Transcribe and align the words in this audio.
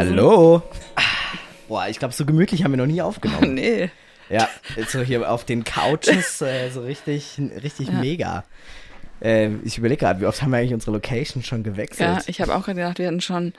Hallo. 0.00 0.12
Hallo. 0.16 0.62
Boah, 1.68 1.86
ich 1.88 1.98
glaube, 1.98 2.14
so 2.14 2.24
gemütlich 2.24 2.64
haben 2.64 2.72
wir 2.72 2.78
noch 2.78 2.86
nie 2.86 3.02
aufgenommen. 3.02 3.54
Nee. 3.60 3.90
Ja, 4.30 4.48
so 4.88 5.02
hier 5.02 5.30
auf 5.30 5.44
den 5.44 5.62
Couches, 5.64 6.40
äh, 6.40 6.70
so 6.70 6.80
richtig, 6.80 7.38
richtig 7.62 7.88
Ja. 7.88 7.94
mega. 7.94 8.44
Äh, 9.20 9.50
ich 9.62 9.76
überlege 9.76 10.00
gerade, 10.00 10.20
wie 10.22 10.24
oft 10.24 10.40
haben 10.40 10.52
wir 10.52 10.56
eigentlich 10.58 10.72
unsere 10.72 10.92
Location 10.92 11.42
schon 11.42 11.64
gewechselt? 11.64 12.08
Ja, 12.08 12.22
ich 12.26 12.40
habe 12.40 12.54
auch 12.54 12.64
gedacht, 12.64 12.98
wir 12.98 13.08
hatten 13.08 13.20
schon 13.20 13.52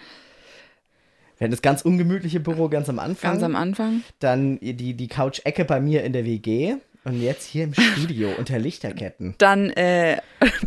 wir 1.37 1.45
hatten 1.45 1.51
das 1.51 1.61
ganz 1.61 1.83
ungemütliche 1.83 2.39
Büro 2.39 2.69
ganz 2.69 2.89
am 2.89 2.97
Anfang. 2.97 3.31
ganz 3.33 3.43
am 3.43 3.55
Anfang. 3.55 4.01
dann 4.19 4.59
die, 4.61 4.95
die 4.95 5.07
Couch-Ecke 5.07 5.63
bei 5.65 5.79
mir 5.79 6.03
in 6.03 6.13
der 6.13 6.25
WG. 6.25 6.75
Und 7.03 7.19
jetzt 7.19 7.47
hier 7.47 7.63
im 7.63 7.73
Studio 7.73 8.31
unter 8.37 8.59
Lichterketten. 8.59 9.33
Dann 9.39 9.71
äh, 9.71 10.17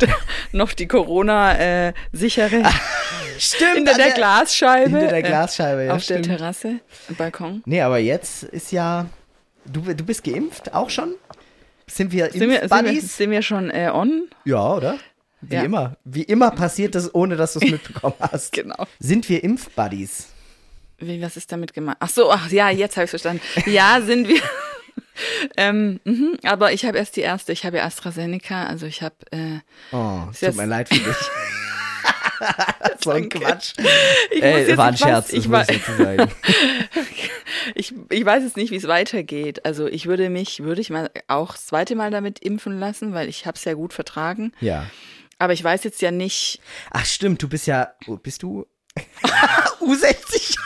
noch 0.51 0.73
die 0.73 0.85
Corona-sichere 0.87 2.63
Stimmt, 3.39 3.75
hinter 3.75 3.91
an 3.93 3.97
der 3.97 4.11
Glasscheibe. 4.11 4.89
Hinter 4.89 5.07
der 5.07 5.17
äh, 5.19 5.23
Glasscheibe, 5.23 5.83
ja, 5.85 5.93
auf 5.95 6.03
stimmt. 6.03 6.25
der 6.25 6.37
Terrasse, 6.37 6.79
im 7.07 7.15
Balkon. 7.15 7.61
Nee, 7.65 7.81
aber 7.81 7.99
jetzt 7.99 8.43
ist 8.43 8.71
ja. 8.71 9.05
Du, 9.65 9.81
du 9.81 10.03
bist 10.03 10.23
geimpft, 10.23 10.73
auch 10.73 10.89
schon? 10.89 11.15
Sind 11.87 12.11
wir 12.11 12.31
Sind 12.31 12.41
wir, 12.41 12.41
sind 12.41 12.49
wir, 12.49 12.61
Impfbuddies? 12.63 13.17
sind 13.17 13.31
wir 13.31 13.41
schon 13.41 13.69
äh, 13.71 13.89
on? 13.93 14.27
Ja, 14.43 14.73
oder? 14.73 14.97
Wie 15.41 15.55
Ja. 15.55 15.63
immer. 15.63 15.95
Wie 16.03 16.23
immer 16.23 16.51
passiert 16.51 16.95
das, 16.95 17.13
ohne 17.15 17.35
dass 17.37 17.53
du 17.53 17.59
es 17.59 17.71
mitbekommen 17.71 18.15
hast. 18.19 18.51
Genau. 18.53 18.85
Sind 18.99 19.29
wir 19.29 19.43
Impfbuddies? 19.43 20.27
Wie, 20.97 21.21
was 21.21 21.37
ist 21.37 21.51
damit 21.51 21.73
gemeint? 21.73 21.97
Ach 21.99 22.09
so, 22.09 22.31
ach 22.31 22.49
ja, 22.51 22.69
jetzt 22.69 22.95
habe 22.97 23.05
ich 23.05 23.09
verstanden. 23.09 23.41
Ja, 23.65 24.01
sind 24.01 24.27
wir. 24.27 24.41
ähm, 25.57 25.99
mhm, 26.03 26.37
aber 26.43 26.73
ich 26.73 26.85
habe 26.85 26.97
erst 26.97 27.15
die 27.15 27.21
erste. 27.21 27.51
Ich 27.51 27.65
habe 27.65 27.77
ja 27.77 27.85
AstraZeneca, 27.85 28.65
also 28.65 28.85
ich 28.85 29.01
habe. 29.01 29.15
Äh, 29.31 29.59
Oh, 29.91 30.23
tut 30.37 30.55
mir 30.55 30.65
leid 30.65 30.89
für 30.89 30.95
dich. 30.95 31.05
so 33.03 33.11
ein. 33.11 33.29
Quatsch. 33.29 33.73
ich 34.31 34.41
jetzt 34.41 34.77
war 34.77 34.87
ein 34.87 34.93
ich 34.93 34.99
Scherz, 34.99 35.33
ich, 35.33 35.47
muss 35.47 35.69
ich 35.69 35.83
sagen. 35.83 36.31
ich, 37.75 37.93
ich 38.09 38.25
weiß 38.25 38.43
jetzt 38.43 38.57
nicht, 38.57 38.71
wie 38.71 38.75
es 38.75 38.87
weitergeht. 38.87 39.65
Also 39.65 39.87
ich 39.87 40.05
würde 40.05 40.29
mich, 40.29 40.63
würde 40.63 40.81
ich 40.81 40.89
mal 40.89 41.09
auch 41.27 41.53
das 41.53 41.67
zweite 41.67 41.95
Mal 41.95 42.11
damit 42.11 42.39
impfen 42.39 42.79
lassen, 42.79 43.13
weil 43.13 43.29
ich 43.29 43.45
habe 43.45 43.57
es 43.57 43.63
ja 43.65 43.73
gut 43.73 43.93
vertragen. 43.93 44.51
Ja. 44.59 44.85
Aber 45.37 45.53
ich 45.53 45.63
weiß 45.63 45.83
jetzt 45.83 46.01
ja 46.01 46.11
nicht. 46.11 46.61
Ach 46.91 47.05
stimmt, 47.05 47.41
du 47.41 47.49
bist 47.49 47.67
ja, 47.67 47.93
bist 48.21 48.43
du 48.43 48.65
U60? 49.81 50.57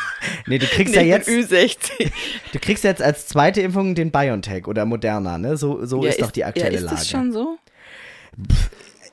Nee, 0.48 0.58
du 0.60 0.66
kriegst 0.68 0.94
Nee, 0.96 1.02
ja 1.08 1.18
jetzt, 1.18 1.30
Ü60. 1.30 2.12
du 2.52 2.60
kriegst 2.60 2.84
jetzt 2.84 3.02
als 3.02 3.28
zweite 3.28 3.62
Impfung 3.62 3.96
den 3.96 4.12
BioNTech 4.12 4.68
oder 4.68 4.86
Moderna, 4.86 5.38
ne? 5.38 5.58
So, 5.58 5.86
so 5.86 6.04
Ja, 6.04 6.10
ist 6.12 6.22
doch 6.22 6.32
die 6.32 6.44
aktuelle 6.46 6.74
ja, 6.74 6.80
ist 6.80 6.86
Lage. 6.86 6.98
das 6.98 7.10
schon 7.10 7.32
so? 7.32 7.58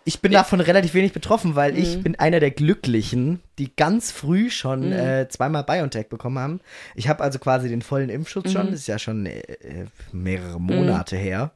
Ich 0.05 0.21
bin 0.21 0.31
davon 0.31 0.61
relativ 0.61 0.95
wenig 0.95 1.13
betroffen, 1.13 1.57
weil 1.57 1.73
Mhm. 1.73 1.79
ich 1.79 2.03
bin 2.03 2.15
einer 2.17 2.39
der 2.39 2.53
Glücklichen, 2.53 3.41
die 3.59 3.75
ganz 3.75 4.13
früh 4.13 4.51
schon 4.51 4.87
Mhm. 4.89 4.93
äh, 4.93 5.29
zweimal 5.29 5.65
BioNTech 5.65 6.09
bekommen 6.09 6.39
haben. 6.39 6.61
Ich 6.95 7.09
habe 7.09 7.25
also 7.25 7.39
quasi 7.41 7.69
den 7.69 7.83
vollen 7.83 8.09
Impfschutz 8.09 8.47
Mhm. 8.47 8.51
schon. 8.53 8.71
Das 8.71 8.81
ist 8.81 8.87
ja 8.87 8.99
schon 9.01 9.27
äh, 9.27 9.41
äh, 9.41 9.87
mehrere 10.13 10.61
Monate 10.61 11.17
her. 11.17 11.51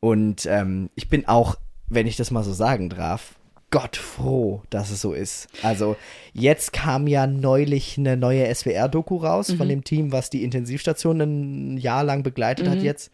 Und 0.00 0.46
ähm, 0.46 0.90
ich 0.96 1.08
bin 1.08 1.28
auch, 1.28 1.56
wenn 1.88 2.06
ich 2.08 2.16
das 2.16 2.30
mal 2.32 2.42
so 2.42 2.52
sagen 2.52 2.88
darf, 2.90 3.34
Gott 3.70 3.96
froh, 3.96 4.62
dass 4.70 4.90
es 4.90 5.00
so 5.00 5.12
ist. 5.12 5.48
Also 5.62 5.96
jetzt 6.32 6.72
kam 6.72 7.06
ja 7.08 7.26
neulich 7.26 7.98
eine 7.98 8.16
neue 8.16 8.46
SWR-Doku 8.54 9.16
raus 9.16 9.48
Mhm. 9.50 9.56
von 9.56 9.68
dem 9.68 9.84
Team, 9.84 10.12
was 10.12 10.30
die 10.30 10.44
Intensivstation 10.44 11.20
ein 11.20 11.76
Jahr 11.76 12.04
lang 12.04 12.22
begleitet 12.22 12.66
Mhm. 12.66 12.70
hat 12.70 12.82
jetzt, 12.82 13.10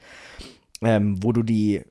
ähm, 0.83 1.23
wo 1.23 1.33
du 1.33 1.43
die 1.43 1.83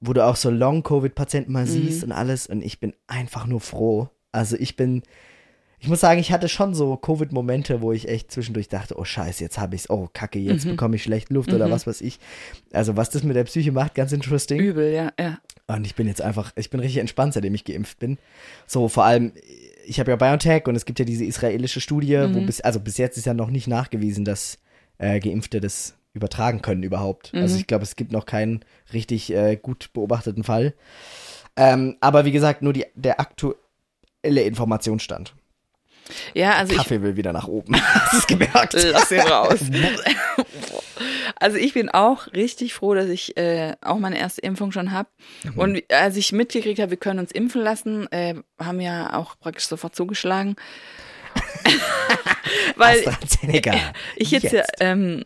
wo 0.00 0.12
du 0.12 0.24
auch 0.24 0.36
so 0.36 0.48
Long-Covid-Patienten 0.48 1.50
mal 1.50 1.66
siehst 1.66 2.04
und 2.04 2.12
alles 2.12 2.46
und 2.46 2.62
ich 2.64 2.78
bin 2.78 2.92
einfach 3.08 3.46
nur 3.48 3.60
froh. 3.60 4.08
Also 4.30 4.54
ich 4.56 4.76
bin, 4.76 5.02
ich 5.80 5.88
muss 5.88 5.98
sagen, 5.98 6.20
ich 6.20 6.30
hatte 6.30 6.48
schon 6.48 6.72
so 6.72 6.96
Covid-Momente, 6.96 7.82
wo 7.82 7.90
ich 7.90 8.08
echt 8.08 8.30
zwischendurch 8.30 8.68
dachte, 8.68 8.96
oh 8.96 9.02
scheiße, 9.04 9.42
jetzt 9.42 9.58
habe 9.58 9.74
ich's, 9.74 9.90
oh 9.90 10.08
kacke, 10.12 10.38
jetzt 10.38 10.66
bekomme 10.68 10.94
ich 10.94 11.02
schlecht 11.02 11.30
Luft 11.30 11.52
oder 11.52 11.68
was 11.68 11.88
weiß 11.88 12.00
ich. 12.02 12.20
Also 12.72 12.96
was 12.96 13.10
das 13.10 13.24
mit 13.24 13.34
der 13.34 13.42
Psyche 13.42 13.72
macht, 13.72 13.96
ganz 13.96 14.12
interesting. 14.12 14.60
Übel, 14.60 14.92
ja, 14.92 15.10
ja. 15.18 15.38
Und 15.68 15.86
ich 15.86 15.94
bin 15.94 16.06
jetzt 16.08 16.22
einfach, 16.22 16.52
ich 16.56 16.70
bin 16.70 16.80
richtig 16.80 16.98
entspannt, 16.98 17.34
seitdem 17.34 17.54
ich 17.54 17.64
geimpft 17.64 17.98
bin. 17.98 18.18
So, 18.66 18.88
vor 18.88 19.04
allem, 19.04 19.32
ich 19.86 20.00
habe 20.00 20.10
ja 20.10 20.16
BioNTech 20.16 20.66
und 20.66 20.74
es 20.74 20.86
gibt 20.86 20.98
ja 20.98 21.04
diese 21.04 21.26
israelische 21.26 21.80
Studie, 21.80 22.18
wo 22.32 22.40
bis, 22.40 22.62
also 22.62 22.80
bis 22.80 22.96
jetzt 22.96 23.18
ist 23.18 23.26
ja 23.26 23.34
noch 23.34 23.50
nicht 23.50 23.68
nachgewiesen, 23.68 24.24
dass 24.24 24.58
äh, 24.96 25.20
Geimpfte 25.20 25.60
das 25.60 25.94
übertragen 26.14 26.62
können 26.62 26.82
überhaupt. 26.82 27.32
Also 27.34 27.56
ich 27.56 27.66
glaube, 27.66 27.84
es 27.84 27.96
gibt 27.96 28.12
noch 28.12 28.24
keinen 28.24 28.64
richtig 28.92 29.32
äh, 29.32 29.56
gut 29.56 29.90
beobachteten 29.92 30.42
Fall. 30.42 30.74
Ähm, 31.56 31.96
aber 32.00 32.24
wie 32.24 32.32
gesagt, 32.32 32.62
nur 32.62 32.72
die, 32.72 32.86
der 32.94 33.20
aktuelle 33.20 34.42
Informationsstand. 34.42 35.34
Ja, 36.32 36.52
also 36.52 36.72
ich 36.72 36.78
Kaffee 36.78 37.02
will 37.02 37.16
wieder 37.16 37.32
nach 37.32 37.46
oben. 37.46 37.74
Hast 37.80 38.12
du 38.12 38.16
es 38.18 38.26
gemerkt? 38.26 38.72
Lass 38.72 39.10
ihn 39.10 39.20
raus. 39.20 39.60
Also 41.36 41.56
ich 41.56 41.74
bin 41.74 41.88
auch 41.88 42.32
richtig 42.32 42.74
froh, 42.74 42.94
dass 42.94 43.08
ich 43.08 43.36
äh, 43.36 43.74
auch 43.80 43.98
meine 43.98 44.18
erste 44.18 44.40
Impfung 44.40 44.72
schon 44.72 44.92
habe. 44.92 45.08
Mhm. 45.44 45.58
Und 45.58 45.92
als 45.92 46.16
ich 46.16 46.32
mitgekriegt 46.32 46.80
habe, 46.80 46.90
wir 46.90 46.96
können 46.98 47.18
uns 47.18 47.32
impfen 47.32 47.62
lassen, 47.62 48.10
äh, 48.12 48.34
haben 48.58 48.80
ja 48.80 49.14
auch 49.14 49.38
praktisch 49.38 49.66
sofort 49.66 49.94
zugeschlagen. 49.94 50.56
Weil 52.76 53.06
AstraZeneca. 53.06 53.74
ich 54.16 54.30
jetzt, 54.30 54.52
ja, 54.52 54.64
ähm, 54.80 55.24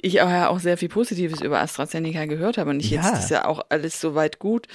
ich 0.00 0.22
auch 0.22 0.30
ja 0.30 0.48
auch 0.48 0.58
sehr 0.60 0.76
viel 0.78 0.88
Positives 0.88 1.40
über 1.40 1.60
AstraZeneca 1.60 2.24
gehört 2.26 2.58
habe 2.58 2.70
und 2.70 2.80
ich 2.80 2.90
Ja. 2.90 3.02
jetzt 3.02 3.24
ist 3.24 3.30
ja 3.30 3.44
auch 3.44 3.60
alles 3.68 4.00
soweit 4.00 4.38
gut. 4.38 4.66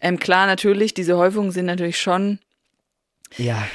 Ähm, 0.00 0.18
klar, 0.18 0.46
natürlich, 0.46 0.94
diese 0.94 1.16
Häufungen 1.16 1.50
sind 1.50 1.66
natürlich 1.66 2.00
schon 2.00 2.38
Ja, 3.36 3.66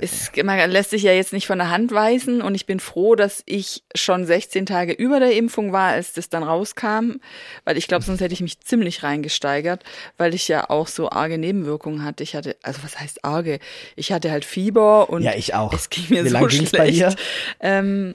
es 0.00 0.30
man 0.42 0.70
lässt 0.70 0.90
sich 0.90 1.02
ja 1.02 1.12
jetzt 1.12 1.32
nicht 1.34 1.46
von 1.46 1.58
der 1.58 1.70
Hand 1.70 1.92
weisen 1.92 2.40
und 2.40 2.54
ich 2.54 2.64
bin 2.64 2.80
froh, 2.80 3.14
dass 3.14 3.42
ich 3.44 3.82
schon 3.94 4.24
16 4.24 4.64
Tage 4.64 4.92
über 4.92 5.20
der 5.20 5.34
Impfung 5.36 5.72
war, 5.72 5.90
als 5.92 6.14
das 6.14 6.30
dann 6.30 6.42
rauskam, 6.42 7.16
weil 7.64 7.76
ich 7.76 7.88
glaube, 7.88 8.04
sonst 8.04 8.20
hätte 8.20 8.32
ich 8.32 8.40
mich 8.40 8.58
ziemlich 8.60 9.02
reingesteigert, 9.02 9.84
weil 10.16 10.34
ich 10.34 10.48
ja 10.48 10.70
auch 10.70 10.86
so 10.88 11.10
arge 11.10 11.36
Nebenwirkungen 11.36 12.04
hatte. 12.04 12.22
Ich 12.22 12.34
hatte, 12.34 12.56
also 12.62 12.82
was 12.82 12.98
heißt 12.98 13.24
arge? 13.24 13.58
Ich 13.96 14.12
hatte 14.12 14.30
halt 14.30 14.44
Fieber 14.46 15.10
und 15.10 15.22
Ja, 15.22 15.34
ich 15.34 15.54
auch. 15.54 15.72
es 15.74 15.90
ging 15.90 16.04
mir 16.08 16.24
Wie 16.24 16.30
so 16.30 16.48
schlecht. 16.48 16.72
bei 16.76 16.90
dir? 16.90 17.14
Ähm, 17.60 18.14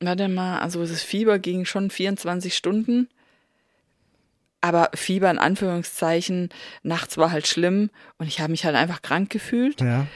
warte 0.00 0.28
mal, 0.28 0.58
also 0.60 0.84
das 0.84 1.02
Fieber 1.02 1.38
ging 1.38 1.64
schon 1.64 1.90
24 1.90 2.54
Stunden. 2.54 3.08
Aber 4.60 4.90
Fieber 4.94 5.30
in 5.30 5.38
Anführungszeichen, 5.38 6.50
nachts 6.82 7.16
war 7.16 7.32
halt 7.32 7.46
schlimm 7.46 7.90
und 8.18 8.26
ich 8.26 8.40
habe 8.40 8.50
mich 8.50 8.64
halt 8.64 8.76
einfach 8.76 9.02
krank 9.02 9.30
gefühlt. 9.30 9.80
ja. 9.80 10.06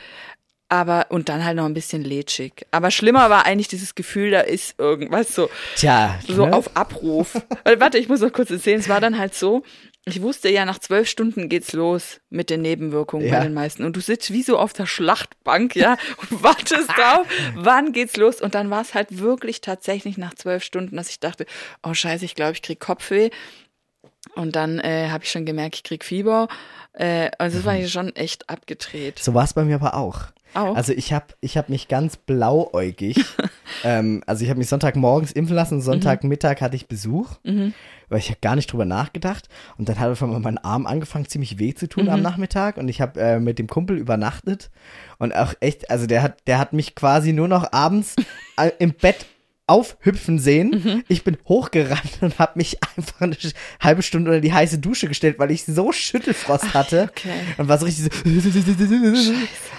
Aber, 0.70 1.06
und 1.10 1.28
dann 1.28 1.44
halt 1.44 1.56
noch 1.56 1.66
ein 1.66 1.74
bisschen 1.74 2.02
lätschig. 2.02 2.66
Aber 2.72 2.90
schlimmer 2.90 3.28
war 3.30 3.44
eigentlich 3.46 3.68
dieses 3.68 3.94
Gefühl, 3.94 4.30
da 4.32 4.40
ist 4.40 4.76
irgendwas 4.78 5.32
so, 5.34 5.48
Tja, 5.76 6.18
so 6.26 6.46
ne? 6.46 6.52
auf 6.54 6.74
Abruf. 6.74 7.34
Weil, 7.64 7.78
warte, 7.80 7.98
ich 7.98 8.08
muss 8.08 8.20
noch 8.22 8.32
kurz 8.32 8.50
erzählen. 8.50 8.80
Es 8.80 8.88
war 8.88 8.98
dann 9.00 9.18
halt 9.18 9.34
so, 9.34 9.62
ich 10.06 10.20
wusste 10.22 10.48
ja, 10.48 10.64
nach 10.64 10.78
zwölf 10.78 11.08
Stunden 11.08 11.48
geht's 11.50 11.74
los 11.74 12.18
mit 12.30 12.48
den 12.50 12.62
Nebenwirkungen 12.62 13.26
Ja. 13.28 13.36
bei 13.38 13.44
den 13.44 13.54
meisten. 13.54 13.84
Und 13.84 13.94
du 13.94 14.00
sitzt 14.00 14.32
wie 14.32 14.42
so 14.42 14.58
auf 14.58 14.72
der 14.72 14.86
Schlachtbank, 14.86 15.76
ja, 15.76 15.96
und 16.16 16.42
wartest 16.42 16.88
drauf, 16.96 17.26
wann 17.54 17.92
geht's 17.92 18.16
los? 18.16 18.40
Und 18.40 18.54
dann 18.56 18.70
war 18.70 18.80
es 18.80 18.94
halt 18.94 19.18
wirklich 19.20 19.60
tatsächlich 19.60 20.16
nach 20.18 20.34
zwölf 20.34 20.64
Stunden, 20.64 20.96
dass 20.96 21.10
ich 21.10 21.20
dachte, 21.20 21.44
oh 21.84 21.94
scheiße, 21.94 22.24
ich 22.24 22.34
glaube, 22.34 22.52
ich 22.54 22.62
krieg 22.62 22.80
Kopfweh. 22.80 23.30
Und 24.36 24.56
dann 24.56 24.78
äh, 24.80 25.08
habe 25.10 25.24
ich 25.24 25.30
schon 25.30 25.44
gemerkt, 25.44 25.76
ich 25.76 25.82
krieg 25.84 26.04
Fieber. 26.04 26.48
Äh, 26.92 27.30
also 27.38 27.58
das 27.58 27.66
war 27.66 27.76
ich 27.76 27.90
schon 27.90 28.14
echt 28.16 28.48
abgedreht. 28.50 29.18
So 29.18 29.34
war 29.34 29.44
es 29.44 29.54
bei 29.54 29.64
mir 29.64 29.76
aber 29.76 29.94
auch. 29.94 30.26
Auch? 30.54 30.76
Also 30.76 30.92
ich 30.92 31.12
habe 31.12 31.26
ich 31.40 31.56
hab 31.56 31.68
mich 31.68 31.88
ganz 31.88 32.16
blauäugig, 32.16 33.24
ähm, 33.84 34.22
also 34.26 34.44
ich 34.44 34.50
habe 34.50 34.58
mich 34.58 34.68
Sonntagmorgens 34.68 35.32
impfen 35.32 35.56
lassen, 35.56 35.80
Sonntagmittag 35.80 36.60
hatte 36.60 36.76
ich 36.76 36.86
Besuch, 36.86 37.32
weil 38.08 38.18
ich 38.20 38.28
habe 38.28 38.38
gar 38.40 38.54
nicht 38.54 38.72
drüber 38.72 38.84
nachgedacht 38.84 39.48
und 39.78 39.88
dann 39.88 39.98
hat 39.98 40.10
auf 40.10 40.22
einmal 40.22 40.38
mein 40.38 40.58
Arm 40.58 40.86
angefangen 40.86 41.26
ziemlich 41.26 41.58
weh 41.58 41.74
zu 41.74 41.88
tun 41.88 42.08
am 42.08 42.22
Nachmittag 42.22 42.76
und 42.76 42.86
ich 42.86 43.00
habe 43.00 43.20
äh, 43.20 43.40
mit 43.40 43.58
dem 43.58 43.66
Kumpel 43.66 43.98
übernachtet 43.98 44.70
und 45.18 45.34
auch 45.34 45.54
echt, 45.58 45.90
also 45.90 46.06
der 46.06 46.22
hat, 46.22 46.38
der 46.46 46.60
hat 46.60 46.72
mich 46.72 46.94
quasi 46.94 47.32
nur 47.32 47.48
noch 47.48 47.72
abends 47.72 48.14
äh, 48.56 48.70
im 48.78 48.92
Bett 48.92 49.26
aufhüpfen 49.66 50.38
sehen. 50.38 51.04
Ich 51.08 51.24
bin 51.24 51.38
hochgerannt 51.48 52.18
und 52.20 52.38
habe 52.38 52.52
mich 52.56 52.78
einfach 52.96 53.22
eine 53.22 53.36
halbe 53.80 54.02
Stunde 54.02 54.30
unter 54.30 54.40
die 54.40 54.52
heiße 54.52 54.78
Dusche 54.78 55.08
gestellt, 55.08 55.38
weil 55.38 55.50
ich 55.50 55.64
so 55.64 55.90
Schüttelfrost 55.90 56.74
hatte. 56.74 57.08
okay. 57.10 57.30
Und 57.56 57.68
war 57.68 57.78
so 57.78 57.86
richtig 57.86 58.04
so. 58.04 58.26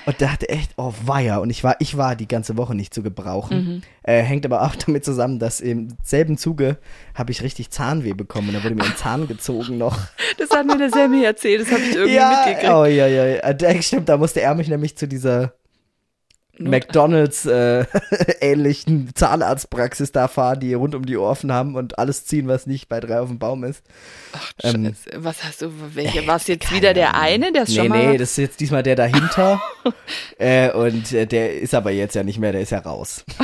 Und 0.07 0.21
dachte 0.21 0.49
echt, 0.49 0.71
oh 0.77 0.93
weia. 1.03 1.37
Und 1.37 1.49
ich 1.49 1.63
war, 1.63 1.75
ich 1.79 1.97
war 1.97 2.15
die 2.15 2.27
ganze 2.27 2.57
Woche 2.57 2.73
nicht 2.73 2.93
zu 2.93 3.03
gebrauchen. 3.03 3.83
Äh, 4.03 4.21
hängt 4.21 4.45
aber 4.45 4.63
auch 4.63 4.75
damit 4.75 5.05
zusammen, 5.05 5.39
dass 5.39 5.61
im 5.61 5.89
selben 6.03 6.37
Zuge 6.37 6.77
habe 7.13 7.31
ich 7.31 7.43
richtig 7.43 7.69
Zahnweh 7.69 8.13
bekommen. 8.13 8.49
Und 8.49 8.55
da 8.55 8.63
wurde 8.63 8.75
mir 8.75 8.83
ein 8.83 8.95
Zahn 8.97 9.27
gezogen 9.27 9.77
noch. 9.77 9.97
Das 10.37 10.49
hat 10.49 10.65
mir 10.65 10.77
der 10.77 10.89
Sammy 10.89 11.23
erzählt, 11.23 11.61
das 11.61 11.71
habe 11.71 11.81
ich 11.81 11.95
irgendwie 11.95 12.15
ja, 12.15 12.43
mitgekriegt. 12.45 12.73
oh 12.73 12.85
ja, 12.85 13.07
ja, 13.07 13.25
ja. 13.25 13.39
Äh, 13.39 13.81
Stimmt, 13.81 14.09
da 14.09 14.17
musste 14.17 14.41
er 14.41 14.55
mich 14.55 14.67
nämlich 14.67 14.97
zu 14.97 15.07
dieser 15.07 15.53
Not- 16.57 16.71
McDonalds 16.71 17.45
äh, 17.45 17.85
ähnlichen 18.41 19.11
Zahnarztpraxis 19.15 20.11
da 20.11 20.27
fahren, 20.27 20.59
die 20.59 20.73
rund 20.73 20.95
um 20.95 21.05
die 21.05 21.17
Ohren 21.17 21.51
haben 21.51 21.75
und 21.75 21.99
alles 21.99 22.25
ziehen, 22.25 22.47
was 22.47 22.65
nicht 22.65 22.87
bei 22.89 22.99
drei 22.99 23.19
auf 23.19 23.29
dem 23.29 23.39
Baum 23.39 23.63
ist. 23.63 23.83
Ach, 24.33 24.51
ähm, 24.63 24.85
Scheiße. 25.05 25.23
Was 25.23 25.43
hast 25.43 25.61
du, 25.61 25.71
welche, 25.93 26.25
war 26.27 26.37
es 26.37 26.47
jetzt 26.47 26.71
wieder 26.73 26.93
der 26.93 27.15
eine, 27.19 27.51
der 27.51 27.63
ist 27.63 27.69
Nee, 27.69 27.75
schon 27.75 27.87
mal... 27.89 28.07
nee, 28.11 28.17
das 28.17 28.31
ist 28.31 28.37
jetzt 28.37 28.59
diesmal 28.59 28.83
der 28.83 28.95
dahinter. 28.95 29.61
äh, 30.37 30.71
und 30.71 31.11
äh, 31.11 31.25
der 31.25 31.59
ist 31.59 31.73
aber 31.73 31.91
jetzt 31.91 32.15
ja 32.15 32.23
nicht 32.23 32.39
mehr, 32.39 32.51
der 32.51 32.61
ist 32.61 32.71
ja 32.71 32.79
raus. 32.79 33.25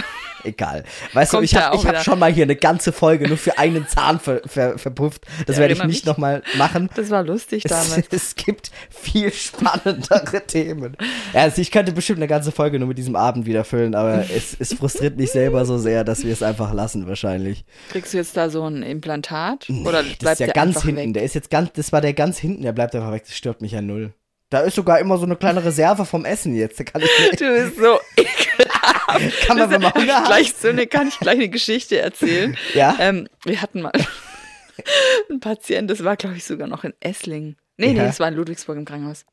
Egal. 0.44 0.84
Weißt 1.14 1.32
Kommt 1.32 1.42
du, 1.42 1.46
ich 1.46 1.56
habe 1.56 1.78
hab 1.84 2.04
schon 2.04 2.20
mal 2.20 2.32
hier 2.32 2.44
eine 2.44 2.56
ganze 2.56 2.92
Folge 2.92 3.28
nur 3.28 3.38
für 3.38 3.58
einen 3.58 3.88
Zahn 3.88 4.20
ver, 4.20 4.42
ver, 4.46 4.78
verpufft. 4.78 5.26
Das 5.46 5.58
Ja, 5.58 5.62
werde 5.62 5.74
ich 5.76 5.84
nicht 5.84 6.06
nochmal 6.06 6.44
machen. 6.58 6.90
Das 6.96 7.10
war 7.10 7.24
lustig 7.24 7.64
damals. 7.64 7.98
Es, 7.98 8.06
es 8.12 8.36
gibt 8.36 8.72
viel 8.90 9.32
spannendere 9.32 10.46
Themen. 10.46 10.98
Ja, 11.34 11.42
also 11.42 11.62
ich 11.62 11.72
könnte 11.72 11.92
bestimmt 11.92 12.20
eine 12.20 12.28
ganze 12.28 12.52
Folge 12.52 12.80
nur 12.80 12.88
mit 12.88 12.98
diesem 12.98 13.16
Abend 13.16 13.46
wieder 13.46 13.64
füllen, 13.64 13.96
aber 13.96 14.26
es, 14.36 14.56
es 14.60 14.74
frustriert 14.74 15.18
mich 15.18 15.32
selber 15.32 15.66
so 15.66 15.78
sehr, 15.78 16.04
dass 16.04 16.24
wir 16.24 16.34
es 16.34 16.44
einfach 16.44 16.74
lassen 16.74 17.08
wahrscheinlich. 17.08 17.66
Kriegst 17.92 18.14
du 18.14 18.18
jetzt 18.18 18.36
da 18.38 18.50
so 18.50 18.64
ein 18.66 18.84
Implantat? 18.84 19.68
Oder 19.86 20.04
Das 20.04 20.18
bleibt 20.18 20.34
ist 20.34 20.40
ja 20.40 20.46
der 20.48 20.54
ganz 20.54 20.82
hinten. 20.84 20.98
weg? 20.98 21.14
Der 21.14 21.24
ist 21.24 21.36
jetzt 21.36 21.50
ganz, 21.50 21.72
das 21.74 21.92
war 21.92 22.02
der 22.02 22.14
ganz 22.14 22.38
hinten, 22.38 22.64
der 22.64 22.72
bleibt 22.74 22.96
einfach 22.96 23.12
weg. 23.12 23.24
Das 23.26 23.36
stört 23.36 23.62
mich 23.62 23.72
ja 23.74 23.82
null. 23.82 24.14
Da 24.50 24.60
ist 24.60 24.76
sogar 24.76 25.00
immer 25.00 25.18
so 25.18 25.24
eine 25.26 25.38
kleine 25.38 25.64
Reserve 25.64 26.04
vom 26.06 26.26
Essen 26.26 26.54
jetzt. 26.56 26.78
Da 26.78 26.84
kann 26.84 27.02
ich 27.02 27.10
Du 27.38 27.46
bist 27.48 27.78
so 27.78 28.00
ekelhaft. 28.18 28.71
kann 29.46 29.58
man, 29.58 29.70
wenn 29.70 29.82
man 29.82 29.94
Hunger 29.94 30.16
hat. 30.18 30.26
gleich 30.28 30.54
so 30.54 30.68
eine, 30.70 30.88
kann 30.88 31.08
ich 31.08 31.20
gleich 31.20 31.36
eine 31.36 31.50
Geschichte 31.50 32.00
erzählen. 32.00 32.58
Ja. 32.74 32.96
Ähm, 33.00 33.28
wir 33.44 33.62
hatten 33.62 33.82
mal 33.82 33.92
einen 35.30 35.40
Patient, 35.40 35.90
das 35.90 36.04
war, 36.04 36.16
glaube 36.18 36.38
ich, 36.38 36.44
sogar 36.44 36.68
noch 36.68 36.84
in 36.84 36.94
Esslingen. 37.00 37.58
Nee, 37.78 37.88
Ja. 37.88 37.94
nee, 37.94 38.00
das 38.00 38.20
war 38.20 38.28
in 38.28 38.36
Ludwigsburg 38.36 38.78
im 38.78 38.86
Krankenhaus. 38.86 39.26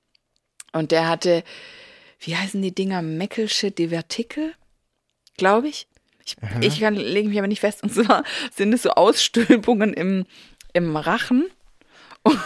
Und 0.72 0.90
der 0.92 1.08
hatte, 1.08 1.42
wie 2.20 2.36
heißen 2.36 2.60
die 2.62 2.74
Dinger? 2.74 3.02
Meckelsche 3.02 3.70
Divertikel, 3.70 4.54
glaube 5.36 5.68
ich. 5.68 5.86
Ich, 6.24 6.36
ich 6.60 6.80
kann, 6.80 6.94
lege 6.94 7.28
mich 7.28 7.38
aber 7.38 7.46
nicht 7.48 7.60
fest. 7.60 7.82
Und 7.82 7.92
zwar 7.94 8.22
sind 8.54 8.72
es 8.74 8.82
so 8.82 8.90
Ausstülpungen 8.90 9.94
im, 9.94 10.26
im 10.74 10.96
Rachen. 10.96 11.46
Und 12.22 12.38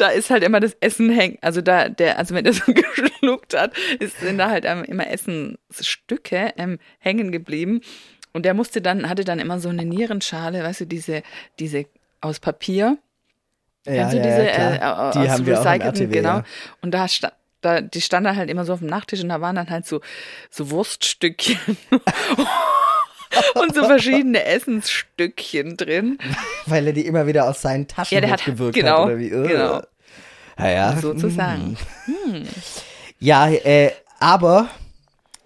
da 0.00 0.08
ist 0.08 0.30
halt 0.30 0.42
immer 0.42 0.60
das 0.60 0.76
Essen 0.80 1.10
hängen. 1.10 1.38
Also 1.40 1.60
da, 1.60 1.88
der, 1.88 2.18
also 2.18 2.34
wenn 2.34 2.44
der 2.44 2.52
so 2.52 2.62
geschluckt 2.72 3.58
hat, 3.58 3.72
ist, 3.98 4.20
sind 4.20 4.38
da 4.38 4.50
halt 4.50 4.64
ähm, 4.66 4.84
immer 4.84 5.08
Essensstücke 5.08 6.52
ähm, 6.56 6.78
hängen 6.98 7.32
geblieben. 7.32 7.80
Und 8.32 8.44
der 8.44 8.54
musste 8.54 8.80
dann, 8.80 9.08
hatte 9.08 9.24
dann 9.24 9.38
immer 9.38 9.60
so 9.60 9.68
eine 9.68 9.84
Nierenschale, 9.84 10.62
weißt 10.62 10.82
du, 10.82 10.86
diese, 10.86 11.22
diese 11.58 11.86
aus 12.20 12.40
Papier. 12.40 12.98
Ja, 13.84 14.10
du 14.10 14.16
ja, 14.16 14.22
diese 14.22 14.46
ja, 14.46 14.74
äh, 14.74 15.08
aus 15.08 15.14
Die 15.14 15.30
haben 15.30 15.46
wir 15.46 15.60
auch 15.60 15.64
im 15.64 15.80
RTW, 15.80 16.06
genau. 16.06 16.28
ja. 16.28 16.44
Und 16.80 16.92
da 16.92 17.08
stand, 17.08 17.34
da, 17.60 17.80
die 17.80 18.00
stand 18.00 18.26
dann 18.26 18.36
halt 18.36 18.50
immer 18.50 18.64
so 18.64 18.72
auf 18.72 18.78
dem 18.78 18.88
Nachttisch 18.88 19.22
und 19.22 19.28
da 19.28 19.40
waren 19.40 19.56
dann 19.56 19.70
halt 19.70 19.86
so, 19.86 20.00
so 20.50 20.70
Wurststückchen 20.70 21.58
und 23.54 23.74
so 23.74 23.84
verschiedene 23.84 24.44
Essensstückchen 24.44 25.76
drin. 25.76 26.18
Weil 26.66 26.86
er 26.88 26.92
die 26.92 27.06
immer 27.06 27.26
wieder 27.26 27.48
aus 27.48 27.62
seinen 27.62 27.88
Taschen 27.88 28.14
Ja, 28.14 28.20
der 28.20 28.30
hat- 28.30 28.44
gewirkt 28.44 28.74
genau, 28.74 28.98
hat 29.00 29.06
oder 29.06 29.18
wie. 29.18 29.28
Äh. 29.28 29.48
genau. 29.48 29.82
Naja. 30.58 30.96
Sozusagen. 31.00 31.76
Ja, 33.18 33.48
äh, 33.50 33.90
aber 34.20 34.68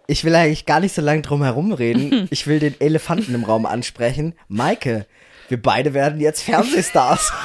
ich 0.06 0.24
will 0.24 0.34
eigentlich 0.34 0.66
gar 0.66 0.80
nicht 0.80 0.94
so 0.94 1.02
lange 1.02 1.22
drum 1.22 1.42
herum 1.42 1.72
reden. 1.72 2.28
Ich 2.30 2.46
will 2.46 2.58
den 2.58 2.78
Elefanten 2.80 3.34
im 3.34 3.44
Raum 3.44 3.66
ansprechen. 3.66 4.34
Maike, 4.48 5.06
wir 5.48 5.60
beide 5.62 5.94
werden 5.94 6.20
jetzt 6.20 6.42
Fernsehstars. 6.42 7.32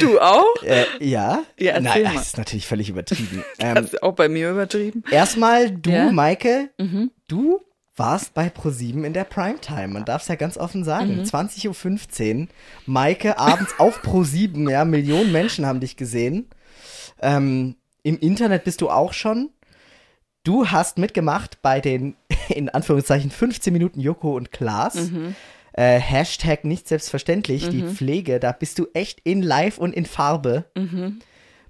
Du 0.00 0.20
auch? 0.20 0.62
äh, 0.62 0.84
ja? 1.00 1.42
Ja, 1.58 1.80
Nein, 1.80 2.04
mal. 2.04 2.14
das 2.14 2.28
ist 2.28 2.38
natürlich 2.38 2.66
völlig 2.66 2.88
übertrieben. 2.88 3.44
ähm, 3.58 3.74
Hast 3.76 3.94
du 3.94 4.02
auch 4.02 4.12
bei 4.12 4.28
mir 4.28 4.50
übertrieben? 4.52 5.02
erstmal, 5.10 5.72
du, 5.72 5.90
Ja. 5.90 6.12
Maike, 6.12 6.70
du 7.26 7.60
warst 7.96 8.34
bei 8.34 8.48
ProSieben 8.48 9.04
in 9.04 9.12
der 9.12 9.24
Primetime. 9.24 9.88
Man 9.88 10.04
darf 10.04 10.22
es 10.22 10.28
ja 10.28 10.34
ganz 10.34 10.56
offen 10.56 10.84
sagen. 10.84 11.22
20.15 11.22 12.40
Uhr. 12.42 12.48
Maike 12.86 13.38
abends 13.38 13.78
auf 13.78 14.02
ProSieben, 14.02 14.68
ja, 14.68 14.84
Millionen 14.84 15.32
Menschen 15.32 15.66
haben 15.66 15.80
dich 15.80 15.96
gesehen. 15.96 16.48
Ähm, 17.20 17.76
Im 18.02 18.18
Internet 18.18 18.64
bist 18.64 18.80
du 18.80 18.90
auch 18.90 19.12
schon. 19.12 19.50
Du 20.44 20.68
hast 20.68 20.98
mitgemacht 20.98 21.62
bei 21.62 21.80
den, 21.80 22.14
in 22.48 22.68
Anführungszeichen, 22.68 23.30
15 23.30 23.72
Minuten 23.72 24.00
Joko 24.00 24.36
und 24.36 24.52
Klaas. 24.52 24.96
Äh, 25.72 25.98
Hashtag 25.98 26.64
nicht 26.64 26.88
selbstverständlich, 26.88 27.68
die 27.68 27.82
Pflege, 27.82 28.40
da 28.40 28.52
bist 28.52 28.78
du 28.78 28.86
echt 28.94 29.20
in 29.24 29.42
live 29.42 29.76
und 29.76 29.94
in 29.94 30.06
Farbe. 30.06 30.64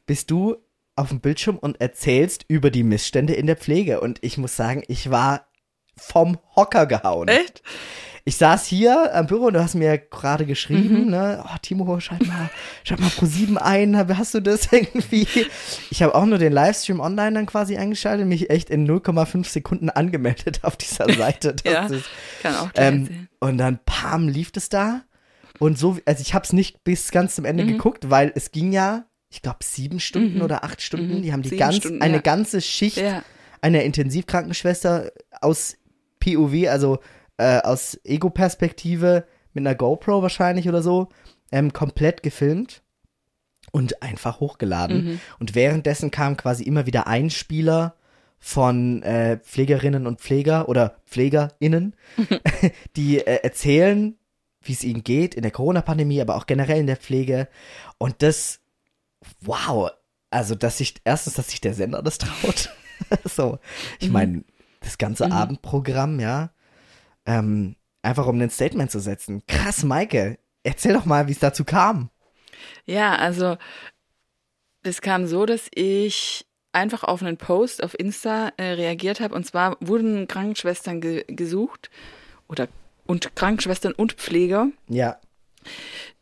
Bist 0.06 0.30
du 0.30 0.56
auf 0.94 1.08
dem 1.08 1.20
Bildschirm 1.20 1.58
und 1.58 1.80
erzählst 1.80 2.44
über 2.48 2.70
die 2.70 2.82
Missstände 2.84 3.34
in 3.34 3.46
der 3.46 3.56
Pflege. 3.56 4.00
Und 4.00 4.18
ich 4.22 4.38
muss 4.38 4.56
sagen, 4.56 4.82
ich 4.88 5.10
war 5.10 5.46
vom 5.98 6.38
Hocker 6.54 6.86
gehauen. 6.86 7.28
Echt? 7.28 7.62
Ich 8.28 8.38
saß 8.38 8.66
hier 8.66 9.14
am 9.14 9.28
Büro 9.28 9.46
und 9.46 9.54
du 9.54 9.62
hast 9.62 9.76
mir 9.76 9.98
gerade 9.98 10.46
geschrieben, 10.46 11.10
ne, 11.10 11.44
oh, 11.46 11.56
Timo, 11.62 12.00
schalt 12.00 12.26
mal, 12.26 12.50
schalt 12.82 12.98
mal 13.00 13.10
pro 13.10 13.24
sieben 13.24 13.56
ein, 13.56 13.96
hast 14.18 14.34
du 14.34 14.40
das 14.40 14.66
irgendwie? 14.72 15.28
Ich 15.90 16.02
habe 16.02 16.12
auch 16.12 16.26
nur 16.26 16.38
den 16.38 16.52
Livestream 16.52 16.98
online 16.98 17.34
dann 17.34 17.46
quasi 17.46 17.76
eingeschaltet, 17.76 18.26
mich 18.26 18.50
echt 18.50 18.68
in 18.68 18.84
0,5 18.90 19.46
Sekunden 19.48 19.90
angemeldet 19.90 20.58
auf 20.62 20.76
dieser 20.76 21.08
Seite. 21.16 21.54
Das 21.62 21.72
Ja, 21.72 21.86
ist, 21.86 22.06
kann 22.42 22.56
auch 22.56 22.70
ähm, 22.74 23.28
und 23.38 23.58
dann 23.58 23.78
pam, 23.86 24.26
lief 24.26 24.50
es 24.56 24.70
da. 24.70 25.02
Und 25.60 25.78
so, 25.78 25.96
also 26.04 26.20
ich 26.20 26.34
habe 26.34 26.44
es 26.44 26.52
nicht 26.52 26.82
bis 26.82 27.12
ganz 27.12 27.36
zum 27.36 27.44
Ende 27.44 27.64
geguckt, 27.64 28.10
weil 28.10 28.32
es 28.34 28.50
ging 28.50 28.72
ja, 28.72 29.04
ich 29.30 29.40
glaube, 29.40 29.58
sieben 29.62 30.00
Stunden 30.00 30.42
oder 30.42 30.64
acht 30.64 30.82
Stunden. 30.82 31.22
Die 31.22 31.32
haben 31.32 31.42
die 31.42 31.50
Sieben 31.50 31.60
ganz, 31.60 31.76
Stunden, 31.76 32.02
eine 32.02 32.16
ja. 32.16 32.20
ganze 32.22 32.60
Schicht 32.60 32.96
Ja. 32.96 33.22
einer 33.60 33.84
Intensivkrankenschwester 33.84 35.12
aus 35.40 35.76
POV, 36.20 36.68
also 36.68 36.98
äh, 37.38 37.60
aus 37.60 37.98
Ego-Perspektive 38.04 39.24
mit 39.52 39.66
einer 39.66 39.74
GoPro 39.74 40.22
wahrscheinlich 40.22 40.68
oder 40.68 40.82
so, 40.82 41.08
ähm, 41.52 41.72
komplett 41.72 42.22
gefilmt 42.22 42.82
und 43.72 44.02
einfach 44.02 44.40
hochgeladen. 44.40 45.04
Mhm. 45.04 45.20
Und 45.38 45.54
währenddessen 45.54 46.10
kam 46.10 46.36
quasi 46.36 46.64
immer 46.64 46.86
wieder 46.86 47.06
Einspieler 47.06 47.96
von 48.38 49.02
äh, 49.02 49.38
Pflegerinnen 49.38 50.06
und 50.06 50.20
Pfleger 50.20 50.68
oder 50.68 50.96
PflegerInnen, 51.06 51.94
die 52.96 53.18
äh, 53.18 53.42
erzählen, 53.42 54.16
wie 54.62 54.72
es 54.72 54.84
ihnen 54.84 55.04
geht 55.04 55.34
in 55.34 55.42
der 55.42 55.50
Corona-Pandemie, 55.50 56.20
aber 56.20 56.36
auch 56.36 56.46
generell 56.46 56.80
in 56.80 56.86
der 56.86 56.96
Pflege. 56.96 57.48
Und 57.98 58.22
das, 58.22 58.60
wow, 59.40 59.90
also 60.30 60.54
dass 60.54 60.78
sich, 60.78 60.94
erstens, 61.04 61.34
dass 61.34 61.50
sich 61.50 61.60
der 61.60 61.74
Sender 61.74 62.02
das 62.02 62.18
traut. 62.18 62.70
so, 63.24 63.58
ich 64.00 64.10
meine, 64.10 64.44
das 64.86 64.98
ganze 64.98 65.30
Abendprogramm, 65.30 66.20
ja, 66.20 66.50
ähm, 67.26 67.76
einfach 68.02 68.26
um 68.26 68.40
ein 68.40 68.50
Statement 68.50 68.90
zu 68.90 69.00
setzen. 69.00 69.42
Krass, 69.46 69.82
Maike, 69.82 70.38
erzähl 70.62 70.94
doch 70.94 71.04
mal, 71.04 71.26
wie 71.28 71.32
es 71.32 71.38
dazu 71.38 71.64
kam. 71.64 72.10
Ja, 72.84 73.16
also 73.16 73.56
das 74.82 75.00
kam 75.00 75.26
so, 75.26 75.44
dass 75.44 75.68
ich 75.74 76.46
einfach 76.72 77.02
auf 77.02 77.22
einen 77.22 77.36
Post 77.36 77.82
auf 77.82 77.98
Insta 77.98 78.52
äh, 78.56 78.72
reagiert 78.72 79.20
habe. 79.20 79.34
Und 79.34 79.44
zwar 79.44 79.76
wurden 79.80 80.28
Krankenschwestern 80.28 81.00
ge 81.00 81.24
gesucht 81.26 81.90
oder 82.48 82.68
und 83.06 83.34
Krankenschwestern 83.36 83.92
und 83.92 84.14
Pfleger, 84.14 84.68
Ja, 84.88 85.18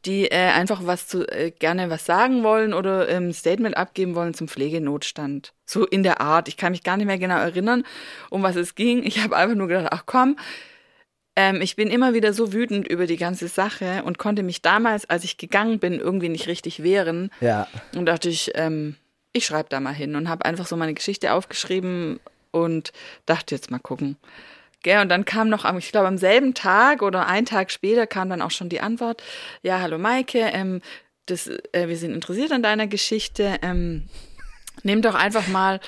die 0.04 0.30
äh, 0.30 0.50
einfach 0.50 0.80
was 0.84 1.06
zu 1.08 1.26
äh, 1.26 1.50
gerne 1.50 1.90
was 1.90 2.04
sagen 2.04 2.42
wollen 2.42 2.74
oder 2.74 3.08
ein 3.08 3.24
ähm, 3.26 3.32
Statement 3.32 3.76
abgeben 3.76 4.14
wollen 4.14 4.34
zum 4.34 4.48
Pflegenotstand. 4.48 5.52
So 5.66 5.86
in 5.86 6.02
der 6.02 6.20
Art. 6.20 6.48
Ich 6.48 6.56
kann 6.56 6.72
mich 6.72 6.82
gar 6.82 6.96
nicht 6.96 7.06
mehr 7.06 7.18
genau 7.18 7.38
erinnern, 7.38 7.84
um 8.30 8.42
was 8.42 8.56
es 8.56 8.74
ging. 8.74 9.02
Ich 9.04 9.22
habe 9.22 9.36
einfach 9.36 9.56
nur 9.56 9.68
gedacht, 9.68 9.88
ach 9.90 10.04
komm, 10.06 10.36
ähm, 11.36 11.60
ich 11.60 11.76
bin 11.76 11.88
immer 11.88 12.14
wieder 12.14 12.32
so 12.32 12.52
wütend 12.52 12.86
über 12.86 13.06
die 13.06 13.16
ganze 13.16 13.48
Sache 13.48 14.02
und 14.04 14.18
konnte 14.18 14.42
mich 14.42 14.62
damals, 14.62 15.08
als 15.08 15.24
ich 15.24 15.36
gegangen 15.36 15.78
bin, 15.78 15.98
irgendwie 15.98 16.28
nicht 16.28 16.46
richtig 16.46 16.82
wehren. 16.82 17.30
ja, 17.40 17.66
Und 17.94 18.06
dachte 18.06 18.28
ich, 18.28 18.52
ähm, 18.54 18.96
ich 19.32 19.46
schreibe 19.46 19.68
da 19.68 19.80
mal 19.80 19.94
hin 19.94 20.14
und 20.14 20.28
habe 20.28 20.44
einfach 20.44 20.66
so 20.66 20.76
meine 20.76 20.94
Geschichte 20.94 21.32
aufgeschrieben 21.32 22.20
und 22.52 22.92
dachte 23.26 23.54
jetzt 23.54 23.70
mal 23.70 23.80
gucken. 23.80 24.16
Gell, 24.84 25.00
und 25.00 25.08
dann 25.08 25.24
kam 25.24 25.48
noch, 25.48 25.64
ich 25.78 25.90
glaube, 25.90 26.06
am 26.06 26.18
selben 26.18 26.52
Tag 26.54 27.02
oder 27.02 27.26
einen 27.26 27.46
Tag 27.46 27.72
später 27.72 28.06
kam 28.06 28.28
dann 28.28 28.42
auch 28.42 28.50
schon 28.50 28.68
die 28.68 28.80
Antwort, 28.80 29.22
ja, 29.62 29.80
hallo 29.80 29.98
Maike, 29.98 30.38
ähm, 30.38 30.82
das, 31.26 31.48
äh, 31.72 31.88
wir 31.88 31.96
sind 31.96 32.12
interessiert 32.12 32.52
an 32.52 32.62
deiner 32.62 32.86
Geschichte. 32.86 33.56
Ähm, 33.62 34.04
nimm 34.82 35.00
doch 35.00 35.14
einfach 35.14 35.48
mal, 35.48 35.80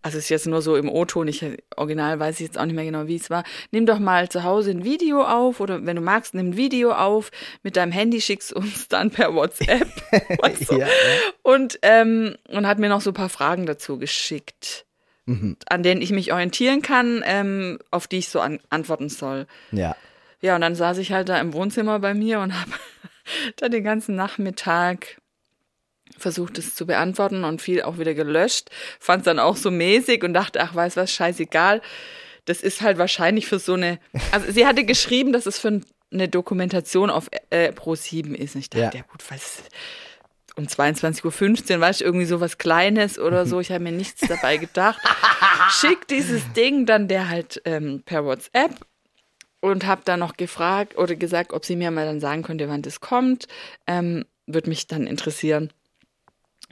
also 0.00 0.16
es 0.16 0.24
ist 0.24 0.30
jetzt 0.30 0.46
nur 0.46 0.62
so 0.62 0.76
im 0.76 0.88
O-Ton, 0.88 1.28
ich 1.28 1.44
original 1.76 2.18
weiß 2.18 2.40
ich 2.40 2.46
jetzt 2.46 2.58
auch 2.58 2.64
nicht 2.64 2.74
mehr 2.74 2.86
genau, 2.86 3.06
wie 3.06 3.16
es 3.16 3.28
war. 3.28 3.44
Nimm 3.70 3.84
doch 3.84 3.98
mal 3.98 4.30
zu 4.30 4.44
Hause 4.44 4.70
ein 4.70 4.82
Video 4.82 5.24
auf 5.24 5.60
oder 5.60 5.84
wenn 5.84 5.96
du 5.96 6.02
magst, 6.02 6.32
nimm 6.34 6.50
ein 6.50 6.56
Video 6.56 6.92
auf 6.92 7.30
mit 7.62 7.76
deinem 7.76 7.92
Handy, 7.92 8.22
schickst 8.22 8.52
uns 8.54 8.88
dann 8.88 9.10
per 9.10 9.34
WhatsApp. 9.34 9.88
weißt 10.38 10.70
du? 10.70 10.78
ja, 10.78 10.86
Und, 11.42 11.78
ähm, 11.82 12.36
und 12.48 12.66
hat 12.66 12.78
mir 12.78 12.88
noch 12.88 13.02
so 13.02 13.10
ein 13.10 13.14
paar 13.14 13.28
Fragen 13.28 13.66
dazu 13.66 13.98
geschickt, 13.98 14.86
an 15.26 15.82
denen 15.82 16.02
ich 16.02 16.10
mich 16.10 16.32
orientieren 16.32 16.82
kann, 16.82 17.22
ähm, 17.24 17.78
auf 17.90 18.06
die 18.08 18.18
ich 18.18 18.28
so 18.28 18.40
an 18.40 18.58
antworten 18.70 19.08
soll. 19.08 19.46
ja. 19.70 19.96
Ja, 20.44 20.56
und 20.56 20.60
dann 20.62 20.74
saß 20.74 20.98
ich 20.98 21.12
halt 21.12 21.28
da 21.28 21.38
im 21.40 21.52
Wohnzimmer 21.52 22.00
bei 22.00 22.14
mir 22.14 22.40
und 22.40 22.52
habe 22.60 22.72
da 23.56 23.68
den 23.68 23.84
ganzen 23.84 24.16
Nachmittag 24.16 25.20
versucht, 26.18 26.58
es 26.58 26.74
zu 26.74 26.84
beantworten 26.84 27.44
und 27.44 27.62
viel 27.62 27.82
auch 27.82 27.98
wieder 27.98 28.12
gelöscht. 28.14 28.68
Fand 28.98 29.20
es 29.20 29.24
dann 29.26 29.38
auch 29.38 29.56
so 29.56 29.70
mäßig 29.70 30.24
und 30.24 30.34
dachte, 30.34 30.60
ach, 30.60 30.74
weiß 30.74 30.96
was, 30.96 31.12
scheißegal. 31.12 31.80
Das 32.44 32.60
ist 32.60 32.80
halt 32.82 32.98
wahrscheinlich 32.98 33.46
für 33.46 33.60
so 33.60 33.74
eine. 33.74 34.00
Also 34.32 34.50
sie 34.50 34.66
hatte 34.66 34.84
geschrieben, 34.84 35.32
dass 35.32 35.46
es 35.46 35.60
für 35.60 35.80
eine 36.12 36.28
Dokumentation 36.28 37.08
auf 37.08 37.28
äh, 37.50 37.70
Pro 37.72 37.94
7 37.94 38.34
ist. 38.34 38.56
Und 38.56 38.62
ich 38.62 38.70
dachte, 38.70 38.96
Ja. 38.96 39.02
ja, 39.02 39.02
gut, 39.12 39.22
was. 39.30 39.62
Um 40.56 40.64
22.15 40.64 41.74
Uhr, 41.74 41.80
weißt 41.80 42.00
du, 42.00 42.04
irgendwie 42.04 42.26
so 42.26 42.40
was 42.40 42.58
Kleines 42.58 43.18
oder 43.18 43.46
so. 43.46 43.60
Ich 43.60 43.70
habe 43.70 43.84
mir 43.84 43.92
nichts 43.92 44.26
dabei 44.26 44.58
gedacht. 44.58 45.00
Schick 45.70 46.06
dieses 46.08 46.52
Ding 46.52 46.86
dann 46.86 47.08
der 47.08 47.28
halt 47.28 47.62
ähm, 47.64 48.02
per 48.04 48.24
WhatsApp 48.24 48.72
und 49.60 49.86
habe 49.86 50.02
dann 50.04 50.20
noch 50.20 50.36
gefragt 50.36 50.98
oder 50.98 51.14
gesagt, 51.14 51.52
ob 51.52 51.64
sie 51.64 51.76
mir 51.76 51.90
mal 51.90 52.04
dann 52.04 52.20
sagen 52.20 52.42
könnte, 52.42 52.68
wann 52.68 52.82
das 52.82 53.00
kommt. 53.00 53.46
Ähm, 53.86 54.26
Würde 54.46 54.68
mich 54.68 54.86
dann 54.86 55.06
interessieren. 55.06 55.72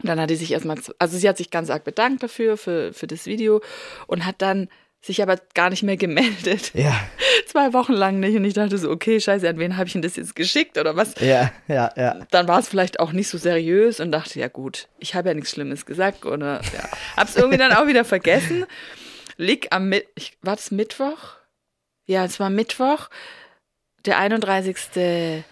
Dann 0.02 0.20
hat 0.20 0.30
sie 0.30 0.36
sich 0.36 0.52
erstmal, 0.52 0.78
also 0.98 1.16
sie 1.16 1.28
hat 1.28 1.36
sich 1.36 1.50
ganz 1.50 1.70
arg 1.70 1.84
bedankt 1.84 2.22
dafür, 2.22 2.56
für, 2.56 2.92
für 2.92 3.06
das 3.06 3.26
Video 3.26 3.62
und 4.06 4.24
hat 4.24 4.36
dann 4.38 4.68
sich 5.02 5.22
aber 5.22 5.36
gar 5.54 5.70
nicht 5.70 5.82
mehr 5.82 5.96
gemeldet. 5.96 6.72
Ja. 6.74 6.94
Zwei 7.46 7.72
Wochen 7.72 7.94
lang 7.94 8.20
nicht. 8.20 8.36
Und 8.36 8.44
ich 8.44 8.54
dachte 8.54 8.76
so, 8.76 8.90
okay, 8.90 9.18
scheiße, 9.18 9.48
an 9.48 9.58
wen 9.58 9.76
habe 9.76 9.86
ich 9.86 9.92
denn 9.94 10.02
das 10.02 10.16
jetzt 10.16 10.36
geschickt 10.36 10.76
oder 10.78 10.94
was? 10.96 11.14
Ja, 11.20 11.50
ja, 11.68 11.90
ja. 11.96 12.20
Dann 12.30 12.46
war 12.48 12.58
es 12.58 12.68
vielleicht 12.68 13.00
auch 13.00 13.12
nicht 13.12 13.28
so 13.28 13.38
seriös 13.38 14.00
und 14.00 14.12
dachte, 14.12 14.38
ja 14.38 14.48
gut, 14.48 14.88
ich 14.98 15.14
habe 15.14 15.28
ja 15.28 15.34
nichts 15.34 15.50
Schlimmes 15.50 15.86
gesagt 15.86 16.26
oder 16.26 16.60
ja. 16.74 16.88
Hab's 17.16 17.36
irgendwie 17.36 17.58
dann 17.58 17.72
auch 17.72 17.86
wieder 17.86 18.04
vergessen. 18.04 18.66
Lieg 19.36 19.68
am 19.70 19.88
Mit 19.88 20.06
ich, 20.16 20.36
war 20.42 20.56
das 20.56 20.70
Mittwoch? 20.70 21.36
Ja, 22.06 22.24
es 22.24 22.38
war 22.38 22.50
Mittwoch, 22.50 23.08
der 24.04 24.18
31.3 24.20 25.42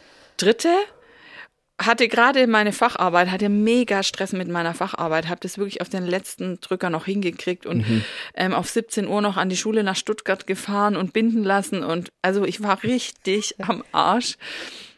hatte 1.81 2.09
gerade 2.09 2.47
meine 2.49 2.73
Facharbeit, 2.73 3.31
hatte 3.31 3.49
mega 3.49 4.03
Stress 4.03 4.33
mit 4.33 4.49
meiner 4.49 4.75
Facharbeit, 4.75 5.29
habe 5.29 5.41
das 5.41 5.59
wirklich 5.59 5.81
auf 5.81 5.89
den 5.89 6.05
letzten 6.05 6.61
Drücker 6.61 6.91
noch 6.91 7.05
hingekriegt 7.05 7.67
und 7.67 7.89
mhm. 7.89 8.05
ähm, 8.35 8.53
auf 8.53 8.69
17 8.69 9.07
Uhr 9.07 9.21
noch 9.21 9.37
an 9.37 9.49
die 9.49 9.57
Schule 9.57 9.85
nach 9.85 9.97
Stuttgart 9.97 10.47
gefahren 10.47 10.97
und 10.97 11.13
binden 11.13 11.45
lassen 11.45 11.85
und 11.85 12.13
also 12.21 12.45
ich 12.45 12.63
war 12.63 12.83
richtig 12.83 13.55
am 13.61 13.85
Arsch, 13.93 14.37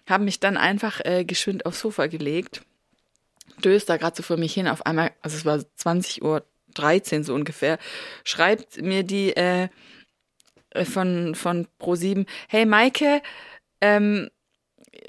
habe 0.09 0.25
mich 0.25 0.41
dann 0.41 0.57
einfach 0.57 1.01
äh, 1.05 1.25
geschwind 1.25 1.67
aufs 1.67 1.81
Sofa 1.81 2.07
gelegt, 2.07 2.63
döst 3.63 3.91
da 3.91 3.99
gerade 3.99 4.17
so 4.17 4.23
vor 4.23 4.39
mich 4.39 4.55
hin, 4.55 4.67
auf 4.67 4.87
einmal, 4.87 5.13
also 5.21 5.37
es 5.37 5.45
war 5.45 5.61
20 5.77 6.23
Uhr 6.23 6.45
13 6.75 7.25
so 7.25 7.35
ungefähr, 7.35 7.79
schreibt 8.25 8.81
mir 8.81 9.03
die 9.03 9.37
äh, 9.37 9.69
von, 10.85 11.35
von 11.35 11.67
Pro7, 11.79 12.27
hey 12.49 12.65
Maike, 12.65 13.21
ähm, 13.83 14.31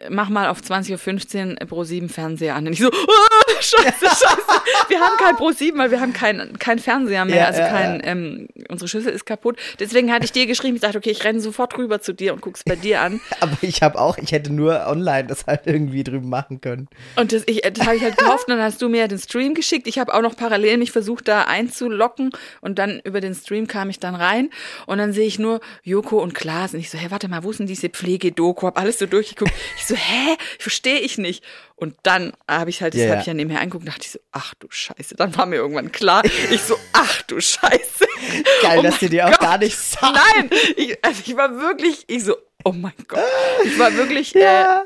mach 0.09 0.29
mal 0.29 0.47
auf 0.47 0.59
20.15 0.59 1.61
Uhr 1.61 1.67
Pro 1.67 1.83
7 1.83 2.09
Fernseher 2.09 2.55
an. 2.55 2.67
Und 2.67 2.73
ich 2.73 2.79
so, 2.79 2.89
oh, 2.89 3.51
scheiße, 3.59 4.05
scheiße. 4.05 4.61
Wir 4.87 4.99
haben 4.99 5.17
kein 5.17 5.35
Pro 5.35 5.51
7, 5.51 5.77
weil 5.77 5.91
wir 5.91 6.01
haben 6.01 6.13
kein, 6.13 6.57
kein 6.59 6.79
Fernseher 6.79 7.25
mehr. 7.25 7.35
Ja, 7.35 7.45
also 7.45 7.61
kein, 7.61 7.99
ja. 7.99 8.05
Ähm, 8.07 8.47
unsere 8.71 8.87
Schüssel 8.87 9.11
ist 9.11 9.25
kaputt. 9.25 9.57
Deswegen 9.79 10.11
hatte 10.11 10.25
ich 10.25 10.31
dir 10.31 10.47
geschrieben, 10.47 10.75
ich 10.75 10.81
dachte, 10.81 10.97
okay, 10.97 11.11
ich 11.11 11.23
renne 11.23 11.39
sofort 11.39 11.77
rüber 11.77 12.01
zu 12.01 12.13
dir 12.13 12.33
und 12.33 12.41
guck's 12.41 12.63
bei 12.63 12.75
dir 12.75 13.01
an. 13.01 13.21
Aber 13.39 13.57
ich 13.61 13.83
habe 13.83 13.99
auch, 13.99 14.17
ich 14.17 14.31
hätte 14.31 14.51
nur 14.51 14.87
online 14.87 15.27
das 15.27 15.45
halt 15.45 15.61
irgendwie 15.65 16.03
drüben 16.03 16.29
machen 16.29 16.61
können. 16.61 16.87
Und 17.15 17.33
das, 17.33 17.43
ich, 17.45 17.61
das 17.61 17.85
habe 17.85 17.97
ich 17.97 18.03
halt 18.03 18.17
gehofft, 18.17 18.47
und 18.47 18.55
dann 18.55 18.63
hast 18.63 18.81
du 18.81 18.89
mir 18.89 19.07
den 19.07 19.19
Stream 19.19 19.53
geschickt. 19.53 19.87
Ich 19.87 19.99
habe 19.99 20.13
auch 20.13 20.21
noch 20.21 20.35
parallel 20.35 20.77
mich 20.77 20.91
versucht, 20.91 21.27
da 21.27 21.43
einzulocken 21.43 22.31
und 22.61 22.79
dann 22.79 23.01
über 23.03 23.21
den 23.21 23.35
Stream 23.35 23.67
kam 23.67 23.89
ich 23.89 23.99
dann 23.99 24.15
rein 24.15 24.49
und 24.87 24.97
dann 24.97 25.13
sehe 25.13 25.27
ich 25.27 25.37
nur 25.37 25.59
Joko 25.83 26.21
und 26.21 26.33
Klaas 26.33 26.73
und 26.73 26.79
ich 26.79 26.89
so, 26.89 26.97
hey, 26.97 27.11
warte 27.11 27.27
mal, 27.27 27.43
wo 27.43 27.51
ist 27.51 27.59
denn 27.59 27.67
diese 27.67 27.89
Pflegedoku? 27.89 28.67
Hab 28.67 28.79
alles 28.79 28.99
so 28.99 29.05
durchgeguckt. 29.05 29.53
Ich 29.77 29.85
so, 29.85 29.95
hä? 29.95 30.37
Verstehe 30.59 30.99
ich 30.99 31.17
nicht. 31.17 31.43
Und 31.75 31.95
dann 32.03 32.33
habe 32.47 32.69
ich 32.69 32.83
halt, 32.83 32.93
das 32.93 33.01
ja, 33.01 33.09
habe 33.09 33.21
ich 33.21 33.27
ja 33.27 33.33
nebenher 33.33 33.59
angeguckt, 33.59 33.87
dachte 33.87 34.01
ich 34.03 34.11
so, 34.11 34.19
ach 34.31 34.53
du 34.59 34.67
Scheiße. 34.69 35.15
Dann 35.15 35.35
war 35.35 35.47
mir 35.47 35.55
irgendwann 35.55 35.91
klar, 35.91 36.23
ich 36.23 36.61
so, 36.61 36.77
ach 36.93 37.23
du 37.23 37.41
Scheiße. 37.41 38.05
Geil, 38.61 38.79
oh 38.79 38.81
dass 38.83 38.99
du 38.99 39.09
dir 39.09 39.27
auch 39.27 39.39
gar 39.39 39.57
nicht 39.57 39.77
sagen. 39.77 40.15
Nein, 40.15 40.49
ich, 40.77 41.03
also 41.03 41.21
ich 41.25 41.35
war 41.35 41.57
wirklich, 41.59 42.03
ich 42.07 42.23
so, 42.23 42.35
oh 42.63 42.71
mein 42.71 42.93
Gott. 43.07 43.19
Ich 43.65 43.77
war 43.77 43.93
wirklich, 43.95 44.33
ja. 44.33 44.83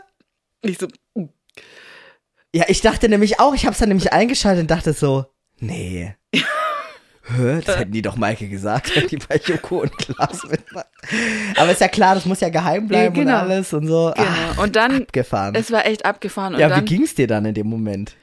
äh, 0.63 0.69
ich 0.69 0.77
so, 0.77 0.87
uh. 1.15 1.27
Ja, 2.53 2.65
ich 2.67 2.81
dachte 2.81 3.09
nämlich 3.09 3.39
auch, 3.39 3.53
ich 3.53 3.65
habe 3.65 3.73
es 3.73 3.79
dann 3.79 3.89
nämlich 3.89 4.13
eingeschaltet 4.13 4.61
und 4.61 4.71
dachte 4.71 4.93
so, 4.93 5.25
nee. 5.59 6.15
Das 7.65 7.79
hätten 7.79 7.91
die 7.91 8.03
doch 8.03 8.17
Maike 8.17 8.47
gesagt, 8.47 8.95
wenn 8.95 9.07
die 9.07 9.17
bei 9.17 9.41
Joko 9.43 9.81
und 9.81 9.97
Klaas 9.97 10.43
mitmachen. 10.43 10.87
Aber 11.55 11.71
ist 11.71 11.81
ja 11.81 11.87
klar, 11.87 12.13
das 12.13 12.25
muss 12.25 12.39
ja 12.39 12.49
geheim 12.49 12.87
bleiben 12.87 13.15
genau. 13.15 13.31
und 13.31 13.51
alles 13.51 13.73
und 13.73 13.87
so. 13.87 14.13
Genau. 14.15 14.27
Ach, 14.27 14.57
und 14.59 14.75
dann, 14.75 15.01
abgefahren. 15.01 15.55
es 15.55 15.71
war 15.71 15.87
echt 15.87 16.05
abgefahren. 16.05 16.53
Und 16.53 16.59
ja, 16.59 16.69
dann, 16.69 16.81
wie 16.81 16.85
ging's 16.85 17.15
dir 17.15 17.25
dann 17.25 17.45
in 17.45 17.55
dem 17.55 17.67
Moment? 17.67 18.15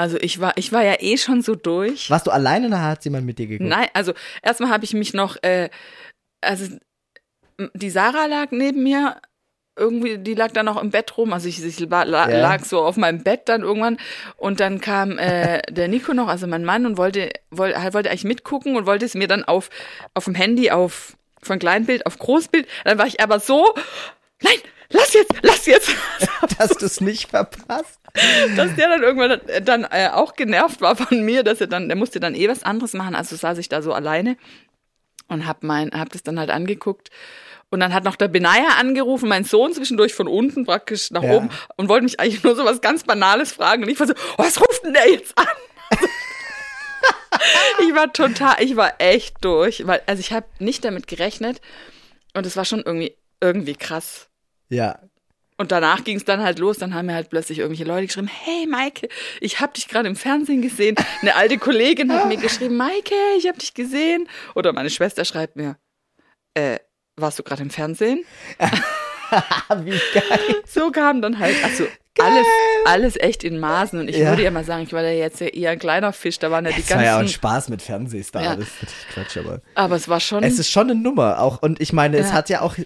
Also 0.00 0.16
ich 0.18 0.40
war, 0.40 0.56
ich 0.56 0.72
war 0.72 0.82
ja 0.82 0.94
eh 1.00 1.18
schon 1.18 1.42
so 1.42 1.54
durch. 1.54 2.08
Warst 2.08 2.26
du 2.26 2.30
alleine 2.30 2.68
oder 2.68 2.80
hat 2.80 3.04
jemand 3.04 3.26
mit 3.26 3.38
dir 3.38 3.46
geguckt? 3.46 3.68
Nein, 3.68 3.88
also 3.92 4.14
erstmal 4.42 4.70
habe 4.70 4.82
ich 4.82 4.94
mich 4.94 5.12
noch, 5.12 5.36
äh, 5.42 5.68
also 6.40 6.74
die 7.74 7.90
Sarah 7.90 8.24
lag 8.24 8.46
neben 8.50 8.82
mir 8.82 9.20
irgendwie, 9.76 10.16
die 10.16 10.32
lag 10.32 10.52
dann 10.52 10.64
noch 10.64 10.80
im 10.80 10.90
Bett 10.90 11.18
rum, 11.18 11.34
also 11.34 11.48
ich, 11.48 11.62
ich 11.62 11.78
lag, 11.80 12.06
ja. 12.06 12.26
lag 12.26 12.64
so 12.64 12.80
auf 12.80 12.96
meinem 12.96 13.22
Bett 13.22 13.42
dann 13.50 13.60
irgendwann 13.60 13.98
und 14.38 14.60
dann 14.60 14.80
kam 14.80 15.18
äh, 15.18 15.60
der 15.70 15.88
Nico 15.88 16.14
noch, 16.14 16.28
also 16.28 16.46
mein 16.46 16.64
Mann 16.64 16.86
und 16.86 16.96
wollte, 16.96 17.28
wollte, 17.50 17.78
wollte 17.92 18.08
eigentlich 18.08 18.24
mitgucken 18.24 18.76
und 18.76 18.86
wollte 18.86 19.04
es 19.04 19.14
mir 19.14 19.28
dann 19.28 19.44
auf, 19.44 19.68
auf 20.14 20.24
dem 20.24 20.34
Handy 20.34 20.70
auf, 20.70 21.14
von 21.42 21.58
Kleinbild 21.58 22.06
auf 22.06 22.18
Großbild, 22.18 22.66
dann 22.84 22.96
war 22.96 23.06
ich 23.06 23.20
aber 23.20 23.38
so, 23.38 23.74
nein, 24.42 24.58
lass 24.90 25.12
jetzt, 25.14 25.32
lass 25.42 25.66
jetzt. 25.66 25.90
dass 26.58 26.70
du 26.70 26.86
es 26.86 27.00
nicht 27.00 27.30
verpasst. 27.30 27.98
Dass 28.56 28.74
der 28.74 28.88
dann 28.88 29.02
irgendwann 29.02 29.40
dann 29.64 29.84
äh, 29.84 30.08
auch 30.12 30.34
genervt 30.34 30.80
war 30.80 30.96
von 30.96 31.24
mir, 31.24 31.42
dass 31.42 31.60
er 31.60 31.68
dann, 31.68 31.88
der 31.88 31.96
musste 31.96 32.20
dann 32.20 32.34
eh 32.34 32.48
was 32.48 32.62
anderes 32.62 32.92
machen, 32.92 33.14
also 33.14 33.36
saß 33.36 33.58
ich 33.58 33.68
da 33.68 33.82
so 33.82 33.92
alleine 33.92 34.36
und 35.28 35.46
hab 35.46 35.62
mein, 35.62 35.90
hab 35.92 36.10
das 36.10 36.22
dann 36.22 36.38
halt 36.38 36.50
angeguckt 36.50 37.10
und 37.70 37.78
dann 37.80 37.94
hat 37.94 38.04
noch 38.04 38.16
der 38.16 38.28
Benaya 38.28 38.78
angerufen, 38.78 39.28
mein 39.28 39.44
Sohn 39.44 39.72
zwischendurch 39.72 40.12
von 40.12 40.26
unten 40.26 40.66
praktisch 40.66 41.12
nach 41.12 41.22
ja. 41.22 41.36
oben 41.36 41.50
und 41.76 41.88
wollte 41.88 42.04
mich 42.04 42.18
eigentlich 42.18 42.42
nur 42.42 42.56
so 42.56 42.64
was 42.64 42.80
ganz 42.80 43.04
Banales 43.04 43.52
fragen. 43.52 43.84
Und 43.84 43.90
ich 43.90 44.00
war 44.00 44.08
so, 44.08 44.14
was 44.36 44.60
ruft 44.60 44.84
denn 44.84 44.92
der 44.92 45.08
jetzt 45.08 45.38
an? 45.38 45.46
ich 47.78 47.94
war 47.94 48.12
total, 48.12 48.56
ich 48.60 48.74
war 48.74 48.94
echt 48.98 49.36
durch, 49.44 49.86
weil, 49.86 50.02
also 50.06 50.18
ich 50.18 50.32
habe 50.32 50.46
nicht 50.58 50.84
damit 50.84 51.06
gerechnet 51.06 51.60
und 52.34 52.44
es 52.44 52.56
war 52.56 52.64
schon 52.64 52.82
irgendwie, 52.82 53.16
irgendwie 53.40 53.74
krass. 53.74 54.29
Ja. 54.70 54.98
Und 55.58 55.72
danach 55.72 56.04
ging 56.04 56.16
es 56.16 56.24
dann 56.24 56.42
halt 56.42 56.58
los, 56.58 56.78
dann 56.78 56.94
haben 56.94 57.04
mir 57.04 57.14
halt 57.14 57.28
plötzlich 57.28 57.58
irgendwelche 57.58 57.84
Leute 57.84 58.06
geschrieben, 58.06 58.28
hey 58.28 58.66
Maike, 58.66 59.08
ich 59.42 59.60
habe 59.60 59.74
dich 59.74 59.88
gerade 59.88 60.08
im 60.08 60.16
Fernsehen 60.16 60.62
gesehen. 60.62 60.96
Eine 61.20 61.34
alte 61.36 61.58
Kollegin 61.58 62.10
hat 62.10 62.28
mir 62.28 62.38
geschrieben, 62.38 62.78
Maike, 62.78 63.14
ich 63.36 63.46
habe 63.46 63.58
dich 63.58 63.74
gesehen. 63.74 64.26
Oder 64.54 64.72
meine 64.72 64.88
Schwester 64.88 65.26
schreibt 65.26 65.56
mir, 65.56 65.76
äh, 66.54 66.78
warst 67.16 67.38
du 67.38 67.42
gerade 67.42 67.62
im 67.62 67.68
Fernsehen? 67.68 68.24
Wie 69.84 70.00
geil. 70.14 70.62
So 70.66 70.90
kam 70.90 71.22
dann 71.22 71.38
halt, 71.38 71.56
also 71.64 71.86
alles, 72.18 72.46
alles 72.84 73.16
echt 73.20 73.44
in 73.44 73.58
Maßen. 73.58 73.98
Und 73.98 74.08
ich 74.08 74.16
ja. 74.16 74.28
würde 74.28 74.42
ja 74.42 74.50
mal 74.50 74.64
sagen, 74.64 74.82
ich 74.82 74.92
war 74.92 75.02
ja 75.02 75.10
jetzt 75.10 75.40
ja 75.40 75.48
eher 75.48 75.70
ein 75.70 75.78
kleiner 75.78 76.12
Fisch, 76.12 76.38
da 76.38 76.50
waren 76.50 76.64
ja 76.64 76.72
die 76.72 76.76
ganzen. 76.78 76.92
Es 76.92 76.96
war 76.96 77.04
ja 77.04 77.20
auch 77.20 77.28
Spaß 77.28 77.68
mit 77.68 77.82
Fernsehstar, 77.82 78.42
ja. 78.42 78.56
das 78.56 78.66
ist 78.66 78.82
natürlich 78.82 79.08
Quatsch, 79.14 79.36
aber. 79.38 79.60
Aber 79.74 79.96
es 79.96 80.08
war 80.08 80.20
schon. 80.20 80.42
Es 80.42 80.58
ist 80.58 80.70
schon 80.70 80.90
eine 80.90 81.00
Nummer 81.00 81.40
auch. 81.40 81.62
Und 81.62 81.80
ich 81.80 81.92
meine, 81.92 82.18
ja. 82.18 82.24
es 82.24 82.32
hat 82.32 82.48
ja 82.48 82.60
auch, 82.60 82.76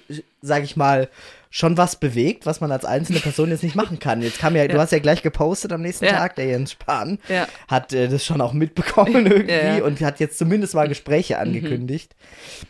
sag 0.40 0.62
ich 0.64 0.76
mal, 0.76 1.08
schon 1.50 1.76
was 1.76 1.96
bewegt, 1.96 2.46
was 2.46 2.60
man 2.60 2.72
als 2.72 2.84
einzelne 2.84 3.20
Person 3.20 3.50
jetzt 3.50 3.62
nicht 3.62 3.76
machen 3.76 4.00
kann. 4.00 4.22
Jetzt 4.22 4.40
kam 4.40 4.56
ja, 4.56 4.62
ja. 4.62 4.68
du 4.68 4.78
hast 4.78 4.90
ja 4.90 4.98
gleich 4.98 5.22
gepostet 5.22 5.72
am 5.72 5.82
nächsten 5.82 6.04
ja. 6.04 6.12
Tag, 6.12 6.34
der 6.34 6.46
Jens 6.46 6.72
Spahn 6.72 7.20
ja. 7.28 7.46
hat 7.68 7.92
äh, 7.92 8.08
das 8.08 8.24
schon 8.24 8.40
auch 8.40 8.52
mitbekommen 8.52 9.26
irgendwie 9.28 9.80
und 9.80 10.00
hat 10.00 10.18
jetzt 10.18 10.36
zumindest 10.36 10.74
mal 10.74 10.88
Gespräche 10.88 11.34
mhm. 11.34 11.40
angekündigt. 11.40 12.16
Mhm. 12.18 12.66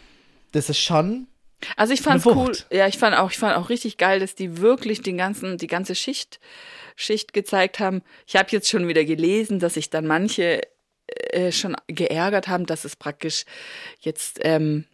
Das 0.53 0.69
ist 0.69 0.79
schon 0.79 1.29
also 1.77 1.93
ich 1.93 2.03
fand's 2.03 2.27
cool. 2.27 2.53
Ja, 2.71 2.87
ich 2.87 2.99
fand 2.99 3.17
auch, 3.17 3.31
ich 3.31 3.39
fand 3.39 3.57
auch 3.57 3.69
richtig 3.69 3.97
geil, 3.97 4.21
dass 4.21 4.35
die 4.35 4.59
wirklich 4.59 5.03
den 5.03 5.17
ganzen, 5.17 5.59
die 5.59 5.67
ganze 5.67 5.95
Schicht, 5.95 6.41
Schicht 6.97 7.33
gezeigt 7.33 7.81
haben. 7.81 8.03
Ich 8.27 8.37
habe 8.37 8.49
jetzt 8.51 8.69
schon 8.69 8.89
wieder 8.89 9.05
gelesen, 9.05 9.59
dass 9.59 9.75
sich 9.75 9.91
dann 9.91 10.07
manche 10.07 10.63
äh, 11.07 11.53
schon 11.53 11.77
geärgert 11.87 12.49
haben, 12.49 12.67
dass 12.67 12.85
es 12.85 12.97
praktisch 12.97 13.45
jetzt 14.01 14.41
ähm, 14.43 14.87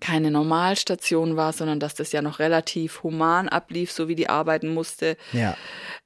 keine 0.00 0.30
Normalstation 0.30 1.36
war, 1.36 1.52
sondern 1.52 1.80
dass 1.80 1.94
das 1.94 2.12
ja 2.12 2.20
noch 2.20 2.38
relativ 2.38 3.02
human 3.02 3.48
ablief, 3.48 3.90
so 3.90 4.06
wie 4.06 4.14
die 4.14 4.28
arbeiten 4.28 4.68
musste. 4.68 5.16
Ja. 5.32 5.56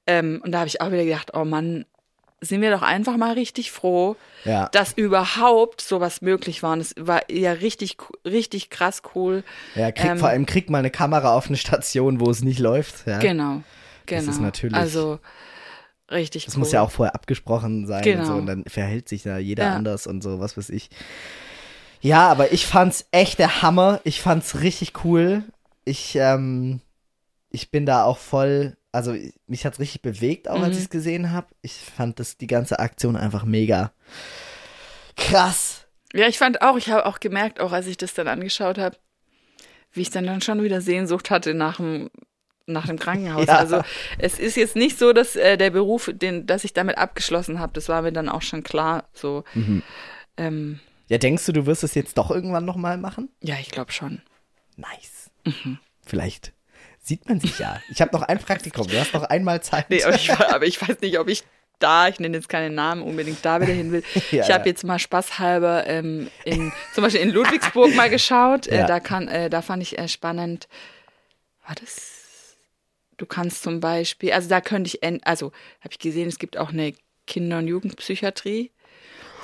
Ähm, 0.07 0.41
und 0.45 0.53
da 0.53 0.61
habe 0.61 0.69
ich 0.69 0.81
auch 0.81 0.93
wieder 0.93 1.05
gedacht, 1.05 1.33
oh 1.35 1.45
Mann, 1.45 1.85
sind 2.41 2.61
wir 2.61 2.71
doch 2.71 2.83
einfach 2.83 3.17
mal 3.17 3.33
richtig 3.33 3.73
froh, 3.73 4.17
ja. 4.45 4.69
dass 4.69 4.93
überhaupt 4.93 5.81
sowas 5.81 6.23
möglich 6.23 6.63
war. 6.63 6.73
Und 6.73 6.81
es 6.81 6.95
war 6.99 7.31
ja 7.31 7.53
richtig, 7.53 7.97
richtig 8.25 8.71
krass 8.71 9.03
cool. 9.15 9.43
Ja, 9.75 9.91
krieg, 9.91 10.11
ähm, 10.11 10.19
vor 10.19 10.29
allem 10.29 10.47
kriegt 10.47 10.71
mal 10.71 10.79
eine 10.79 10.91
Kamera 10.91 11.35
auf 11.35 11.49
eine 11.49 11.57
Station, 11.57 12.21
wo 12.21 12.31
es 12.31 12.43
nicht 12.43 12.61
läuft. 12.61 13.07
Ja. 13.07 13.19
Genau, 13.19 13.63
genau. 14.07 14.27
Das 14.27 14.27
ist 14.27 14.41
natürlich. 14.41 14.77
Also 14.77 15.19
richtig 16.11 16.47
Das 16.47 16.55
cool. 16.55 16.61
muss 16.61 16.73
ja 16.73 16.83
auch 16.83 16.91
vorher 16.91 17.15
abgesprochen 17.15 17.87
sein 17.87 18.03
genau. 18.03 18.21
und 18.21 18.27
so. 18.27 18.35
Und 18.35 18.47
dann 18.47 18.65
verhält 18.67 19.09
sich 19.09 19.25
da 19.25 19.39
jeder 19.39 19.65
ja. 19.65 19.75
anders 19.75 20.07
und 20.07 20.23
so, 20.23 20.39
was 20.41 20.57
weiß 20.57 20.71
ich. 20.71 20.91
Ja, 22.01 22.29
aber 22.29 22.53
ich 22.53 22.67
fand's 22.67 23.07
echt 23.11 23.41
der 23.41 23.63
Hammer. 23.63 24.01
Ich 24.05 24.21
fand's 24.21 24.61
richtig 24.61 25.05
cool. 25.05 25.43
Ich, 25.85 26.15
ähm, 26.15 26.81
ich 27.51 27.73
bin 27.73 27.87
da 27.87 28.05
auch 28.05 28.19
voll 28.19 28.78
also 28.93 29.15
mich 29.47 29.65
hat 29.67 29.75
es 29.75 29.81
richtig 29.81 30.03
bewegt, 30.03 30.49
auch 30.49 30.59
mhm. 30.59 30.65
als 30.65 30.77
ich 30.77 30.85
es 30.85 30.91
gesehen 30.91 31.33
habe. 31.33 31.49
Ich 31.63 31.75
fand 31.75 32.19
das 32.21 32.37
die 32.39 32.47
ganze 32.47 32.79
Aktion 32.79 33.17
einfach 33.17 33.45
mega 33.45 33.93
krass. 35.17 35.87
Ja, 36.15 36.27
ich 36.27 36.39
fand 36.39 36.63
auch, 36.63 36.77
ich 36.77 36.89
habe 36.91 37.07
auch 37.07 37.21
gemerkt, 37.21 37.61
auch 37.61 37.73
als 37.73 37.87
ich 37.87 37.97
das 37.97 38.15
dann 38.15 38.29
angeschaut 38.29 38.79
habe, 38.79 38.97
wie 39.93 40.03
ich 40.03 40.11
dann 40.11 40.25
dann 40.27 40.41
schon 40.41 40.63
wieder 40.63 40.81
Sehnsucht 40.81 41.31
hatte 41.31 41.55
nach 41.55 41.77
dem 41.77 42.11
nach 42.67 42.87
dem 42.87 42.99
Krankenhaus. 42.99 43.47
Ja. 43.49 43.57
Also 43.57 43.81
es 44.19 44.39
ist 44.39 44.57
jetzt 44.57 44.77
nicht 44.77 44.99
so, 44.99 45.15
dass 45.15 45.37
äh, 45.37 45.57
der 45.57 45.71
Beruf, 45.71 46.11
den, 46.13 46.47
dass 46.47 46.65
ich 46.65 46.75
damit 46.75 46.99
abgeschlossen 46.99 47.61
habe, 47.61 47.73
das 47.73 47.89
war 47.89 48.03
mir 48.03 48.13
dann 48.13 48.29
auch 48.29 48.43
schon 48.43 48.63
klar. 48.63 49.09
So, 49.15 49.45
Mhm. 49.55 49.83
ähm, 50.37 50.81
Ja, 51.09 51.17
denkst 51.17 51.47
du, 51.47 51.53
du 51.53 51.65
wirst 51.65 51.83
es 51.83 51.95
jetzt 51.95 52.19
doch 52.19 52.31
irgendwann 52.31 52.67
nochmal 52.67 52.99
machen? 52.99 53.31
ja, 53.41 53.57
ich 53.59 53.71
glaube 53.71 53.93
schon. 53.93 54.21
Nice. 54.77 55.31
Mhm. 55.47 55.79
Vielleicht 56.05 56.53
sieht 57.09 57.29
man 57.29 57.41
sich 57.41 57.59
ja. 57.59 57.81
Ich 57.91 58.01
habe 58.01 58.13
noch 58.17 58.23
ein 58.23 58.39
Praktikum, 58.39 58.87
du 58.87 58.99
hast 59.01 59.15
noch 59.15 59.25
einmal 59.25 59.63
Zeit. 59.63 59.91
Nee, 59.91 60.05
aber 60.05 60.15
ich, 60.15 60.31
aber 60.31 60.67
ich 60.67 60.81
weiß 60.81 61.01
nicht, 61.01 61.19
ob 61.19 61.29
ich 61.29 61.43
da, 61.79 62.09
ich 62.09 62.19
nenne 62.21 62.37
jetzt 62.37 62.49
keinen 62.49 62.75
Namen, 62.75 63.03
unbedingt 63.03 63.45
da 63.45 63.61
wieder 63.61 63.73
hin 63.73 63.93
will. 63.93 64.03
Ja, 64.31 64.45
ich 64.45 64.51
habe 64.51 64.65
ja. 64.65 64.67
jetzt 64.67 64.85
mal 64.85 64.99
spaßhalber 64.99 65.87
ähm, 65.87 66.29
in, 66.45 66.73
zum 66.95 67.05
Beispiel 67.05 67.23
in 67.23 67.31
Ludwigsburg 67.31 67.95
mal 67.95 68.11
geschaut. 68.11 68.67
Äh, 68.67 68.79
Ja. 68.79 68.87
da, 68.87 69.01
kann, 69.01 69.29
äh, 69.29 69.49
da 69.49 69.63
fand 69.63 69.83
ich 69.83 69.99
äh, 69.99 70.09
spannend. 70.09 70.69
War 71.67 71.75
das? 71.77 72.57
Du 73.17 73.27
kannst 73.27 73.63
zum 73.63 73.81
Beispiel, 73.81 74.33
also 74.33 74.49
da 74.49 74.61
könnte 74.61 74.89
ich, 74.89 75.03
also 75.27 75.53
habe 75.81 75.91
ich 75.93 75.99
gesehen, 75.99 76.29
es 76.29 76.39
gibt 76.39 76.57
auch 76.57 76.71
eine 76.71 76.95
Kinder- 77.27 77.59
und 77.59 77.67
Jugendpsychiatrie, 77.69 78.71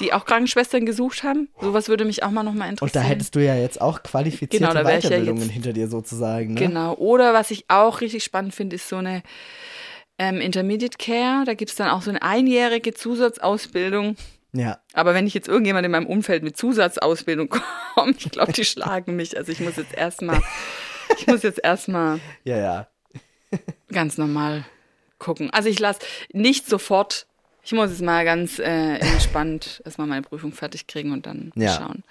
die 0.01 0.13
auch 0.13 0.25
Krankenschwestern 0.25 0.87
gesucht 0.87 1.23
haben. 1.23 1.49
Sowas 1.61 1.89
würde 1.89 2.05
mich 2.05 2.23
auch 2.23 2.31
mal 2.31 2.43
nochmal 2.43 2.69
Und 2.69 2.75
interessieren. 2.75 3.03
da 3.05 3.09
hättest 3.09 3.35
du 3.35 3.45
ja 3.45 3.55
jetzt 3.55 3.81
auch 3.81 4.03
qualifizierte 4.03 4.59
Genau, 4.67 4.71
ich 4.71 4.77
ja 4.77 4.85
Weiterbildungen 5.01 5.43
jetzt- 5.43 5.53
hinter 5.53 5.73
dir 5.73 5.89
sozusagen. 5.89 6.55
Ne? 6.55 6.61
Genau. 6.61 6.95
Oder 6.95 7.33
was 7.35 7.51
ich 7.51 7.65
auch 7.69 8.01
richtig 8.01 8.25
spannend 8.25 8.55
finde, 8.55 8.77
ist 8.77 8.89
so 8.89 8.97
eine 8.97 9.23
ähm, 10.19 10.41
Intermediate 10.41 10.99
Care. 10.99 11.45
Da 11.45 11.55
gibt 11.55 11.71
es 11.71 11.77
dann 11.77 11.89
auch 11.91 12.03
so 12.03 12.11
eine 12.11 12.23
einjährige 12.23 12.93
Zusatzausbildung. 12.95 14.17
Ja. 14.53 14.79
Aber 14.93 15.15
wenn 15.15 15.27
ich 15.27 15.35
jetzt 15.35 15.49
irgendjemand 15.49 15.85
in 15.85 15.91
meinem 15.93 16.07
Umfeld 16.07 16.43
mit 16.45 16.57
Zusatzausbildung 16.57 17.49
komme, 17.95 18.15
ich 18.19 18.31
glaube, 18.31 18.53
die 18.53 18.65
schlagen 18.65 19.17
mich. 19.17 19.37
Also 19.37 19.51
ich 19.53 19.61
muss 19.61 19.77
jetzt 19.77 19.95
erstmal, 19.95 20.41
ich 21.19 21.27
muss 21.27 21.43
jetzt 21.43 21.61
erstmal 21.63 22.21
Ja, 22.45 22.57
ja. 22.57 22.89
ganz 23.93 24.17
normal 24.19 24.65
gucken. 25.19 25.51
Also 25.51 25.69
ich 25.69 25.79
lasse 25.81 26.01
nicht 26.33 26.69
sofort, 26.69 27.27
ich 27.65 27.73
muss 27.73 27.91
jetzt 27.91 28.03
mal 28.03 28.25
ganz 28.25 28.59
äh, 28.59 28.97
entspannt 28.99 29.83
erstmal 29.87 30.07
meine 30.07 30.23
Prüfung 30.23 30.53
fertig 30.53 30.87
kriegen 30.87 31.13
und 31.13 31.27
dann 31.27 31.53
Ja. 31.57 31.71
schauen. 31.73 32.03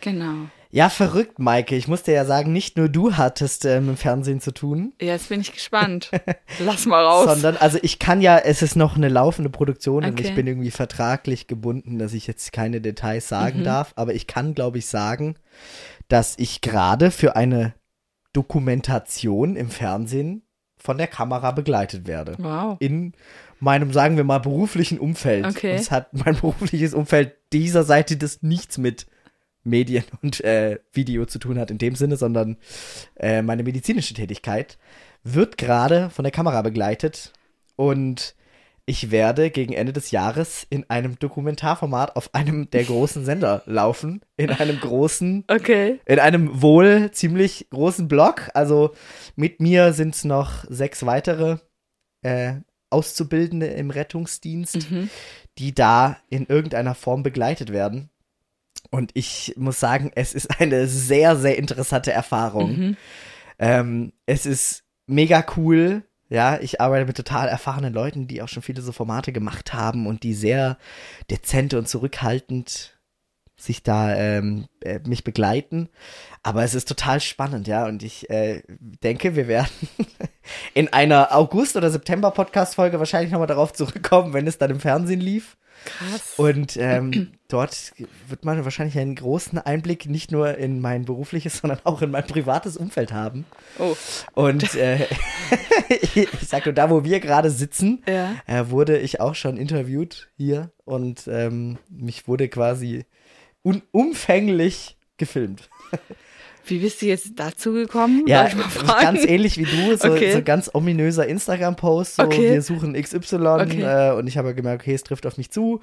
Genau. 0.00 0.48
Ja, 0.72 0.88
verrückt, 0.88 1.40
Maike. 1.40 1.74
Ich 1.74 1.88
muss 1.88 2.04
dir 2.04 2.14
ja 2.14 2.24
sagen, 2.24 2.52
nicht 2.52 2.76
nur 2.76 2.88
du 2.88 3.16
hattest 3.16 3.64
äh, 3.64 3.80
mit 3.80 3.88
dem 3.88 3.96
Fernsehen 3.96 4.40
zu 4.40 4.52
tun, 4.52 4.92
Ja, 5.00 5.08
Jetzt 5.08 5.28
bin 5.28 5.40
ich 5.40 5.52
gespannt. 5.52 6.10
Lass 6.60 6.86
mal 6.86 7.04
raus. 7.04 7.24
sondern, 7.26 7.56
also 7.56 7.78
ich 7.82 7.98
kann 7.98 8.22
ja, 8.22 8.38
es 8.38 8.62
ist 8.62 8.76
noch 8.76 8.96
eine 8.96 9.08
laufende 9.08 9.50
Produktion 9.50 10.04
und 10.04 10.12
Okay. 10.12 10.28
ich 10.28 10.34
bin 10.36 10.46
irgendwie 10.46 10.70
vertraglich 10.70 11.48
gebunden, 11.48 11.98
dass 11.98 12.12
ich 12.14 12.28
jetzt 12.28 12.52
keine 12.52 12.80
Details 12.80 13.24
Mhm. 13.26 13.28
sagen 13.28 13.64
darf, 13.64 13.92
aber 13.96 14.14
ich 14.14 14.28
kann, 14.28 14.54
glaube 14.54 14.78
ich, 14.78 14.86
sagen, 14.86 15.34
dass 16.06 16.34
ich 16.38 16.60
gerade 16.60 17.10
für 17.10 17.34
eine 17.34 17.74
Dokumentation 18.32 19.56
im 19.56 19.70
Fernsehen 19.70 20.42
von 20.82 20.98
der 20.98 21.06
Kamera 21.06 21.52
begleitet 21.52 22.06
werde. 22.06 22.36
wow. 22.38 22.76
in 22.80 23.12
meinem, 23.60 23.92
sagen 23.92 24.16
wir 24.16 24.24
mal, 24.24 24.38
beruflichen 24.38 24.98
Umfeld. 24.98 25.46
Okay. 25.46 25.72
Und 25.72 25.80
es 25.80 25.90
hat 25.90 26.12
mein 26.12 26.34
berufliches 26.40 26.94
Umfeld 26.94 27.34
dieser 27.52 27.84
Seite 27.84 28.16
das 28.16 28.42
nichts 28.42 28.78
mit 28.78 29.06
Medien 29.62 30.04
und 30.22 30.40
äh, 30.42 30.78
Video 30.92 31.26
zu 31.26 31.38
tun 31.38 31.58
hat 31.58 31.70
in 31.70 31.78
dem 31.78 31.94
Sinne, 31.94 32.16
sondern 32.16 32.56
äh, 33.16 33.42
meine 33.42 33.62
medizinische 33.62 34.14
Tätigkeit 34.14 34.78
wird 35.22 35.58
gerade 35.58 36.08
von 36.10 36.22
der 36.22 36.32
Kamera 36.32 36.62
begleitet 36.62 37.32
und 37.76 38.34
ich 38.90 39.12
werde 39.12 39.50
gegen 39.50 39.72
Ende 39.72 39.92
des 39.92 40.10
Jahres 40.10 40.66
in 40.68 40.90
einem 40.90 41.16
Dokumentarformat 41.16 42.16
auf 42.16 42.34
einem 42.34 42.68
der 42.70 42.82
großen 42.82 43.24
Sender 43.24 43.62
laufen, 43.66 44.20
in 44.36 44.50
einem 44.50 44.80
großen 44.80 45.44
Okay. 45.46 46.00
in 46.06 46.18
einem 46.18 46.60
wohl 46.60 47.12
ziemlich 47.12 47.68
großen 47.70 48.08
Block. 48.08 48.50
Also 48.52 48.92
mit 49.36 49.60
mir 49.60 49.92
sind 49.92 50.16
es 50.16 50.24
noch 50.24 50.64
sechs 50.68 51.06
weitere 51.06 51.58
äh, 52.22 52.54
Auszubildende 52.90 53.66
im 53.68 53.90
Rettungsdienst, 53.90 54.90
Mhm. 54.90 55.08
die 55.58 55.72
da 55.72 56.16
in 56.28 56.46
irgendeiner 56.46 56.96
Form 56.96 57.22
begleitet 57.22 57.70
werden. 57.72 58.10
Und 58.90 59.12
ich 59.14 59.54
muss 59.56 59.78
sagen, 59.78 60.10
es 60.16 60.34
ist 60.34 60.60
eine 60.60 60.88
sehr, 60.88 61.36
sehr 61.36 61.56
interessante 61.58 62.10
Erfahrung. 62.10 62.76
Mhm. 62.76 62.96
Ähm, 63.60 64.12
es 64.26 64.46
ist 64.46 64.82
mega 65.06 65.46
cool. 65.56 66.02
Ja, 66.30 66.60
ich 66.60 66.80
arbeite 66.80 67.06
mit 67.06 67.16
total 67.16 67.48
erfahrenen 67.48 67.92
Leuten, 67.92 68.28
die 68.28 68.40
auch 68.40 68.48
schon 68.48 68.62
viele 68.62 68.82
so 68.82 68.92
Formate 68.92 69.32
gemacht 69.32 69.74
haben 69.74 70.06
und 70.06 70.22
die 70.22 70.32
sehr 70.32 70.78
dezent 71.28 71.74
und 71.74 71.88
zurückhaltend 71.88 72.96
sich 73.56 73.82
da 73.82 74.14
ähm, 74.14 74.66
äh, 74.80 75.00
mich 75.06 75.24
begleiten. 75.24 75.88
Aber 76.44 76.62
es 76.62 76.74
ist 76.74 76.88
total 76.88 77.20
spannend, 77.20 77.66
ja. 77.66 77.84
Und 77.84 78.04
ich 78.04 78.30
äh, 78.30 78.62
denke, 78.68 79.36
wir 79.36 79.48
werden 79.48 79.70
in 80.74 80.92
einer 80.92 81.34
August- 81.34 81.76
oder 81.76 81.90
September-Podcast-Folge 81.90 82.98
wahrscheinlich 83.00 83.32
nochmal 83.32 83.48
darauf 83.48 83.72
zurückkommen, 83.72 84.32
wenn 84.32 84.46
es 84.46 84.56
dann 84.56 84.70
im 84.70 84.80
Fernsehen 84.80 85.20
lief. 85.20 85.56
Krass. 85.84 86.34
Und 86.36 86.76
ähm, 86.76 87.32
dort 87.48 87.92
wird 88.28 88.44
man 88.44 88.62
wahrscheinlich 88.64 88.98
einen 88.98 89.14
großen 89.14 89.58
Einblick 89.58 90.06
nicht 90.06 90.30
nur 90.30 90.56
in 90.58 90.80
mein 90.80 91.04
berufliches, 91.04 91.58
sondern 91.58 91.80
auch 91.84 92.02
in 92.02 92.10
mein 92.10 92.26
privates 92.26 92.76
Umfeld 92.76 93.12
haben. 93.12 93.46
Oh. 93.78 93.96
Und 94.34 94.74
äh, 94.74 95.06
ich 95.88 96.28
sag 96.46 96.66
nur, 96.66 96.74
da 96.74 96.90
wo 96.90 97.04
wir 97.04 97.20
gerade 97.20 97.50
sitzen, 97.50 98.02
Ja. 98.06 98.34
äh, 98.46 98.68
wurde 98.70 98.98
ich 98.98 99.20
auch 99.20 99.34
schon 99.34 99.56
interviewt 99.56 100.30
hier 100.36 100.70
und 100.84 101.26
ähm, 101.28 101.78
mich 101.88 102.28
wurde 102.28 102.48
quasi 102.48 103.04
un 103.62 103.82
umfänglich 103.90 104.96
gefilmt. 105.16 105.68
Wie 106.70 106.78
bist 106.78 107.02
du 107.02 107.06
jetzt 107.06 107.32
dazu 107.36 107.72
gekommen? 107.72 108.24
Ja, 108.26 108.48
ganz 109.00 109.24
ähnlich 109.24 109.58
wie 109.58 109.64
du, 109.64 109.96
so, 109.96 110.08
Okay. 110.12 110.32
so 110.32 110.42
ganz 110.42 110.70
ominöser 110.72 111.26
Instagram-Post, 111.26 112.16
so 112.16 112.22
Okay. 112.22 112.48
wir 112.52 112.62
suchen 112.62 112.94
XY 112.94 113.36
Okay. 113.36 113.82
äh, 113.82 114.12
und 114.14 114.26
ich 114.26 114.38
habe 114.38 114.54
gemerkt, 114.54 114.82
okay, 114.82 114.94
es 114.94 115.02
trifft 115.02 115.26
auf 115.26 115.36
mich 115.36 115.50
zu 115.50 115.80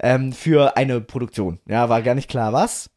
ähm, 0.00 0.32
für 0.32 0.76
eine 0.76 1.00
Produktion. 1.00 1.58
Ja, 1.68 1.88
war 1.88 2.02
gar 2.02 2.14
nicht 2.14 2.28
klar 2.30 2.52
was. 2.52 2.90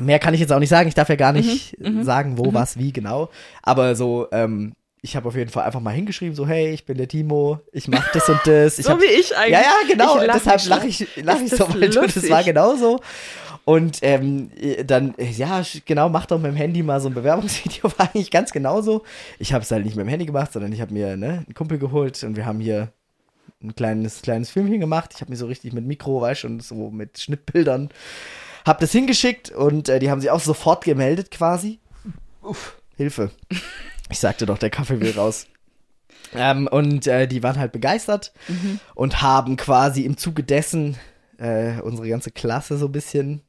Mehr 0.00 0.18
kann 0.18 0.32
ich 0.32 0.40
jetzt 0.40 0.52
auch 0.52 0.58
nicht 0.58 0.70
sagen, 0.70 0.88
ich 0.88 0.94
darf 0.94 1.08
ja 1.10 1.16
gar 1.16 1.32
nicht 1.32 1.78
Mhm, 1.78 2.02
sagen, 2.02 2.38
wo, 2.38 2.54
was, 2.54 2.78
wie 2.78 2.92
genau. 2.92 3.28
Aber 3.62 3.94
so, 3.94 4.26
ähm, 4.32 4.72
ich 5.02 5.16
habe 5.16 5.28
auf 5.28 5.34
jeden 5.34 5.50
Fall 5.50 5.64
einfach 5.64 5.80
mal 5.80 5.90
hingeschrieben, 5.90 6.34
so, 6.34 6.46
hey, 6.46 6.72
ich 6.72 6.86
bin 6.86 6.96
der 6.96 7.08
Timo, 7.08 7.58
ich 7.72 7.88
mache 7.88 8.08
das 8.14 8.28
und 8.28 8.40
das. 8.46 8.76
So 8.76 8.90
hab, 8.90 9.00
wie 9.00 9.04
ich 9.04 9.36
eigentlich. 9.36 9.52
ja, 9.52 9.60
ja, 9.60 9.74
genau. 9.90 10.16
Lach 10.22 10.34
Deshalb 10.34 10.64
lache 10.66 10.86
ich, 10.86 11.06
lach 11.16 11.40
ich 11.42 11.50
so, 11.50 11.68
weil 11.74 11.90
du, 11.90 12.00
das 12.06 12.30
war 12.30 12.42
genauso. 12.42 13.00
Und 13.64 13.98
ähm, 14.02 14.50
dann, 14.86 15.14
äh, 15.18 15.30
ja, 15.30 15.62
genau, 15.84 16.08
mach 16.08 16.26
doch 16.26 16.38
mit 16.38 16.50
dem 16.50 16.56
Handy 16.56 16.82
mal 16.82 17.00
so 17.00 17.08
ein 17.08 17.14
Bewerbungsvideo. 17.14 17.92
War 17.96 18.08
eigentlich 18.08 18.30
ganz 18.30 18.52
genauso. 18.52 19.04
Ich 19.38 19.52
habe 19.52 19.62
es 19.62 19.70
halt 19.70 19.84
nicht 19.84 19.96
mit 19.96 20.04
dem 20.04 20.08
Handy 20.08 20.26
gemacht, 20.26 20.52
sondern 20.52 20.72
ich 20.72 20.80
habe 20.80 20.92
mir 20.92 21.16
ne, 21.16 21.44
einen 21.46 21.54
Kumpel 21.54 21.78
geholt 21.78 22.22
und 22.24 22.36
wir 22.36 22.44
haben 22.44 22.60
hier 22.60 22.92
ein 23.62 23.74
kleines, 23.74 24.22
kleines 24.22 24.50
Filmchen 24.50 24.80
gemacht. 24.80 25.12
Ich 25.14 25.20
habe 25.20 25.30
mir 25.30 25.36
so 25.36 25.46
richtig 25.46 25.72
mit 25.72 25.86
Mikro, 25.86 26.20
weißt 26.20 26.44
und 26.44 26.62
so 26.62 26.90
mit 26.90 27.20
Schnittbildern, 27.20 27.90
hab 28.66 28.80
das 28.80 28.92
hingeschickt 28.92 29.50
und 29.50 29.88
äh, 29.88 30.00
die 30.00 30.10
haben 30.10 30.20
sich 30.20 30.30
auch 30.30 30.40
sofort 30.40 30.84
gemeldet 30.84 31.30
quasi. 31.30 31.78
Uff, 32.42 32.76
Hilfe. 32.96 33.30
Ich 34.10 34.18
sagte 34.18 34.46
doch, 34.46 34.58
der 34.58 34.70
Kaffee 34.70 35.00
will 35.00 35.12
raus. 35.12 35.46
Ähm, 36.34 36.66
und 36.66 37.06
äh, 37.06 37.28
die 37.28 37.42
waren 37.42 37.58
halt 37.58 37.72
begeistert 37.72 38.32
und 38.94 39.22
haben 39.22 39.56
quasi 39.56 40.02
im 40.02 40.16
Zuge 40.16 40.42
dessen 40.42 40.96
äh, 41.38 41.80
unsere 41.80 42.08
ganze 42.08 42.30
Klasse 42.30 42.78
so 42.78 42.86
ein 42.86 42.92
bisschen 42.92 43.42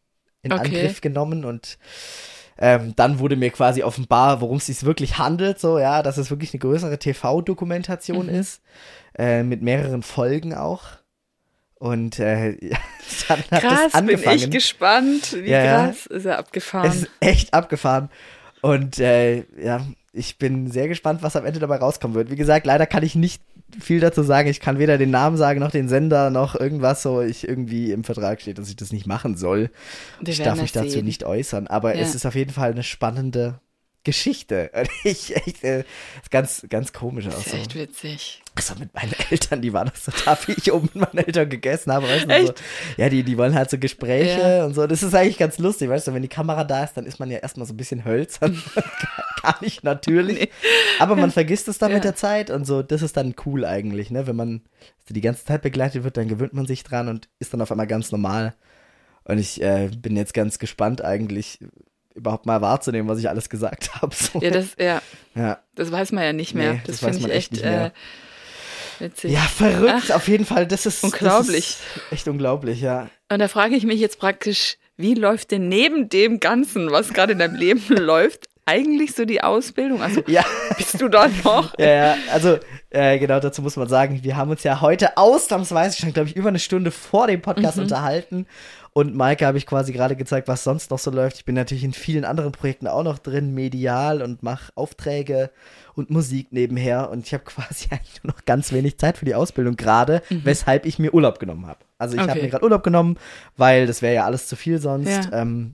in 0.43 0.51
Okay. 0.53 0.61
Angriff 0.65 1.01
genommen 1.01 1.43
und 1.45 1.77
ähm, 2.59 2.93
dann 2.95 3.17
wurde 3.17 3.35
mir 3.35 3.49
quasi 3.49 3.81
offenbar, 3.81 4.39
worum 4.39 4.57
es 4.57 4.67
sich 4.67 4.83
wirklich 4.83 5.17
handelt, 5.17 5.59
so 5.59 5.79
ja, 5.79 6.03
dass 6.03 6.17
es 6.17 6.29
wirklich 6.29 6.53
eine 6.53 6.59
größere 6.59 6.99
TV-Dokumentation 6.99 8.27
Mhm. 8.27 8.35
ist, 8.35 8.61
äh, 9.17 9.41
mit 9.41 9.61
mehreren 9.63 10.03
Folgen 10.03 10.53
auch. 10.53 10.83
Und 11.75 12.19
äh, 12.19 12.55
dann 13.27 13.39
hat 13.51 13.61
Krass, 13.61 13.79
das 13.83 13.91
bin 13.93 13.99
angefangen. 14.01 14.37
ich 14.37 14.51
gespannt. 14.51 15.33
Wie 15.33 15.49
ja. 15.49 15.87
krass 15.87 16.05
ist 16.05 16.25
er 16.25 16.37
abgefahren. 16.37 16.87
Es 16.89 16.95
ist 16.97 17.09
echt 17.19 17.53
abgefahren. 17.53 18.09
Und 18.61 18.99
äh, 18.99 19.43
ja, 19.61 19.85
ich 20.13 20.37
bin 20.37 20.69
sehr 20.71 20.87
gespannt, 20.87 21.23
was 21.23 21.35
am 21.35 21.45
Ende 21.45 21.59
dabei 21.59 21.77
rauskommen 21.77 22.15
wird. 22.15 22.29
Wie 22.29 22.35
gesagt, 22.37 22.65
leider 22.67 22.85
kann 22.85 23.03
ich 23.03 23.15
nicht 23.15 23.41
viel 23.79 23.99
dazu 23.99 24.23
sagen. 24.23 24.49
Ich 24.49 24.59
kann 24.59 24.79
weder 24.79 24.97
den 24.97 25.11
Namen 25.11 25.37
sagen, 25.37 25.59
noch 25.59 25.71
den 25.71 25.87
Sender, 25.89 26.29
noch 26.29 26.55
irgendwas 26.59 27.01
so. 27.01 27.21
Ich 27.21 27.47
irgendwie 27.47 27.91
im 27.91 28.03
Vertrag 28.03 28.41
steht, 28.41 28.57
dass 28.57 28.69
ich 28.69 28.75
das 28.75 28.91
nicht 28.91 29.07
machen 29.07 29.35
soll. 29.37 29.69
Wir 30.21 30.33
ich 30.33 30.41
darf 30.41 30.61
mich 30.61 30.71
dazu 30.71 30.89
sehen. 30.89 31.05
nicht 31.05 31.23
äußern. 31.23 31.67
Aber 31.67 31.95
Ja. 31.95 32.01
es 32.01 32.15
ist 32.15 32.25
auf 32.25 32.35
jeden 32.35 32.51
Fall 32.51 32.71
eine 32.71 32.83
spannende 32.83 33.59
Geschichte. 34.03 34.69
Und 34.75 34.89
Ich 35.03 35.35
echt, 35.35 35.63
äh, 35.63 35.79
ist 36.21 36.31
ganz, 36.31 36.65
ganz 36.69 36.93
komisch 36.93 37.25
ist 37.25 37.49
so. 37.49 37.57
echt 37.57 37.75
witzig. 37.75 38.41
Also 38.55 38.75
mit 38.75 38.93
meinen 38.93 39.13
Eltern, 39.31 39.61
die 39.61 39.73
waren 39.73 39.89
das 39.91 40.03
total, 40.03 40.37
wie 40.45 40.51
ich 40.53 40.71
oben 40.71 40.89
mit 40.93 41.13
meinen 41.13 41.25
Eltern 41.25 41.49
gegessen 41.49 41.91
habe, 41.91 42.07
weißt 42.07 42.29
du, 42.29 42.47
so. 42.47 42.53
Ja, 42.97 43.09
die, 43.09 43.23
die 43.23 43.37
wollen 43.37 43.55
halt 43.55 43.69
so 43.71 43.77
Gespräche 43.79 44.39
Ja. 44.39 44.65
und 44.65 44.75
so. 44.75 44.85
Das 44.85 45.01
ist 45.01 45.15
eigentlich 45.15 45.37
ganz 45.39 45.57
lustig, 45.57 45.89
weißt 45.89 46.07
du, 46.07 46.13
wenn 46.13 46.21
die 46.21 46.27
Kamera 46.27 46.63
da 46.63 46.83
ist, 46.83 46.93
dann 46.95 47.05
ist 47.05 47.19
man 47.19 47.31
ja 47.31 47.39
erstmal 47.39 47.65
so 47.65 47.73
ein 47.73 47.77
bisschen 47.77 48.05
hölzern. 48.05 48.61
Gar 49.41 49.61
nicht 49.61 49.83
natürlich. 49.83 50.39
Nee. 50.39 50.49
Aber 50.99 51.15
man 51.15 51.31
vergisst 51.31 51.67
es 51.67 51.77
dann 51.79 51.89
Ja. 51.89 51.95
mit 51.97 52.03
der 52.03 52.15
Zeit 52.15 52.49
und 52.51 52.65
so, 52.65 52.83
das 52.83 53.01
ist 53.01 53.17
dann 53.17 53.33
cool 53.45 53.65
eigentlich, 53.65 54.11
ne? 54.11 54.27
Wenn 54.27 54.35
man 54.35 54.61
so 55.07 55.13
die 55.13 55.21
ganze 55.21 55.43
Zeit 55.45 55.61
begleitet 55.63 56.03
wird, 56.03 56.15
dann 56.17 56.27
gewöhnt 56.27 56.53
man 56.53 56.65
sich 56.65 56.83
dran 56.83 57.07
und 57.09 57.29
ist 57.39 57.53
dann 57.53 57.61
auf 57.61 57.71
einmal 57.71 57.87
ganz 57.87 58.11
normal. 58.11 58.53
Und 59.25 59.37
ich 59.39 59.61
äh, 59.61 59.89
bin 59.97 60.15
jetzt 60.15 60.33
ganz 60.33 60.59
gespannt 60.59 61.03
eigentlich, 61.03 61.59
überhaupt 62.15 62.45
mal 62.45 62.61
wahrzunehmen, 62.61 63.07
was 63.09 63.19
ich 63.19 63.29
alles 63.29 63.49
gesagt 63.49 63.93
habe. 64.01 64.13
So. 64.15 64.39
Ja, 64.41 64.51
das, 64.51 64.67
ja, 64.79 65.01
ja. 65.35 65.59
das 65.75 65.91
weiß 65.91 66.11
man 66.11 66.23
ja 66.23 66.33
nicht 66.33 66.53
mehr. 66.55 66.73
Nee, 66.73 66.81
das 66.85 66.99
das 66.99 67.09
finde 67.09 67.27
ich 67.27 67.33
echt, 67.35 67.53
echt 67.53 67.63
äh, 67.63 67.91
witzig. 68.99 69.31
ja, 69.31 69.39
verrückt, 69.41 70.11
auf 70.11 70.27
jeden 70.27 70.45
Fall. 70.45 70.67
Das 70.67 70.85
ist 70.85 71.03
Unglaublich. 71.03 71.77
Das 71.95 72.03
ist 72.05 72.11
echt 72.11 72.27
unglaublich, 72.27 72.81
ja. 72.81 73.09
Und 73.31 73.39
da 73.39 73.47
frage 73.47 73.75
ich 73.75 73.83
mich 73.85 73.99
jetzt 73.99 74.19
praktisch, 74.19 74.77
wie 74.97 75.15
läuft 75.15 75.51
denn 75.51 75.67
neben 75.69 76.09
dem 76.09 76.39
Ganzen, 76.39 76.91
was 76.91 77.13
gerade 77.13 77.33
in 77.33 77.39
deinem 77.39 77.55
Leben 77.55 77.81
läuft, 77.97 78.47
eigentlich 78.65 79.13
so 79.13 79.25
die 79.25 79.41
Ausbildung? 79.43 80.01
Also 80.01 80.21
Ja. 80.27 80.45
bist 80.77 81.01
du 81.01 81.09
da 81.09 81.27
noch? 81.43 81.77
Ja, 81.79 81.87
ja, 81.87 82.17
also 82.31 82.59
äh, 82.91 83.17
genau 83.19 83.39
dazu 83.39 83.61
muss 83.61 83.75
man 83.75 83.89
sagen, 83.89 84.23
wir 84.23 84.37
haben 84.37 84.51
uns 84.51 84.63
ja 84.63 84.79
heute 84.81 85.17
ausnahmsweise 85.17 85.99
schon, 85.99 86.13
glaube 86.13 86.29
ich, 86.29 86.35
über 86.35 86.49
eine 86.49 86.59
Stunde 86.59 86.91
vor 86.91 87.27
dem 87.27 87.41
Podcast 87.41 87.77
Mhm. 87.77 87.83
unterhalten. 87.83 88.45
Und 88.93 89.15
Maike 89.15 89.45
habe 89.47 89.57
ich 89.57 89.65
quasi 89.65 89.91
gerade 89.91 90.15
gezeigt, 90.15 90.47
was 90.47 90.63
sonst 90.63 90.91
noch 90.91 90.99
so 90.99 91.09
läuft. 91.09 91.37
Ich 91.37 91.45
bin 91.45 91.55
natürlich 91.55 91.83
in 91.83 91.93
vielen 91.93 92.25
anderen 92.25 92.51
Projekten 92.51 92.85
auch 92.87 93.01
noch 93.03 93.17
drin, 93.17 93.53
medial 93.55 94.21
und 94.21 94.43
mache 94.43 94.71
Aufträge 94.75 95.49
und 95.95 96.11
Musik 96.11 96.47
nebenher. 96.51 97.09
Und 97.09 97.25
ich 97.25 97.33
habe 97.33 97.43
quasi 97.45 97.87
eigentlich 97.91 98.23
nur 98.23 98.33
noch 98.33 98.45
ganz 98.45 98.71
wenig 98.71 98.99
Zeit 98.99 99.17
für 99.17 99.25
die 99.25 99.33
Ausbildung 99.35 99.75
gerade, 99.77 100.21
weshalb 100.29 100.85
ich 100.85 100.99
mir 100.99 101.13
Urlaub 101.13 101.39
genommen 101.39 101.65
habe. 101.65 101.79
Also 101.97 102.15
ich 102.15 102.19
habe 102.21 102.31
Mhm. 102.31 102.37
Okay. 102.37 102.43
mir 102.43 102.49
gerade 102.51 102.63
Urlaub 102.65 102.83
genommen, 102.83 103.17
weil 103.57 103.87
das 103.87 104.01
wäre 104.03 104.13
ja 104.13 104.25
alles 104.25 104.47
zu 104.47 104.55
viel 104.55 104.79
sonst. 104.79 105.09
Ja. 105.09 105.41
Ähm, 105.41 105.73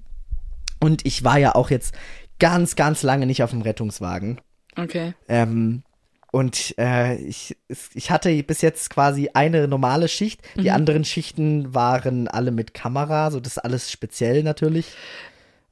und 0.79 1.05
ich 1.05 1.25
war 1.25 1.37
ja 1.37 1.55
auch 1.55 1.69
jetzt 1.71 1.93
ganz, 2.39 2.77
ganz 2.77 3.03
lange 3.03 3.25
nicht 3.25 3.43
auf 3.43 3.49
dem 3.49 3.61
Rettungswagen. 3.61 4.39
Okay. 4.77 5.13
Ähm, 5.27 5.83
und 6.31 6.75
äh, 6.77 7.15
ich, 7.15 7.57
ich 7.93 8.11
hatte 8.11 8.43
bis 8.43 8.61
jetzt 8.61 8.89
quasi 8.89 9.29
eine 9.33 9.67
normale 9.67 10.07
Schicht. 10.07 10.41
Mhm. 10.55 10.61
Die 10.61 10.71
anderen 10.71 11.05
Schichten 11.05 11.73
waren 11.73 12.27
alle 12.27 12.51
mit 12.51 12.73
Kamera, 12.73 13.31
so 13.31 13.39
das 13.39 13.53
ist 13.53 13.57
alles 13.59 13.91
speziell 13.91 14.43
natürlich. 14.43 14.85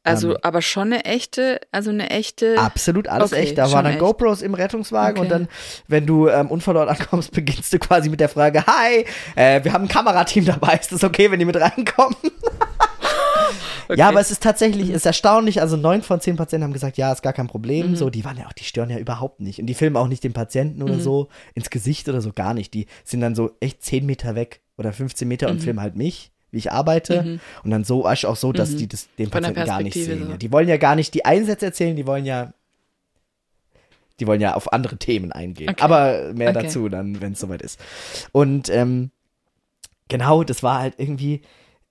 Also, 0.04 0.32
Ähm. 0.32 0.38
aber 0.42 0.62
schon 0.62 0.94
eine 0.94 1.04
echte, 1.04 1.60
also 1.74 1.90
eine 1.90 2.10
echte. 2.10 2.58
Absolut 2.58 3.10
alles 3.10 3.34
Okay, 3.34 3.42
echt. 3.42 3.58
Da 3.58 3.70
waren 3.74 3.84
dann 3.84 3.94
echt. 3.94 4.00
GoPros 4.00 4.42
im 4.42 4.54
Rettungswagen 4.54 5.20
und 5.20 5.26
Okay. 5.26 5.34
dann, 5.34 5.48
wenn 5.90 6.06
du 6.06 6.30
ähm, 6.30 6.48
unverlaut 6.48 6.88
ankommst, 7.00 7.32
beginnst 7.34 7.74
du 7.74 7.80
quasi 7.80 8.10
mit 8.10 8.22
der 8.22 8.30
Frage, 8.30 8.64
hi, 8.66 9.06
äh, 9.36 9.62
wir 9.66 9.74
haben 9.74 9.84
ein 9.84 9.90
Kamerateam 9.90 10.46
dabei, 10.46 10.76
ist 10.76 10.94
das 10.94 11.04
okay, 11.04 11.30
wenn 11.30 11.40
die 11.40 11.46
mit 11.46 11.58
reinkommen? 11.60 12.16
Okay. 13.90 14.00
Ja, 14.00 14.10
aber 14.10 14.20
es 14.20 14.32
ist 14.32 14.44
tatsächlich, 14.44 14.90
ist 14.90 15.06
erstaunlich, 15.06 15.62
also 15.62 15.78
neun 15.78 16.02
von 16.02 16.20
zehn 16.20 16.36
Patienten 16.36 16.66
haben 16.66 16.74
gesagt, 16.74 16.98
ja, 16.98 17.12
ist 17.12 17.22
gar 17.22 17.34
kein 17.34 17.48
Problem, 17.48 17.96
so, 17.96 18.10
die 18.10 18.26
waren 18.26 18.38
ja 18.38 18.48
auch, 18.48 18.54
die 18.54 18.64
stören 18.64 18.90
ja 18.90 18.98
überhaupt 18.98 19.40
nicht 19.40 19.60
und 19.60 19.68
die 19.68 19.74
filmen 19.74 19.96
auch 19.98 20.08
nicht 20.08 20.24
den 20.24 20.34
Patienten 20.34 20.84
oder 20.84 21.00
so 21.00 21.30
ins 21.56 21.70
Gesicht 21.70 22.10
oder 22.10 22.22
so, 22.22 22.34
gar 22.34 22.54
nicht, 22.54 22.74
die 22.74 22.88
sind 23.04 23.22
dann 23.22 23.36
so 23.36 23.52
echt 23.60 23.82
zehn 23.84 24.06
Meter 24.06 24.36
weg 24.36 24.62
oder 24.78 24.92
15 24.94 25.28
Meter 25.28 25.50
und 25.50 25.62
filmen 25.62 25.82
halt 25.82 25.96
mich, 25.96 26.32
wie 26.52 26.58
ich 26.58 26.72
arbeite 26.72 27.40
und 27.64 27.72
dann 27.72 27.84
so, 27.84 28.06
auch 28.06 28.36
so, 28.36 28.52
dass 28.52 28.76
die 28.76 28.88
das, 28.88 29.08
den 29.18 29.30
Von 29.30 29.42
Patienten 29.42 29.66
gar 29.66 29.82
nicht 29.82 29.94
sehen. 29.94 30.28
so. 30.32 30.38
Die 30.38 30.52
wollen 30.52 30.68
ja 30.68 30.78
gar 30.78 30.96
nicht 30.96 31.14
die 31.14 31.26
Einsätze 31.26 31.66
erzählen, 31.68 31.96
die 31.96 32.06
wollen 32.06 32.26
ja 32.26 32.54
die 34.20 34.28
wollen 34.28 34.42
ja 34.42 34.56
auf 34.56 34.74
andere 34.74 34.98
Themen 34.98 35.32
eingehen. 35.32 35.70
Okay. 35.70 35.84
Aber 35.84 36.34
mehr 36.34 36.50
Okay. 36.50 36.64
dazu 36.64 36.90
dann, 36.90 37.22
wenn 37.22 37.34
es 37.34 37.40
soweit 37.40 37.62
ist. 37.62 37.80
Und 38.32 38.68
ähm, 38.70 39.12
genau, 40.08 40.44
das 40.44 40.64
war 40.64 40.80
halt 40.80 40.96
irgendwie, 40.98 41.42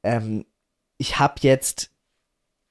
ähm, 0.03 0.45
ich 0.99 1.19
habe 1.19 1.35
jetzt, 1.41 1.91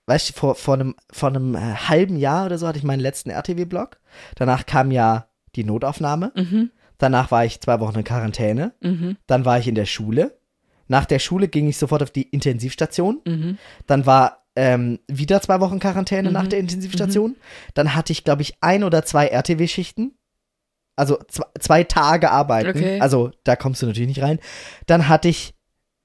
weißt 0.07 0.29
du, 0.29 0.33
vor, 0.33 0.55
vor 0.55 0.75
einem, 0.75 0.95
vor 1.11 1.29
einem 1.29 1.55
äh, 1.55 1.59
halben 1.59 2.17
Jahr 2.17 2.45
oder 2.45 2.57
so 2.57 2.67
hatte 2.67 2.77
ich 2.77 2.83
meinen 2.83 2.99
letzten 2.99 3.29
RTW-Blog. 3.29 3.99
Danach 4.35 4.65
kam 4.65 4.91
ja 4.91 5.27
die 5.55 5.63
Notaufnahme. 5.63 6.31
Mhm. 6.35 6.71
Danach 6.97 7.31
war 7.31 7.45
ich 7.45 7.61
zwei 7.61 7.79
Wochen 7.79 7.99
in 7.99 8.03
Quarantäne. 8.03 8.73
Mhm. 8.81 9.17
Dann 9.27 9.45
war 9.45 9.59
ich 9.59 9.67
in 9.67 9.75
der 9.75 9.85
Schule. 9.85 10.37
Nach 10.87 11.05
der 11.05 11.19
Schule 11.19 11.47
ging 11.47 11.67
ich 11.67 11.77
sofort 11.77 12.03
auf 12.03 12.11
die 12.11 12.23
Intensivstation. 12.29 13.21
Mhm. 13.25 13.57
Dann 13.87 14.05
war 14.05 14.45
ähm, 14.55 14.99
wieder 15.07 15.41
zwei 15.41 15.59
Wochen 15.59 15.79
Quarantäne 15.79 16.31
nach 16.31 16.47
der 16.47 16.59
Intensivstation. 16.59 17.35
Dann 17.73 17.93
hatte 17.95 18.13
ich, 18.13 18.23
glaube 18.23 18.41
ich, 18.41 18.55
ein 18.61 18.83
oder 18.83 19.03
zwei 19.03 19.27
RTW-Schichten. 19.27 20.17
Also 20.95 21.19
zwei, 21.27 21.45
zwei 21.59 21.83
Tage 21.83 22.31
arbeiten. 22.31 22.69
Okay. 22.69 23.01
Also 23.01 23.31
da 23.43 23.55
kommst 23.57 23.81
du 23.81 23.87
natürlich 23.87 24.07
nicht 24.07 24.21
rein. 24.21 24.39
Dann 24.85 25.09
hatte 25.09 25.27
ich 25.27 25.55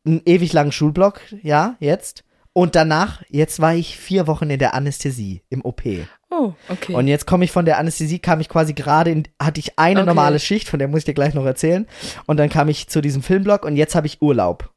einen 0.07 0.23
ewig 0.25 0.53
langen 0.53 0.73
Schulblock, 0.73 1.21
ja, 1.43 1.77
jetzt. 1.81 2.25
Und 2.53 2.75
danach, 2.75 3.23
jetzt 3.29 3.61
war 3.61 3.75
ich 3.75 3.97
vier 3.97 4.27
Wochen 4.27 4.51
in 4.51 4.59
der 4.59 4.75
Anästhesie 4.75 5.43
im 5.51 5.65
OP. 5.65 5.83
Oh, 6.31 6.53
okay. 6.69 6.95
Und 6.95 7.07
jetzt 7.07 7.27
komme 7.27 7.45
ich 7.45 7.53
von 7.53 7.65
der 7.65 7.79
Anästhesie, 7.79 8.19
kam 8.19 8.41
ich 8.41 8.49
quasi 8.49 8.73
gerade 8.75 9.11
in, 9.11 9.29
hatte 9.41 9.61
ich 9.61 9.79
eine 9.79 10.01
Okay. 10.01 10.07
normale 10.07 10.39
Schicht, 10.41 10.69
von 10.69 10.79
der 10.79 10.89
muss 10.89 11.01
ich 11.01 11.05
dir 11.05 11.15
gleich 11.15 11.35
noch 11.35 11.45
erzählen. 11.45 11.87
Und 12.27 12.39
dann 12.39 12.49
kam 12.49 12.69
ich 12.69 12.89
zu 12.89 13.01
diesem 13.01 13.23
Filmblock 13.23 13.65
und 13.65 13.77
jetzt 13.77 13.95
habe 13.95 14.07
ich 14.07 14.21
Urlaub, 14.21 14.73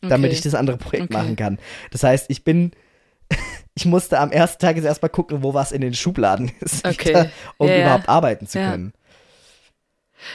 damit 0.00 0.26
Okay. 0.30 0.32
ich 0.36 0.40
das 0.42 0.54
andere 0.54 0.78
Projekt 0.78 1.04
Okay. 1.10 1.12
machen 1.12 1.36
kann. 1.36 1.58
Das 1.90 2.02
heißt, 2.02 2.26
ich 2.30 2.44
bin, 2.44 2.72
ich 3.74 3.84
musste 3.84 4.18
am 4.18 4.30
ersten 4.32 4.60
Tag 4.60 4.76
jetzt 4.76 4.84
erstmal 4.86 5.10
gucken, 5.10 5.42
wo 5.42 5.52
was 5.54 5.70
in 5.72 5.80
den 5.82 5.94
Schubladen 5.94 6.50
ist, 6.60 6.84
wieder, 7.06 7.30
um 7.58 7.68
Ja, 7.68 7.74
ja. 7.74 7.82
überhaupt 7.82 8.08
arbeiten 8.08 8.46
zu 8.46 8.58
Ja. 8.58 8.70
können. 8.70 8.92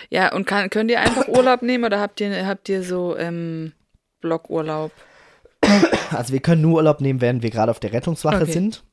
Ja, 0.09 0.31
und 0.33 0.45
kann, 0.45 0.69
könnt 0.69 0.91
ihr 0.91 0.99
einfach 1.01 1.27
Urlaub 1.27 1.61
nehmen 1.61 1.83
oder 1.85 1.99
habt 1.99 2.21
ihr, 2.21 2.45
habt 2.47 2.69
ihr 2.69 2.83
so 2.83 3.17
ähm, 3.17 3.73
Blockurlaub? 4.23 4.91
Also 6.11 6.33
wir 6.33 6.39
können 6.41 6.61
nur 6.61 6.75
Urlaub 6.77 6.99
nehmen, 6.99 7.21
während 7.21 7.43
wir 7.43 7.51
gerade 7.51 7.69
auf 7.71 7.79
der 7.79 7.93
Rettungswache 7.93 8.41
Okay. 8.43 8.51
sind. 8.51 8.83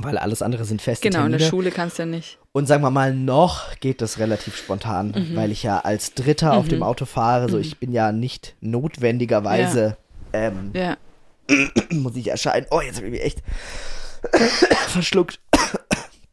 Weil 0.00 0.18
alles 0.18 0.42
andere 0.42 0.64
sind 0.66 0.82
feste 0.82 1.08
Genau, 1.08 1.20
in 1.20 1.30
Termine. 1.30 1.38
der 1.38 1.46
Schule 1.48 1.70
kannst 1.70 1.98
du 1.98 2.02
ja 2.02 2.06
nicht. 2.06 2.38
Und 2.52 2.66
sagen 2.66 2.82
wir 2.82 2.90
mal, 2.90 3.14
noch 3.14 3.74
geht 3.80 4.02
das 4.02 4.18
relativ 4.18 4.54
spontan, 4.56 5.12
Mhm. 5.16 5.34
weil 5.36 5.50
ich 5.50 5.62
ja 5.62 5.78
als 5.80 6.12
Dritter 6.14 6.52
auf 6.52 6.68
dem 6.68 6.82
Auto 6.82 7.04
fahre. 7.06 7.48
So, 7.48 7.58
ich 7.58 7.78
bin 7.78 7.90
ja 7.92 8.12
nicht 8.12 8.54
notwendigerweise, 8.60 9.96
ähm, 10.34 10.70
Ja. 10.74 10.96
muss 11.90 12.14
ich 12.16 12.28
erscheinen. 12.28 12.66
Oh, 12.70 12.80
jetzt 12.82 12.96
habe 12.96 13.06
ich 13.06 13.12
mich 13.12 13.22
echt 13.22 13.42
verschluckt. 14.88 15.40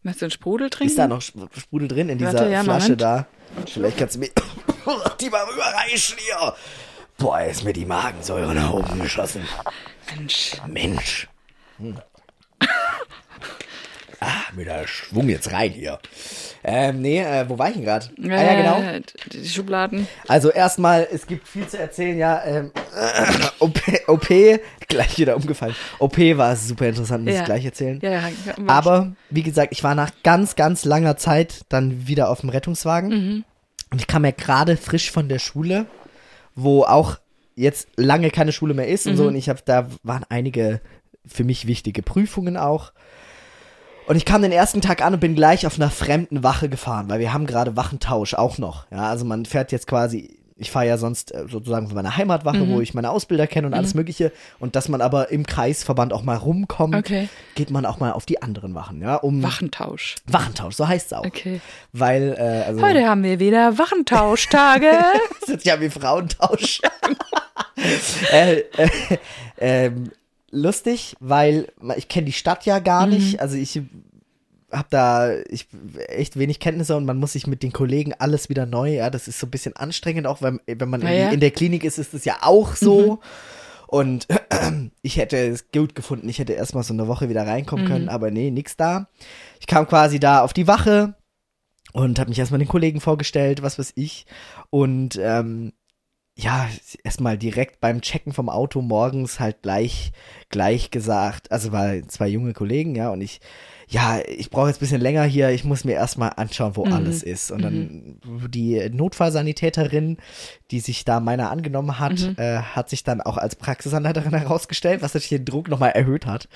Möchtest 0.03 0.21
du 0.21 0.25
einen 0.25 0.31
Sprudel 0.31 0.69
trinken? 0.69 0.91
Ist 0.91 0.99
da 0.99 1.07
noch 1.07 1.21
Sp- 1.23 1.47
Sprudel 1.57 1.87
drin 1.87 2.09
in 2.09 2.17
dieser 2.17 2.33
Warte, 2.33 2.51
ja, 2.51 2.63
Flasche 2.63 2.97
da? 2.97 3.25
Vielleicht 3.71 3.97
kannst 3.97 4.15
du 4.15 4.19
mir 4.19 4.29
die 5.21 5.29
mal 5.29 5.43
überreichen 5.51 6.17
hier. 6.19 6.53
Boah, 7.17 7.41
ist 7.41 7.63
mir 7.63 7.73
die 7.73 7.85
Magensäure 7.85 8.53
nach 8.53 8.73
oben 8.73 8.99
geschossen. 8.99 9.43
Mensch. 10.15 10.53
Mensch. 10.67 11.27
Hm. 11.77 11.95
Ah, 14.21 14.43
mit 14.55 14.65
der 14.65 14.87
Schwung 14.87 15.29
jetzt 15.29 15.51
rein 15.51 15.71
hier. 15.71 15.99
Ähm, 16.63 17.01
nee, 17.01 17.19
äh, 17.21 17.47
wo 17.47 17.59
war 17.59 17.67
ich 17.67 17.75
denn 17.75 17.83
gerade? 17.83 18.07
ah, 18.23 18.27
ja, 18.27 18.55
genau. 18.55 18.81
Äh, 18.81 19.01
Die 19.31 19.47
Schubladen. 19.47 20.07
Also 20.27 20.49
erstmal, 20.49 21.07
es 21.11 21.27
gibt 21.27 21.47
viel 21.47 21.67
zu 21.67 21.77
erzählen, 21.77 22.17
ja. 22.17 22.41
Ähm, 22.43 22.71
OP, 23.59 23.79
OP, 24.07 24.27
gleich 24.87 25.17
wieder 25.19 25.35
umgefallen. 25.35 25.75
OP 25.99 26.17
war 26.17 26.55
super 26.55 26.87
interessant, 26.87 27.25
muss 27.25 27.33
Ja. 27.35 27.41
ich 27.41 27.45
gleich 27.45 27.65
erzählen. 27.65 27.99
Ja, 28.01 28.11
ja. 28.11 28.29
Aber, 28.67 29.11
wie 29.29 29.43
gesagt, 29.43 29.73
ich 29.73 29.83
war 29.83 29.93
nach 29.95 30.11
ganz, 30.23 30.55
ganz 30.55 30.85
langer 30.85 31.17
Zeit 31.17 31.61
dann 31.69 32.07
wieder 32.07 32.29
auf 32.29 32.39
dem 32.39 32.49
Rettungswagen. 32.49 33.09
Mhm. 33.09 33.43
Und 33.91 33.99
ich 34.01 34.07
kam 34.07 34.25
ja 34.25 34.31
gerade 34.31 34.75
frisch 34.77 35.11
von 35.11 35.29
der 35.29 35.39
Schule, 35.39 35.85
wo 36.55 36.83
auch 36.83 37.17
jetzt 37.55 37.87
lange 37.95 38.31
keine 38.31 38.51
Schule 38.51 38.73
mehr 38.73 38.87
ist 38.87 39.05
und 39.07 39.13
Mhm. 39.13 39.17
so. 39.17 39.27
Und 39.27 39.35
ich 39.35 39.49
habe, 39.49 39.59
da 39.63 39.87
waren 40.03 40.25
einige 40.29 40.81
für 41.25 41.43
mich 41.43 41.67
wichtige 41.67 42.01
Prüfungen 42.01 42.57
auch. 42.57 42.91
Und 44.07 44.15
ich 44.17 44.25
kam 44.25 44.41
den 44.43 44.51
ersten 44.51 44.81
Tag 44.81 45.03
an 45.03 45.15
und 45.15 45.19
bin 45.19 45.33
gleich 45.35 45.65
auf 45.65 45.75
einer 45.75 45.89
fremden 45.89 46.43
Wache 46.43 46.69
gefahren, 46.69 47.09
weil 47.09 47.19
wir 47.19 47.33
haben 47.33 47.47
gerade 47.47 47.75
Wachentausch 47.75 48.35
auch 48.35 48.57
noch. 48.59 48.85
Ja, 48.91 49.09
also 49.09 49.25
man 49.25 49.45
fährt 49.45 49.71
jetzt 49.71 49.87
quasi, 49.87 50.37
ich 50.57 50.71
fahre 50.71 50.87
ja 50.87 50.97
sonst 50.97 51.33
äh, 51.33 51.45
sozusagen 51.49 51.87
von 51.87 51.95
meiner 51.95 52.15
Heimatwache, 52.15 52.59
Mhm. 52.59 52.69
wo 52.73 52.79
ich 52.81 52.93
meine 52.93 53.09
Ausbilder 53.09 53.45
kenne 53.45 53.67
und 53.67 53.73
alles 53.73 53.93
Mögliche. 53.93 54.31
Und 54.57 54.77
dass 54.77 54.87
man 54.87 55.01
aber 55.01 55.29
im 55.29 55.45
Kreisverband 55.45 56.13
auch 56.13 56.23
mal 56.23 56.37
rumkommt, 56.37 56.95
Okay. 56.95 57.27
geht 57.55 57.71
man 57.71 57.85
auch 57.85 57.99
mal 57.99 58.13
auf 58.13 58.25
die 58.25 58.41
anderen 58.41 58.73
Wachen, 58.73 59.01
ja, 59.01 59.15
um 59.15 59.43
Wachentausch. 59.43 60.15
Wachentausch, 60.27 60.75
so 60.75 60.87
heißt 60.87 61.07
es 61.07 61.13
auch. 61.13 61.25
Okay. 61.25 61.59
Weil, 61.91 62.35
äh, 62.37 62.67
also 62.67 62.81
Heute 62.81 63.05
haben 63.05 63.23
wir 63.23 63.39
wieder 63.39 63.77
Wachentauschtage. 63.77 64.91
das 65.41 65.49
ist 65.49 65.65
ja 65.65 65.79
wie 65.81 65.89
Frauentausch. 65.89 66.79
äh, 68.31 68.59
äh, 68.77 68.89
ähm, 69.57 70.11
lustig, 70.51 71.15
weil 71.19 71.67
ich 71.97 72.07
kenne 72.07 72.25
die 72.27 72.33
Stadt 72.33 72.65
ja 72.65 72.79
gar 72.79 73.07
nicht. 73.07 73.41
Also 73.41 73.57
ich 73.57 73.81
habe 74.71 74.87
da 74.89 75.33
ich 75.49 75.67
echt 76.07 76.37
wenig 76.37 76.59
Kenntnisse 76.59 76.95
und 76.95 77.05
man 77.05 77.17
muss 77.17 77.33
sich 77.33 77.47
mit 77.47 77.63
den 77.63 77.71
Kollegen 77.71 78.13
alles 78.13 78.49
wieder 78.49 78.65
neu. 78.65 78.95
Ja, 78.95 79.09
das 79.09 79.27
ist 79.27 79.39
so 79.39 79.47
ein 79.47 79.51
bisschen 79.51 79.75
anstrengend, 79.75 80.27
auch 80.27 80.41
wenn, 80.41 80.59
wenn 80.65 80.89
man 80.89 81.01
Ja, 81.01 81.09
irgendwie 81.09 81.25
ja. 81.25 81.31
in 81.31 81.39
der 81.39 81.51
Klinik 81.51 81.83
ist, 81.83 81.97
ist 81.97 82.13
es 82.13 82.25
ja 82.25 82.37
auch 82.41 82.75
so. 82.75 83.19
Und 83.87 84.27
ich 85.01 85.17
hätte 85.17 85.37
es 85.37 85.71
gut 85.71 85.95
gefunden, 85.95 86.27
ich 86.27 86.39
hätte 86.39 86.53
erstmal 86.53 86.83
so 86.83 86.93
eine 86.93 87.07
Woche 87.07 87.29
wieder 87.29 87.45
reinkommen 87.45 87.87
können, 87.87 88.09
aber 88.09 88.31
nee, 88.31 88.49
nix 88.49 88.75
da. 88.75 89.07
Ich 89.59 89.67
kam 89.67 89.87
quasi 89.87 90.19
da 90.19 90.41
auf 90.41 90.53
die 90.53 90.67
Wache, 90.67 91.15
und 91.95 92.19
habe 92.19 92.29
mich 92.29 92.39
erstmal 92.39 92.59
den 92.59 92.67
Kollegen 92.67 92.99
vorgestellt, 92.99 93.61
was 93.61 93.79
weiß 93.79 93.93
ich. 93.95 94.25
Und 94.69 95.17
ähm, 95.21 95.71
ja, 96.37 96.67
erstmal 97.05 97.37
direkt 97.37 97.79
beim 97.79 98.01
Checken 98.01 98.33
vom 98.33 98.49
Auto 98.49 98.81
morgens 98.81 99.39
halt 99.39 99.61
gleich, 99.61 100.11
gleich 100.49 100.91
gesagt, 100.91 101.53
also 101.53 101.71
war 101.71 102.05
zwei 102.09 102.27
junge 102.27 102.51
Kollegen, 102.51 102.95
ja, 102.95 103.11
und 103.11 103.21
ich, 103.21 103.39
ja, 103.87 104.19
ich 104.27 104.49
brauche 104.49 104.67
jetzt 104.67 104.77
ein 104.77 104.79
bisschen 104.79 105.01
länger 105.01 105.23
hier, 105.23 105.49
ich 105.49 105.63
muss 105.63 105.83
mir 105.83 105.93
erstmal 105.93 106.33
anschauen, 106.35 106.75
wo 106.75 106.85
mhm. 106.85 106.93
alles 106.93 107.23
ist. 107.23 107.51
Und 107.51 107.61
dann 107.61 108.17
mhm. 108.23 108.51
die 108.51 108.89
Notfallsanitäterin, 108.89 110.17
die 110.71 110.79
sich 110.79 111.05
da 111.05 111.19
meiner 111.19 111.51
angenommen 111.51 111.99
hat, 111.99 112.19
mhm. 112.19 112.35
äh, 112.37 112.57
hat 112.57 112.89
sich 112.89 113.03
dann 113.03 113.21
auch 113.21 113.37
als 113.37 113.55
Praxisanleiterin 113.55 114.33
herausgestellt, 114.37 115.01
was 115.01 115.13
natürlich 115.13 115.29
den 115.29 115.45
Druck 115.45 115.67
nochmal 115.67 115.91
erhöht 115.91 116.25
hat, 116.25 116.49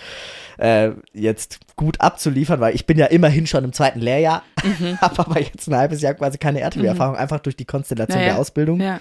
äh, 0.58 0.92
jetzt 1.14 1.60
gut 1.76 2.02
abzuliefern, 2.02 2.60
weil 2.60 2.74
ich 2.74 2.86
bin 2.86 2.98
ja 2.98 3.06
immerhin 3.06 3.46
schon 3.46 3.64
im 3.64 3.74
zweiten 3.74 4.00
Lehrjahr, 4.00 4.44
mhm. 4.64 4.98
habe 5.02 5.20
aber 5.20 5.40
jetzt 5.40 5.68
ein 5.68 5.76
halbes 5.76 6.02
Jahr 6.02 6.16
quasi 6.16 6.38
keine 6.38 6.62
RTW-Erfahrung, 6.62 7.16
mhm. 7.16 7.22
einfach 7.22 7.40
durch 7.40 7.56
die 7.56 7.66
Konstellation 7.66 8.20
naja. 8.20 8.34
der 8.34 8.40
Ausbildung. 8.40 8.82
Ja. 8.82 9.00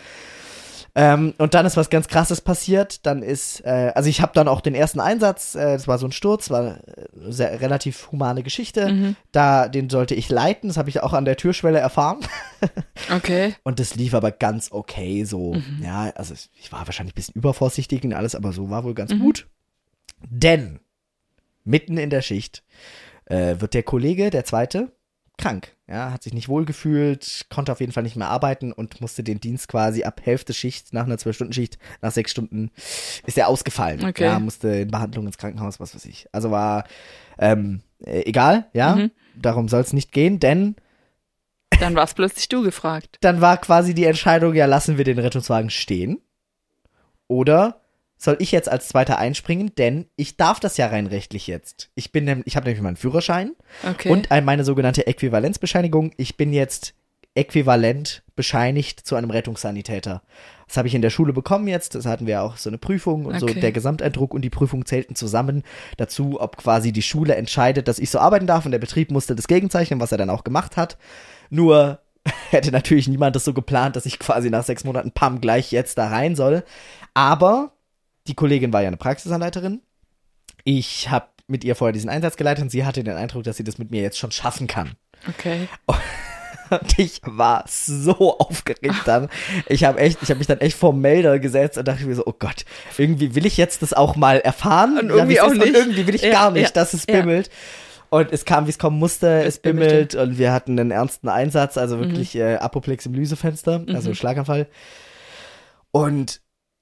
Ähm, 0.99 1.33
und 1.39 1.55
dann 1.55 1.65
ist 1.65 1.77
was 1.77 1.91
ganz 1.91 2.09
Krasses 2.09 2.41
passiert. 2.41 3.07
Dann 3.07 3.23
ist, 3.23 3.65
äh, 3.65 3.93
also 3.95 4.11
ich 4.11 4.21
habe 4.21 4.33
dann 4.35 4.49
auch 4.49 4.61
den 4.61 4.75
ersten 4.75 4.99
Einsatz, 4.99 5.55
äh, 5.55 5.75
das 5.75 5.87
war 5.87 5.97
so 5.97 6.09
ein 6.09 6.13
Sturz, 6.13 6.51
war 6.51 6.61
eine 6.61 6.87
äh, 6.89 7.07
sehr, 7.31 7.61
relativ 7.61 8.11
humane 8.11 8.43
Geschichte. 8.43 8.93
Mhm. 8.93 9.17
Da, 9.31 9.69
den 9.69 9.91
sollte 9.91 10.17
ich 10.17 10.29
leiten, 10.29 10.69
das 10.69 10.77
habe 10.77 10.89
ich 10.89 11.01
auch 11.01 11.13
an 11.13 11.25
der 11.25 11.37
Türschwelle 11.37 11.79
erfahren. 11.79 12.19
okay. 13.15 13.55
Und 13.63 13.79
das 13.79 13.95
lief 13.95 14.13
aber 14.13 14.33
ganz 14.33 14.73
okay 14.73 15.23
so. 15.23 15.55
Mhm. 15.55 15.85
Ja, 15.85 16.11
also 16.17 16.35
ich 16.35 16.73
war 16.73 16.85
wahrscheinlich 16.85 17.13
ein 17.13 17.15
bisschen 17.15 17.37
übervorsichtig 17.37 18.03
und 18.03 18.13
alles, 18.13 18.35
aber 18.35 18.51
so 18.51 18.69
war 18.69 18.83
wohl 18.83 18.95
ganz 18.95 19.13
mhm. 19.13 19.21
gut. 19.21 19.47
Denn 20.29 20.81
mitten 21.63 21.97
in 21.97 22.11
der 22.11 22.23
Schicht 22.23 22.65
äh, 23.27 23.55
wird 23.61 23.75
der 23.75 23.85
Kollege, 23.85 24.31
der 24.31 24.45
zweite, 24.45 24.91
krank. 25.39 25.75
Ja, 25.87 26.13
hat 26.13 26.23
sich 26.23 26.35
nicht 26.35 26.49
wohl 26.49 26.67
gefühlt, 26.67 27.47
konnte 27.49 27.73
auf 27.73 27.81
jeden 27.81 27.93
Fall 27.93 28.03
nicht 28.03 28.17
mehr 28.17 28.29
arbeiten 28.29 28.73
und 28.73 29.01
musste 29.01 29.23
den 29.23 29.41
Dienst 29.41 29.69
quasi 29.69 30.05
ab 30.05 30.21
Hälfte 30.23 30.53
Schicht, 30.53 30.93
nach 30.93 31.05
einer 31.05 31.17
Zwölf-Stunden-Schicht, 31.17 31.79
nach 32.03 32.13
sechs 32.13 32.31
Stunden, 32.31 32.71
ist 33.25 33.39
er 33.39 33.49
ausgefallen. 33.49 34.05
Okay. 34.05 34.25
Ja, 34.25 34.39
musste 34.39 34.69
in 34.69 34.91
Behandlung 34.91 35.27
ins 35.27 35.39
Krankenhaus, 35.39 35.81
was 35.81 35.95
weiß 35.95 36.05
ich. 36.05 36.27
Also 36.33 36.51
war 36.51 36.85
ähm, 37.39 37.81
äh, 38.05 38.23
egal, 38.27 38.67
ja, 38.75 38.97
mhm. 38.97 39.11
darum 39.35 39.69
soll 39.69 39.81
es 39.81 39.95
nicht 39.95 40.13
gehen, 40.13 40.41
denn 40.41 40.77
dann 41.81 41.95
war 41.95 42.05
es 42.05 42.15
plötzlich 42.15 42.49
du 42.49 42.63
gefragt. 42.63 43.19
Dann 43.21 43.41
war 43.41 43.57
quasi 43.57 43.95
die 43.95 44.05
Entscheidung, 44.05 44.55
ja, 44.55 44.67
lassen 44.67 44.99
wir 44.99 45.05
den 45.05 45.19
Rettungswagen 45.19 45.71
stehen 45.71 46.21
oder 47.29 47.81
soll 48.19 48.37
ich 48.41 48.53
jetzt 48.53 48.69
als 48.69 48.89
Zweiter 48.89 49.19
einspringen, 49.19 49.73
denn 49.77 50.07
ich 50.17 50.37
darf 50.37 50.61
das 50.61 50.77
ja 50.77 50.89
rein 50.89 51.07
rechtlich 51.07 51.47
jetzt. 51.47 51.91
Ich 51.95 52.13
bin, 52.13 52.43
ich 52.45 52.57
habe 52.57 52.67
nämlich 52.67 52.83
meinen 52.83 52.97
Führerschein 52.97 53.53
okay. 53.89 54.11
und 54.11 54.29
meine 54.45 54.65
sogenannte 54.65 55.07
Äquivalenzbescheinigung. 55.07 56.13
Ich 56.17 56.37
bin 56.37 56.53
jetzt 56.53 56.95
äquivalent 57.35 58.25
bescheinigt 58.35 59.01
zu 59.01 59.15
einem 59.15 59.31
Rettungssanitäter. 59.31 60.23
Das 60.67 60.77
habe 60.77 60.89
ich 60.89 60.95
in 60.95 61.03
der 61.03 61.11
Schule 61.11 61.33
bekommen 61.33 61.69
jetzt. 61.69 61.95
Das 61.95 62.05
hatten 62.05 62.27
wir 62.27 62.43
auch 62.43 62.57
so 62.57 62.69
eine 62.69 62.79
Prüfung 62.79 63.27
und 63.27 63.41
okay. 63.41 63.55
so 63.55 63.61
der 63.61 63.73
Gesamteindruck 63.73 64.35
und 64.35 64.43
die 64.43 64.51
Prüfung 64.51 64.85
zählten 64.85 65.15
zusammen 65.15 65.63
dazu, 65.97 66.41
ob 66.41 66.57
quasi 66.57 66.93
die 66.93 67.03
Schule 67.03 67.37
entscheidet, 67.37 67.87
dass 67.87 68.01
ich 68.01 68.11
so 68.11 68.19
arbeiten 68.19 68.49
darf 68.49 68.65
und 68.65 68.73
der 68.73 68.81
Betrieb 68.81 69.13
musste 69.13 69.37
das 69.37 69.47
gegenzeichnen, 69.47 70.01
was 70.01 70.11
er 70.13 70.19
dann 70.19 70.31
auch 70.31 70.43
gemacht 70.43 70.77
hat. 70.77 70.99
Nur 71.51 72.01
hätte 72.51 72.73
natürlich 72.73 73.07
niemand 73.07 73.37
das 73.37 73.45
so 73.45 73.55
geplant, 73.55 73.95
dass 73.95 74.07
ich 74.07 74.19
quasi 74.19 74.51
nach 74.51 74.65
sechs 74.65 74.83
Monaten 74.83 75.13
Pam 75.13 75.41
gleich 75.41 75.71
jetzt 75.71 75.97
da 75.97 76.09
rein 76.09 76.35
soll. 76.35 76.65
Aber 77.15 77.73
die 78.29 78.35
Kollegin 78.35 78.73
war 78.73 78.83
ja 78.83 78.89
eine 78.89 78.97
Praxisanleiterin. 78.97 79.81
Ich 80.65 81.11
habe 81.11 81.29
mit 81.47 81.65
ihr 81.65 81.75
vorher 81.75 81.93
diesen 81.93 82.11
Einsatz 82.11 82.37
geleitet 82.37 82.63
und 82.63 82.71
sie 82.71 82.85
hatte 82.85 83.03
den 83.03 83.17
Eindruck, 83.17 83.43
dass 83.43 83.57
sie 83.57 83.65
das 83.65 83.79
mit 83.79 83.91
mir 83.91 84.03
jetzt 84.03 84.19
schon 84.19 84.31
schaffen 84.31 84.67
kann. 84.67 84.93
Okay. 85.27 85.67
Und 85.87 86.99
ich 86.99 87.23
war 87.25 87.65
so 87.67 88.39
aufgeregt 88.39 89.03
dann. 89.07 89.29
Ich 89.69 89.85
habe 89.85 89.99
echt, 89.99 90.19
ich 90.23 90.29
habe 90.29 90.39
mich 90.39 90.47
dann 90.47 90.61
echt 90.61 90.77
vor 90.77 90.93
Melder 90.93 91.39
gesetzt 91.39 91.79
und 91.79 91.89
dachte 91.89 92.05
mir 92.05 92.15
so, 92.15 92.27
oh 92.27 92.35
Gott, 92.39 92.67
irgendwie 92.99 93.35
will 93.35 93.47
ich 93.47 93.57
jetzt 93.57 93.81
das 93.81 93.95
auch 93.95 94.17
mal 94.17 94.41
erfahren. 94.41 94.99
Und 94.99 95.09
irgendwie 95.09 95.37
ja, 95.37 95.45
auch 95.45 95.53
nicht. 95.53 95.65
Und 95.65 95.75
irgendwie 95.75 96.07
will 96.07 96.15
ich 96.15 96.23
ja, 96.23 96.31
gar 96.31 96.51
nicht, 96.51 96.65
ja, 96.65 96.71
dass 96.71 96.93
es 96.93 97.07
bimmelt. 97.07 97.49
Und 98.11 98.33
es 98.33 98.45
kam, 98.45 98.67
wie 98.67 98.71
es 98.71 98.79
kommen 98.79 98.99
musste, 98.99 99.41
es, 99.41 99.57
es 99.57 99.59
bimmelt 99.61 100.15
und 100.15 100.39
wir 100.39 100.53
hatten 100.53 100.79
einen 100.79 100.91
ernsten 100.91 101.29
Einsatz, 101.29 101.77
also 101.77 101.99
wirklich 101.99 102.35
mhm. 102.35 102.41
äh, 102.41 102.55
Apoplex 102.57 103.07
im 103.07 103.15
Lysefenster, 103.15 103.85
also 103.89 104.11
mhm. 104.11 104.15
Schlaganfall. 104.15 104.67
Und 105.91 106.41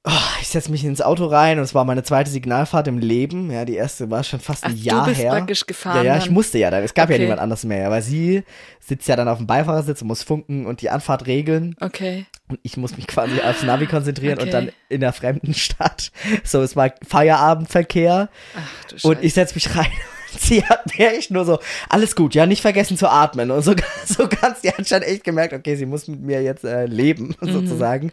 Oh, 0.08 0.12
ich 0.40 0.46
setze 0.46 0.70
mich 0.70 0.84
ins 0.84 1.02
Auto 1.02 1.26
rein 1.26 1.58
und 1.58 1.64
es 1.64 1.74
war 1.74 1.84
meine 1.84 2.04
zweite 2.04 2.30
Signalfahrt 2.30 2.86
im 2.86 2.98
Leben. 2.98 3.50
Ja, 3.50 3.64
die 3.64 3.74
erste 3.74 4.08
war 4.08 4.22
schon 4.22 4.38
fast 4.38 4.62
ein 4.62 4.76
Ach, 4.76 4.84
Jahr 4.84 5.00
du 5.00 5.10
bist 5.10 5.20
her. 5.20 5.32
praktisch 5.32 5.66
gefahren. 5.66 5.96
Ja, 5.96 6.14
ja, 6.14 6.18
ich 6.18 6.30
musste 6.30 6.58
ja. 6.58 6.70
Es 6.78 6.94
gab 6.94 7.06
okay. 7.06 7.14
ja 7.14 7.18
niemand 7.24 7.40
anders 7.40 7.64
mehr. 7.64 7.90
Weil 7.90 8.02
sie 8.02 8.44
sitzt 8.78 9.08
ja 9.08 9.16
dann 9.16 9.26
auf 9.26 9.38
dem 9.38 9.48
Beifahrersitz 9.48 10.02
und 10.02 10.08
muss 10.08 10.22
funken 10.22 10.64
und 10.64 10.80
die 10.80 10.90
Anfahrt 10.90 11.26
regeln. 11.26 11.74
Okay. 11.80 12.26
Und 12.48 12.60
ich 12.62 12.76
muss 12.76 12.96
mich 12.96 13.08
quasi 13.08 13.40
aufs 13.40 13.64
Navi 13.64 13.86
konzentrieren 13.86 14.34
okay. 14.34 14.44
und 14.44 14.52
dann 14.52 14.70
in 14.88 15.00
der 15.00 15.12
fremden 15.12 15.54
Stadt. 15.54 16.12
So, 16.44 16.62
es 16.62 16.76
war 16.76 16.92
Feierabendverkehr. 17.04 18.28
Ach, 18.56 18.84
du 18.84 18.98
Scheiße. 18.98 19.08
Und 19.08 19.24
ich 19.24 19.34
setze 19.34 19.56
mich 19.56 19.74
rein 19.74 19.90
sie 20.38 20.64
hat 20.64 20.98
mir 20.98 21.12
echt 21.12 21.30
nur 21.30 21.44
so, 21.44 21.58
alles 21.88 22.16
gut, 22.16 22.34
ja, 22.34 22.46
nicht 22.46 22.62
vergessen 22.62 22.96
zu 22.96 23.08
atmen. 23.08 23.50
Und 23.50 23.62
so, 23.62 23.74
so 24.06 24.28
ganz, 24.28 24.60
die 24.60 24.70
hat 24.70 24.88
schon 24.88 25.02
echt 25.02 25.24
gemerkt, 25.24 25.54
okay, 25.54 25.76
sie 25.76 25.86
muss 25.86 26.08
mit 26.08 26.20
mir 26.20 26.42
jetzt 26.42 26.64
äh, 26.64 26.86
leben, 26.86 27.34
mhm. 27.40 27.52
sozusagen. 27.52 28.12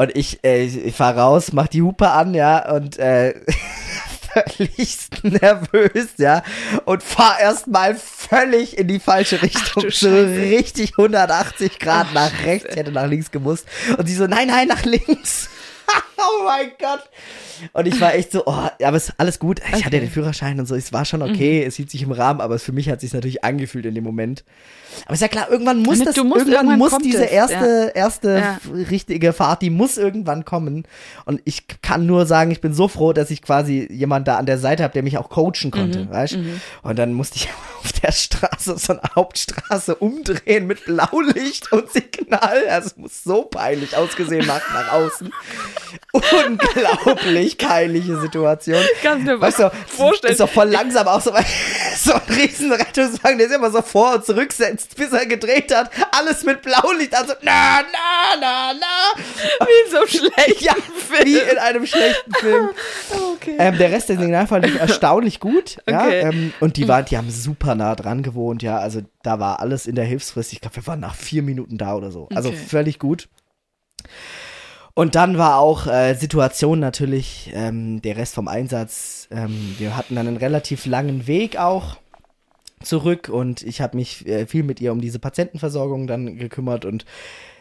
Und 0.00 0.16
ich, 0.16 0.44
äh, 0.44 0.64
ich 0.64 0.94
fahr 0.94 1.18
raus, 1.18 1.52
mach 1.52 1.66
die 1.66 1.82
Hupe 1.82 2.08
an, 2.10 2.32
ja, 2.32 2.70
und 2.70 3.00
äh, 3.00 3.34
völlig 4.32 4.96
nervös, 5.24 6.10
ja, 6.18 6.44
und 6.84 7.02
fahr 7.02 7.40
erstmal 7.40 7.96
völlig 7.96 8.78
in 8.78 8.86
die 8.86 9.00
falsche 9.00 9.42
Richtung. 9.42 9.86
Ach, 9.88 9.92
so 9.92 10.08
richtig 10.08 10.92
180 10.96 11.80
Grad 11.80 12.06
Ach, 12.10 12.14
nach 12.14 12.44
rechts, 12.44 12.68
ich 12.70 12.76
hätte 12.76 12.92
nach 12.92 13.08
links 13.08 13.32
gemusst. 13.32 13.66
Und 13.96 14.06
sie 14.06 14.14
so, 14.14 14.28
nein, 14.28 14.46
nein, 14.46 14.68
nach 14.68 14.84
links. 14.84 15.50
oh 16.16 16.44
mein 16.44 16.70
Gott. 16.78 17.08
Und 17.72 17.86
ich 17.86 18.00
war 18.00 18.14
echt 18.14 18.32
so, 18.32 18.44
oh, 18.46 18.52
aber 18.52 18.96
es 18.96 19.08
ist 19.08 19.14
alles 19.18 19.38
gut. 19.38 19.60
Ich 19.60 19.74
okay. 19.74 19.84
hatte 19.84 20.00
den 20.00 20.10
Führerschein 20.10 20.58
und 20.60 20.66
so, 20.66 20.74
es 20.74 20.92
war 20.92 21.04
schon 21.04 21.22
okay, 21.22 21.62
mhm. 21.62 21.68
es 21.68 21.76
hielt 21.76 21.90
sich 21.90 22.02
im 22.02 22.12
Rahmen, 22.12 22.40
aber 22.40 22.58
für 22.58 22.72
mich 22.72 22.88
hat 22.88 22.96
es 22.96 23.02
sich 23.02 23.12
natürlich 23.12 23.44
angefühlt 23.44 23.86
in 23.86 23.94
dem 23.94 24.04
Moment. 24.04 24.44
Aber 25.04 25.14
ist 25.14 25.20
ja 25.20 25.28
klar, 25.28 25.50
irgendwann 25.50 25.82
muss 25.82 25.98
das, 25.98 26.16
musst, 26.16 26.38
irgendwann, 26.38 26.66
irgendwann, 26.66 26.78
muss 26.78 26.98
diese 26.98 27.26
es. 27.26 27.30
erste, 27.30 27.92
ja. 27.94 28.02
erste 28.02 28.30
ja. 28.38 28.58
richtige 28.90 29.32
Fahrt, 29.32 29.62
die 29.62 29.70
muss 29.70 29.96
irgendwann 29.96 30.44
kommen. 30.44 30.84
Und 31.24 31.40
ich 31.44 31.64
kann 31.82 32.06
nur 32.06 32.26
sagen, 32.26 32.50
ich 32.50 32.60
bin 32.60 32.74
so 32.74 32.88
froh, 32.88 33.12
dass 33.12 33.30
ich 33.30 33.42
quasi 33.42 33.86
jemand 33.90 34.28
da 34.28 34.36
an 34.36 34.46
der 34.46 34.58
Seite 34.58 34.82
habe, 34.82 34.92
der 34.92 35.02
mich 35.02 35.18
auch 35.18 35.28
coachen 35.28 35.70
konnte, 35.70 36.04
mhm. 36.04 36.10
weißt? 36.10 36.36
Mhm. 36.36 36.60
Und 36.82 36.98
dann 36.98 37.12
musste 37.12 37.36
ich 37.36 37.48
auf 37.84 37.92
der 37.92 38.12
Straße, 38.12 38.78
so 38.78 38.92
eine 38.92 39.02
Hauptstraße 39.14 39.94
umdrehen 39.94 40.66
mit 40.66 40.84
Blaulicht 40.84 41.70
und 41.72 41.90
Signal. 41.90 42.66
Also 42.68 42.88
es 42.88 42.96
muss 42.96 43.24
so 43.24 43.42
peinlich 43.44 43.96
ausgesehen 43.96 44.46
nach, 44.46 44.62
nach 44.72 44.92
außen. 44.92 45.32
Unglaublich 46.12 47.58
peinliche 47.58 48.18
Situation. 48.20 48.82
Kannst 49.02 49.26
du 49.26 49.40
weißt 49.40 49.58
du, 49.60 49.70
vorstellen. 49.86 50.32
Ist 50.32 50.40
doch 50.40 50.48
voll 50.48 50.68
langsam 50.68 51.06
auch 51.06 51.20
so, 51.20 51.32
so 51.96 52.14
ein 52.14 52.20
riesen 52.34 52.72
Rettungswagen, 52.72 53.38
der 53.38 53.48
sich 53.48 53.56
immer 53.56 53.70
so 53.70 53.82
vor 53.82 54.14
und 54.14 54.24
zurücksetzt, 54.24 54.96
bis 54.96 55.12
er 55.12 55.26
gedreht 55.26 55.74
hat. 55.74 55.90
Alles 56.12 56.44
mit 56.44 56.62
Blaulicht. 56.62 57.14
Also, 57.14 57.34
na, 57.42 57.80
na, 57.82 58.40
na, 58.40 58.72
na. 58.74 59.22
Wie 59.66 59.86
in 59.86 59.90
so 59.90 59.98
einem 59.98 60.08
schlechten 60.08 60.64
ja, 60.64 60.74
Film. 60.74 61.24
Wie 61.24 61.38
in 61.38 61.58
einem 61.58 61.86
schlechten 61.86 62.32
Film. 62.34 62.68
okay. 63.34 63.56
Ähm, 63.58 63.78
der 63.78 63.90
Rest 63.90 64.08
der 64.08 64.18
Signalfall 64.18 64.62
lief 64.62 64.78
erstaunlich 64.78 65.40
gut. 65.40 65.78
Okay. 65.86 65.92
Ja, 65.92 66.08
ähm, 66.28 66.52
und 66.60 66.76
die 66.76 66.88
waren, 66.88 67.04
die 67.04 67.16
haben 67.16 67.30
super 67.30 67.74
nah 67.74 67.94
dran 67.94 68.22
gewohnt, 68.22 68.62
ja. 68.62 68.78
Also 68.78 69.02
da 69.22 69.38
war 69.40 69.60
alles 69.60 69.86
in 69.86 69.94
der 69.94 70.04
Hilfsfrist. 70.04 70.52
Ich 70.52 70.60
glaube, 70.60 70.76
wir 70.76 70.86
waren 70.86 71.00
nach 71.00 71.14
vier 71.14 71.42
Minuten 71.42 71.78
da 71.78 71.94
oder 71.94 72.10
so. 72.10 72.28
Also 72.34 72.48
okay. 72.48 72.58
völlig 72.58 72.98
gut. 72.98 73.28
Und 74.98 75.14
dann 75.14 75.38
war 75.38 75.60
auch 75.60 75.86
äh, 75.86 76.14
Situation 76.14 76.80
natürlich, 76.80 77.52
ähm, 77.54 78.02
der 78.02 78.16
Rest 78.16 78.34
vom 78.34 78.48
Einsatz. 78.48 79.28
Ähm, 79.30 79.76
wir 79.78 79.96
hatten 79.96 80.16
dann 80.16 80.26
einen 80.26 80.36
relativ 80.36 80.86
langen 80.86 81.28
Weg 81.28 81.56
auch 81.56 81.98
zurück 82.82 83.28
und 83.28 83.62
ich 83.62 83.80
habe 83.80 83.96
mich 83.96 84.26
äh, 84.26 84.48
viel 84.48 84.64
mit 84.64 84.80
ihr 84.80 84.90
um 84.90 85.00
diese 85.00 85.20
Patientenversorgung 85.20 86.08
dann 86.08 86.36
gekümmert 86.36 86.84
und 86.84 87.04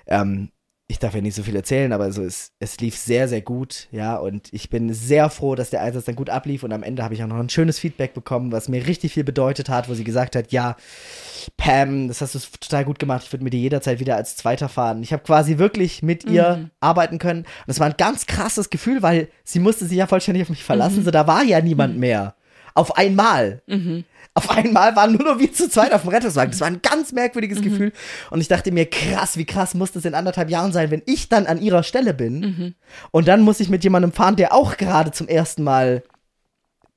ähm, 0.07 0.49
ich 0.89 0.99
darf 0.99 1.13
ja 1.13 1.21
nicht 1.21 1.35
so 1.35 1.43
viel 1.43 1.55
erzählen, 1.55 1.91
aber 1.91 2.13
so 2.13 2.23
es, 2.23 2.53
es 2.59 2.79
lief 2.79 2.95
sehr, 2.95 3.27
sehr 3.27 3.41
gut, 3.41 3.89
ja, 3.91 4.15
und 4.15 4.47
ich 4.53 4.69
bin 4.69 4.93
sehr 4.93 5.29
froh, 5.29 5.53
dass 5.53 5.69
der 5.69 5.81
Einsatz 5.81 6.05
dann 6.05 6.15
gut 6.15 6.29
ablief 6.29 6.63
und 6.63 6.71
am 6.71 6.81
Ende 6.81 7.03
habe 7.03 7.13
ich 7.13 7.21
auch 7.21 7.27
noch 7.27 7.39
ein 7.39 7.49
schönes 7.49 7.77
Feedback 7.77 8.13
bekommen, 8.13 8.53
was 8.53 8.69
mir 8.69 8.87
richtig 8.87 9.13
viel 9.13 9.25
bedeutet 9.25 9.67
hat, 9.67 9.89
wo 9.89 9.93
sie 9.95 10.05
gesagt 10.05 10.37
hat, 10.37 10.53
ja, 10.53 10.77
Pam, 11.57 12.07
das 12.07 12.21
hast 12.21 12.35
du 12.35 12.39
total 12.61 12.85
gut 12.85 12.99
gemacht, 12.99 13.23
ich 13.25 13.33
würde 13.33 13.43
mit 13.43 13.51
dir 13.51 13.59
jederzeit 13.59 13.99
wieder 13.99 14.15
als 14.15 14.37
Zweiter 14.37 14.69
fahren. 14.69 15.03
Ich 15.03 15.11
habe 15.11 15.23
quasi 15.23 15.57
wirklich 15.57 16.03
mit 16.03 16.23
ihr 16.23 16.57
mhm. 16.57 16.71
arbeiten 16.79 17.19
können 17.19 17.41
und 17.41 17.69
es 17.69 17.81
war 17.81 17.87
ein 17.87 17.95
ganz 17.97 18.25
krasses 18.25 18.69
Gefühl, 18.69 19.01
weil 19.01 19.27
sie 19.43 19.59
musste 19.59 19.85
sich 19.85 19.97
ja 19.97 20.07
vollständig 20.07 20.43
auf 20.43 20.49
mich 20.49 20.63
verlassen, 20.63 20.99
mhm. 20.99 21.03
so 21.03 21.11
da 21.11 21.27
war 21.27 21.43
ja 21.43 21.59
niemand 21.59 21.95
mhm. 21.95 21.99
mehr. 21.99 22.35
Auf 22.75 22.95
einmal. 22.95 23.61
Auf 24.37 24.51
einmal 24.51 24.95
waren 24.95 25.13
nur 25.13 25.23
noch 25.23 25.39
wir 25.39 25.51
zu 25.51 25.67
zweit 25.67 25.91
auf 25.93 26.03
dem 26.03 26.11
Rettungswagen. 26.11 26.51
Das 26.51 26.61
war 26.61 26.67
ein 26.67 26.83
ganz 26.83 27.11
merkwürdiges 27.11 27.57
mhm. 27.57 27.63
Gefühl. 27.63 27.91
Und 28.29 28.39
ich 28.39 28.47
dachte 28.47 28.71
mir, 28.71 28.87
krass, 28.87 29.35
wie 29.35 29.45
krass 29.45 29.73
muss 29.73 29.93
das 29.93 30.05
in 30.05 30.13
anderthalb 30.13 30.51
Jahren 30.51 30.71
sein, 30.71 30.91
wenn 30.91 31.01
ich 31.07 31.27
dann 31.27 31.47
an 31.47 31.59
ihrer 31.59 31.81
Stelle 31.81 32.13
bin. 32.13 32.39
Mhm. 32.39 32.75
Und 33.09 33.27
dann 33.27 33.41
muss 33.41 33.59
ich 33.59 33.69
mit 33.69 33.83
jemandem 33.83 34.11
fahren, 34.11 34.35
der 34.35 34.53
auch 34.53 34.77
gerade 34.77 35.09
zum 35.09 35.27
ersten 35.27 35.63
Mal 35.63 36.03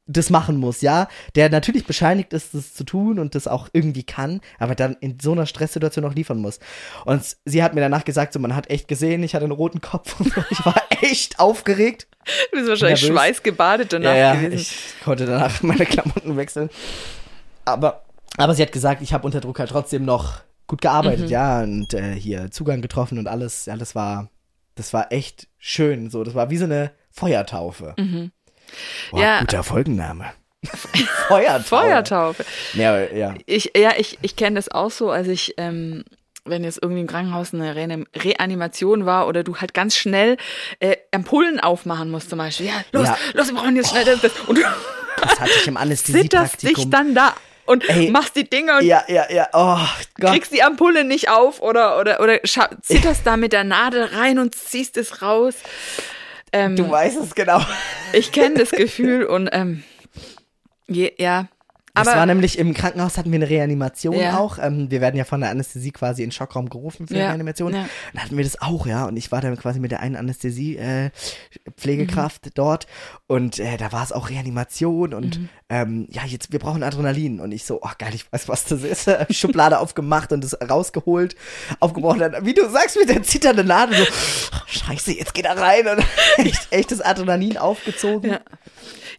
das 0.06 0.28
machen 0.28 0.58
muss, 0.58 0.82
ja, 0.82 1.08
der 1.34 1.48
natürlich 1.48 1.86
bescheinigt 1.86 2.34
ist, 2.34 2.52
das 2.52 2.74
zu 2.74 2.84
tun 2.84 3.18
und 3.18 3.34
das 3.34 3.46
auch 3.46 3.68
irgendwie 3.72 4.02
kann, 4.02 4.40
aber 4.58 4.74
dann 4.74 4.96
in 5.00 5.18
so 5.20 5.32
einer 5.32 5.46
Stresssituation 5.46 6.04
auch 6.04 6.14
liefern 6.14 6.40
muss. 6.40 6.58
Und 7.06 7.36
sie 7.46 7.62
hat 7.62 7.74
mir 7.74 7.80
danach 7.80 8.04
gesagt, 8.04 8.34
so 8.34 8.38
man 8.38 8.54
hat 8.54 8.68
echt 8.68 8.86
gesehen, 8.86 9.22
ich 9.22 9.34
hatte 9.34 9.44
einen 9.44 9.52
roten 9.52 9.80
Kopf 9.80 10.20
und 10.20 10.34
so. 10.34 10.42
ich 10.50 10.66
war 10.66 10.82
echt 11.00 11.38
aufgeregt. 11.38 12.06
Du 12.50 12.58
bist 12.58 12.68
wahrscheinlich 12.68 13.00
schweißgebadet 13.00 13.94
danach 13.94 14.10
ja, 14.10 14.34
ja, 14.34 14.34
gewesen. 14.34 14.54
ich 14.54 14.94
konnte 15.02 15.24
danach 15.24 15.62
meine 15.62 15.86
Klamotten 15.86 16.36
wechseln. 16.36 16.68
Aber, 17.64 18.04
aber 18.36 18.54
sie 18.54 18.62
hat 18.62 18.72
gesagt, 18.72 19.02
ich 19.02 19.12
habe 19.12 19.26
unter 19.26 19.40
Druck 19.40 19.58
halt 19.58 19.70
trotzdem 19.70 20.04
noch 20.04 20.40
gut 20.66 20.80
gearbeitet, 20.82 21.26
Mhm. 21.26 21.30
ja, 21.30 21.62
und 21.62 21.94
äh, 21.94 22.14
hier 22.14 22.50
Zugang 22.50 22.80
getroffen 22.80 23.18
und 23.18 23.26
alles, 23.26 23.66
ja, 23.66 23.76
das 23.76 23.94
war, 23.94 24.28
das 24.76 24.92
war 24.92 25.10
echt 25.12 25.48
schön, 25.58 26.10
so, 26.10 26.22
das 26.24 26.34
war 26.34 26.48
wie 26.50 26.56
so 26.58 26.64
eine 26.64 26.92
Feuertaufe. 27.10 27.94
Boah, 27.96 28.02
Mhm. 28.04 28.30
Ja. 29.12 29.40
guter 29.40 29.62
Folgenname. 29.64 30.26
Feuertaufe. 31.28 31.64
Feuertaufe. 31.64 32.44
Ja, 32.74 33.00
ja. 33.00 33.34
Ich, 33.46 33.72
ja, 33.76 33.92
ich, 33.96 34.18
ich 34.22 34.36
kenne 34.36 34.56
das 34.56 34.70
auch 34.70 34.90
so, 34.90 35.10
als 35.10 35.26
ich, 35.28 35.54
ähm, 35.56 36.04
wenn 36.44 36.64
jetzt 36.64 36.78
irgendwie 36.82 37.00
im 37.00 37.06
Krankenhaus 37.06 37.52
eine 37.52 37.74
Reanim 37.74 38.06
Reanimation 38.14 39.06
war 39.06 39.26
oder 39.26 39.42
du 39.44 39.56
halt 39.56 39.74
ganz 39.74 39.96
schnell 39.96 40.36
äh, 40.78 40.96
Ampullen 41.12 41.60
aufmachen 41.60 42.10
musst 42.10 42.30
zum 42.30 42.38
Beispiel. 42.38 42.66
Ja, 42.66 42.74
los, 42.92 43.08
Ja. 43.08 43.16
los, 43.34 43.48
wir 43.48 43.54
brauchen 43.56 43.76
jetzt 43.76 43.90
schnell 43.90 44.04
das, 44.04 44.20
das. 44.20 44.32
Und 44.46 44.56
du 44.58 44.62
Das 45.20 45.40
hatte 45.40 45.50
ich 45.50 45.66
im 45.66 45.74
zitterst 45.76 46.62
dich 46.62 46.76
Anästhesiepraktikum. 46.78 46.90
dann 46.90 47.14
da 47.14 47.34
und 47.70 47.88
Ey. 47.88 48.10
machst 48.10 48.34
die 48.34 48.48
Dinger 48.48 48.78
und 48.78 48.84
Ja, 48.84 49.04
ja, 49.06 49.30
ja, 49.30 49.48
oh 49.52 49.78
kriegst 50.16 50.52
die 50.52 50.62
Ampulle 50.62 51.04
nicht 51.04 51.30
auf 51.30 51.62
oder, 51.62 52.00
oder, 52.00 52.20
oder 52.20 52.42
zitterst 52.42 53.24
da 53.24 53.36
mit 53.36 53.52
der 53.52 53.62
Nadel 53.62 54.02
rein 54.04 54.38
und 54.40 54.56
ziehst 54.56 54.96
es 54.96 55.22
raus. 55.22 55.54
Ähm, 56.52 56.74
Du 56.74 56.90
weißt 56.90 57.20
es 57.20 57.34
genau. 57.34 57.60
ich 58.12 58.32
kenne 58.32 58.56
das 58.56 58.70
Gefühl 58.72 59.24
und 59.24 59.48
ähm, 59.52 59.84
je, 60.88 61.12
ja. 61.16 61.46
Das 61.94 62.06
Aber 62.06 62.18
war 62.18 62.26
nämlich 62.26 62.56
im 62.58 62.72
Krankenhaus 62.72 63.18
hatten 63.18 63.32
wir 63.32 63.36
eine 63.36 63.50
Reanimation 63.50 64.14
Ja. 64.14 64.38
auch. 64.38 64.58
Ähm, 64.60 64.90
wir 64.90 65.00
werden 65.00 65.16
ja 65.16 65.24
von 65.24 65.40
der 65.40 65.50
Anästhesie 65.50 65.90
quasi 65.90 66.22
in 66.22 66.28
den 66.28 66.32
Schockraum 66.32 66.68
gerufen 66.70 67.08
für 67.08 67.16
Ja, 67.16 67.26
Reanimation. 67.28 67.74
ja. 67.74 67.86
Dann 68.12 68.22
hatten 68.22 68.36
wir 68.36 68.44
das 68.44 68.60
auch, 68.62 68.86
ja. 68.86 69.06
Und 69.06 69.16
ich 69.16 69.32
war 69.32 69.40
dann 69.40 69.56
quasi 69.56 69.80
mit 69.80 69.90
der 69.90 70.00
einen 70.00 70.14
Anästhesie-Pflegekraft 70.16 72.46
Mhm. 72.46 72.50
dort. 72.54 72.86
Und 73.26 73.58
äh, 73.58 73.76
da 73.76 73.90
war 73.92 74.02
es 74.04 74.12
auch 74.12 74.30
Reanimation 74.30 75.14
und 75.14 75.38
Mhm. 75.40 75.48
ähm, 75.68 76.08
ja, 76.10 76.24
jetzt, 76.24 76.52
wir 76.52 76.58
brauchen 76.58 76.82
Adrenalin. 76.82 77.40
Und 77.40 77.52
ich 77.52 77.64
so, 77.64 77.80
oh 77.82 77.90
geil, 77.98 78.12
ich 78.14 78.30
weiß, 78.32 78.48
was 78.48 78.64
das 78.64 78.82
ist. 78.82 79.10
Schublade 79.30 79.78
aufgemacht 79.78 80.32
und 80.32 80.42
das 80.44 80.56
rausgeholt, 80.60 81.36
aufgebrochen. 81.80 82.20
Dann, 82.20 82.44
wie 82.46 82.54
du 82.54 82.68
sagst, 82.70 82.96
mit 82.98 83.08
der 83.08 83.22
zitternden 83.22 83.66
Nadel 83.66 83.96
so, 83.96 84.04
oh, 84.54 84.58
scheiße, 84.66 85.12
jetzt 85.12 85.34
geht 85.34 85.44
er 85.46 85.56
rein. 85.56 85.86
Und 85.88 86.04
echt, 86.46 86.68
echt 86.70 86.92
das 86.92 87.00
Adrenalin 87.00 87.56
aufgezogen. 87.58 88.30
Ja. 88.32 88.40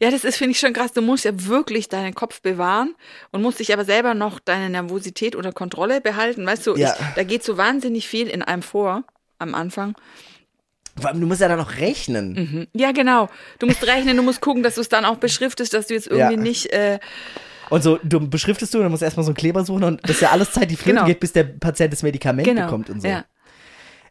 Ja, 0.01 0.09
das 0.09 0.23
ist, 0.23 0.37
finde 0.37 0.51
ich, 0.51 0.59
schon 0.59 0.73
krass. 0.73 0.93
Du 0.93 1.01
musst 1.01 1.25
ja 1.25 1.31
wirklich 1.45 1.87
deinen 1.87 2.15
Kopf 2.15 2.41
bewahren 2.41 2.95
und 3.31 3.41
musst 3.43 3.59
dich 3.59 3.71
aber 3.71 3.85
selber 3.85 4.13
noch 4.15 4.39
deine 4.39 4.69
Nervosität 4.69 5.35
unter 5.35 5.51
Kontrolle 5.51 6.01
behalten. 6.01 6.45
Weißt 6.45 6.65
du, 6.65 6.75
Ja. 6.75 6.95
ich, 6.99 7.05
da 7.15 7.23
geht 7.23 7.43
so 7.43 7.57
wahnsinnig 7.57 8.07
viel 8.07 8.27
in 8.27 8.41
einem 8.41 8.63
vor 8.63 9.03
am 9.37 9.53
Anfang. 9.53 9.95
Vor 10.99 11.09
allem, 11.09 11.21
Du 11.21 11.27
musst 11.27 11.39
ja 11.41 11.47
dann 11.47 11.59
noch 11.59 11.77
rechnen. 11.77 12.33
Mhm. 12.33 12.67
Ja, 12.73 12.91
genau. 12.91 13.29
Du 13.59 13.67
musst 13.67 13.85
rechnen, 13.85 14.17
du 14.17 14.23
musst 14.23 14.41
gucken, 14.41 14.63
dass 14.63 14.75
du 14.75 14.81
es 14.81 14.89
dann 14.89 15.05
auch 15.05 15.17
beschriftest, 15.17 15.73
dass 15.73 15.87
du 15.87 15.93
jetzt 15.93 16.07
irgendwie 16.07 16.35
Ja. 16.35 16.41
nicht. 16.41 16.73
Äh, 16.73 16.99
Und 17.69 17.83
so, 17.83 17.97
du 18.03 18.19
beschriftest 18.27 18.73
du, 18.73 18.79
dann 18.79 18.89
musst 18.91 19.01
du 19.01 19.05
erstmal 19.05 19.23
so 19.23 19.29
einen 19.29 19.37
Kleber 19.37 19.63
suchen 19.63 19.83
und 19.85 20.01
das 20.03 20.11
ist 20.17 20.21
ja 20.21 20.31
alles 20.31 20.51
Zeit, 20.51 20.69
die 20.71 20.75
flöten 20.75 20.95
Genau. 20.97 21.05
geht, 21.07 21.19
bis 21.21 21.31
der 21.31 21.43
Patient 21.43 21.93
das 21.93 22.03
Medikament 22.03 22.45
genau. 22.47 22.63
bekommt 22.65 22.89
und 22.89 23.01
so. 23.01 23.07
Ja. 23.07 23.23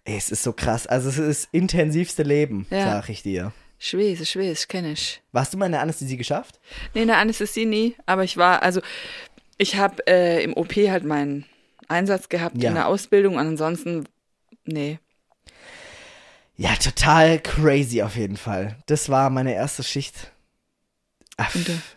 Ey, 0.04 0.16
es 0.16 0.30
ist 0.30 0.42
so 0.42 0.52
krass. 0.54 0.86
Also 0.86 1.10
es 1.10 1.18
ist 1.18 1.44
das 1.44 1.48
intensivste 1.52 2.22
Leben, 2.22 2.66
Ja. 2.70 2.84
sag 2.92 3.08
ich 3.10 3.22
dir. 3.22 3.52
Schwer, 3.82 4.14
schwer, 4.26 4.54
kenne 4.68 4.92
ich. 4.92 5.22
Warst 5.32 5.54
du 5.54 5.58
mal 5.58 5.64
in 5.66 5.72
der 5.72 5.80
Anästhesie 5.80 6.18
geschafft? 6.18 6.60
Nee, 6.92 7.00
in 7.02 7.08
der 7.08 7.16
Anästhesie 7.16 7.64
nie, 7.64 7.96
aber 8.04 8.24
ich 8.24 8.36
war, 8.36 8.62
also 8.62 8.82
ich 9.56 9.76
habe 9.76 10.06
äh, 10.06 10.44
im 10.44 10.54
OP 10.54 10.74
halt 10.76 11.04
meinen 11.04 11.46
Einsatz 11.88 12.28
gehabt 12.28 12.62
Ja. 12.62 12.68
in 12.68 12.74
der 12.74 12.86
Ausbildung 12.88 13.36
und 13.36 13.40
ansonsten, 13.40 14.06
nee. 14.64 14.98
Ja, 16.56 16.74
total 16.76 17.38
crazy 17.40 18.02
auf 18.02 18.16
jeden 18.16 18.36
Fall. 18.36 18.76
Das 18.84 19.08
war 19.08 19.30
meine 19.30 19.54
erste 19.54 19.82
Schicht. 19.82 20.30
Ach, 21.38 21.50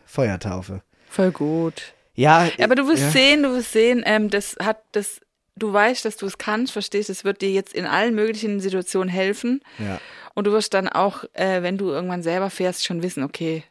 Feuertaufe. 0.06 0.82
Voll 1.10 1.32
gut. 1.32 1.93
Ja, 2.15 2.46
Ja, 2.58 2.63
aber 2.65 2.76
du 2.76 2.88
wirst 2.88 3.04
ja. 3.04 3.12
sehen, 3.12 3.43
du 3.43 3.50
wirst 3.56 3.74
sehen, 3.74 4.04
ähm, 4.06 4.30
das 4.30 4.56
hat 4.63 4.82
das, 4.93 5.19
du 5.58 5.74
weißt, 5.74 6.06
dass 6.06 6.15
du 6.15 6.26
es 6.28 6.38
kannst, 6.38 6.72
verstehst, 6.72 7.10
es 7.10 7.26
wird 7.26 7.41
dir 7.41 7.52
jetzt 7.52 7.74
in 7.74 7.86
allen 7.86 8.15
möglichen 8.15 8.62
Situationen 8.62 9.10
helfen. 9.10 9.62
Ja. 9.80 10.00
Und 10.36 10.46
du 10.48 10.52
wirst 10.52 10.74
dann 10.74 10.88
auch, 10.88 11.24
äh, 11.34 11.62
wenn 11.62 11.78
du 11.78 11.89
irgendwann 11.89 12.24
selber 12.24 12.50
fährst, 12.50 12.86
schon 12.86 13.04
wissen, 13.04 13.24
okay, 13.24 13.63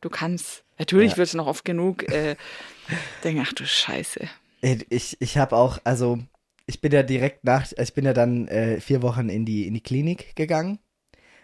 du 0.00 0.08
kannst. 0.08 0.64
Natürlich 0.78 1.12
Ja. 1.12 1.16
wirst 1.18 1.34
du 1.34 1.38
noch 1.38 1.46
oft 1.46 1.64
genug 1.64 2.10
äh, 2.10 2.36
denken, 3.22 3.42
ach 3.46 3.52
du 3.52 3.66
Scheiße. 3.66 4.28
Ey, 4.62 4.78
Ich, 4.88 5.16
ich 5.20 5.36
habe 5.36 5.56
auch, 5.56 5.78
also 5.84 6.18
ich 6.66 6.80
bin 6.80 6.92
ja 6.92 7.02
direkt 7.02 7.44
nach, 7.44 7.66
ich 7.76 7.94
bin 7.94 8.04
ja 8.04 8.12
dann 8.14 8.48
äh, 8.48 8.80
vier 8.80 9.02
Wochen 9.02 9.28
in 9.28 9.44
die, 9.44 9.66
in 9.66 9.74
die 9.74 9.82
Klinik 9.82 10.34
gegangen. 10.36 10.78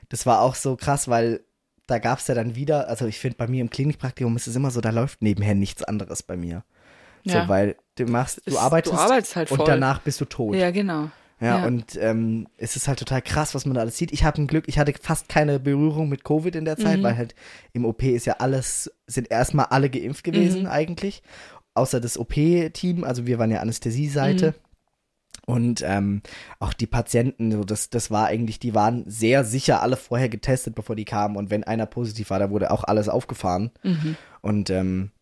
Das 0.08 0.24
war 0.24 0.40
auch 0.40 0.54
so 0.54 0.76
krass, 0.76 1.08
weil 1.08 1.40
da 1.86 1.98
gab 1.98 2.18
es 2.18 2.26
ja 2.28 2.34
dann 2.34 2.54
wieder, 2.56 2.88
also 2.88 3.06
ich 3.06 3.18
finde 3.18 3.36
bei 3.36 3.46
mir 3.46 3.60
im 3.60 3.70
Klinikpraktikum 3.70 4.36
ist 4.36 4.46
es 4.46 4.56
immer 4.56 4.70
so, 4.70 4.80
da 4.80 4.90
läuft 4.90 5.20
nebenher 5.22 5.54
nichts 5.54 5.82
anderes 5.82 6.22
bei 6.22 6.36
mir. 6.36 6.64
Ja. 7.24 7.42
So, 7.42 7.48
weil 7.48 7.76
du 7.96 8.06
machst, 8.06 8.38
du 8.46 8.52
Es- 8.52 8.56
arbeitest, 8.56 8.94
du 8.94 8.98
arbeitest 8.98 9.36
halt 9.36 9.50
und 9.50 9.58
voll. 9.58 9.66
danach 9.66 10.00
bist 10.00 10.20
du 10.20 10.24
tot. 10.24 10.54
Ja, 10.56 10.70
genau. 10.70 11.10
Ja, 11.40 11.58
Ja. 11.58 11.66
und 11.66 11.96
ähm, 12.00 12.46
es 12.56 12.76
ist 12.76 12.88
halt 12.88 12.98
total 12.98 13.20
krass, 13.20 13.54
was 13.54 13.66
man 13.66 13.74
da 13.74 13.82
alles 13.82 13.98
sieht. 13.98 14.10
Ich 14.12 14.24
habe 14.24 14.40
ein 14.40 14.46
Glück, 14.46 14.64
ich 14.68 14.78
hatte 14.78 14.94
fast 15.00 15.28
keine 15.28 15.60
Berührung 15.60 16.08
mit 16.08 16.24
Covid 16.24 16.56
in 16.56 16.64
der 16.64 16.78
Mhm. 16.78 16.82
Zeit, 16.82 17.02
weil 17.02 17.16
halt 17.16 17.34
im 17.74 17.84
OP 17.84 18.02
ist 18.04 18.24
ja 18.26 18.36
alles, 18.38 18.90
sind 19.06 19.30
erstmal 19.30 19.66
alle 19.66 19.90
geimpft 19.90 20.24
gewesen 20.24 20.62
Mhm. 20.62 20.68
eigentlich, 20.68 21.22
außer 21.74 22.00
das 22.00 22.16
OP-Team, 22.18 23.04
also 23.04 23.26
wir 23.26 23.38
waren 23.38 23.50
ja 23.50 23.60
Anästhesieseite. 23.60 24.48
Mhm. 24.52 24.54
Und 25.48 25.82
ähm, 25.86 26.22
auch 26.58 26.72
die 26.72 26.86
Patienten, 26.88 27.52
so 27.52 27.62
das, 27.62 27.88
das 27.90 28.10
war 28.10 28.26
eigentlich, 28.26 28.58
die 28.58 28.74
waren 28.74 29.04
sehr 29.06 29.44
sicher 29.44 29.80
alle 29.80 29.96
vorher 29.96 30.28
getestet, 30.28 30.74
bevor 30.74 30.96
die 30.96 31.04
kamen. 31.04 31.36
Und 31.36 31.50
wenn 31.50 31.62
einer 31.62 31.86
positiv 31.86 32.30
war, 32.30 32.40
da 32.40 32.50
wurde 32.50 32.70
auch 32.72 32.82
alles 32.82 33.08
aufgefahren. 33.08 33.70
Mhm. 33.84 34.16
Und 34.40 34.70
ähm, 34.70 35.12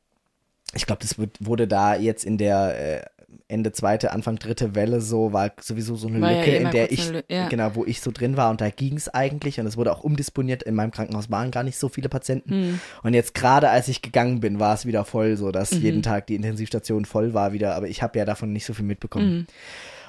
ich 0.72 0.87
glaube, 0.87 1.03
das 1.03 1.18
wird, 1.18 1.37
wurde 1.44 1.68
da 1.68 1.94
jetzt 1.94 2.24
in 2.24 2.38
der 2.38 3.03
äh, 3.03 3.07
Ende 3.49 3.73
zweite, 3.73 4.12
Anfang 4.12 4.37
dritte 4.37 4.75
Welle 4.75 5.01
so, 5.01 5.33
war 5.33 5.53
sowieso 5.61 5.97
so 5.97 6.09
eine 6.09 6.20
War 6.20 6.31
ja 6.33 6.38
Lücke, 6.40 6.57
immer 6.57 6.68
in 6.68 6.73
der 6.73 6.92
ich, 6.92 7.12
ja. 7.29 7.49
genau, 7.49 7.75
wo 7.75 7.85
ich 7.85 8.01
so 8.01 8.11
drin 8.11 8.37
war 8.37 8.51
und 8.51 8.61
da 8.61 8.70
ging 8.70 8.97
es 8.97 9.09
eigentlich 9.09 9.61
und 9.61 9.66
es 9.66 9.77
wurde 9.77 9.92
auch 9.92 10.03
umdisponiert. 10.05 10.62
In 10.62 10.75
meinem 10.75 10.90
Krankenhaus 10.90 11.31
waren 11.31 11.51
gar 11.51 11.62
nicht 11.62 11.77
so 11.79 11.88
viele 11.88 12.09
Patienten. 12.09 12.51
Hm. 12.51 12.81
Und 13.03 13.14
jetzt 13.14 13.35
gerade 13.35 13.68
als 13.70 13.88
ich 13.88 14.03
gegangen 14.03 14.40
bin, 14.40 14.61
war 14.61 14.75
es 14.75 14.87
wieder 14.87 15.05
voll, 15.05 15.37
so 15.37 15.51
dass 15.51 15.73
Mhm. 15.73 15.81
jeden 15.81 16.03
Tag 16.03 16.27
die 16.27 16.35
Intensivstation 16.35 17.05
voll 17.05 17.35
war 17.35 17.53
wieder, 17.53 17.75
aber 17.75 17.88
ich 17.88 18.03
habe 18.03 18.18
ja 18.18 18.25
davon 18.25 18.53
nicht 18.53 18.66
so 18.66 18.75
viel 18.75 18.85
mitbekommen. 18.85 19.37
Mhm. 19.38 19.47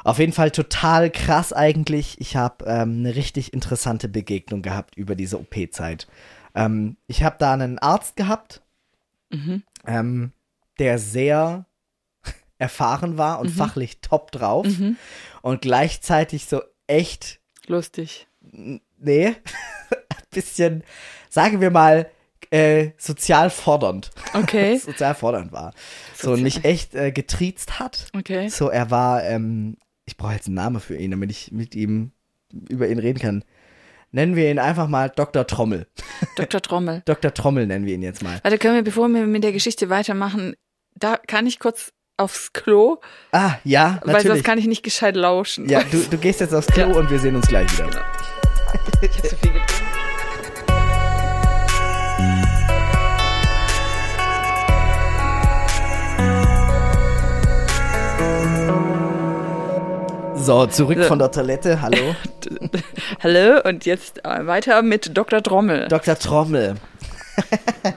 Auf 0.04 0.20
jeden 0.20 0.34
Fall 0.34 0.52
total 0.52 1.10
krass 1.10 1.52
eigentlich. 1.52 2.16
Ich 2.22 2.36
habe 2.36 2.66
ähm, 2.68 3.00
eine 3.00 3.16
richtig 3.16 3.54
interessante 3.54 4.08
Begegnung 4.08 4.62
gehabt 4.62 4.96
über 4.98 5.16
diese 5.16 5.40
OP-Zeit. 5.40 6.08
Ähm, 6.54 6.98
ich 7.08 7.24
habe 7.24 7.38
da 7.40 7.54
einen 7.54 7.80
Arzt 7.80 8.16
gehabt, 8.16 8.62
Mhm. 9.32 9.64
ähm, 9.88 10.32
der 10.78 11.00
sehr 11.00 11.66
erfahren 12.58 13.18
war 13.18 13.40
und 13.40 13.50
fachlich 13.50 14.00
top 14.02 14.32
drauf 14.32 14.66
Mhm. 14.68 14.98
und 15.42 15.62
gleichzeitig 15.62 16.46
so 16.46 16.62
echt, 16.88 17.40
Lustig. 17.68 18.28
nee, 18.42 19.28
ein 19.90 20.06
bisschen, 20.32 20.84
sagen 21.30 21.62
wir 21.62 21.72
mal, 21.72 22.10
äh, 22.52 22.92
sozial 22.98 23.50
fordernd. 23.50 24.12
Okay. 24.34 24.78
sozial 24.84 25.16
fordernd 25.16 25.52
war. 25.52 25.74
So 26.16 26.30
Sozial- 26.30 26.44
mich 26.44 26.64
echt 26.64 26.94
äh, 26.96 27.12
getriezt 27.12 27.80
hat. 27.80 28.08
Okay. 28.16 28.48
So, 28.50 28.70
er 28.70 28.92
war, 28.92 29.24
ähm, 29.24 29.78
ich 30.06 30.16
brauche 30.16 30.34
jetzt 30.34 30.46
einen 30.48 30.56
Namen 30.56 30.80
für 30.80 30.96
ihn, 30.96 31.12
damit 31.12 31.32
ich 31.32 31.52
mit 31.52 31.76
ihm 31.76 32.12
über 32.70 32.88
ihn 32.88 33.00
reden 33.00 33.20
kann. 33.20 33.44
Nennen 34.12 34.36
wir 34.38 34.50
ihn 34.50 34.60
einfach 34.60 34.88
mal 34.88 35.10
Dr. 35.10 35.46
Trommel. 35.48 35.88
Dr. 36.38 36.62
Trommel. 36.62 37.02
Dr. 37.06 37.34
Trommel 37.34 37.66
nennen 37.68 37.86
wir 37.86 37.96
ihn 37.96 38.04
jetzt 38.04 38.24
mal. 38.24 38.40
Warte, 38.44 38.58
können 38.60 38.76
wir, 38.76 38.84
bevor 38.84 39.10
wir 39.10 39.26
mit 39.26 39.44
der 39.44 39.52
Geschichte 39.52 39.90
weitermachen, 39.90 40.56
da 40.94 41.18
kann 41.18 41.48
ich 41.48 41.60
kurz 41.60 41.92
aufs 42.18 42.54
Klo, 42.54 43.00
Ah, 43.32 43.56
ja, 43.64 44.00
weil 44.04 44.14
sonst 44.16 44.24
natürlich. 44.24 44.44
kann 44.44 44.58
ich 44.58 44.68
nicht 44.68 44.84
gescheit 44.84 45.16
lauschen. 45.16 45.68
Ja, 45.68 45.82
du, 45.92 45.98
du 46.10 46.18
gehst 46.18 46.40
jetzt 46.40 46.54
aufs 46.54 46.68
Klo 46.68 46.98
und 46.98 47.10
wir 47.10 47.20
sehen 47.20 47.36
uns 47.36 47.48
gleich 47.48 47.72
wieder. 47.78 47.90
Ich 49.02 49.18
hab 49.18 49.28
so 49.28 49.36
viel 49.36 49.52
getrunken. 49.54 49.86
So, 60.36 60.68
zurück 60.68 61.00
So. 61.02 61.06
von 61.06 61.18
der 61.20 61.32
Toilette. 61.32 61.82
Hallo. 61.82 62.16
Hallo 63.24 63.62
und 63.68 63.86
jetzt 63.86 64.24
äh, 64.24 64.46
weiter 64.46 64.82
mit 64.84 65.18
Dr. 65.18 65.42
Trommel. 65.42 65.88
Dr. 65.88 66.18
Trommel. 66.20 66.76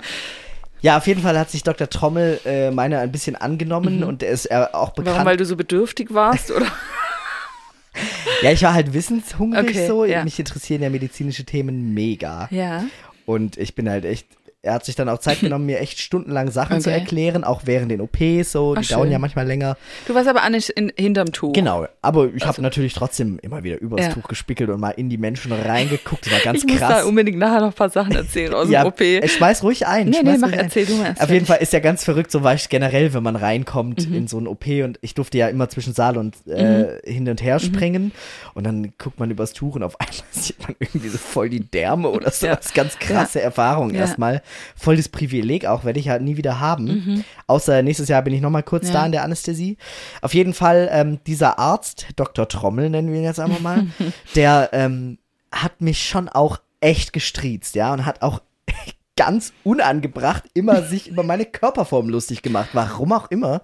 ja, 0.80 0.96
auf 0.96 1.06
jeden 1.06 1.22
Fall 1.22 1.38
hat 1.38 1.50
sich 1.50 1.62
Dr. 1.62 1.88
Trommel 1.88 2.40
äh, 2.44 2.70
meiner 2.70 3.00
ein 3.00 3.12
bisschen 3.12 3.36
angenommen 3.36 4.04
und 4.04 4.22
er 4.22 4.30
ist 4.30 4.46
äh, 4.46 4.66
auch 4.72 4.90
bekannt. 4.90 5.16
Warum, 5.16 5.26
weil 5.26 5.36
du 5.36 5.44
so 5.44 5.56
bedürftig 5.56 6.12
warst, 6.14 6.50
oder? 6.50 6.66
ja, 8.42 8.52
ich 8.52 8.62
war 8.62 8.74
halt 8.74 8.92
wissenshungrig 8.92 9.68
Okay, 9.70 9.86
so. 9.86 10.04
ja. 10.04 10.24
Mich 10.24 10.38
interessieren 10.38 10.82
ja 10.82 10.90
medizinische 10.90 11.44
Themen 11.44 11.94
mega. 11.94 12.48
Ja. 12.50 12.84
Und 13.26 13.58
ich 13.58 13.74
bin 13.74 13.90
halt 13.90 14.04
echt, 14.04 14.26
er 14.68 14.74
hat 14.74 14.84
sich 14.84 14.94
dann 14.94 15.08
auch 15.08 15.18
Zeit 15.18 15.40
genommen, 15.40 15.66
mir 15.66 15.80
echt 15.80 15.98
stundenlang 16.00 16.50
Sachen 16.50 16.80
zu 16.80 16.90
Okay. 16.90 17.00
erklären, 17.00 17.44
auch 17.44 17.62
während 17.64 17.90
den 17.90 18.00
OPs 18.00 18.52
so. 18.52 18.74
Die 18.74 18.80
Ach, 18.84 18.88
dauern 18.88 19.02
schön. 19.04 19.12
ja 19.12 19.18
manchmal 19.18 19.46
länger. 19.46 19.76
Du 20.06 20.14
warst 20.14 20.28
aber 20.28 20.44
auch 20.44 20.48
nicht 20.50 20.70
in, 20.70 20.92
hinterm 20.96 21.32
Tuch. 21.32 21.52
Genau, 21.52 21.86
aber 22.02 22.28
ich 22.34 22.46
habe 22.46 22.62
natürlich 22.62 22.94
trotzdem 22.94 23.38
immer 23.42 23.64
wieder 23.64 23.78
übers 23.80 24.06
Ja. 24.06 24.12
Tuch 24.12 24.28
gespickelt 24.28 24.70
und 24.70 24.80
mal 24.80 24.90
in 24.90 25.08
die 25.10 25.18
Menschen 25.18 25.52
reingeguckt. 25.52 26.26
Das 26.26 26.32
war 26.32 26.40
ganz 26.40 26.58
ich 26.64 26.68
muss 26.70 26.78
krass. 26.78 27.02
da 27.02 27.04
unbedingt 27.08 27.38
nachher 27.38 27.60
noch 27.60 27.68
ein 27.68 27.72
paar 27.72 27.90
Sachen 27.90 28.14
erzählen 28.14 28.54
aus 28.54 28.68
ja, 28.70 28.82
dem 28.84 28.88
OP. 28.88 29.00
Ich 29.00 29.32
schmeiß 29.32 29.62
ruhig 29.62 29.86
ein. 29.86 30.08
Nee, 30.10 30.18
nee, 30.22 30.36
mach, 30.38 30.52
ein. 30.52 30.58
erzähl 30.58 30.86
du 30.86 30.94
mal 30.96 31.14
Auf 31.18 31.30
jeden. 31.30 31.46
Fall 31.46 31.58
ist 31.58 31.72
ja 31.72 31.80
ganz 31.80 32.04
verrückt, 32.04 32.30
so 32.30 32.42
war 32.42 32.54
ich 32.54 32.68
generell, 32.68 33.12
wenn 33.14 33.22
man 33.22 33.36
reinkommt 33.36 34.08
Mhm. 34.08 34.14
in 34.14 34.28
so 34.28 34.38
ein 34.38 34.46
OP 34.46 34.66
und 34.84 34.98
ich 35.00 35.14
durfte 35.14 35.38
ja 35.38 35.48
immer 35.48 35.68
zwischen 35.68 35.94
Saal 35.94 36.16
und 36.18 36.36
äh, 36.46 36.98
hin 37.04 37.28
und 37.28 37.40
Mhm. 37.40 37.44
her 37.44 37.58
springen 37.58 38.12
und 38.54 38.64
dann 38.66 38.92
guckt 38.98 39.18
man 39.18 39.30
übers 39.30 39.52
Tuch 39.52 39.74
und 39.76 39.82
auf 39.82 39.98
einmal 40.00 40.14
sieht 40.30 40.58
man 40.62 40.74
irgendwie 40.78 41.08
so 41.08 41.18
voll 41.18 41.48
die 41.48 41.60
Därme 41.60 42.08
oder 42.10 42.30
so. 42.30 42.46
Ja. 42.46 42.56
Das 42.56 42.66
ist 42.66 42.74
ganz 42.74 42.98
krasse 42.98 43.40
Erfahrung 43.40 43.94
erstmal. 43.94 44.42
Voll 44.76 44.96
das 44.96 45.08
Privileg 45.08 45.66
auch, 45.66 45.84
werde 45.84 46.00
ich 46.00 46.08
halt 46.08 46.22
nie 46.22 46.36
wieder 46.36 46.60
haben. 46.60 47.24
Außer 47.46 47.82
nächstes 47.82 48.08
Jahr 48.08 48.22
bin 48.22 48.34
ich 48.34 48.40
nochmal 48.40 48.62
kurz 48.62 48.84
Mhm. 48.88 48.92
Ja. 48.94 49.00
da 49.00 49.06
in 49.06 49.12
der 49.12 49.22
Anästhesie. 49.24 49.76
Auf 50.22 50.34
jeden 50.34 50.54
Fall, 50.54 50.88
ähm, 50.92 51.18
dieser 51.26 51.58
Arzt, 51.58 52.06
Dr. 52.16 52.48
Trommel 52.48 52.90
nennen 52.90 53.10
wir 53.10 53.18
ihn 53.18 53.24
jetzt 53.24 53.40
einfach 53.40 53.60
mal, 53.60 53.86
der 54.34 54.70
ähm, 54.72 55.18
hat 55.52 55.80
mich 55.80 56.06
schon 56.08 56.28
auch 56.28 56.58
echt 56.80 57.12
gestriezt, 57.12 57.74
ja, 57.74 57.92
und 57.92 58.06
hat 58.06 58.22
auch 58.22 58.40
ganz 59.16 59.52
unangebracht 59.64 60.44
immer 60.54 60.82
sich 60.82 61.08
über 61.08 61.22
meine 61.24 61.44
Körperform 61.44 62.08
lustig 62.08 62.42
gemacht. 62.42 62.68
Warum 62.72 63.12
auch 63.12 63.30
immer. 63.30 63.62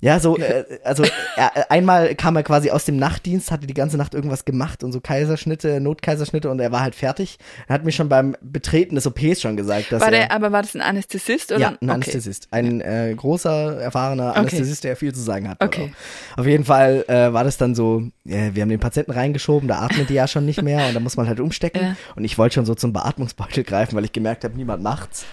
Ja, 0.00 0.20
so, 0.20 0.38
äh, 0.38 0.64
also 0.84 1.02
er, 1.36 1.56
äh, 1.56 1.62
einmal 1.70 2.14
kam 2.14 2.36
er 2.36 2.44
quasi 2.44 2.70
aus 2.70 2.84
dem 2.84 2.96
Nachtdienst, 2.98 3.50
hatte 3.50 3.66
die 3.66 3.74
ganze 3.74 3.96
Nacht 3.96 4.14
irgendwas 4.14 4.44
gemacht 4.44 4.84
und 4.84 4.92
so 4.92 5.00
Kaiserschnitte, 5.00 5.80
Notkaiserschnitte 5.80 6.48
und 6.50 6.60
er 6.60 6.70
war 6.70 6.82
halt 6.82 6.94
fertig. 6.94 7.38
Er 7.66 7.74
hat 7.74 7.84
mir 7.84 7.90
schon 7.90 8.08
beim 8.08 8.36
Betreten 8.40 8.94
des 8.94 9.08
OPs 9.08 9.40
schon 9.40 9.56
gesagt, 9.56 9.90
dass 9.90 10.00
war 10.00 10.12
er 10.12 10.28
der, 10.28 10.32
aber 10.32 10.52
war 10.52 10.62
das 10.62 10.76
ein 10.76 10.82
Anästhesist 10.82 11.50
oder? 11.50 11.60
ja, 11.60 11.68
ein 11.70 11.74
okay. 11.80 11.90
Anästhesist. 11.90 12.46
Ein 12.52 12.80
äh, 12.80 13.12
großer, 13.16 13.80
erfahrener 13.80 14.30
Okay. 14.30 14.38
Anästhesist, 14.38 14.84
der 14.84 14.94
viel 14.94 15.12
zu 15.12 15.20
sagen 15.20 15.48
hat. 15.48 15.62
Okay. 15.62 15.92
Auf 16.36 16.46
jeden 16.46 16.64
Fall 16.64 17.04
äh, 17.08 17.32
war 17.32 17.42
das 17.42 17.56
dann 17.56 17.74
so, 17.74 18.04
äh, 18.24 18.50
wir 18.52 18.62
haben 18.62 18.68
den 18.68 18.78
Patienten 18.78 19.10
reingeschoben, 19.10 19.68
da 19.68 19.80
atmet 19.80 20.10
die 20.10 20.14
ja 20.14 20.28
schon 20.28 20.46
nicht 20.46 20.62
mehr 20.62 20.86
und 20.86 20.94
da 20.94 21.00
muss 21.00 21.16
man 21.16 21.26
halt 21.26 21.40
umstecken. 21.40 21.82
Ja. 21.82 21.96
Und 22.14 22.24
ich 22.24 22.38
wollte 22.38 22.54
schon 22.54 22.66
so 22.66 22.76
zum 22.76 22.92
Beatmungsbeutel 22.92 23.64
greifen, 23.64 23.96
weil 23.96 24.04
ich 24.04 24.12
gemerkt 24.12 24.44
habe, 24.44 24.56
niemand 24.56 24.80
macht's. 24.80 25.26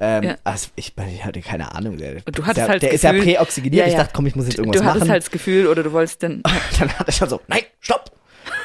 Ähm, 0.00 0.22
Ja. 0.24 0.36
also 0.44 0.68
ich, 0.76 0.94
ich 0.96 1.24
hatte 1.24 1.40
keine 1.42 1.74
Ahnung. 1.74 1.98
Der, 1.98 2.16
Und 2.26 2.36
du 2.38 2.42
hattest 2.42 2.56
der, 2.58 2.68
halt 2.68 2.82
der 2.82 2.88
das 2.90 2.96
ist 2.96 3.02
ja 3.04 3.12
Gefühl- 3.12 3.34
präoxygeniert. 3.34 3.86
Ja, 3.86 3.90
Ich 3.92 3.96
dachte, 3.98 4.12
komm, 4.14 4.26
ich 4.26 4.34
muss 4.34 4.46
jetzt 4.46 4.58
irgendwas 4.58 4.80
Du 4.80 4.86
hattest 4.86 5.00
machen. 5.04 5.10
halt 5.12 5.22
das 5.22 5.30
Gefühl 5.30 5.66
oder 5.66 5.82
du 5.82 5.92
wolltest 5.92 6.22
dann. 6.22 6.42
dann 6.78 6.98
hat 6.98 7.06
er 7.06 7.12
schon 7.12 7.28
so, 7.28 7.40
nein, 7.48 7.62
stopp, 7.80 8.10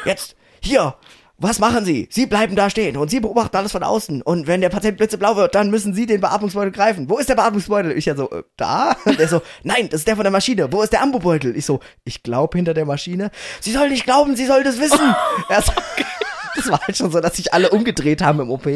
jetzt, 0.06 0.36
hier, 0.62 0.96
was 1.38 1.60
machen 1.60 1.84
Sie? 1.84 2.08
Sie 2.10 2.28
bleiben 2.28 2.56
da 2.56 2.70
stehen 2.70 2.96
und 2.96 3.12
Sie 3.12 3.20
beobachten 3.20 3.58
alles 3.58 3.74
von 3.74 3.84
außen. 3.84 4.22
Und 4.22 4.48
wenn 4.48 4.62
der 4.62 4.70
Patient 4.70 4.96
blitzeblau 4.96 5.36
wird, 5.36 5.54
dann 5.54 5.70
müssen 5.70 5.94
Sie 5.94 6.06
den 6.06 6.22
Beatmungsbeutel 6.22 6.72
greifen. 6.72 7.10
Wo 7.10 7.18
ist 7.18 7.28
der 7.28 7.36
Beatmungsbeutel? 7.36 7.92
Ich 7.92 8.06
ja 8.06 8.16
so, 8.16 8.32
äh, 8.32 8.44
da? 8.56 8.96
Und 9.04 9.20
er 9.20 9.28
so, 9.28 9.42
nein, 9.64 9.90
das 9.90 10.00
ist 10.02 10.08
der 10.08 10.16
von 10.16 10.24
der 10.24 10.32
Maschine. 10.32 10.72
Wo 10.72 10.82
ist 10.82 10.94
der 10.94 11.02
Ambubeutel? 11.02 11.58
Ich 11.58 11.66
so, 11.66 11.82
ich 12.06 12.24
glaube 12.24 12.58
hinter 12.58 12.74
der 12.74 12.86
Maschine. 12.86 13.32
Sie 13.60 13.74
soll 13.74 13.90
nicht 13.90 14.06
glauben, 14.06 14.38
Sie 14.38 14.46
soll 14.46 14.64
das 14.64 14.80
wissen. 14.80 15.00
Er 15.50 15.62
so, 15.62 15.74
das 16.56 16.70
war 16.70 16.80
halt 16.82 16.98
schon 16.98 17.12
so, 17.12 17.20
dass 17.20 17.36
sich 17.36 17.54
alle 17.54 17.70
umgedreht 17.70 18.22
haben 18.22 18.40
im 18.40 18.50
OP. 18.50 18.68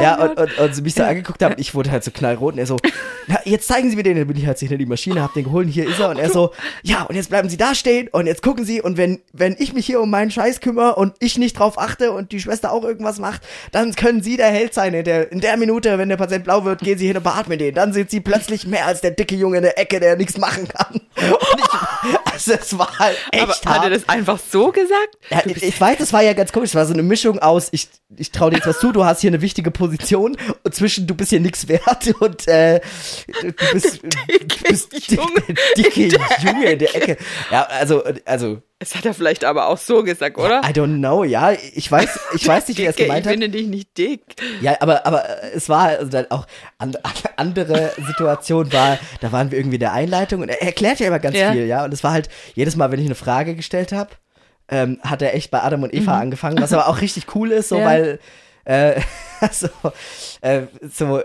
Ja, 0.00 0.16
und, 0.22 0.38
und, 0.38 0.58
und 0.58 0.74
sie 0.74 0.82
mich 0.82 0.94
so 0.94 1.02
angeguckt 1.02 1.42
haben, 1.42 1.54
ich 1.58 1.74
wurde 1.74 1.90
halt 1.90 2.04
so 2.04 2.10
knallrot 2.10 2.54
und 2.54 2.58
er 2.58 2.66
so, 2.66 2.76
na, 3.26 3.38
jetzt 3.44 3.68
zeigen 3.68 3.90
Sie 3.90 3.96
mir 3.96 4.02
den. 4.02 4.16
Dann 4.16 4.26
bin 4.26 4.36
ich 4.36 4.46
halt 4.46 4.58
hinter 4.58 4.76
die 4.76 4.86
Maschine, 4.86 5.22
hab 5.22 5.34
den 5.34 5.44
geholt, 5.44 5.66
und 5.66 5.72
hier 5.72 5.88
ist 5.88 6.00
er. 6.00 6.10
Und 6.10 6.18
er 6.18 6.30
so, 6.30 6.52
ja, 6.82 7.02
und 7.02 7.14
jetzt 7.14 7.30
bleiben 7.30 7.48
Sie 7.48 7.56
da 7.56 7.74
stehen 7.74 8.08
und 8.08 8.26
jetzt 8.26 8.42
gucken 8.42 8.64
Sie 8.64 8.80
und 8.80 8.96
wenn, 8.96 9.20
wenn 9.32 9.56
ich 9.58 9.72
mich 9.72 9.86
hier 9.86 10.00
um 10.00 10.10
meinen 10.10 10.30
Scheiß 10.30 10.60
kümmere 10.60 10.96
und 10.96 11.14
ich 11.20 11.38
nicht 11.38 11.58
drauf 11.58 11.78
achte 11.78 12.12
und 12.12 12.32
die 12.32 12.40
Schwester 12.40 12.72
auch 12.72 12.84
irgendwas 12.84 13.18
macht, 13.18 13.42
dann 13.72 13.94
können 13.94 14.22
Sie 14.22 14.36
der 14.36 14.48
Held 14.48 14.74
sein. 14.74 14.94
In 14.94 15.04
der, 15.04 15.30
in 15.32 15.40
der 15.40 15.56
Minute, 15.56 15.98
wenn 15.98 16.08
der 16.08 16.16
Patient 16.16 16.44
blau 16.44 16.64
wird, 16.64 16.80
gehen 16.80 16.98
Sie 16.98 17.06
hin 17.06 17.16
und 17.16 17.22
beatmen 17.22 17.58
den. 17.58 17.74
Dann 17.74 17.92
sind 17.92 18.10
Sie 18.10 18.20
plötzlich 18.20 18.66
mehr 18.66 18.86
als 18.86 19.00
der 19.00 19.10
dicke 19.12 19.34
Junge 19.34 19.58
in 19.58 19.62
der 19.62 19.78
Ecke, 19.78 20.00
der 20.00 20.16
nichts 20.16 20.38
machen 20.38 20.68
kann. 20.68 21.00
Und 21.26 21.60
ich, 21.60 22.15
also 22.36 22.52
es 22.52 22.78
war 22.78 22.98
halt 22.98 23.16
echt 23.32 23.42
aber 23.42 23.52
hart. 23.52 23.66
hat 23.66 23.84
er 23.84 23.90
das 23.90 24.08
einfach 24.08 24.38
so 24.38 24.72
gesagt? 24.72 25.18
Ja, 25.30 25.42
ich, 25.46 25.80
weiß, 25.80 25.98
das 25.98 26.12
war 26.12 26.22
ja 26.22 26.32
ganz 26.32 26.52
komisch. 26.52 26.70
Es 26.70 26.74
war 26.74 26.86
so 26.86 26.92
eine 26.92 27.02
Mischung 27.02 27.38
aus, 27.38 27.68
ich, 27.72 27.88
ich 28.16 28.30
traue 28.30 28.50
dir 28.50 28.56
jetzt 28.56 28.66
was 28.66 28.78
zu, 28.78 28.92
du 28.92 29.04
hast 29.04 29.20
hier 29.20 29.30
eine 29.30 29.40
wichtige 29.40 29.70
Position 29.70 30.36
und 30.62 30.74
zwischen 30.74 31.06
du 31.06 31.14
bist 31.14 31.30
hier 31.30 31.40
nichts 31.40 31.68
wert 31.68 32.14
und 32.20 32.46
äh, 32.48 32.80
du 33.40 33.52
bist, 33.72 34.02
du 34.02 34.68
bist 34.68 35.10
Junge 35.10 35.42
dicke 35.76 36.08
Junge 36.42 36.72
in 36.72 36.78
der 36.78 36.94
Ecke. 36.94 37.16
Ja, 37.50 37.62
also, 37.64 38.04
also, 38.24 38.62
Das 38.78 38.94
hat 38.94 39.06
er 39.06 39.14
vielleicht 39.14 39.44
aber 39.46 39.68
auch 39.68 39.78
so 39.78 40.02
gesagt, 40.04 40.36
oder? 40.36 40.60
I 40.62 40.68
don't 40.72 40.98
know, 40.98 41.24
ja, 41.24 41.52
ich 41.52 41.90
weiß, 41.90 42.20
ich 42.34 42.46
weiß 42.46 42.68
nicht, 42.68 42.76
wie 42.78 42.82
er 42.84 42.90
es 42.90 42.96
gemeint 42.96 43.20
ich 43.20 43.26
hat. 43.26 43.32
finde 43.32 43.48
dich 43.48 43.66
nicht 43.68 43.96
dick. 43.96 44.20
Ja, 44.60 44.76
aber, 44.80 45.06
aber 45.06 45.24
es 45.54 45.70
war 45.70 45.86
also 45.88 46.10
dann 46.10 46.30
auch 46.30 46.46
an, 46.76 46.94
an, 47.02 47.12
andere 47.36 47.92
Situation 48.06 48.70
war, 48.74 48.98
da 49.22 49.32
waren 49.32 49.50
wir 49.50 49.58
irgendwie 49.58 49.76
in 49.76 49.80
der 49.80 49.94
Einleitung 49.94 50.42
und 50.42 50.50
er 50.50 50.60
erklärt 50.62 51.00
ja 51.00 51.06
immer 51.06 51.20
ganz 51.20 51.36
Ja. 51.38 51.52
viel, 51.52 51.64
ja. 51.66 51.84
Und 51.84 51.94
es 51.94 52.04
war 52.04 52.12
halt 52.12 52.28
jedes 52.54 52.76
Mal, 52.76 52.90
wenn 52.92 53.00
ich 53.00 53.06
eine 53.06 53.14
Frage 53.14 53.54
gestellt 53.54 53.92
habe, 53.92 54.10
ähm, 54.68 54.98
hat 55.02 55.22
er 55.22 55.34
echt 55.34 55.50
bei 55.50 55.62
Adam 55.62 55.82
und 55.84 55.94
Eva 55.94 56.18
angefangen, 56.18 56.60
was 56.60 56.74
aber 56.74 56.88
auch 56.88 57.00
richtig 57.00 57.34
cool 57.34 57.52
ist, 57.52 57.70
so 57.70 57.76
Mhm. 57.76 57.80
Ja. 57.80 57.86
weil 57.86 58.18
äh, 58.66 59.00
so, 59.52 59.68
äh, 60.42 60.62
so 60.82 61.22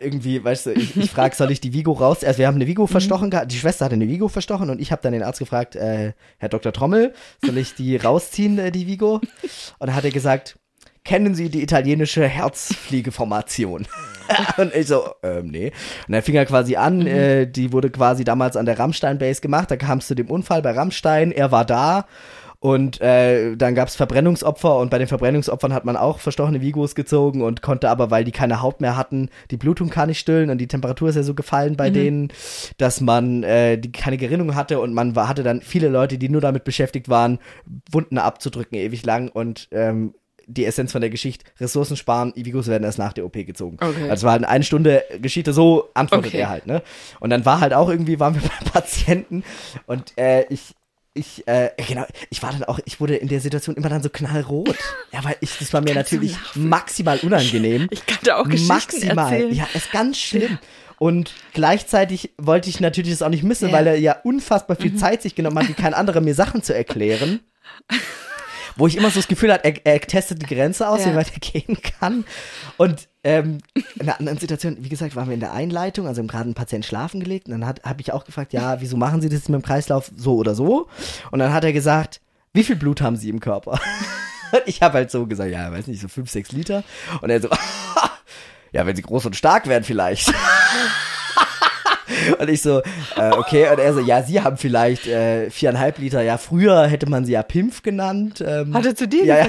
irgendwie, 0.00 0.42
weißt 0.42 0.66
du, 0.66 0.72
ich, 0.72 0.96
ich 0.96 1.10
frage, 1.10 1.36
soll 1.36 1.50
ich 1.50 1.60
die 1.60 1.72
Vigo 1.72 1.92
raus? 1.92 2.24
Also 2.24 2.38
wir 2.38 2.46
haben 2.46 2.56
eine 2.56 2.66
Vigo 2.66 2.82
Mhm. 2.84 2.88
verstochen 2.88 3.30
gehabt, 3.30 3.52
die 3.52 3.56
Schwester 3.58 3.84
hatte 3.84 3.94
eine 3.94 4.08
Vigo 4.08 4.28
verstochen 4.28 4.70
und 4.70 4.80
ich 4.80 4.90
habe 4.92 5.02
dann 5.02 5.12
den 5.12 5.22
Arzt 5.22 5.38
gefragt, 5.38 5.76
äh, 5.76 6.12
Herr 6.38 6.48
Dr. 6.48 6.72
Trommel, 6.72 7.12
soll 7.44 7.58
ich 7.58 7.74
die 7.74 7.96
rausziehen, 7.96 8.58
äh, 8.58 8.72
die 8.72 8.86
Vigo? 8.86 9.14
Und 9.16 9.30
dann 9.78 9.94
hat 9.94 10.04
er 10.04 10.10
gesagt, 10.10 10.58
kennen 11.04 11.34
Sie 11.34 11.48
die 11.50 11.62
italienische 11.62 12.26
Herzfliegeformation? 12.84 13.86
und 14.58 14.74
ich 14.74 14.86
so, 14.86 15.08
ähm, 15.22 15.48
nee. 15.48 15.72
Und 16.06 16.12
dann 16.12 16.22
fing 16.22 16.34
er 16.34 16.46
quasi 16.46 16.76
an, 16.76 17.06
äh, 17.06 17.46
die 17.46 17.72
wurde 17.72 17.90
quasi 17.90 18.24
damals 18.24 18.56
an 18.56 18.66
der 18.66 18.78
Rammstein 18.78 19.18
Base 19.18 19.40
gemacht, 19.40 19.70
da 19.70 19.76
kam 19.76 19.98
es 19.98 20.06
zu 20.06 20.14
dem 20.14 20.30
Unfall 20.30 20.62
bei 20.62 20.70
Rammstein, 20.72 21.32
er 21.32 21.50
war 21.52 21.64
da 21.64 22.06
und 22.60 23.00
äh, 23.00 23.56
dann 23.56 23.74
gab 23.74 23.88
es 23.88 23.96
Verbrennungsopfer 23.96 24.78
und 24.78 24.90
bei 24.90 24.98
den 24.98 25.08
Verbrennungsopfern 25.08 25.72
hat 25.72 25.86
man 25.86 25.96
auch 25.96 26.18
verstochene 26.18 26.60
Vigos 26.60 26.94
gezogen 26.94 27.40
und 27.40 27.62
konnte 27.62 27.88
aber, 27.88 28.10
weil 28.10 28.24
die 28.24 28.32
keine 28.32 28.60
Haut 28.60 28.82
mehr 28.82 28.98
hatten, 28.98 29.30
die 29.50 29.56
Blutung 29.56 29.88
kann 29.88 30.08
nicht 30.10 30.18
stillen 30.18 30.50
und 30.50 30.58
die 30.58 30.68
Temperatur 30.68 31.08
ist 31.08 31.16
ja 31.16 31.22
so 31.22 31.34
gefallen 31.34 31.76
bei 31.76 31.88
denen, 31.88 32.28
dass 32.76 33.00
man 33.00 33.42
äh, 33.44 33.78
die 33.78 33.92
keine 33.92 34.18
Gerinnung 34.18 34.54
hatte 34.54 34.78
und 34.78 34.92
man 34.92 35.16
war, 35.16 35.26
hatte 35.26 35.42
dann 35.42 35.62
viele 35.62 35.88
Leute, 35.88 36.18
die 36.18 36.28
nur 36.28 36.42
damit 36.42 36.64
beschäftigt 36.64 37.08
waren, 37.08 37.38
Wunden 37.90 38.18
abzudrücken 38.18 38.76
ewig 38.76 39.06
lang 39.06 39.30
und 39.30 39.68
ähm, 39.72 40.14
die 40.46 40.66
Essenz 40.66 40.92
von 40.92 41.00
der 41.00 41.10
Geschichte, 41.10 41.44
Ressourcen 41.60 41.96
sparen, 41.96 42.32
Vigos 42.34 42.66
werden 42.66 42.84
erst 42.84 42.98
nach 42.98 43.12
der 43.12 43.24
OP 43.24 43.34
gezogen. 43.34 43.78
Okay. 43.80 44.10
Also 44.10 44.24
war 44.24 44.32
halt 44.32 44.44
eine 44.44 44.64
Stunde 44.64 45.04
Geschichte, 45.20 45.52
so 45.52 45.88
antwortet 45.94 46.28
Okay. 46.32 46.40
er 46.40 46.48
halt, 46.48 46.66
ne? 46.66 46.82
Und 47.20 47.30
dann 47.30 47.46
war 47.46 47.60
halt 47.60 47.72
auch 47.72 47.88
irgendwie, 47.88 48.20
waren 48.20 48.34
wir 48.34 48.42
bei 48.64 48.70
Patienten 48.70 49.44
und 49.86 50.12
äh, 50.18 50.44
ich, 50.50 50.74
ich, 51.14 51.46
äh, 51.48 51.70
genau, 51.88 52.06
ich 52.30 52.42
war 52.42 52.52
dann 52.52 52.64
auch, 52.64 52.78
ich 52.84 53.00
wurde 53.00 53.16
in 53.16 53.28
der 53.28 53.40
Situation 53.40 53.76
immer 53.76 53.88
dann 53.88 54.02
so 54.02 54.08
knallrot. 54.10 54.76
Ja, 55.12 55.24
weil 55.24 55.36
ich, 55.40 55.58
das 55.58 55.72
war 55.72 55.80
mir 55.80 55.94
Kannst 55.94 56.12
natürlich 56.12 56.36
maximal 56.54 57.18
unangenehm. 57.18 57.88
Ich 57.90 58.06
kann 58.06 58.18
da 58.22 58.36
auch 58.36 58.44
Geschichten 58.44 58.68
maximal. 58.68 59.32
erzählen. 59.32 59.52
Ja, 59.54 59.68
ist 59.74 59.90
ganz 59.90 60.18
schlimm. 60.18 60.58
Und 60.98 61.32
gleichzeitig 61.54 62.30
wollte 62.36 62.68
ich 62.68 62.78
natürlich 62.78 63.10
das 63.12 63.22
auch 63.22 63.28
nicht 63.30 63.42
missen, 63.42 63.64
Ja. 63.64 63.68
Mhm. 63.70 63.72
weil 63.74 63.86
er 63.88 63.98
ja 63.98 64.16
unfassbar 64.22 64.76
viel 64.76 64.94
Zeit 64.96 65.22
sich 65.22 65.34
genommen 65.34 65.58
hat, 65.58 65.68
wie 65.68 65.72
kein 65.74 65.94
anderer 65.94 66.20
mir 66.20 66.34
Sachen 66.34 66.62
zu 66.62 66.74
erklären. 66.74 67.40
Wo 68.80 68.86
ich 68.86 68.96
immer 68.96 69.10
so 69.10 69.20
das 69.20 69.28
Gefühl 69.28 69.52
hatte, 69.52 69.64
er, 69.64 69.86
er 69.86 70.00
testet 70.00 70.40
die 70.42 70.46
Grenze 70.46 70.88
aus, 70.88 71.04
Ja. 71.04 71.12
wie 71.12 71.16
weit 71.16 71.32
er 71.32 71.38
gehen 71.38 71.76
kann. 71.82 72.24
Und 72.78 73.08
ähm, 73.22 73.58
in 73.74 74.00
einer 74.00 74.18
anderen 74.18 74.38
Situation, 74.38 74.78
wie 74.80 74.88
gesagt, 74.88 75.14
waren 75.14 75.28
wir 75.28 75.34
in 75.34 75.40
der 75.40 75.52
Einleitung, 75.52 76.06
also 76.06 76.20
haben 76.20 76.28
gerade 76.28 76.44
einen 76.44 76.54
Patient 76.54 76.84
schlafen 76.86 77.20
gelegt. 77.20 77.46
Und 77.48 77.60
dann 77.60 77.66
habe 77.66 78.00
ich 78.00 78.12
auch 78.12 78.24
gefragt, 78.24 78.52
ja, 78.54 78.80
wieso 78.80 78.96
machen 78.96 79.20
Sie 79.20 79.28
das 79.28 79.48
mit 79.50 79.60
dem 79.60 79.64
Kreislauf 79.64 80.10
so 80.16 80.36
oder 80.36 80.54
so? 80.54 80.88
Und 81.30 81.38
dann 81.40 81.52
hat 81.52 81.62
er 81.64 81.72
gesagt, 81.74 82.20
wie 82.54 82.64
viel 82.64 82.76
Blut 82.76 83.00
haben 83.02 83.16
Sie 83.16 83.28
im 83.28 83.38
Körper? 83.40 83.72
Und 84.52 84.62
ich 84.66 84.82
habe 84.82 84.94
halt 84.94 85.10
so 85.12 85.26
gesagt, 85.26 85.50
ja, 85.52 85.70
weiß 85.70 85.86
nicht, 85.86 86.00
so 86.00 86.08
fünf, 86.08 86.30
sechs 86.30 86.50
Liter. 86.50 86.82
Und 87.20 87.30
er 87.30 87.40
so, 87.40 87.48
ja, 88.72 88.86
wenn 88.86 88.96
Sie 88.96 89.02
groß 89.02 89.26
und 89.26 89.36
stark 89.36 89.68
werden 89.68 89.84
vielleicht. 89.84 90.32
Und 92.38 92.50
ich 92.50 92.62
so, 92.62 92.80
äh, 93.16 93.30
okay, 93.32 93.68
und 93.70 93.78
er 93.78 93.94
so, 93.94 94.00
ja, 94.00 94.22
Sie 94.22 94.40
haben 94.40 94.56
vielleicht 94.56 95.06
äh, 95.06 95.50
viereinhalb 95.50 95.98
Liter. 95.98 96.22
Ja, 96.22 96.38
früher 96.38 96.86
hätte 96.86 97.08
man 97.08 97.24
sie 97.24 97.32
ja 97.32 97.42
Pimpf 97.42 97.82
genannt. 97.82 98.42
Ähm, 98.46 98.74
Hat 98.74 98.86
er 98.86 98.94
zu 98.94 99.08
dir 99.08 99.24
ja, 99.24 99.38
ja. 99.38 99.46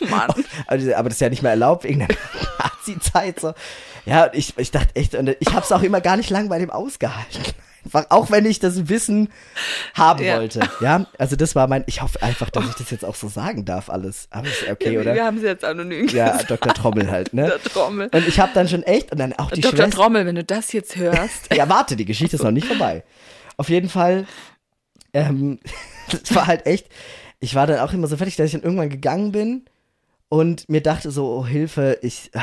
Oh 0.00 0.06
Mann. 0.06 0.30
Aber 0.66 1.08
das 1.08 1.16
ist 1.16 1.20
ja 1.20 1.28
nicht 1.28 1.42
mehr 1.42 1.52
erlaubt 1.52 1.84
wegen 1.84 2.00
der 2.00 2.08
Nazi-Zeit 2.58 3.40
so. 3.40 3.54
Ja, 4.04 4.24
und 4.24 4.34
ich, 4.34 4.54
ich 4.56 4.70
dachte 4.70 4.94
echt, 4.94 5.14
und 5.14 5.36
ich 5.40 5.48
habe 5.52 5.62
es 5.62 5.72
auch 5.72 5.82
immer 5.82 6.00
gar 6.00 6.16
nicht 6.16 6.30
lang 6.30 6.48
bei 6.48 6.58
dem 6.58 6.70
ausgehalten. 6.70 7.42
Auch 7.92 8.30
wenn 8.30 8.46
ich 8.46 8.58
das 8.58 8.88
Wissen 8.88 9.28
haben 9.94 10.24
Ja. 10.24 10.38
wollte. 10.38 10.60
Ja, 10.80 11.06
also 11.18 11.36
das 11.36 11.54
war 11.54 11.68
mein, 11.68 11.84
ich 11.86 12.02
hoffe 12.02 12.22
einfach, 12.22 12.50
dass 12.50 12.68
ich 12.68 12.74
das 12.74 12.90
jetzt 12.90 13.04
auch 13.04 13.14
so 13.14 13.28
sagen 13.28 13.64
darf 13.64 13.90
alles. 13.90 14.28
Aber 14.30 14.46
ist 14.48 14.68
okay, 14.70 14.92
wir, 14.92 15.00
oder? 15.00 15.14
wir 15.14 15.24
haben 15.24 15.38
sie 15.38 15.46
jetzt 15.46 15.64
anonym 15.64 16.08
ja, 16.08 16.32
gesagt. 16.32 16.50
Dr. 16.50 16.74
Trommel 16.74 17.10
halt, 17.10 17.32
ne? 17.34 17.46
Der 17.46 17.62
Trommel. 17.62 18.08
Und 18.12 18.28
ich 18.28 18.40
habe 18.40 18.52
dann 18.54 18.68
schon 18.68 18.82
echt, 18.82 19.12
und 19.12 19.18
dann 19.18 19.32
auch 19.34 19.50
die 19.50 19.60
Dr. 19.60 19.78
Schwester. 19.78 19.96
Trommel, 19.96 20.26
wenn 20.26 20.34
du 20.36 20.44
das 20.44 20.72
jetzt 20.72 20.96
hörst. 20.96 21.52
Ja, 21.54 21.68
warte, 21.68 21.96
die 21.96 22.04
Geschichte 22.04 22.36
ist 22.36 22.42
noch 22.42 22.50
nicht 22.50 22.66
vorbei. 22.66 23.02
Auf 23.56 23.68
jeden 23.68 23.88
Fall, 23.88 24.26
ähm, 25.14 25.58
es 26.22 26.34
war 26.34 26.46
halt 26.46 26.66
echt, 26.66 26.88
ich 27.40 27.54
war 27.54 27.66
dann 27.66 27.78
auch 27.80 27.92
immer 27.92 28.06
so 28.08 28.16
fertig, 28.16 28.36
dass 28.36 28.46
ich 28.46 28.52
dann 28.52 28.62
irgendwann 28.62 28.90
gegangen 28.90 29.32
bin 29.32 29.64
und 30.28 30.68
mir 30.68 30.82
dachte 30.82 31.10
so, 31.10 31.38
oh 31.38 31.46
Hilfe, 31.46 31.98
ich, 32.02 32.30
ah, 32.34 32.42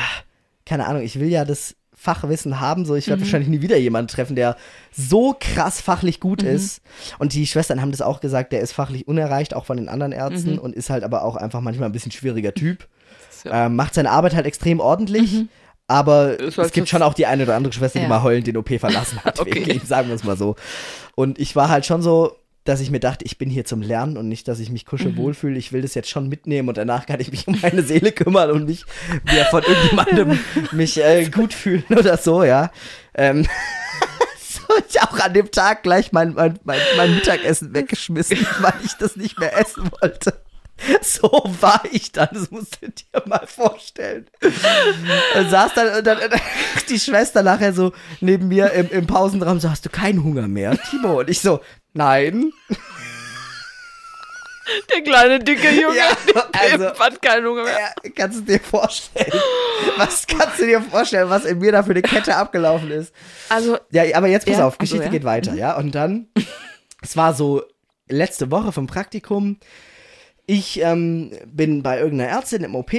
keine 0.66 0.86
Ahnung, 0.86 1.02
ich 1.02 1.20
will 1.20 1.28
ja 1.28 1.44
das 1.44 1.76
Fachwissen 2.04 2.60
haben. 2.60 2.84
So, 2.84 2.94
ich 2.94 3.08
werde 3.08 3.22
wahrscheinlich 3.22 3.48
nie 3.48 3.62
wieder 3.62 3.76
jemanden 3.78 4.08
treffen, 4.08 4.36
der 4.36 4.56
so 4.92 5.34
krass 5.40 5.80
fachlich 5.80 6.20
gut 6.20 6.42
ist. 6.42 6.82
Und 7.18 7.32
die 7.32 7.46
Schwestern 7.46 7.80
haben 7.80 7.90
das 7.90 8.02
auch 8.02 8.20
gesagt, 8.20 8.52
der 8.52 8.60
ist 8.60 8.72
fachlich 8.72 9.08
unerreicht, 9.08 9.54
auch 9.54 9.64
von 9.64 9.76
den 9.78 9.88
anderen 9.88 10.12
Ärzten 10.12 10.58
und 10.58 10.74
ist 10.76 10.90
halt 10.90 11.02
aber 11.02 11.22
auch 11.24 11.36
einfach 11.36 11.60
manchmal 11.62 11.88
ein 11.88 11.92
bisschen 11.92 12.12
schwieriger 12.12 12.54
Typ. 12.54 12.86
Ja. 13.46 13.66
Ähm, 13.66 13.76
macht 13.76 13.92
seine 13.92 14.10
Arbeit 14.10 14.34
halt 14.34 14.46
extrem 14.46 14.80
ordentlich. 14.80 15.44
Aber 15.86 16.40
Ist 16.40 16.52
es 16.52 16.56
halt 16.58 16.72
gibt 16.72 16.88
so- 16.88 16.92
schon 16.92 17.02
auch 17.02 17.12
die 17.12 17.26
eine 17.26 17.42
oder 17.42 17.54
andere 17.56 17.74
Schwester, 17.74 17.98
die 17.98 18.04
Ja. 18.04 18.08
mal 18.08 18.22
heulend 18.22 18.46
den 18.46 18.56
OP 18.56 18.78
verlassen 18.78 19.18
hat. 19.22 19.38
Okay. 19.40 19.66
wegen 19.66 19.84
sagen 19.86 20.08
wir 20.08 20.14
es 20.14 20.24
mal 20.24 20.34
so. 20.38 20.56
Und 21.14 21.38
ich 21.38 21.54
war 21.54 21.68
halt 21.68 21.84
schon 21.84 22.00
so, 22.00 22.36
dass 22.64 22.80
ich 22.80 22.90
mir 22.90 23.00
dachte, 23.00 23.24
ich 23.26 23.36
bin 23.38 23.50
hier 23.50 23.64
zum 23.66 23.82
Lernen 23.82 24.16
und 24.16 24.28
nicht, 24.28 24.48
dass 24.48 24.58
ich 24.58 24.70
mich 24.70 24.86
kuschelwohl 24.86 25.32
Mhm. 25.32 25.36
fühle. 25.36 25.58
Ich 25.58 25.72
will 25.72 25.82
das 25.82 25.94
jetzt 25.94 26.08
schon 26.08 26.28
mitnehmen 26.28 26.68
und 26.68 26.78
danach 26.78 27.04
kann 27.06 27.20
ich 27.20 27.30
mich 27.30 27.46
um 27.46 27.58
meine 27.60 27.82
Seele 27.82 28.10
kümmern 28.12 28.50
und 28.50 28.64
mich 28.64 28.84
wieder 29.24 29.44
von 29.46 29.62
irgendjemandem 29.62 30.38
mich 30.72 31.02
äh, 31.02 31.26
gut 31.26 31.52
fühlen 31.52 31.84
oder 31.90 32.16
so, 32.16 32.42
ja. 32.42 32.70
Ähm, 33.14 33.46
so 34.40 34.62
ich 34.88 35.00
auch 35.02 35.18
an 35.20 35.34
dem 35.34 35.50
Tag 35.50 35.82
gleich 35.82 36.12
mein, 36.12 36.32
mein, 36.34 36.58
mein, 36.64 36.80
mein 36.96 37.14
Mittagessen 37.14 37.74
weggeschmissen, 37.74 38.38
weil 38.60 38.72
ich 38.82 38.94
das 38.94 39.16
nicht 39.16 39.38
mehr 39.38 39.56
essen 39.58 39.90
wollte. 40.00 40.40
So 41.02 41.30
war 41.60 41.82
ich 41.92 42.10
dann, 42.10 42.28
das 42.32 42.50
musst 42.50 42.78
du 42.82 42.88
dir 42.88 43.22
mal 43.26 43.46
vorstellen. 43.46 44.26
Und 45.36 45.48
saß 45.50 45.72
dann 45.74 45.98
und 45.98 46.04
dann 46.04 46.18
die 46.88 46.98
Schwester 46.98 47.44
nachher 47.44 47.72
so 47.72 47.92
neben 48.20 48.48
mir 48.48 48.72
im, 48.72 48.90
im 48.90 49.06
Pausenraum 49.06 49.60
so, 49.60 49.70
hast 49.70 49.84
du 49.86 49.90
keinen 49.90 50.24
Hunger 50.24 50.48
mehr, 50.48 50.76
Timo? 50.90 51.20
Und 51.20 51.30
ich 51.30 51.40
so, 51.40 51.60
nein. 51.94 52.52
Der 54.94 55.02
kleine, 55.02 55.40
dicke 55.40 55.70
Junge, 55.70 55.96
Ja, 55.98 56.16
der 56.54 56.72
also- 56.88 56.98
hat 56.98 57.20
keinen 57.20 57.46
Hunger 57.46 57.64
mehr. 57.64 57.78
Ja, 57.78 58.10
kannst 58.16 58.38
du 58.40 58.42
dir 58.44 58.60
vorstellen? 58.60 59.30
Was 59.98 60.26
kannst 60.26 60.58
du 60.58 60.64
dir 60.66 60.80
vorstellen, 60.80 61.28
was 61.28 61.44
in 61.44 61.58
mir 61.58 61.70
da 61.72 61.82
für 61.82 61.90
eine 61.90 62.00
Kette 62.00 62.34
abgelaufen 62.34 62.90
ist? 62.90 63.12
Also, 63.50 63.76
Ja, 63.90 64.04
aber 64.16 64.28
jetzt 64.28 64.46
pass 64.46 64.56
Ja, 64.58 64.66
auf, 64.66 64.78
Geschichte 64.78 65.04
ja. 65.04 65.10
geht 65.10 65.24
weiter, 65.24 65.52
ja. 65.54 65.76
Und 65.76 65.94
dann, 65.94 66.28
es 67.02 67.14
war 67.14 67.34
so 67.34 67.62
letzte 68.08 68.50
Woche 68.50 68.72
vom 68.72 68.86
Praktikum. 68.86 69.58
Ich 70.46 70.80
ähm, 70.80 71.32
bin 71.46 71.82
bei 71.82 71.98
irgendeiner 71.98 72.30
Ärztin 72.30 72.64
im 72.64 72.74
OP, 72.74 72.92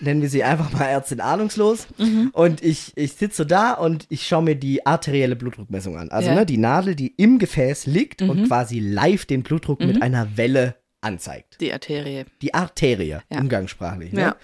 nennen 0.00 0.22
wir 0.22 0.28
sie 0.28 0.44
einfach 0.44 0.72
mal 0.72 0.84
Ärztin 0.84 1.20
ahnungslos. 1.20 1.86
Mhm. 1.98 2.30
Und 2.32 2.62
ich, 2.62 2.92
ich 2.96 3.12
sitze 3.14 3.46
da 3.46 3.72
und 3.74 4.06
ich 4.08 4.26
schaue 4.26 4.42
mir 4.42 4.54
die 4.56 4.84
arterielle 4.86 5.36
Blutdruckmessung 5.36 5.96
an. 5.96 6.10
Also 6.10 6.26
Ja. 6.28 6.32
Mhm. 6.34 6.38
ne, 6.40 6.46
die 6.46 6.58
Nadel, 6.58 6.94
die 6.94 7.08
im 7.16 7.38
Gefäß 7.38 7.86
liegt 7.86 8.22
und 8.22 8.46
quasi 8.46 8.78
live 8.80 9.26
den 9.26 9.42
Blutdruck 9.42 9.80
mit 9.80 10.02
einer 10.02 10.36
Welle 10.36 10.76
anzeigt. 11.00 11.60
die 11.60 11.72
Arterie. 11.72 12.24
Die 12.42 12.54
Arterie, 12.54 13.18
Ja. 13.30 13.40
umgangssprachlich. 13.40 14.12
Ne? 14.12 14.20
Ja. 14.20 14.36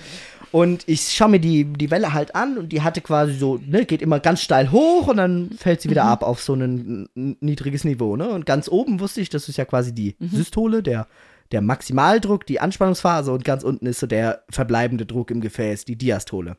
Und 0.52 0.84
ich 0.86 1.00
schaue 1.12 1.30
mir 1.30 1.40
die, 1.40 1.64
die 1.64 1.90
Welle 1.90 2.12
halt 2.12 2.36
an 2.36 2.58
und 2.58 2.68
die 2.70 2.82
hatte 2.82 3.00
quasi 3.00 3.34
so, 3.34 3.58
ne, 3.66 3.84
geht 3.84 4.00
immer 4.00 4.20
ganz 4.20 4.40
steil 4.40 4.70
hoch 4.70 5.08
und 5.08 5.16
dann 5.16 5.50
fällt 5.58 5.80
sie 5.80 5.90
wieder 5.90 6.04
ab 6.04 6.22
auf 6.22 6.40
so 6.40 6.54
ein 6.54 7.08
niedriges 7.40 7.82
Niveau, 7.82 8.14
ne? 8.14 8.28
Und 8.28 8.46
ganz 8.46 8.68
oben 8.68 9.00
wusste 9.00 9.20
ich, 9.20 9.30
das 9.30 9.48
ist 9.48 9.56
ja 9.58 9.64
quasi 9.64 9.92
die 9.92 10.14
Systole, 10.20 10.84
der, 10.84 11.08
der 11.54 11.62
Maximaldruck, 11.62 12.46
die 12.46 12.60
Anspannungsphase 12.60 13.32
und 13.32 13.44
ganz 13.44 13.62
unten 13.62 13.86
ist 13.86 14.00
so 14.00 14.06
der 14.06 14.44
verbleibende 14.50 15.06
Druck 15.06 15.30
im 15.30 15.40
Gefäß, 15.40 15.84
die 15.84 15.96
Diastole. 15.96 16.56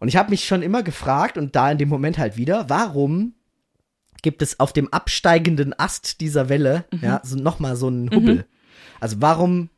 Und 0.00 0.08
ich 0.08 0.16
habe 0.16 0.30
mich 0.30 0.44
schon 0.44 0.62
immer 0.62 0.82
gefragt 0.82 1.36
und 1.36 1.56
da 1.56 1.70
in 1.70 1.78
dem 1.78 1.88
Moment 1.88 2.16
halt 2.16 2.36
wieder, 2.36 2.70
warum 2.70 3.34
gibt 4.22 4.40
es 4.40 4.60
auf 4.60 4.72
dem 4.72 4.92
absteigenden 4.92 5.78
Ast 5.78 6.20
dieser 6.20 6.48
Welle 6.48 6.84
ja 7.02 7.20
so 7.24 7.36
nochmal 7.36 7.76
so 7.76 7.88
einen 7.88 8.10
Hubbel? 8.10 8.46
Also 9.00 9.16
warum 9.20 9.68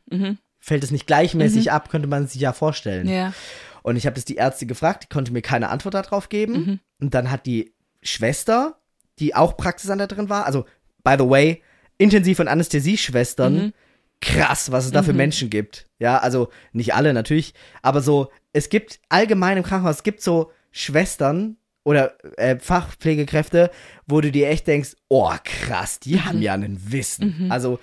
fällt 0.59 0.83
es 0.83 0.91
nicht 0.91 1.07
gleichmäßig 1.07 1.71
ab, 1.71 1.89
könnte 1.89 2.07
man 2.07 2.27
sich 2.27 2.41
ja 2.41 2.53
vorstellen. 2.53 3.07
Ja. 3.07 3.33
Und 3.81 3.95
ich 3.95 4.05
habe 4.05 4.15
das 4.15 4.25
die 4.25 4.35
Ärzte 4.35 4.65
gefragt, 4.65 5.03
die 5.03 5.13
konnte 5.13 5.33
mir 5.33 5.41
keine 5.41 5.69
Antwort 5.69 5.95
darauf 5.95 6.29
geben. 6.29 6.79
Und 6.99 7.13
dann 7.13 7.31
hat 7.31 7.45
die 7.45 7.73
Schwester, 8.03 8.77
die 9.17 9.33
auch 9.33 9.57
Praxisanleiterin 9.57 10.29
war, 10.29 10.45
also 10.45 10.65
by 11.03 11.15
the 11.17 11.27
way, 11.27 11.63
Intensiv- 11.97 12.39
und 12.39 12.47
Anästhesieschwestern, 12.47 13.73
krass, 14.21 14.71
was 14.71 14.85
es 14.85 14.91
da 14.91 15.03
für 15.03 15.13
Menschen 15.13 15.49
gibt. 15.49 15.87
Ja, 15.99 16.17
also 16.17 16.49
nicht 16.73 16.93
alle 16.93 17.13
natürlich, 17.13 17.53
aber 17.81 18.01
so, 18.01 18.31
es 18.53 18.69
gibt 18.69 18.99
allgemein 19.09 19.57
im 19.57 19.63
Krankenhaus, 19.63 19.97
es 19.97 20.03
gibt 20.03 20.21
so 20.21 20.51
Schwestern 20.71 21.57
oder 21.83 22.17
äh, 22.37 22.57
Fachpflegekräfte, 22.59 23.71
wo 24.05 24.21
du 24.21 24.31
dir 24.31 24.49
echt 24.49 24.67
denkst, 24.67 24.95
oh 25.07 25.33
krass, 25.43 25.99
die 25.99 26.21
haben 26.21 26.41
ja 26.41 26.53
einen 26.53 26.91
Wissen. 26.91 27.47
Also 27.51 27.79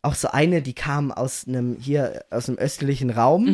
auch 0.00 0.14
so 0.14 0.28
eine, 0.28 0.62
die 0.62 0.74
kam 0.74 1.12
aus 1.12 1.46
einem 1.46 1.76
hier 1.78 2.24
aus 2.30 2.48
einem 2.48 2.58
östlichen 2.58 3.10
Raum, 3.10 3.46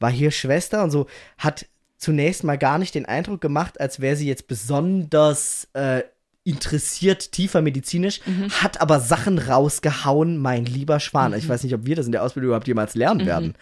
war 0.00 0.10
hier 0.10 0.30
Schwester 0.30 0.82
und 0.82 0.90
so 0.90 1.06
hat 1.38 1.66
zunächst 1.96 2.44
mal 2.44 2.58
gar 2.58 2.78
nicht 2.78 2.94
den 2.94 3.06
Eindruck 3.06 3.40
gemacht, 3.40 3.80
als 3.80 4.00
wäre 4.00 4.16
sie 4.16 4.26
jetzt 4.26 4.46
besonders 4.46 5.68
äh, 5.72 6.02
interessiert, 6.44 7.32
tiefer 7.32 7.62
medizinisch, 7.62 8.20
hat 8.62 8.80
aber 8.82 9.00
Sachen 9.00 9.38
rausgehauen, 9.38 10.36
mein 10.36 10.66
lieber 10.66 11.00
Schwan. 11.00 11.32
Ich 11.32 11.48
weiß 11.48 11.64
nicht, 11.64 11.74
ob 11.74 11.86
wir 11.86 11.96
das 11.96 12.04
in 12.04 12.12
der 12.12 12.22
Ausbildung 12.22 12.48
überhaupt 12.48 12.68
jemals 12.68 12.94
lernen 12.94 13.24
werden. 13.24 13.54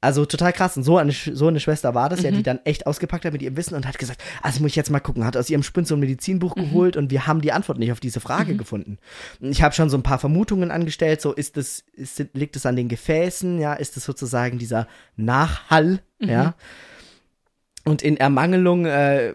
Also 0.00 0.26
total 0.26 0.52
krass. 0.52 0.76
Und 0.76 0.82
so 0.82 0.98
eine, 0.98 1.12
so 1.12 1.46
eine 1.46 1.60
Schwester 1.60 1.94
war 1.94 2.08
das 2.08 2.22
ja, 2.22 2.32
die 2.32 2.42
dann 2.42 2.58
echt 2.64 2.86
ausgepackt 2.86 3.24
hat 3.24 3.32
mit 3.32 3.40
ihrem 3.40 3.56
Wissen 3.56 3.74
und 3.74 3.86
hat 3.86 3.98
gesagt, 3.98 4.22
also 4.42 4.60
muss 4.60 4.72
ich 4.72 4.76
jetzt 4.76 4.90
mal 4.90 5.00
gucken, 5.00 5.24
hat 5.24 5.36
aus 5.36 5.48
ihrem 5.48 5.62
Spind 5.62 5.86
so 5.86 5.94
ein 5.94 6.00
Medizinbuch 6.00 6.56
geholt 6.56 6.96
und 6.96 7.10
wir 7.10 7.26
haben 7.26 7.40
die 7.40 7.52
Antwort 7.52 7.78
nicht 7.78 7.92
auf 7.92 8.00
diese 8.00 8.20
Frage 8.20 8.56
gefunden. 8.56 8.98
Und 9.40 9.50
ich 9.50 9.62
habe 9.62 9.74
schon 9.74 9.88
so 9.88 9.96
ein 9.96 10.02
paar 10.02 10.18
Vermutungen 10.18 10.72
angestellt, 10.72 11.22
so 11.22 11.32
ist 11.32 11.56
es, 11.56 11.84
ist, 11.94 12.22
liegt 12.34 12.56
es 12.56 12.66
an 12.66 12.76
den 12.76 12.88
Gefäßen, 12.88 13.60
ja, 13.60 13.74
ist 13.74 13.96
es 13.96 14.04
sozusagen 14.04 14.58
dieser 14.58 14.88
Nachhall, 15.16 16.00
ja. 16.18 16.54
Und 17.84 18.02
in 18.02 18.16
Ermangelung 18.16 18.86
äh, 18.86 19.34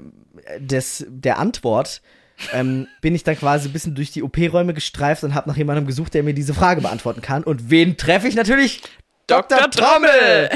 des, 0.59 1.05
der 1.07 1.39
Antwort 1.39 2.01
ähm, 2.53 2.87
bin 3.01 3.15
ich 3.15 3.23
dann 3.23 3.37
quasi 3.37 3.69
ein 3.69 3.73
bisschen 3.73 3.95
durch 3.95 4.11
die 4.11 4.23
OP-Räume 4.23 4.73
gestreift 4.73 5.23
und 5.23 5.33
habe 5.35 5.49
nach 5.49 5.57
jemandem 5.57 5.85
gesucht, 5.85 6.13
der 6.13 6.23
mir 6.23 6.33
diese 6.33 6.53
Frage 6.53 6.81
beantworten 6.81 7.21
kann. 7.21 7.43
Und 7.43 7.69
wen 7.69 7.97
treffe 7.97 8.27
ich 8.27 8.35
natürlich? 8.35 8.81
Dr. 9.27 9.69
Trommel! 9.69 10.49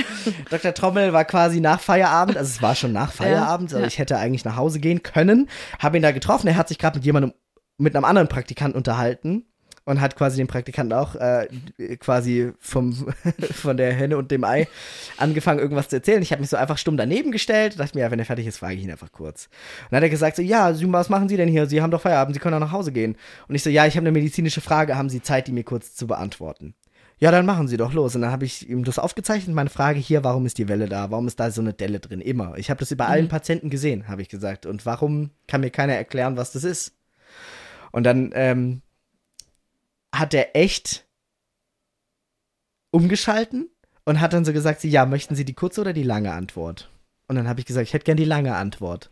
Dr. 0.50 0.74
Trommel 0.74 1.14
war 1.14 1.26
quasi 1.26 1.60
nach 1.60 1.80
Feierabend, 1.80 2.38
also 2.38 2.50
es 2.50 2.62
war 2.62 2.74
schon 2.74 2.92
nach 2.92 3.12
Feierabend, 3.12 3.72
also 3.72 3.82
ja. 3.82 3.88
ich 3.88 4.00
hätte 4.00 4.18
eigentlich 4.18 4.46
nach 4.46 4.56
Hause 4.56 4.80
gehen 4.80 5.04
können. 5.04 5.48
Habe 5.78 5.98
ihn 5.98 6.04
da 6.04 6.12
getroffen, 6.12 6.48
er 6.48 6.58
hat 6.58 6.70
sich 6.70 6.80
gerade 6.80 6.98
mit 6.98 7.06
jemandem, 7.06 7.34
mit 7.78 7.96
einem 7.96 8.06
anderen 8.06 8.30
Praktikanten 8.30 8.76
unterhalten 8.76 9.46
und 9.86 10.00
hat 10.00 10.16
quasi 10.16 10.38
den 10.38 10.48
Praktikanten 10.48 10.94
auch 10.94 11.16
äh, 11.16 11.48
quasi 11.98 12.52
vom, 12.60 12.94
von 13.52 13.78
der 13.78 13.94
Henne 13.94 14.18
und 14.18 14.32
dem 14.32 14.44
Ei 14.44 14.68
angefangen, 15.18 15.60
irgendwas 15.60 15.90
zu 15.90 15.98
erzählen. 15.98 16.22
Ich 16.22 16.32
habe 16.32 16.42
mich 16.42 16.50
so 16.50 16.58
einfach 16.58 16.78
stumm 16.78 16.98
daneben 16.98 17.32
gestellt, 17.32 17.80
dachte 17.80 17.98
mir, 17.98 18.06
ja, 18.06 18.12
wenn 18.12 18.20
er 18.20 18.26
fertig 18.26 18.48
ist, 18.48 18.58
frage 18.58 18.76
ich 18.76 18.84
ihn 18.84 18.92
einfach 18.92 19.12
kurz. 19.12 19.46
Und 19.84 19.92
dann 19.92 19.98
hat 19.98 20.04
er 20.04 20.10
gesagt 20.10 20.38
so, 20.38 20.42
ja, 20.42 20.74
was 20.92 21.10
machen 21.10 21.30
Sie 21.30 21.38
denn 21.38 21.50
hier? 21.50 21.66
Sie 21.66 21.82
haben 21.82 21.92
doch 21.92 22.02
Feierabend, 22.02 22.36
Sie 22.36 22.40
können 22.40 22.56
auch 22.56 22.60
nach 22.60 22.72
Hause 22.72 22.92
gehen. 22.92 23.16
Und 23.48 23.56
ich 23.56 23.64
so, 23.64 23.70
ja, 23.70 23.86
ich 23.86 23.96
habe 23.96 24.06
eine 24.06 24.12
medizinische 24.12 24.62
Frage, 24.62 24.98
haben 24.98 25.10
Sie 25.10 25.22
Zeit, 25.22 25.48
die 25.48 25.52
mir 25.52 25.64
kurz 25.64 25.96
zu 25.96 26.08
beantworten? 26.08 26.76
Ja, 27.20 27.32
dann 27.32 27.46
machen 27.46 27.68
Sie 27.68 27.78
doch 27.78 27.94
los. 27.94 28.16
Und 28.16 28.22
dann 28.22 28.32
habe 28.32 28.46
ich 28.46 28.70
ihm 28.70 28.84
das 28.84 29.00
aufgezeichnet, 29.00 29.56
meine 29.56 29.70
Frage 29.70 30.00
hier, 30.00 30.24
warum 30.24 30.46
ist 30.46 30.58
die 30.58 30.68
Welle 30.68 30.90
da? 30.90 31.12
Warum 31.12 31.28
ist 31.28 31.40
da 31.40 31.52
so 31.52 31.62
eine 31.62 31.74
Delle 31.74 32.00
drin? 32.00 32.22
Immer. 32.22 32.58
Ich 32.58 32.70
habe 32.70 32.80
das 32.80 32.94
bei 32.96 33.06
allen 33.06 33.28
Patienten 33.28 33.70
gesehen, 33.70 34.08
habe 34.08 34.22
ich 34.22 34.30
gesagt. 34.30 34.66
Und 34.66 34.86
warum 34.86 35.30
kann 35.48 35.62
mir 35.62 35.70
keiner 35.70 35.94
erklären, 35.94 36.38
was 36.38 36.52
das 36.52 36.64
ist? 36.64 36.94
Und 37.92 38.04
dann 38.04 38.32
ähm, 38.34 38.82
hat 40.14 40.34
er 40.34 40.56
echt 40.56 41.06
umgeschalten 42.92 43.70
und 44.06 44.22
hat 44.22 44.34
dann 44.34 44.46
so 44.46 44.54
gesagt, 44.54 44.82
sie, 44.82 44.90
ja, 44.90 45.06
möchten 45.06 45.36
Sie 45.36 45.46
die 45.46 45.56
kurze 45.56 45.82
oder 45.82 45.94
die 45.94 46.04
lange 46.04 46.32
Antwort? 46.32 46.90
Und 47.28 47.36
dann 47.36 47.48
habe 47.48 47.60
ich 47.60 47.66
gesagt, 47.66 47.88
ich 47.88 47.94
hätte 47.94 48.06
gern 48.06 48.18
die 48.18 48.26
lange 48.26 48.56
Antwort. 48.56 49.10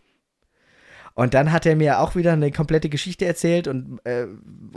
Und 1.13 1.33
dann 1.33 1.51
hat 1.51 1.65
er 1.65 1.75
mir 1.75 1.99
auch 1.99 2.15
wieder 2.15 2.33
eine 2.33 2.51
komplette 2.51 2.87
Geschichte 2.87 3.25
erzählt 3.25 3.67
und 3.67 3.99
äh, 4.05 4.27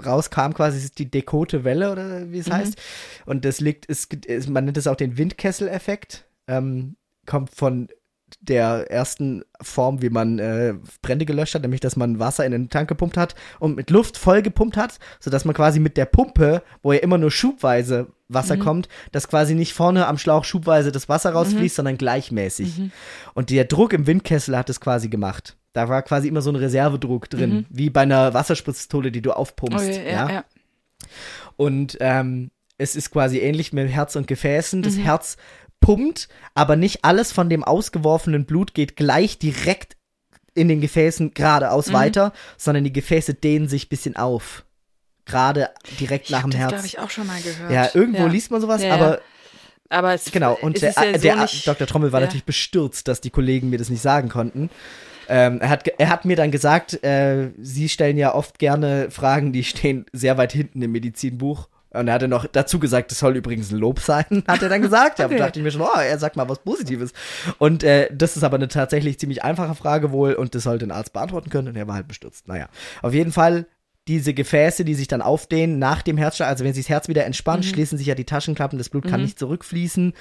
rauskam 0.05 0.53
quasi 0.53 0.79
ist 0.79 0.99
die 0.99 1.11
Dekote 1.11 1.63
Welle 1.63 1.93
oder 1.93 2.33
wie 2.33 2.39
es 2.39 2.51
heißt. 2.51 2.77
Und 3.25 3.45
das 3.45 3.61
liegt, 3.61 3.89
es, 3.89 4.09
es, 4.27 4.49
man 4.49 4.65
nennt 4.65 4.77
es 4.77 4.87
auch 4.87 4.97
den 4.97 5.17
Windkessel-Effekt. 5.17 6.27
Ähm, 6.49 6.97
kommt 7.27 7.51
von 7.51 7.89
der 8.41 8.91
ersten 8.91 9.43
Form, 9.61 10.03
wie 10.03 10.11
man 10.11 10.39
äh, 10.39 10.75
Brände 11.03 11.25
gelöscht 11.25 11.55
hat, 11.55 11.63
nämlich 11.63 11.81
dass 11.81 11.97
man 11.97 12.19
Wasser 12.19 12.45
in 12.45 12.53
den 12.53 12.69
Tank 12.69 12.89
gepumpt 12.89 13.17
hat 13.17 13.35
und 13.59 13.77
mit 13.77 13.91
Luft 13.91 14.17
voll 14.17 14.43
gepumpt 14.43 14.77
hat, 14.77 14.99
sodass 15.21 15.45
man 15.45 15.55
quasi 15.55 15.81
mit 15.81 15.97
der 15.97 16.05
Pumpe, 16.07 16.63
wo 16.83 16.93
ja 16.93 17.01
immer 17.01 17.19
nur 17.19 17.31
schubweise 17.31 18.09
Wasser 18.29 18.57
kommt, 18.57 18.89
dass 19.13 19.29
quasi 19.29 19.55
nicht 19.55 19.75
vorne 19.75 20.07
am 20.07 20.19
Schlauch 20.19 20.45
schubweise 20.45 20.93
das 20.93 21.09
Wasser 21.09 21.33
rausfließt, 21.33 21.77
sondern 21.77 21.99
gleichmäßig. 21.99 22.83
Und 23.35 23.51
der 23.51 23.65
Druck 23.65 23.93
im 23.93 24.07
Windkessel 24.07 24.57
hat 24.57 24.71
es 24.71 24.81
quasi 24.81 25.09
gemacht. 25.09 25.57
Da 25.73 25.89
war 25.89 26.03
quasi 26.03 26.29
immer 26.29 26.41
so 26.41 26.51
ein 26.51 26.57
Reservedruck 26.57 27.29
drin, 27.29 27.67
wie 27.69 27.91
bei 27.91 28.03
einer 28.03 28.33
Wasserspritzpistole, 28.33 29.11
die 29.11 29.23
du 29.23 29.33
aufpumpst. 29.33 29.89
Oh, 29.89 29.91
ja, 29.91 30.03
ja, 30.03 30.31
ja. 30.31 30.45
Und 31.57 31.97
ähm, 32.01 32.51
es 32.79 32.97
ist 32.97 33.11
quasi 33.11 33.39
ähnlich 33.39 33.73
mit 33.73 33.89
Herz 33.89 34.17
und 34.17 34.27
Gefäßen. 34.27 34.83
Das 34.83 34.99
Herz 34.99 35.37
pumpt, 35.85 36.29
aber 36.55 36.77
nicht 36.77 37.05
alles 37.05 37.33
von 37.33 37.49
dem 37.49 37.63
ausgeworfenen 37.65 38.47
Blut 38.47 38.75
geht 38.75 38.97
gleich 38.97 39.39
direkt 39.39 39.97
in 40.55 40.69
den 40.69 40.81
Gefäßen 40.81 41.35
geradeaus 41.35 41.93
weiter, 41.93 42.33
sondern 42.57 42.85
die 42.85 42.93
Gefäße 42.93 43.35
dehnen 43.35 43.69
sich 43.69 43.87
ein 43.87 43.89
bisschen 43.89 44.17
auf. 44.17 44.65
Gerade 45.27 45.71
direkt 46.01 46.27
Ich 46.27 46.31
nach 46.31 46.43
dem 46.43 46.51
das, 46.51 46.61
Herz. 46.61 46.71
glaube 46.73 46.87
ich, 46.87 46.99
auch 46.99 47.11
schon 47.11 47.27
mal 47.27 47.41
gehört. 47.41 47.73
ja, 47.73 47.89
irgendwo 47.93 48.27
liest 48.27 48.51
man 48.51 48.61
sowas, 48.61 48.83
Ja, 48.83 48.89
ja. 48.89 48.95
aber 48.95 49.21
Aber 49.89 50.15
es, 50.15 50.31
Genau, 50.31 50.57
und 50.61 50.81
der, 50.81 50.93
ja 50.93 51.13
so 51.15 51.19
der 51.19 51.37
nicht, 51.37 51.67
Dr. 51.67 51.87
Trommel 51.87 52.13
war 52.13 52.21
ja. 52.21 52.27
natürlich 52.27 52.45
bestürzt, 52.45 53.09
dass 53.09 53.21
die 53.21 53.31
Kollegen 53.31 53.71
mir 53.71 53.79
das 53.79 53.89
nicht 53.91 54.03
sagen 54.03 54.29
konnten. 54.29 54.71
Ähm, 55.29 55.61
er, 55.61 55.71
hat, 55.71 55.89
er 55.89 56.09
hat 56.11 56.25
mir 56.25 56.37
dann 56.37 56.51
gesagt, 56.51 57.03
äh, 57.03 57.51
sie 57.59 57.89
stellen 57.89 58.19
ja 58.19 58.35
oft 58.35 58.59
gerne 58.59 59.11
Fragen, 59.11 59.53
die 59.53 59.65
stehen 59.65 60.05
sehr 60.13 60.37
weit 60.39 60.53
hinten 60.53 60.83
im 60.83 60.93
Medizinbuch. 60.93 61.69
Und 61.95 62.09
er 62.09 62.15
hatte 62.15 62.29
noch 62.29 62.47
dazu 62.47 62.79
gesagt, 62.79 63.11
das 63.11 63.19
soll 63.19 63.37
übrigens 63.37 63.71
ein 63.73 63.79
Lob 63.79 64.01
sein, 64.01 64.25
hat 64.49 64.63
er 64.63 64.69
dann 64.69 64.83
gesagt. 64.83 65.19
Ja, 65.19 65.27
Okay. 65.27 65.39
Da 65.39 65.45
dachte 65.47 65.59
ich 65.61 65.65
mir 65.65 65.71
schon, 65.71 65.81
oh, 65.83 65.99
er 65.99 66.19
sagt 66.19 66.37
mal 66.37 66.49
was 66.49 66.59
Positives. 66.59 67.13
Und 67.59 67.83
äh, 67.85 68.09
das 68.13 68.37
ist 68.37 68.43
aber 68.45 68.57
eine 68.57 68.69
tatsächlich 68.69 69.19
ziemlich 69.19 69.43
einfache 69.45 69.75
Frage 69.75 70.13
wohl 70.13 70.35
und 70.35 70.55
das 70.55 70.65
sollte 70.65 70.87
ein 70.87 70.91
Arzt 70.91 71.13
beantworten 71.13 71.51
können 71.51 71.69
und 71.69 71.77
er 71.77 71.87
war 71.89 71.95
halt 71.95 72.09
bestürzt. 72.09 72.47
Naja, 72.49 72.69
auf 73.03 73.15
jeden 73.15 73.33
Fall 73.33 73.67
diese 74.07 74.35
Gefäße, 74.35 74.85
die 74.85 74.95
sich 74.95 75.09
dann 75.09 75.23
aufdehnen 75.23 75.79
nach 75.79 76.03
dem 76.03 76.19
Herzschlag, 76.19 76.49
also 76.51 76.63
wenn 76.65 76.75
sich 76.75 76.85
das 76.85 76.91
Herz 76.91 77.09
wieder 77.09 77.25
entspannt, 77.25 77.65
schließen 77.65 77.97
sich 77.97 78.07
ja 78.07 78.15
die 78.15 78.25
Taschenklappen, 78.27 78.77
das 78.77 78.91
Blut 78.91 79.07
kann 79.07 79.23
nicht 79.23 79.39
zurückfließen 79.39 80.13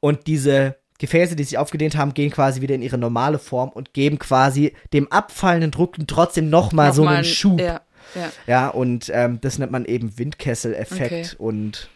und 0.00 0.26
diese 0.26 0.76
Gefäße, 0.98 1.34
die 1.36 1.44
sich 1.44 1.56
aufgedehnt 1.56 1.96
haben, 1.96 2.12
gehen 2.12 2.30
quasi 2.30 2.60
wieder 2.60 2.74
in 2.74 2.82
ihre 2.82 2.98
normale 2.98 3.38
Form 3.38 3.70
und 3.70 3.94
geben 3.94 4.18
quasi 4.18 4.74
dem 4.92 5.10
abfallenden 5.10 5.70
Druck 5.70 5.96
trotzdem 6.06 6.50
nochmal 6.50 6.92
so 6.92 7.00
Nochmal 7.00 7.16
einen 7.16 7.24
ein- 7.24 7.30
Schub. 7.32 7.58
Ja, 7.58 7.80
ja. 8.14 8.32
Ja, 8.46 8.68
und 8.68 9.10
ähm, 9.14 9.40
das 9.40 9.58
nennt 9.58 9.72
man 9.72 9.84
eben 9.84 10.18
Windkessel-Effekt 10.18 11.12
Okay. 11.12 11.36
und 11.38 11.88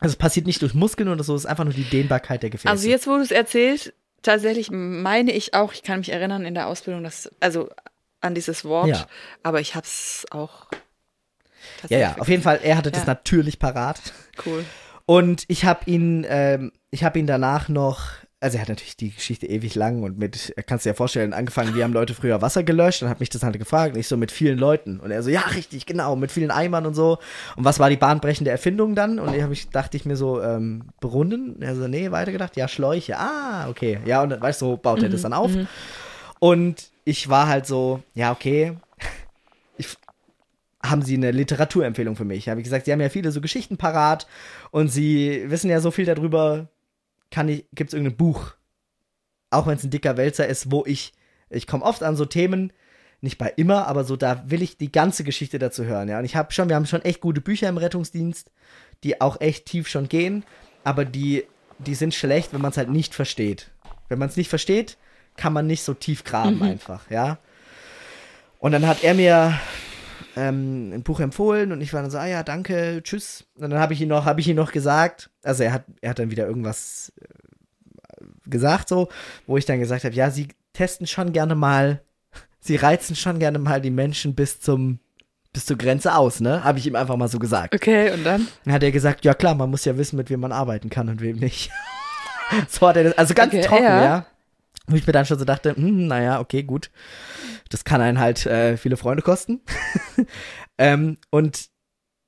also 0.00 0.12
es 0.14 0.16
passiert 0.16 0.46
nicht 0.46 0.62
durch 0.62 0.72
Muskeln 0.74 1.08
oder 1.08 1.22
so, 1.24 1.34
es 1.34 1.42
ist 1.42 1.46
einfach 1.46 1.64
nur 1.64 1.74
die 1.74 1.84
Dehnbarkeit 1.84 2.42
der 2.42 2.50
Gefäße. 2.50 2.70
Also 2.70 2.88
jetzt, 2.88 3.06
wo 3.06 3.16
du 3.16 3.22
es 3.22 3.30
erzählst, 3.30 3.92
tatsächlich 4.22 4.70
meine 4.70 5.32
ich 5.32 5.52
auch, 5.54 5.72
ich 5.74 5.82
kann 5.82 5.98
mich 6.00 6.10
erinnern 6.10 6.44
in 6.46 6.54
der 6.54 6.66
Ausbildung, 6.68 7.04
dass, 7.04 7.30
also 7.40 7.68
an 8.22 8.34
dieses 8.34 8.64
Wort, 8.64 8.88
Ja. 8.88 9.06
aber 9.42 9.60
ich 9.60 9.74
habe 9.74 9.86
es 9.86 10.26
auch. 10.30 10.66
ja, 11.88 11.98
ja, 11.98 12.16
auf 12.18 12.28
jeden 12.28 12.42
Fall, 12.42 12.60
er 12.62 12.76
hatte 12.78 12.90
das 12.90 13.02
Ja. 13.02 13.06
natürlich 13.08 13.58
parat. 13.58 14.00
Cool. 14.46 14.64
Und 15.06 15.44
ich 15.48 15.64
habe 15.64 15.80
ihn, 15.90 16.24
ähm, 16.28 16.72
ich 16.90 17.04
habe 17.04 17.18
ihn 17.18 17.26
danach 17.26 17.68
noch, 17.68 18.12
also 18.42 18.56
er 18.56 18.62
hat 18.62 18.68
natürlich 18.70 18.96
die 18.96 19.10
Geschichte 19.10 19.46
ewig 19.46 19.74
lang 19.74 20.02
und 20.02 20.18
mit, 20.18 20.54
kannst 20.66 20.84
du 20.84 20.88
dir 20.88 20.92
ja 20.92 20.96
vorstellen, 20.96 21.34
angefangen, 21.34 21.74
wie 21.74 21.84
haben 21.84 21.92
Leute 21.92 22.14
früher 22.14 22.40
Wasser 22.40 22.62
gelöscht 22.62 23.02
und 23.02 23.10
hat 23.10 23.20
mich 23.20 23.28
das 23.28 23.42
halt 23.42 23.58
gefragt, 23.58 23.94
und 23.94 24.00
ich 24.00 24.08
so 24.08 24.16
mit 24.16 24.32
vielen 24.32 24.58
Leuten 24.58 24.98
und 24.98 25.10
er 25.10 25.22
so, 25.22 25.28
ja, 25.28 25.42
richtig, 25.54 25.84
genau, 25.84 26.16
mit 26.16 26.32
vielen 26.32 26.50
Eimern 26.50 26.86
und 26.86 26.94
so. 26.94 27.18
Und 27.56 27.64
was 27.64 27.78
war 27.78 27.90
die 27.90 27.98
bahnbrechende 27.98 28.50
Erfindung 28.50 28.94
dann? 28.94 29.18
Und 29.18 29.34
ich, 29.34 29.42
hab 29.42 29.50
ich 29.50 29.68
dachte 29.68 29.96
ich 29.98 30.06
mir 30.06 30.16
so, 30.16 30.42
ähm, 30.42 30.84
Brunnen? 31.00 31.60
Er 31.60 31.76
so, 31.76 31.86
nee, 31.86 32.10
weitergedacht, 32.10 32.56
ja, 32.56 32.66
Schläuche, 32.66 33.18
ah, 33.18 33.68
okay. 33.68 34.00
Ja, 34.06 34.22
und 34.22 34.40
weißt 34.40 34.62
du, 34.62 34.66
so 34.66 34.76
baut 34.78 35.02
er 35.02 35.10
das 35.10 35.22
dann 35.22 35.34
auf. 35.34 35.50
Und 36.38 36.90
ich 37.04 37.28
war 37.28 37.46
halt 37.46 37.66
so, 37.66 38.02
ja, 38.14 38.32
okay, 38.32 38.72
ich, 39.76 39.88
haben 40.82 41.02
Sie 41.02 41.14
eine 41.14 41.30
Literaturempfehlung 41.30 42.16
für 42.16 42.24
mich? 42.24 42.48
Habe 42.48 42.60
ich 42.60 42.64
gesagt, 42.64 42.86
Sie 42.86 42.92
haben 42.92 43.00
ja 43.02 43.10
viele 43.10 43.32
so 43.32 43.42
Geschichten 43.42 43.76
parat 43.76 44.26
und 44.70 44.88
Sie 44.88 45.44
wissen 45.48 45.68
ja 45.68 45.80
so 45.80 45.90
viel 45.90 46.06
darüber. 46.06 46.68
Kann 47.30 47.48
ich, 47.48 47.66
gibt 47.72 47.90
es 47.90 47.94
irgendein 47.94 48.16
Buch? 48.16 48.54
Auch 49.50 49.66
wenn 49.66 49.76
es 49.76 49.84
ein 49.84 49.90
dicker 49.90 50.16
Wälzer 50.16 50.46
ist, 50.46 50.70
wo 50.70 50.84
ich, 50.86 51.12
ich 51.48 51.66
komme 51.66 51.84
oft 51.84 52.02
an 52.02 52.16
so 52.16 52.24
Themen, 52.24 52.72
nicht 53.20 53.38
bei 53.38 53.52
immer, 53.56 53.86
aber 53.86 54.04
so, 54.04 54.16
da 54.16 54.44
will 54.50 54.62
ich 54.62 54.78
die 54.78 54.92
ganze 54.92 55.24
Geschichte 55.24 55.58
dazu 55.58 55.84
hören, 55.84 56.08
ja. 56.08 56.18
Und 56.18 56.24
ich 56.24 56.36
habe 56.36 56.52
schon, 56.52 56.68
wir 56.68 56.76
haben 56.76 56.86
schon 56.86 57.02
echt 57.02 57.20
gute 57.20 57.40
Bücher 57.40 57.68
im 57.68 57.76
Rettungsdienst, 57.76 58.50
die 59.04 59.20
auch 59.20 59.40
echt 59.40 59.66
tief 59.66 59.88
schon 59.88 60.08
gehen, 60.08 60.44
aber 60.84 61.04
die, 61.04 61.44
die 61.78 61.94
sind 61.94 62.14
schlecht, 62.14 62.52
wenn 62.52 62.60
man 62.60 62.70
es 62.70 62.76
halt 62.76 62.88
nicht 62.88 63.14
versteht. 63.14 63.70
Wenn 64.08 64.18
man 64.18 64.28
es 64.28 64.36
nicht 64.36 64.48
versteht, 64.48 64.96
kann 65.36 65.52
man 65.52 65.66
nicht 65.66 65.82
so 65.82 65.94
tief 65.94 66.24
graben 66.24 66.62
einfach, 66.62 67.10
ja. 67.10 67.38
Und 68.58 68.72
dann 68.72 68.86
hat 68.86 69.04
er 69.04 69.14
mir 69.14 69.58
ähm, 70.40 70.92
ein 70.92 71.02
Buch 71.02 71.20
empfohlen 71.20 71.72
und 71.72 71.80
ich 71.80 71.92
war 71.92 72.00
dann 72.02 72.10
so, 72.10 72.18
ah 72.18 72.26
ja, 72.26 72.42
danke, 72.42 73.02
tschüss. 73.02 73.44
Und 73.56 73.70
dann 73.70 73.78
habe 73.78 73.92
ich 73.92 74.00
ihn 74.00 74.08
noch, 74.08 74.24
habe 74.24 74.40
ich 74.40 74.48
ihn 74.48 74.56
noch 74.56 74.72
gesagt, 74.72 75.30
also 75.42 75.62
er 75.62 75.72
hat, 75.72 75.84
er 76.00 76.10
hat 76.10 76.18
dann 76.18 76.30
wieder 76.30 76.46
irgendwas 76.46 77.12
äh, 77.20 78.24
gesagt 78.48 78.88
so, 78.88 79.08
wo 79.46 79.56
ich 79.56 79.66
dann 79.66 79.78
gesagt 79.78 80.04
habe, 80.04 80.14
ja, 80.14 80.30
sie 80.30 80.48
testen 80.72 81.06
schon 81.06 81.32
gerne 81.32 81.54
mal, 81.54 82.00
sie 82.60 82.76
reizen 82.76 83.16
schon 83.16 83.38
gerne 83.38 83.58
mal 83.58 83.80
die 83.80 83.90
Menschen 83.90 84.34
bis 84.34 84.60
zum 84.60 84.98
bis 85.52 85.66
zur 85.66 85.76
Grenze 85.76 86.14
aus, 86.14 86.38
ne? 86.38 86.62
Habe 86.62 86.78
ich 86.78 86.86
ihm 86.86 86.94
einfach 86.94 87.16
mal 87.16 87.26
so 87.26 87.40
gesagt. 87.40 87.74
Okay, 87.74 88.12
und 88.12 88.22
dann? 88.22 88.46
Dann 88.64 88.72
hat 88.72 88.84
er 88.84 88.92
gesagt, 88.92 89.24
ja 89.24 89.34
klar, 89.34 89.56
man 89.56 89.68
muss 89.68 89.84
ja 89.84 89.98
wissen, 89.98 90.16
mit 90.16 90.30
wem 90.30 90.38
man 90.38 90.52
arbeiten 90.52 90.90
kann 90.90 91.08
und 91.08 91.20
wem 91.20 91.38
nicht. 91.38 91.72
so 92.68 92.86
hat 92.86 92.96
er 92.96 93.02
das, 93.02 93.18
also 93.18 93.34
ganz 93.34 93.52
Okay, 93.52 93.62
trocken, 93.64 93.82
ja. 93.82 94.04
ja. 94.04 94.26
Wo 94.86 94.94
ich 94.94 95.04
mir 95.04 95.12
dann 95.12 95.26
schon 95.26 95.40
so 95.40 95.44
dachte, 95.44 95.74
hm, 95.74 96.06
naja, 96.06 96.38
okay, 96.38 96.62
gut. 96.62 96.90
Das 97.70 97.84
kann 97.84 98.00
einen 98.00 98.18
halt 98.18 98.44
äh, 98.46 98.76
viele 98.76 98.98
Freunde 98.98 99.22
kosten. 99.22 99.62
ähm, 100.78 101.16
und 101.30 101.70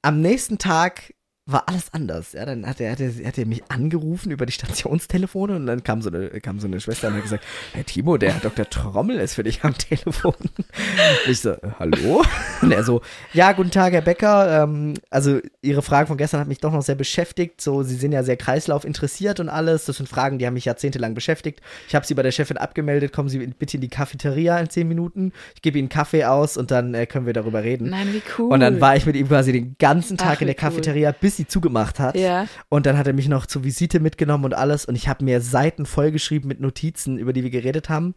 am 0.03 0.21
nächsten 0.21 0.59
Tag 0.59 1.15
war 1.45 1.69
alles 1.69 1.93
anders. 1.93 2.35
Ja, 2.35 2.45
dann 2.47 2.67
hat 2.67 2.81
er, 2.81 2.93
hat, 2.93 3.01
er, 3.01 3.13
hat 3.27 3.37
er 3.37 3.47
mich 3.47 3.65
angerufen 3.69 4.31
über 4.31 4.47
die 4.47 4.53
Stationstelefone 4.53 5.57
und 5.57 5.67
dann 5.67 5.83
kam 5.83 6.01
so 6.01 6.09
eine, 6.09 6.29
kam 6.41 6.61
so 6.61 6.69
eine 6.69 6.81
Schwester 6.81 7.09
und 7.09 7.15
hat 7.15 7.23
gesagt, 7.23 7.45
Herr 7.73 7.85
Timo, 7.85 8.17
der 8.17 8.35
Dr. 8.35 8.71
Trommel 8.71 9.19
ist 9.19 9.35
für 9.35 9.43
dich 9.43 9.65
am 9.65 9.77
Telefon. 9.77 10.35
Und 10.39 11.29
ich 11.29 11.41
so, 11.41 11.51
äh, 11.51 11.59
hallo? 11.81 12.23
Und 12.61 12.71
er 12.71 12.85
so, 12.85 13.03
ja, 13.33 13.53
guten 13.53 13.73
Tag, 13.73 13.93
Herr 13.93 14.03
Becker. 14.03 14.63
Ähm, 14.63 14.95
also 15.11 15.41
Ihre 15.63 15.83
Frage 15.83 16.07
von 16.07 16.17
gestern 16.17 16.39
hat 16.39 16.47
mich 16.47 16.61
doch 16.61 16.73
noch 16.73 16.83
sehr 16.83 16.95
beschäftigt. 16.95 17.61
So, 17.61 17.83
Sie 17.83 17.97
sind 17.97 18.13
ja 18.13 18.23
sehr 18.23 18.37
Kreislauf 18.37 18.85
interessiert 18.85 19.41
und 19.41 19.49
alles. 19.49 19.87
Das 19.87 19.97
sind 19.97 20.09
Fragen, 20.09 20.39
die 20.39 20.47
haben 20.47 20.55
mich 20.55 20.67
jahrzehntelang 20.67 21.15
beschäftigt. 21.15 21.61
Ich 21.89 21.97
habe 21.97 22.07
Sie 22.07 22.15
bei 22.15 22.23
der 22.23 22.31
Chefin 22.31 22.57
abgemeldet. 22.57 23.13
Kommen 23.13 23.29
Sie 23.29 23.45
bitte 23.45 23.79
in 23.79 23.81
die 23.81 23.89
Cafeteria 23.89 24.59
in 24.59 24.71
zehn 24.71 24.87
Minuten. 24.87 25.33
Ich 25.57 25.63
gebe 25.63 25.77
Ihnen 25.77 25.89
Kaffee 25.89 26.25
aus 26.25 26.57
und 26.57 26.71
dann 26.71 26.95
äh, 26.95 27.07
können 27.07 27.27
wir 27.27 27.33
darüber 27.33 27.65
reden. 27.65 27.91
Nein, 27.91 28.13
wie 28.13 28.23
cool. 28.39 28.53
Und 28.53 28.61
dann 28.61 28.81
war 28.81 28.95
ich 28.95 29.07
mit 29.07 29.17
ihm 29.17 29.27
quasi 29.27 29.51
den 29.51 29.75
ganzen 29.81 30.17
Tag 30.17 30.37
Ach, 30.37 30.41
in 30.41 30.47
der 30.47 30.55
cool. 30.55 30.61
Cafeteria, 30.61 31.11
bis 31.11 31.32
sie 31.37 31.47
zugemacht 31.47 31.99
hat. 31.99 32.17
Ja. 32.17 32.47
Und 32.69 32.87
dann 32.87 32.99
hat 32.99 33.07
er 33.07 33.13
mich 33.13 33.29
noch 33.29 33.47
zur 33.47 33.65
Visite 33.65 34.01
mitgenommen 34.01 34.45
und 34.45 34.55
alles. 34.55 34.85
Und 34.85 34.95
ich 34.95 35.09
habe 35.09 35.25
mir 35.25 35.41
Seiten 35.41 35.87
vollgeschrieben 35.87 36.49
mit 36.49 36.61
Notizen, 36.61 37.19
über 37.19 37.33
die 37.33 37.43
wir 37.43 37.51
geredet 37.51 37.89
haben. 37.89 38.15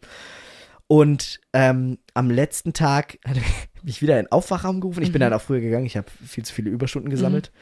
Und 0.88 1.40
ähm, 1.52 1.98
am 2.14 2.30
letzten 2.30 2.72
Tag 2.72 3.18
hat 3.24 3.36
er 3.36 3.42
mich 3.82 4.02
wieder 4.02 4.18
in 4.18 4.26
den 4.26 4.32
Aufwachraum 4.32 4.80
gerufen. 4.80 5.02
Ich 5.02 5.12
bin 5.12 5.20
dann 5.20 5.32
auch 5.32 5.42
früher 5.42 5.60
gegangen. 5.60 5.86
Ich 5.86 5.96
habe 5.96 6.06
viel 6.24 6.44
zu 6.44 6.54
viele 6.54 6.70
Überstunden 6.70 7.10
gesammelt. 7.10 7.52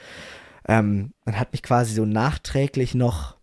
Ähm, 0.66 1.12
und 1.24 1.38
hat 1.38 1.52
mich 1.52 1.62
quasi 1.62 1.94
so 1.94 2.04
nachträglich 2.04 2.94
noch 2.94 3.36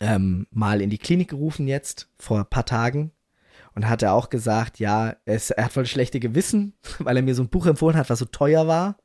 ähm, 0.00 0.46
mal 0.50 0.80
in 0.80 0.90
die 0.90 0.98
Klinik 0.98 1.28
gerufen 1.28 1.68
jetzt, 1.68 2.08
vor 2.18 2.38
ein 2.38 2.46
paar 2.46 2.66
Tagen. 2.66 3.12
Und 3.74 3.88
hat 3.88 4.02
er 4.02 4.12
auch 4.12 4.28
gesagt, 4.28 4.78
ja, 4.78 5.16
es, 5.24 5.50
er 5.50 5.64
hat 5.64 5.72
voll 5.72 5.86
schlechte 5.86 6.20
Gewissen, 6.20 6.74
weil 6.98 7.16
er 7.16 7.22
mir 7.22 7.34
so 7.34 7.42
ein 7.42 7.48
Buch 7.48 7.66
empfohlen 7.66 7.96
hat, 7.96 8.10
was 8.10 8.18
so 8.18 8.26
teuer 8.26 8.66
war. 8.66 8.96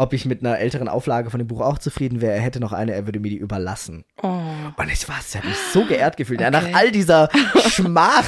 Ob 0.00 0.12
ich 0.12 0.24
mit 0.26 0.44
einer 0.44 0.58
älteren 0.60 0.86
Auflage 0.88 1.28
von 1.28 1.38
dem 1.38 1.48
Buch 1.48 1.60
auch 1.60 1.78
zufrieden 1.78 2.20
wäre. 2.20 2.32
Er 2.34 2.40
hätte 2.40 2.60
noch 2.60 2.72
eine, 2.72 2.92
er 2.92 3.06
würde 3.06 3.18
mir 3.18 3.30
die 3.30 3.36
überlassen. 3.36 4.04
Oh. 4.22 4.28
Und 4.28 4.92
ich 4.92 5.08
war, 5.08 5.16
es 5.18 5.34
hat 5.34 5.44
mich 5.44 5.56
so 5.72 5.84
geehrt 5.86 6.16
gefühlt. 6.16 6.40
Ja, 6.40 6.50
nach 6.52 6.62
Okay. 6.62 6.72
all 6.74 6.92
dieser 6.92 7.28
Schmach 7.68 8.24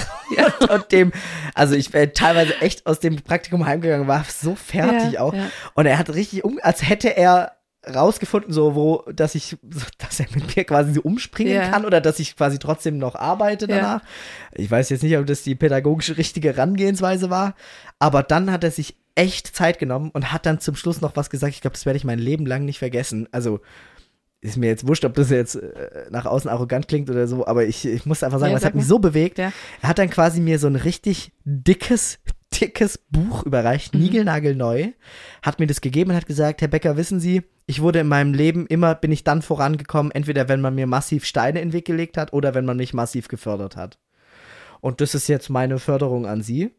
und, 0.60 0.68
und 0.70 0.90
dem, 0.92 1.12
also 1.54 1.76
ich 1.76 1.92
wäre 1.92 2.12
teilweise 2.12 2.60
echt 2.60 2.86
aus 2.86 2.98
dem 2.98 3.16
Praktikum 3.22 3.66
heimgegangen, 3.66 4.08
war 4.08 4.24
so 4.28 4.56
fertig 4.56 5.12
Ja, 5.12 5.20
auch. 5.20 5.32
ja. 5.32 5.46
Und 5.74 5.86
er 5.86 5.96
hat 5.98 6.12
richtig 6.12 6.42
um, 6.44 6.58
als 6.60 6.88
hätte 6.88 7.16
er 7.16 7.52
rausgefunden, 7.94 8.52
so 8.52 8.74
wo, 8.74 9.04
dass 9.12 9.34
ich, 9.36 9.56
dass 9.98 10.18
er 10.20 10.26
mit 10.34 10.56
mir 10.56 10.64
quasi 10.64 10.92
so 10.92 11.00
umspringen 11.02 11.54
Ja. 11.54 11.68
kann 11.70 11.84
oder 11.84 12.00
dass 12.00 12.18
ich 12.18 12.36
quasi 12.36 12.58
trotzdem 12.58 12.98
noch 12.98 13.14
arbeite 13.14 13.66
Ja. 13.70 13.76
danach. 13.76 14.00
Ich 14.54 14.70
weiß 14.70 14.90
jetzt 14.90 15.02
nicht, 15.04 15.16
ob 15.16 15.26
das 15.26 15.44
die 15.44 15.54
pädagogische 15.54 16.16
richtige 16.16 16.48
Herangehensweise 16.48 17.30
war, 17.30 17.54
aber 18.00 18.22
dann 18.24 18.50
hat 18.50 18.64
er 18.64 18.70
sich 18.72 18.96
echt 19.20 19.54
Zeit 19.54 19.78
genommen 19.78 20.10
und 20.12 20.32
hat 20.32 20.46
dann 20.46 20.60
zum 20.60 20.74
Schluss 20.76 21.00
noch 21.00 21.14
was 21.16 21.28
gesagt. 21.30 21.54
Ich 21.54 21.60
glaube, 21.60 21.74
das 21.74 21.84
werde 21.86 21.96
ich 21.98 22.04
mein 22.04 22.18
Leben 22.18 22.46
lang 22.46 22.64
nicht 22.64 22.78
vergessen. 22.78 23.28
Also 23.32 23.60
ist 24.40 24.56
mir 24.56 24.68
jetzt 24.68 24.86
wurscht, 24.88 25.04
ob 25.04 25.12
das 25.14 25.28
jetzt 25.28 25.56
äh, 25.56 26.06
nach 26.10 26.24
außen 26.24 26.48
arrogant 26.50 26.88
klingt 26.88 27.10
oder 27.10 27.26
so, 27.26 27.46
aber 27.46 27.66
ich, 27.66 27.84
ich 27.84 28.06
muss 28.06 28.22
einfach 28.22 28.38
sagen, 28.38 28.52
Ja, 28.52 28.56
das 28.56 28.62
sag 28.62 28.70
hat 28.70 28.76
mich 28.76 28.86
so 28.86 28.98
bewegt. 28.98 29.36
Ja. 29.38 29.52
Er 29.82 29.88
hat 29.90 29.98
dann 29.98 30.08
quasi 30.08 30.40
mir 30.40 30.58
so 30.58 30.66
ein 30.66 30.76
richtig 30.76 31.32
dickes, 31.44 32.18
dickes 32.58 32.98
Buch 33.10 33.42
überreicht, 33.44 33.94
Mhm. 33.94 34.00
niegelnagelneu, 34.00 34.88
hat 35.42 35.60
mir 35.60 35.66
das 35.66 35.82
gegeben 35.82 36.12
und 36.12 36.16
hat 36.16 36.26
gesagt, 36.26 36.62
Herr 36.62 36.68
Becker, 36.68 36.96
wissen 36.96 37.20
Sie, 37.20 37.42
ich 37.66 37.82
wurde 37.82 37.98
in 38.00 38.08
meinem 38.08 38.32
Leben 38.32 38.66
immer, 38.66 38.94
bin 38.94 39.12
ich 39.12 39.24
dann 39.24 39.42
vorangekommen, 39.42 40.10
entweder 40.10 40.48
wenn 40.48 40.62
man 40.62 40.74
mir 40.74 40.86
massiv 40.86 41.26
Steine 41.26 41.60
in 41.60 41.68
den 41.68 41.72
Weg 41.74 41.84
gelegt 41.84 42.16
hat 42.16 42.32
oder 42.32 42.54
wenn 42.54 42.64
man 42.64 42.78
mich 42.78 42.94
massiv 42.94 43.28
gefördert 43.28 43.76
hat. 43.76 43.98
Und 44.80 45.02
das 45.02 45.14
ist 45.14 45.28
jetzt 45.28 45.50
meine 45.50 45.78
Förderung 45.78 46.24
an 46.26 46.40
Sie. 46.42 46.70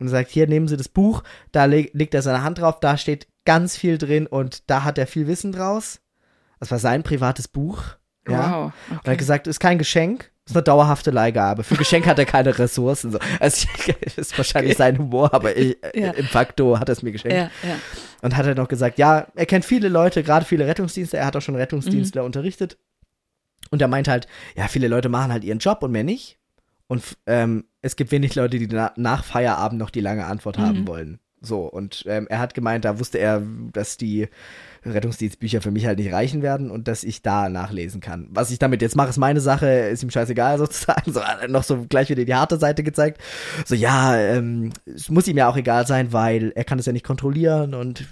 Und 0.00 0.08
sagt, 0.08 0.30
hier 0.30 0.46
nehmen 0.48 0.66
Sie 0.68 0.76
das 0.76 0.88
Buch, 0.88 1.22
da 1.52 1.64
leg, 1.66 1.90
legt 1.94 2.14
er 2.14 2.22
seine 2.22 2.42
Hand 2.42 2.58
drauf, 2.58 2.80
da 2.80 2.96
steht 2.96 3.28
ganz 3.44 3.76
viel 3.76 3.96
drin 3.98 4.26
und 4.26 4.68
da 4.70 4.82
hat 4.84 4.98
er 4.98 5.06
viel 5.06 5.26
Wissen 5.28 5.52
draus. 5.52 6.00
Das 6.60 6.70
war 6.70 6.78
sein 6.78 7.02
privates 7.02 7.46
Buch. 7.48 7.82
Ja. 8.28 8.64
Wow. 8.64 8.72
Und 8.90 9.00
er 9.06 9.12
hat 9.12 9.18
gesagt, 9.18 9.46
ist 9.46 9.60
kein 9.60 9.78
Geschenk, 9.78 10.32
ist 10.46 10.56
eine 10.56 10.62
dauerhafte 10.62 11.10
Leihgabe. 11.10 11.62
Für 11.62 11.76
Geschenk 11.76 12.06
hat 12.06 12.18
er 12.18 12.24
keine 12.26 12.58
Ressourcen. 12.58 13.12
So. 13.12 13.18
Also, 13.38 13.66
ist 14.16 14.36
wahrscheinlich 14.36 14.76
sein 14.76 14.98
Humor, 14.98 15.32
aber 15.32 15.56
ich, 15.56 15.76
Ja. 15.94 16.10
im 16.12 16.26
Fakto 16.26 16.78
hat 16.80 16.88
er 16.88 16.94
es 16.94 17.02
mir 17.02 17.12
geschenkt. 17.12 17.36
Ja, 17.36 17.50
ja. 17.68 17.76
Und 18.22 18.36
hat 18.36 18.46
er 18.46 18.54
noch 18.54 18.68
gesagt, 18.68 18.98
ja, 18.98 19.26
er 19.34 19.46
kennt 19.46 19.64
viele 19.64 19.88
Leute, 19.88 20.22
gerade 20.22 20.44
viele 20.44 20.66
Rettungsdienste, 20.66 21.18
er 21.18 21.26
hat 21.26 21.36
auch 21.36 21.42
schon 21.42 21.56
Rettungsdienstler 21.56 22.22
Mhm. 22.22 22.26
unterrichtet. 22.26 22.78
Und 23.70 23.80
er 23.80 23.88
meint 23.88 24.08
halt, 24.08 24.26
ja, 24.56 24.68
viele 24.68 24.88
Leute 24.88 25.08
machen 25.08 25.32
halt 25.32 25.44
ihren 25.44 25.58
Job 25.58 25.82
und 25.82 25.92
mehr 25.92 26.04
nicht. 26.04 26.38
Und 26.86 27.02
ähm, 27.26 27.64
es 27.84 27.96
gibt 27.96 28.12
wenig 28.12 28.34
Leute, 28.34 28.58
die 28.58 28.66
na 28.66 28.92
nach 28.96 29.24
Feierabend 29.24 29.78
noch 29.78 29.90
die 29.90 30.00
lange 30.00 30.24
Antwort 30.24 30.56
haben 30.56 30.80
Mhm. 30.80 30.88
wollen. 30.88 31.18
So, 31.42 31.66
und 31.66 32.04
ähm, 32.06 32.26
er 32.30 32.38
hat 32.38 32.54
gemeint, 32.54 32.86
da 32.86 32.98
wusste 32.98 33.18
er, 33.18 33.42
dass 33.72 33.98
die 33.98 34.28
Rettungsdienstbücher 34.86 35.60
für 35.60 35.70
mich 35.70 35.84
halt 35.84 35.98
nicht 35.98 36.10
reichen 36.10 36.40
werden 36.40 36.70
und 36.70 36.88
dass 36.88 37.04
ich 37.04 37.20
da 37.20 37.50
nachlesen 37.50 38.00
kann. 38.00 38.28
Was 38.30 38.50
ich 38.50 38.58
damit 38.58 38.80
jetzt 38.80 38.96
mache, 38.96 39.10
ist 39.10 39.18
meine 39.18 39.40
Sache, 39.40 39.68
ist 39.68 40.02
ihm 40.02 40.08
scheißegal 40.10 40.56
sozusagen. 40.64 41.12
So, 41.12 41.20
noch 41.48 41.62
so 41.62 41.84
gleich 41.86 42.08
wieder 42.08 42.24
die 42.24 42.34
harte 42.34 42.56
Seite 42.56 42.82
gezeigt. 42.82 43.20
So, 43.66 43.74
ja, 43.74 44.16
ähm, 44.16 44.72
es 44.86 45.10
muss 45.10 45.28
ihm 45.28 45.36
ja 45.36 45.46
auch 45.50 45.58
egal 45.58 45.86
sein, 45.86 46.14
weil 46.14 46.52
er 46.54 46.64
kann 46.64 46.78
es 46.78 46.86
ja 46.86 46.94
nicht 46.94 47.04
kontrollieren 47.04 47.74
und 47.74 48.06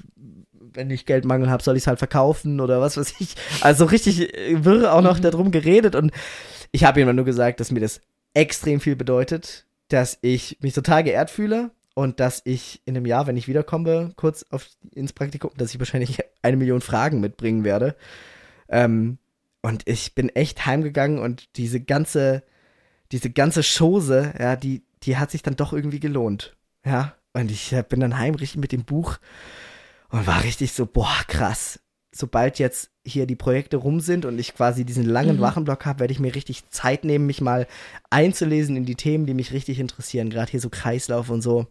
wenn 0.74 0.90
ich 0.90 1.06
Geldmangel 1.06 1.50
habe, 1.50 1.62
soll 1.62 1.76
ich 1.76 1.84
es 1.84 1.86
halt 1.86 1.98
verkaufen 1.98 2.60
oder 2.60 2.82
was 2.82 2.98
weiß 2.98 3.14
ich. 3.20 3.36
Also 3.62 3.86
richtig 3.86 4.32
wirr 4.52 4.92
auch 4.92 5.02
noch 5.02 5.16
mhm. 5.16 5.22
darum 5.22 5.50
geredet 5.50 5.94
und 5.94 6.12
ich 6.70 6.84
habe 6.84 7.00
ihm 7.00 7.14
nur 7.14 7.24
gesagt, 7.24 7.60
dass 7.60 7.70
mir 7.70 7.80
das 7.80 8.00
extrem 8.34 8.80
viel 8.80 8.96
bedeutet, 8.96 9.66
dass 9.88 10.18
ich 10.22 10.58
mich 10.60 10.72
total 10.74 11.04
geehrt 11.04 11.30
fühle 11.30 11.70
und 11.94 12.20
dass 12.20 12.40
ich 12.44 12.80
in 12.84 12.96
einem 12.96 13.06
Jahr, 13.06 13.26
wenn 13.26 13.36
ich 13.36 13.48
wiederkomme, 13.48 14.12
kurz 14.16 14.44
auf, 14.50 14.66
ins 14.94 15.12
Praktikum, 15.12 15.50
dass 15.56 15.72
ich 15.72 15.78
wahrscheinlich 15.78 16.18
eine 16.42 16.56
Million 16.56 16.80
Fragen 16.80 17.20
mitbringen 17.20 17.64
werde. 17.64 17.96
Ähm, 18.68 19.18
und 19.60 19.88
ich 19.88 20.14
bin 20.14 20.28
echt 20.30 20.66
heimgegangen 20.66 21.18
und 21.18 21.56
diese 21.56 21.80
ganze, 21.80 22.42
diese 23.12 23.30
ganze 23.30 23.62
Chose, 23.62 24.32
ja, 24.38 24.56
die, 24.56 24.82
die 25.02 25.16
hat 25.16 25.30
sich 25.30 25.42
dann 25.42 25.56
doch 25.56 25.72
irgendwie 25.72 26.00
gelohnt. 26.00 26.56
Ja, 26.84 27.14
und 27.32 27.50
ich 27.50 27.74
bin 27.88 28.00
dann 28.00 28.18
heim 28.18 28.34
richtig 28.34 28.60
mit 28.60 28.72
dem 28.72 28.84
Buch 28.84 29.18
und 30.08 30.26
war 30.26 30.42
richtig 30.42 30.72
so, 30.72 30.86
boah, 30.86 31.16
krass. 31.28 31.80
Sobald 32.10 32.58
jetzt 32.58 32.90
hier 33.04 33.26
die 33.26 33.36
Projekte 33.36 33.76
rum 33.76 34.00
sind 34.00 34.24
und 34.24 34.38
ich 34.38 34.54
quasi 34.54 34.84
diesen 34.84 35.04
langen 35.04 35.36
mhm. 35.36 35.40
Wachenblock 35.40 35.86
habe, 35.86 36.00
werde 36.00 36.12
ich 36.12 36.20
mir 36.20 36.34
richtig 36.34 36.68
Zeit 36.70 37.04
nehmen, 37.04 37.26
mich 37.26 37.40
mal 37.40 37.66
einzulesen 38.10 38.76
in 38.76 38.84
die 38.84 38.94
Themen, 38.94 39.26
die 39.26 39.34
mich 39.34 39.52
richtig 39.52 39.80
interessieren. 39.80 40.30
Gerade 40.30 40.50
hier 40.50 40.60
so 40.60 40.70
Kreislauf 40.70 41.28
und 41.28 41.42
so. 41.42 41.66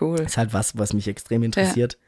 Cool. 0.00 0.20
Ist 0.20 0.36
halt 0.36 0.52
was, 0.52 0.76
was 0.76 0.92
mich 0.92 1.08
extrem 1.08 1.42
interessiert. 1.42 1.98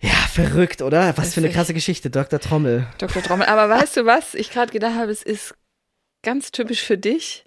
Ja, 0.00 0.10
ja 0.10 0.14
verrückt, 0.14 0.82
oder? 0.82 1.16
Was 1.16 1.34
für 1.34 1.40
eine 1.40 1.50
krasse 1.50 1.74
Geschichte, 1.74 2.10
Dr. 2.10 2.40
Trommel. 2.40 2.86
Dr. 2.98 3.22
Trommel. 3.22 3.46
Aber 3.46 3.68
weißt 3.68 3.98
du 3.98 4.06
was? 4.06 4.34
Ich 4.34 4.50
gerade 4.50 4.72
gedacht 4.72 4.94
habe, 4.94 5.10
es 5.10 5.22
ist 5.22 5.54
ganz 6.22 6.52
typisch 6.52 6.82
für 6.82 6.98
dich. 6.98 7.44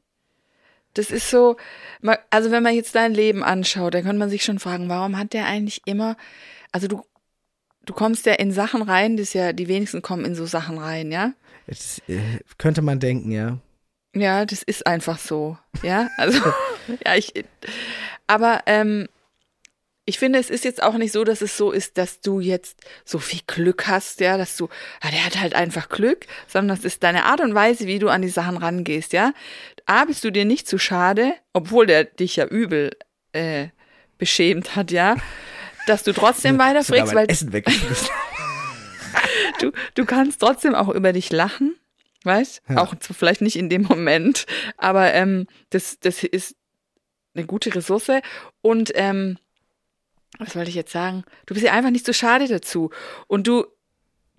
Das 0.93 1.12
ist 1.12 1.30
so, 1.30 1.58
also 2.30 2.49
wenn 2.51 2.64
man 2.64 2.74
jetzt 2.74 2.95
dein 2.95 3.14
Leben 3.14 3.43
anschaut, 3.43 3.93
dann 3.93 4.03
könnte 4.03 4.18
man 4.18 4.30
sich 4.30 4.43
schon 4.43 4.60
fragen, 4.60 4.89
warum 4.89 5.18
hat 5.18 5.34
der 5.34 5.45
eigentlich 5.45 5.82
immer, 5.86 6.18
also 6.72 6.88
du, 6.88 7.03
du 7.88 7.93
kommst 7.93 8.27
ja 8.27 8.33
in 8.33 8.51
Sachen 8.51 8.83
rein, 8.83 9.17
das 9.17 9.29
ist 9.29 9.33
ja, 9.33 9.53
die 9.53 9.67
wenigsten 9.67 10.03
kommen 10.03 10.25
in 10.25 10.35
so 10.35 10.45
Sachen 10.45 10.77
rein, 10.77 11.11
ja? 11.11 11.33
Das, 11.65 12.01
äh, 12.07 12.19
könnte 12.59 12.83
man 12.83 12.99
denken, 12.99 13.31
ja. 13.31 13.57
Ja, 14.13 14.45
das 14.45 14.61
ist 14.61 14.85
einfach 14.85 15.17
so, 15.17 15.57
ja. 15.81 16.09
Also, 16.17 16.39
ja, 17.05 17.15
ich, 17.15 17.33
aber 18.27 18.61
ähm, 18.65 19.07
ich 20.05 20.19
finde, 20.19 20.39
es 20.39 20.49
ist 20.49 20.63
jetzt 20.63 20.81
auch 20.83 20.95
nicht 20.95 21.11
so, 21.11 21.23
dass 21.23 21.41
es 21.41 21.57
so 21.57 21.71
ist, 21.71 21.97
dass 21.97 22.21
du 22.21 22.39
jetzt 22.39 22.79
so 23.03 23.19
viel 23.19 23.41
Glück 23.47 23.88
hast, 23.88 24.19
ja, 24.19 24.38
dass 24.38 24.55
du, 24.57 24.69
ja, 25.03 25.11
der 25.11 25.25
hat 25.25 25.39
halt 25.39 25.53
einfach 25.55 25.89
Glück, 25.89 26.27
sondern 26.47 26.77
das 26.77 26.85
ist 26.85 27.03
deine 27.03 27.25
Art 27.25 27.41
und 27.41 27.55
Weise, 27.55 27.88
wie 27.88 27.99
du 27.99 28.09
an 28.09 28.21
die 28.21 28.29
Sachen 28.29 28.57
rangehst, 28.57 29.13
ja. 29.13 29.33
A, 29.85 30.05
bist 30.05 30.23
du 30.23 30.31
dir 30.31 30.45
nicht 30.45 30.67
zu 30.67 30.77
schade, 30.77 31.33
obwohl 31.53 31.85
der 31.85 32.03
dich 32.03 32.35
ja 32.35 32.45
übel 32.45 32.91
äh, 33.31 33.67
beschämt 34.17 34.75
hat, 34.75 34.91
ja, 34.91 35.15
dass 35.88 36.03
du 36.03 36.13
trotzdem 36.13 36.59
weiter 36.59 36.83
frägst, 36.83 37.15
weil 37.15 37.29
Essen 37.29 37.51
du, 39.59 39.71
du 39.95 40.05
kannst 40.05 40.39
trotzdem 40.39 40.75
auch 40.75 40.89
über 40.89 41.13
dich 41.13 41.31
lachen, 41.31 41.75
weißt? 42.23 42.61
Ja. 42.69 42.77
Auch 42.77 42.93
vielleicht 42.99 43.41
nicht 43.41 43.55
in 43.55 43.69
dem 43.69 43.83
Moment, 43.83 44.45
aber 44.77 45.13
ähm, 45.13 45.47
das, 45.69 45.99
das 45.99 46.23
ist 46.23 46.55
eine 47.33 47.45
gute 47.45 47.73
Ressource. 47.73 48.11
Und 48.61 48.91
ähm, 48.95 49.38
was 50.39 50.55
wollte 50.55 50.69
ich 50.69 50.75
jetzt 50.75 50.91
sagen? 50.91 51.23
Du 51.45 51.53
bist 51.53 51.65
ja 51.65 51.73
einfach 51.73 51.91
nicht 51.91 52.05
so 52.05 52.13
schade 52.13 52.47
dazu. 52.47 52.91
Und 53.27 53.47
du, 53.47 53.65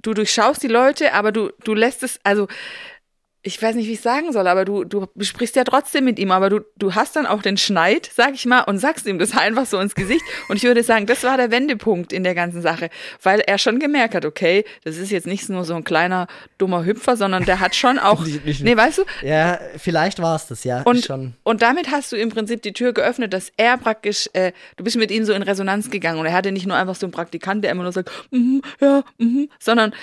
du 0.02 0.14
durchschaust 0.14 0.62
die 0.62 0.68
Leute, 0.68 1.14
aber 1.14 1.32
du, 1.32 1.50
du 1.64 1.74
lässt 1.74 2.02
es, 2.02 2.20
also 2.24 2.46
ich 3.42 3.62
weiß 3.62 3.76
nicht, 3.76 3.86
wie 3.86 3.92
ich 3.92 4.00
sagen 4.00 4.32
soll, 4.32 4.48
aber 4.48 4.64
du, 4.64 4.82
du 4.84 5.06
sprichst 5.20 5.54
ja 5.54 5.62
trotzdem 5.62 6.04
mit 6.04 6.18
ihm, 6.18 6.32
aber 6.32 6.50
du, 6.50 6.60
du 6.76 6.96
hast 6.96 7.14
dann 7.14 7.24
auch 7.24 7.40
den 7.40 7.56
Schneid, 7.56 8.10
sag 8.14 8.34
ich 8.34 8.46
mal, 8.46 8.62
und 8.62 8.78
sagst 8.78 9.06
ihm 9.06 9.18
das 9.20 9.36
einfach 9.36 9.64
so 9.64 9.78
ins 9.78 9.94
Gesicht. 9.94 10.24
Und 10.48 10.56
ich 10.56 10.64
würde 10.64 10.82
sagen, 10.82 11.06
das 11.06 11.22
war 11.22 11.36
der 11.36 11.52
Wendepunkt 11.52 12.12
in 12.12 12.24
der 12.24 12.34
ganzen 12.34 12.62
Sache, 12.62 12.90
weil 13.22 13.38
er 13.40 13.58
schon 13.58 13.78
gemerkt 13.78 14.16
hat, 14.16 14.24
okay, 14.24 14.64
das 14.82 14.96
ist 14.96 15.12
jetzt 15.12 15.28
nicht 15.28 15.48
nur 15.48 15.64
so 15.64 15.74
ein 15.74 15.84
kleiner 15.84 16.26
dummer 16.58 16.84
Hüpfer, 16.84 17.16
sondern 17.16 17.44
der 17.44 17.60
hat 17.60 17.76
schon 17.76 18.00
auch, 18.00 18.26
nee, 18.60 18.76
weißt 18.76 18.98
du? 18.98 19.04
Ja, 19.22 19.60
vielleicht 19.76 20.20
war 20.20 20.34
es 20.34 20.48
das, 20.48 20.64
ja. 20.64 20.82
Und, 20.82 21.04
schon. 21.04 21.34
und 21.44 21.62
damit 21.62 21.92
hast 21.92 22.10
du 22.10 22.16
im 22.16 22.30
Prinzip 22.30 22.62
die 22.62 22.72
Tür 22.72 22.92
geöffnet, 22.92 23.32
dass 23.32 23.52
er 23.56 23.78
praktisch, 23.78 24.28
äh, 24.32 24.50
du 24.76 24.82
bist 24.82 24.96
mit 24.96 25.12
ihm 25.12 25.24
so 25.24 25.32
in 25.32 25.42
Resonanz 25.42 25.90
gegangen 25.90 26.18
und 26.18 26.26
er 26.26 26.32
hatte 26.32 26.50
nicht 26.50 26.66
nur 26.66 26.76
einfach 26.76 26.96
so 26.96 27.06
einen 27.06 27.12
Praktikant, 27.12 27.62
der 27.62 27.70
immer 27.70 27.84
nur 27.84 27.92
sagt, 27.92 28.10
mm, 28.32 28.58
ja, 28.80 29.04
mm, 29.18 29.44
sondern 29.60 29.94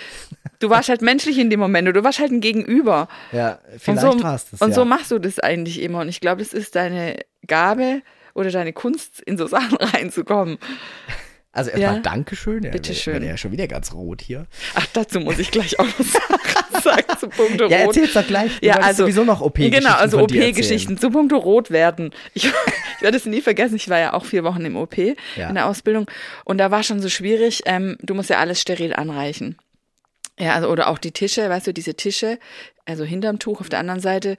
du 0.60 0.70
warst 0.70 0.88
halt 0.88 1.02
menschlich 1.02 1.38
in 1.38 1.50
dem 1.50 1.60
Moment, 1.60 1.88
du 1.88 2.04
warst 2.04 2.20
halt 2.20 2.32
ein 2.32 2.40
Gegenüber. 2.40 3.10
Ja, 3.32 3.60
vielleicht 3.78 4.02
so, 4.02 4.24
war 4.24 4.36
es 4.36 4.50
das. 4.50 4.62
Und 4.62 4.70
ja. 4.70 4.76
so 4.76 4.86
machst 4.86 5.12
du 5.12 5.20
das 5.20 5.40
eigentlich 5.40 5.82
immer. 5.82 6.02
Und 6.02 6.10
ich 6.10 6.22
glaube, 6.22 6.42
das 6.42 6.54
ist 6.54 6.76
deine 6.76 7.18
Gabe 7.48 8.02
oder 8.34 8.52
deine 8.52 8.74
Kunst, 8.74 9.22
in 9.22 9.38
so 9.38 9.48
Sachen 9.48 9.78
reinzukommen. 9.78 10.58
Also 11.56 11.72
erstmal 11.72 11.96
ja. 11.96 12.02
Dankeschön. 12.02 12.70
Bitte 12.70 12.94
schön. 12.94 13.24
Ja 13.24 13.38
schon 13.38 13.54
wieder 13.54 13.68
ganz 13.68 13.94
rot 13.94 14.22
hier. 14.22 14.46
Ach, 14.74 14.86
dazu 14.92 15.22
muss 15.22 15.40
ich 15.40 15.52
gleich 15.52 15.80
auch 15.80 15.86
noch 15.86 16.06
sagen, 16.84 17.06
zu 17.18 17.30
Punkte 17.30 17.64
Rot. 17.64 17.72
Ja, 17.72 17.78
erzähl's 17.78 18.12
doch 18.12 18.28
gleich. 18.28 18.52
Ja, 18.62 18.76
also 18.76 19.04
sowieso 19.04 19.24
noch 19.24 19.40
OP-Geschichten 19.40 19.80
Genau, 19.80 19.96
also 19.96 20.20
OP-Geschichten 20.20 20.98
zu 20.98 21.10
Punkte 21.12 21.36
Rot 21.36 21.72
werden. 21.72 22.12
Ich, 22.34 22.46
ich 22.98 23.02
werde 23.02 23.16
es 23.16 23.26
nie 23.26 23.42
vergessen, 23.42 23.78
ich 23.78 23.90
war 23.90 24.00
ja 24.00 24.14
auch 24.14 24.26
vier 24.26 24.44
Wochen 24.44 24.66
im 24.66 24.76
OP 24.76 24.98
ja. 24.98 25.16
in 25.48 25.56
der 25.56 25.68
Ausbildung 25.68 26.12
und 26.44 26.58
da 26.58 26.72
war 26.72 26.84
schon 26.84 27.02
so 27.02 27.08
schwierig, 27.08 27.62
ähm, 27.66 27.98
du 28.02 28.16
musst 28.16 28.30
ja 28.30 28.40
alles 28.40 28.60
steril 28.60 28.94
anreichen. 28.94 29.58
Ja, 30.38 30.54
also 30.54 30.68
oder 30.68 30.90
auch 30.90 30.98
die 30.98 31.12
Tische, 31.12 31.50
weißt 31.50 31.68
du, 31.68 31.74
diese 31.74 31.96
Tische, 31.96 32.40
also 32.86 33.06
hinterm 33.06 33.40
Tuch 33.40 33.62
auf 33.62 33.70
der 33.70 33.80
anderen 33.80 34.02
Seite, 34.02 34.36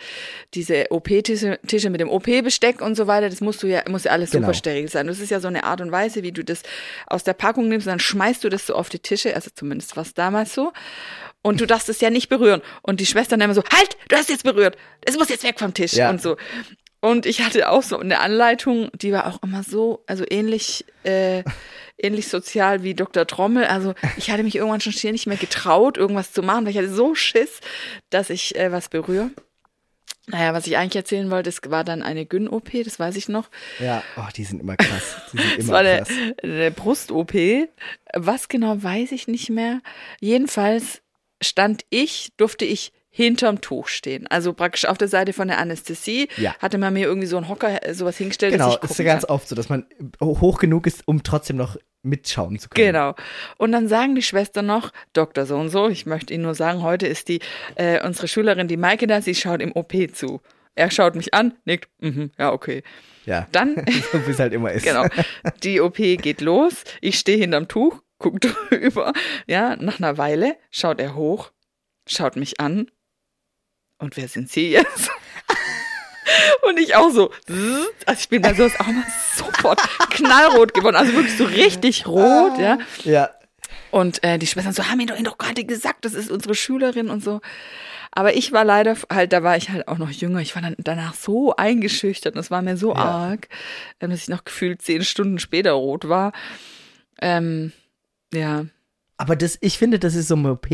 diese 0.52 0.86
OP-Tische 0.90 1.58
Tische 1.66 1.88
mit 1.88 2.00
dem 2.00 2.10
OP-Besteck 2.10 2.82
und 2.82 2.96
so 2.96 3.06
weiter, 3.06 3.30
das 3.30 3.40
musst 3.40 3.62
du 3.62 3.66
ja, 3.66 3.82
muss 3.88 4.04
ja 4.04 4.12
alles 4.12 4.30
genau. 4.30 4.46
super 4.46 4.54
steril 4.54 4.88
sein. 4.88 5.06
Das 5.06 5.20
ist 5.20 5.30
ja 5.30 5.40
so 5.40 5.48
eine 5.48 5.64
Art 5.64 5.80
und 5.80 5.90
Weise, 5.90 6.22
wie 6.22 6.32
du 6.32 6.44
das 6.44 6.62
aus 7.06 7.24
der 7.24 7.32
Packung 7.32 7.68
nimmst, 7.68 7.86
dann 7.86 7.98
schmeißt 7.98 8.44
du 8.44 8.50
das 8.50 8.66
so 8.66 8.74
auf 8.74 8.90
die 8.90 8.98
Tische, 8.98 9.34
also 9.34 9.50
zumindest 9.54 9.96
war 9.96 10.02
es 10.02 10.12
damals 10.12 10.54
so. 10.54 10.72
Und 11.42 11.60
du 11.60 11.66
darfst 11.66 11.88
es 11.88 12.00
ja 12.00 12.10
nicht 12.10 12.28
berühren. 12.28 12.60
Und 12.82 13.00
die 13.00 13.06
Schwestern 13.06 13.40
immer 13.40 13.54
so, 13.54 13.62
halt, 13.72 13.96
du 14.08 14.16
hast 14.16 14.28
jetzt 14.28 14.42
berührt, 14.42 14.76
es 15.00 15.16
muss 15.16 15.28
jetzt 15.28 15.44
weg 15.44 15.58
vom 15.58 15.72
Tisch 15.72 15.94
ja. 15.94 16.10
und 16.10 16.20
so. 16.20 16.36
Und 17.00 17.24
ich 17.24 17.42
hatte 17.42 17.70
auch 17.70 17.82
so 17.82 17.98
eine 17.98 18.20
Anleitung, 18.20 18.90
die 18.94 19.12
war 19.12 19.26
auch 19.26 19.42
immer 19.42 19.62
so, 19.62 20.02
also 20.06 20.24
ähnlich, 20.28 20.84
äh, 21.04 21.44
ähnlich 21.98 22.28
sozial 22.28 22.82
wie 22.82 22.94
Dr. 22.94 23.26
Trommel. 23.26 23.64
Also 23.64 23.94
ich 24.16 24.30
hatte 24.30 24.42
mich 24.42 24.56
irgendwann 24.56 24.80
schon 24.80 24.92
schier 24.92 25.12
nicht 25.12 25.26
mehr 25.26 25.36
getraut, 25.36 25.96
irgendwas 25.96 26.32
zu 26.32 26.42
machen, 26.42 26.64
weil 26.64 26.72
ich 26.72 26.78
hatte 26.78 26.92
so 26.92 27.14
Schiss, 27.14 27.60
dass 28.10 28.30
ich 28.30 28.56
äh, 28.56 28.72
was 28.72 28.88
berühre. 28.88 29.30
Naja, 30.28 30.52
was 30.52 30.66
ich 30.66 30.76
eigentlich 30.76 30.96
erzählen 30.96 31.30
wollte, 31.30 31.48
es 31.50 31.60
war 31.66 31.84
dann 31.84 32.02
eine 32.02 32.26
Gyn-OP, 32.26 32.70
das 32.84 32.98
weiß 32.98 33.14
ich 33.14 33.28
noch. 33.28 33.48
Ja, 33.78 34.02
oh, 34.16 34.26
die 34.34 34.42
sind 34.42 34.60
immer 34.60 34.76
krass. 34.76 35.16
Die 35.32 35.38
sind 35.38 35.46
immer 35.58 35.58
das 35.58 35.68
war 35.68 35.84
krass. 35.84 36.08
eine, 36.10 36.34
eine 36.42 36.70
Brust-OP. 36.72 37.34
Was 38.12 38.48
genau, 38.48 38.82
weiß 38.82 39.12
ich 39.12 39.28
nicht 39.28 39.50
mehr. 39.50 39.80
Jedenfalls 40.20 41.02
stand 41.40 41.84
ich, 41.90 42.32
durfte 42.36 42.64
ich 42.64 42.92
hinterm 43.16 43.62
Tuch 43.62 43.88
stehen. 43.88 44.26
Also 44.26 44.52
praktisch 44.52 44.84
auf 44.84 44.98
der 44.98 45.08
Seite 45.08 45.32
von 45.32 45.48
der 45.48 45.56
Anästhesie 45.56 46.28
ja. 46.36 46.54
hatte 46.58 46.76
man 46.76 46.92
mir 46.92 47.06
irgendwie 47.06 47.26
so 47.26 47.38
einen 47.38 47.48
Hocker, 47.48 47.82
äh, 47.82 47.94
sowas 47.94 48.18
hingestellt. 48.18 48.52
Genau, 48.52 48.76
ist 48.76 48.98
ja 48.98 49.06
ganz 49.06 49.24
oft 49.24 49.48
so, 49.48 49.54
dass 49.54 49.70
man 49.70 49.86
hoch 50.22 50.58
genug 50.58 50.86
ist, 50.86 51.02
um 51.08 51.22
trotzdem 51.22 51.56
noch 51.56 51.78
mitschauen 52.02 52.58
zu 52.58 52.68
können. 52.68 52.88
Genau. 52.88 53.14
Und 53.56 53.72
dann 53.72 53.88
sagen 53.88 54.14
die 54.14 54.22
Schwestern 54.22 54.66
noch, 54.66 54.92
Doktor 55.14 55.46
so 55.46 55.56
und 55.56 55.70
so, 55.70 55.88
ich 55.88 56.04
möchte 56.04 56.34
Ihnen 56.34 56.42
nur 56.42 56.54
sagen, 56.54 56.82
heute 56.82 57.06
ist 57.06 57.28
die, 57.28 57.40
äh, 57.76 58.06
unsere 58.06 58.28
Schülerin, 58.28 58.68
die 58.68 58.76
Maike 58.76 59.06
da, 59.06 59.22
sie 59.22 59.34
schaut 59.34 59.62
im 59.62 59.72
OP 59.72 59.94
zu. 60.12 60.42
Er 60.74 60.90
schaut 60.90 61.14
mich 61.14 61.32
an, 61.32 61.54
nickt, 61.64 61.88
mhm, 62.00 62.32
ja, 62.38 62.52
okay. 62.52 62.82
Ja. 63.24 63.48
Dann, 63.50 63.76
so 64.12 64.26
wie 64.26 64.30
es 64.30 64.38
halt 64.38 64.52
immer 64.52 64.72
ist. 64.72 64.84
Genau. 64.84 65.06
Die 65.62 65.80
OP 65.80 65.96
geht 65.96 66.42
los, 66.42 66.84
ich 67.00 67.18
stehe 67.18 67.38
hinterm 67.38 67.66
Tuch, 67.66 68.02
guck 68.18 68.40
drüber, 68.70 69.14
ja, 69.46 69.74
nach 69.76 70.00
einer 70.00 70.18
Weile 70.18 70.56
schaut 70.70 71.00
er 71.00 71.14
hoch, 71.14 71.50
schaut 72.06 72.36
mich 72.36 72.60
an, 72.60 72.90
und 73.98 74.16
wer 74.16 74.28
sind 74.28 74.50
Sie 74.50 74.70
jetzt? 74.70 75.10
Und 76.62 76.78
ich 76.80 76.96
auch 76.96 77.10
so, 77.10 77.30
also 78.06 78.20
ich 78.20 78.28
bin 78.28 78.42
da 78.42 78.52
so 78.52 78.64
auch 78.64 78.86
mal 78.86 79.04
sofort 79.36 79.80
knallrot 80.10 80.74
geworden, 80.74 80.96
also 80.96 81.12
wirklich 81.12 81.36
so 81.36 81.44
richtig 81.44 82.06
rot, 82.06 82.58
ja. 82.58 82.78
Ja. 83.04 83.30
Und 83.92 84.22
äh, 84.24 84.38
die 84.38 84.46
Schwestern 84.46 84.72
so, 84.72 84.88
haben 84.88 84.98
ihn 84.98 85.06
doch, 85.06 85.16
ihn 85.16 85.24
doch 85.24 85.38
gerade 85.38 85.64
gesagt, 85.64 86.04
das 86.04 86.14
ist 86.14 86.30
unsere 86.30 86.54
Schülerin 86.54 87.08
und 87.08 87.22
so. 87.22 87.40
Aber 88.10 88.34
ich 88.34 88.50
war 88.52 88.64
leider 88.64 88.96
halt, 89.12 89.32
da 89.32 89.42
war 89.42 89.56
ich 89.56 89.70
halt 89.70 89.88
auch 89.88 89.98
noch 89.98 90.10
jünger. 90.10 90.40
Ich 90.40 90.54
war 90.54 90.62
dann 90.62 90.74
danach 90.78 91.14
so 91.14 91.54
eingeschüchtert 91.54 92.34
und 92.34 92.40
es 92.40 92.50
war 92.50 92.62
mir 92.62 92.76
so 92.76 92.94
ja. 92.94 93.00
arg, 93.00 93.48
ähm, 94.00 94.10
dass 94.10 94.22
ich 94.22 94.28
noch 94.28 94.44
gefühlt 94.44 94.80
zehn 94.80 95.04
Stunden 95.04 95.38
später 95.38 95.72
rot 95.72 96.08
war. 96.08 96.32
Ähm, 97.20 97.72
ja. 98.32 98.64
Aber 99.18 99.36
das, 99.36 99.58
ich 99.60 99.78
finde, 99.78 99.98
das 99.98 100.14
ist 100.14 100.28
so 100.28 100.36
ein 100.36 100.46
OP, 100.46 100.68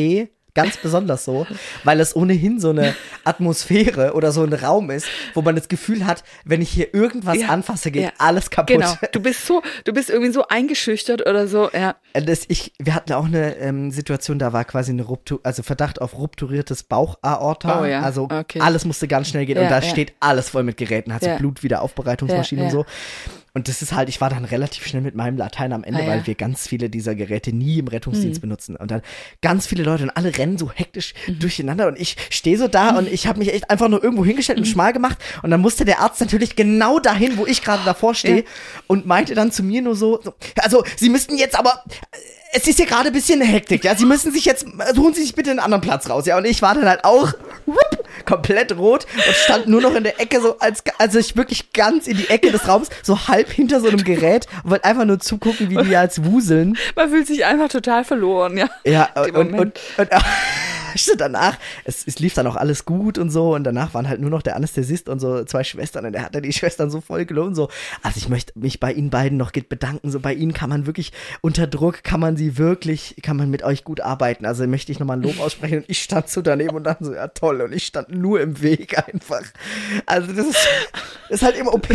ganz 0.55 0.77
besonders 0.77 1.25
so, 1.25 1.47
weil 1.85 2.01
es 2.01 2.15
ohnehin 2.15 2.61
so 2.61 2.71
eine 2.71 2.95
Atmosphäre 3.25 4.13
oder 4.15 4.33
so 4.33 4.43
ein 4.45 4.53
Raum 4.53 4.91
ist, 4.91 5.07
wo 5.35 5.43
man 5.43 5.57
das 5.57 5.69
Gefühl 5.69 6.07
hat, 6.07 6.25
wenn 6.45 6.61
ich 6.61 6.71
hier 6.71 6.95
irgendwas 6.95 7.39
Ja, 7.39 7.49
anfasse, 7.49 7.91
geht 7.91 8.03
ja. 8.05 8.13
alles 8.19 8.51
kaputt. 8.51 8.77
Genau. 8.77 8.93
Du 9.13 9.21
bist 9.21 9.47
so, 9.47 9.63
du 9.85 9.93
bist 9.93 10.11
irgendwie 10.11 10.33
so 10.33 10.47
eingeschüchtert 10.49 11.27
oder 11.27 11.49
so, 11.49 11.71
ja. 11.73 11.97
Äh, 12.13 12.23
Das, 12.23 12.45
ich, 12.49 12.73
wir 12.79 12.95
hatten 12.95 13.13
auch 13.13 13.25
eine 13.27 13.57
ähm, 13.57 13.91
Situation, 13.91 14.39
da 14.39 14.53
war 14.53 14.65
quasi 14.65 14.93
eine 14.93 15.03
Ruptur, 15.03 15.41
also 15.43 15.63
Verdacht 15.63 16.01
auf 16.01 16.17
rupturiertes 16.19 16.83
Bauchaorta. 16.85 17.81
Oh 17.81 17.85
ja, 17.85 18.01
Also 18.03 18.25
okay. 18.31 18.61
alles 18.61 18.85
musste 18.85 19.09
ganz 19.09 19.29
schnell 19.29 19.47
gehen 19.47 19.59
und 19.59 19.71
da 19.71 19.81
steht 19.83 20.13
alles 20.21 20.51
voll 20.51 20.63
mit 20.65 20.77
Geräten, 20.77 21.13
hat 21.15 21.23
so. 21.25 21.31
Blutwiederaufbereitungsmaschinen 21.37 22.65
Ja, 22.65 22.71
und 22.71 22.77
so. 22.77 22.87
Und 23.55 23.69
das 23.69 23.83
ist 23.83 23.93
halt, 23.93 24.09
ich 24.09 24.19
war 24.23 24.31
dann 24.31 24.47
relativ 24.47 24.87
schnell 24.87 25.03
mit 25.03 25.15
meinem 25.15 25.37
Latein 25.37 25.75
am 25.75 25.85
Ende, 25.85 26.01
Ah, 26.01 26.05
ja. 26.05 26.09
weil 26.09 26.27
wir 26.27 26.35
ganz 26.35 26.67
viele 26.67 26.89
dieser 26.89 27.15
Geräte 27.15 27.53
nie 27.55 27.81
im 27.81 27.87
Rettungsdienst 27.89 28.41
benutzen. 28.41 28.77
Und 28.77 28.91
dann 28.91 29.03
ganz 29.43 29.67
viele 29.67 29.83
Leute 29.83 30.05
und 30.05 30.11
alle 30.11 30.39
rennen 30.39 30.57
so 30.57 30.71
hektisch 30.73 31.13
Mhm. 31.27 31.39
durcheinander 31.39 31.87
und 31.87 31.99
ich 32.01 32.17
stehe 32.31 32.57
so 32.57 32.67
da 32.67 32.97
und 32.97 33.13
ich 33.13 33.27
habe 33.27 33.39
mich 33.41 33.53
echt 33.53 33.69
einfach 33.69 33.89
nur 33.89 34.03
irgendwo 34.03 34.25
hingestellt 34.25 34.59
Mhm. 34.59 34.65
und 34.65 34.71
schmal 34.71 34.95
gemacht. 34.95 35.19
Und 35.43 35.51
dann 35.51 35.61
musste 35.61 35.85
der 35.85 36.01
Arzt 36.01 36.21
natürlich 36.23 36.57
genau 36.57 36.99
dahin, 36.99 37.37
wo 37.37 37.45
ich 37.45 37.63
gerade 37.63 37.83
davor 37.85 38.15
stehe 38.15 38.37
Ja. 38.39 38.43
und 38.87 39.05
meinte 39.05 39.35
dann 39.35 39.53
zu 39.53 39.63
mir 39.63 39.83
nur 39.83 39.97
so, 39.97 40.19
so, 40.23 40.33
also 40.63 40.83
Sie 40.97 41.11
müssten 41.11 41.37
jetzt 41.37 41.59
aber, 41.59 41.85
es 42.55 42.67
ist 42.67 42.77
hier 42.79 42.87
gerade 42.87 43.09
ein 43.09 43.13
bisschen 43.13 43.43
eine 43.43 43.51
Hektik, 43.51 43.85
ja, 43.85 43.95
Sie 43.95 44.07
müssen 44.07 44.33
sich 44.33 44.47
jetzt, 44.47 44.65
suchen 44.95 45.13
Sie 45.13 45.23
sich 45.23 45.35
bitte 45.35 45.51
einen 45.51 45.59
anderen 45.61 45.83
Platz 45.83 46.09
raus, 46.09 46.25
ja, 46.25 46.39
und 46.39 46.47
ich 46.47 46.63
war 46.63 46.75
dann 46.75 46.89
halt 46.89 47.05
auch, 47.05 47.35
wupp, 47.67 47.92
komplett 48.33 48.77
rot 48.79 49.07
und 49.15 49.35
stand 49.35 49.69
nur 49.69 49.83
noch 49.83 49.95
in 49.95 50.05
der 50.05 50.19
Ecke 50.19 50.41
so, 50.41 50.59
als, 50.59 50.83
also 50.97 51.19
ich 51.19 51.37
wirklich 51.37 51.73
ganz 51.73 52.07
in 52.07 52.17
die 52.17 52.31
Ecke 52.31 52.51
des 52.51 52.67
Raums, 52.67 52.89
so 53.03 53.29
halb 53.29 53.51
hinter 53.51 53.81
so 53.81 53.89
einem 53.89 54.03
Gerät 54.03 54.47
und 54.65 54.71
wollte 54.71 54.85
einfach 54.85 55.05
nur 55.05 55.21
zugucken, 55.21 55.69
wie 55.69 55.77
die 55.77 55.91
jetzt 55.91 56.25
wuseln. 56.25 56.79
Man 56.97 57.11
fühlt 57.11 57.27
sich 57.27 57.45
einfach 57.45 57.69
total 57.69 58.05
verloren, 58.05 58.57
ja. 58.57 58.71
Ja, 58.85 59.11
und, 59.17 59.37
und, 59.37 59.55
und, 59.55 59.81
und 59.99 60.09
stimmt, 61.01 61.21
danach, 61.21 61.59
es, 61.85 62.07
es 62.07 62.19
lief 62.19 62.35
dann 62.35 62.47
auch 62.47 62.57
alles 62.57 62.85
gut 62.85 63.19
und 63.19 63.31
so. 63.31 63.55
Und 63.55 63.65
danach 63.65 63.95
waren 63.95 64.09
halt 64.09 64.21
nur 64.21 64.31
noch 64.31 64.43
der 64.43 64.57
Anästhesist 64.57 65.09
und 65.09 65.21
so 65.21 65.45
zwei 65.45 65.65
Schwestern. 65.65 66.07
Und 66.07 66.15
er 66.15 66.25
hat 66.25 66.35
dann 66.35 66.43
die 66.43 66.53
Schwestern 66.63 66.91
so 66.91 67.01
voll 67.01 67.25
gelohnt, 67.25 67.57
so, 67.57 67.69
also 68.03 68.19
ich 68.19 68.29
möchte 68.29 68.59
mich 68.59 68.81
bei 68.81 68.93
Ihnen 68.93 69.11
beiden 69.11 69.39
noch 69.39 69.53
bedanken, 69.53 70.11
so 70.11 70.21
bei 70.21 70.35
Ihnen 70.35 70.53
kann 70.53 70.71
man 70.71 70.87
wirklich, 70.87 71.13
unter 71.41 71.67
Druck 71.67 72.03
kann 72.03 72.21
man 72.21 72.37
sie 72.37 72.59
wirklich, 72.59 73.17
kann 73.23 73.37
man 73.37 73.51
mit 73.51 73.63
euch 73.63 73.85
gut 73.85 74.01
arbeiten, 74.01 74.47
also 74.47 74.67
möchte 74.67 74.93
ich 74.93 74.99
nochmal 74.99 75.19
ein 75.19 75.23
Lob 75.23 75.39
aussprechen. 75.41 75.79
Und 75.79 75.85
ich 75.89 76.03
stand 76.03 76.29
so 76.29 76.43
daneben 76.43 76.77
und 76.77 76.85
dann 76.85 76.97
so, 77.01 77.15
ja 77.15 77.29
toll. 77.29 77.61
Und 77.61 77.73
ich 77.73 77.87
stand 77.87 78.11
nur 78.11 78.41
im 78.41 78.61
Weg 78.63 78.99
einfach, 78.99 79.43
also 80.07 80.33
das 80.33 80.47
ist, 80.47 80.69
das 81.29 81.41
ist 81.41 81.43
halt 81.43 81.57
im 81.57 81.69
OP, 81.69 81.89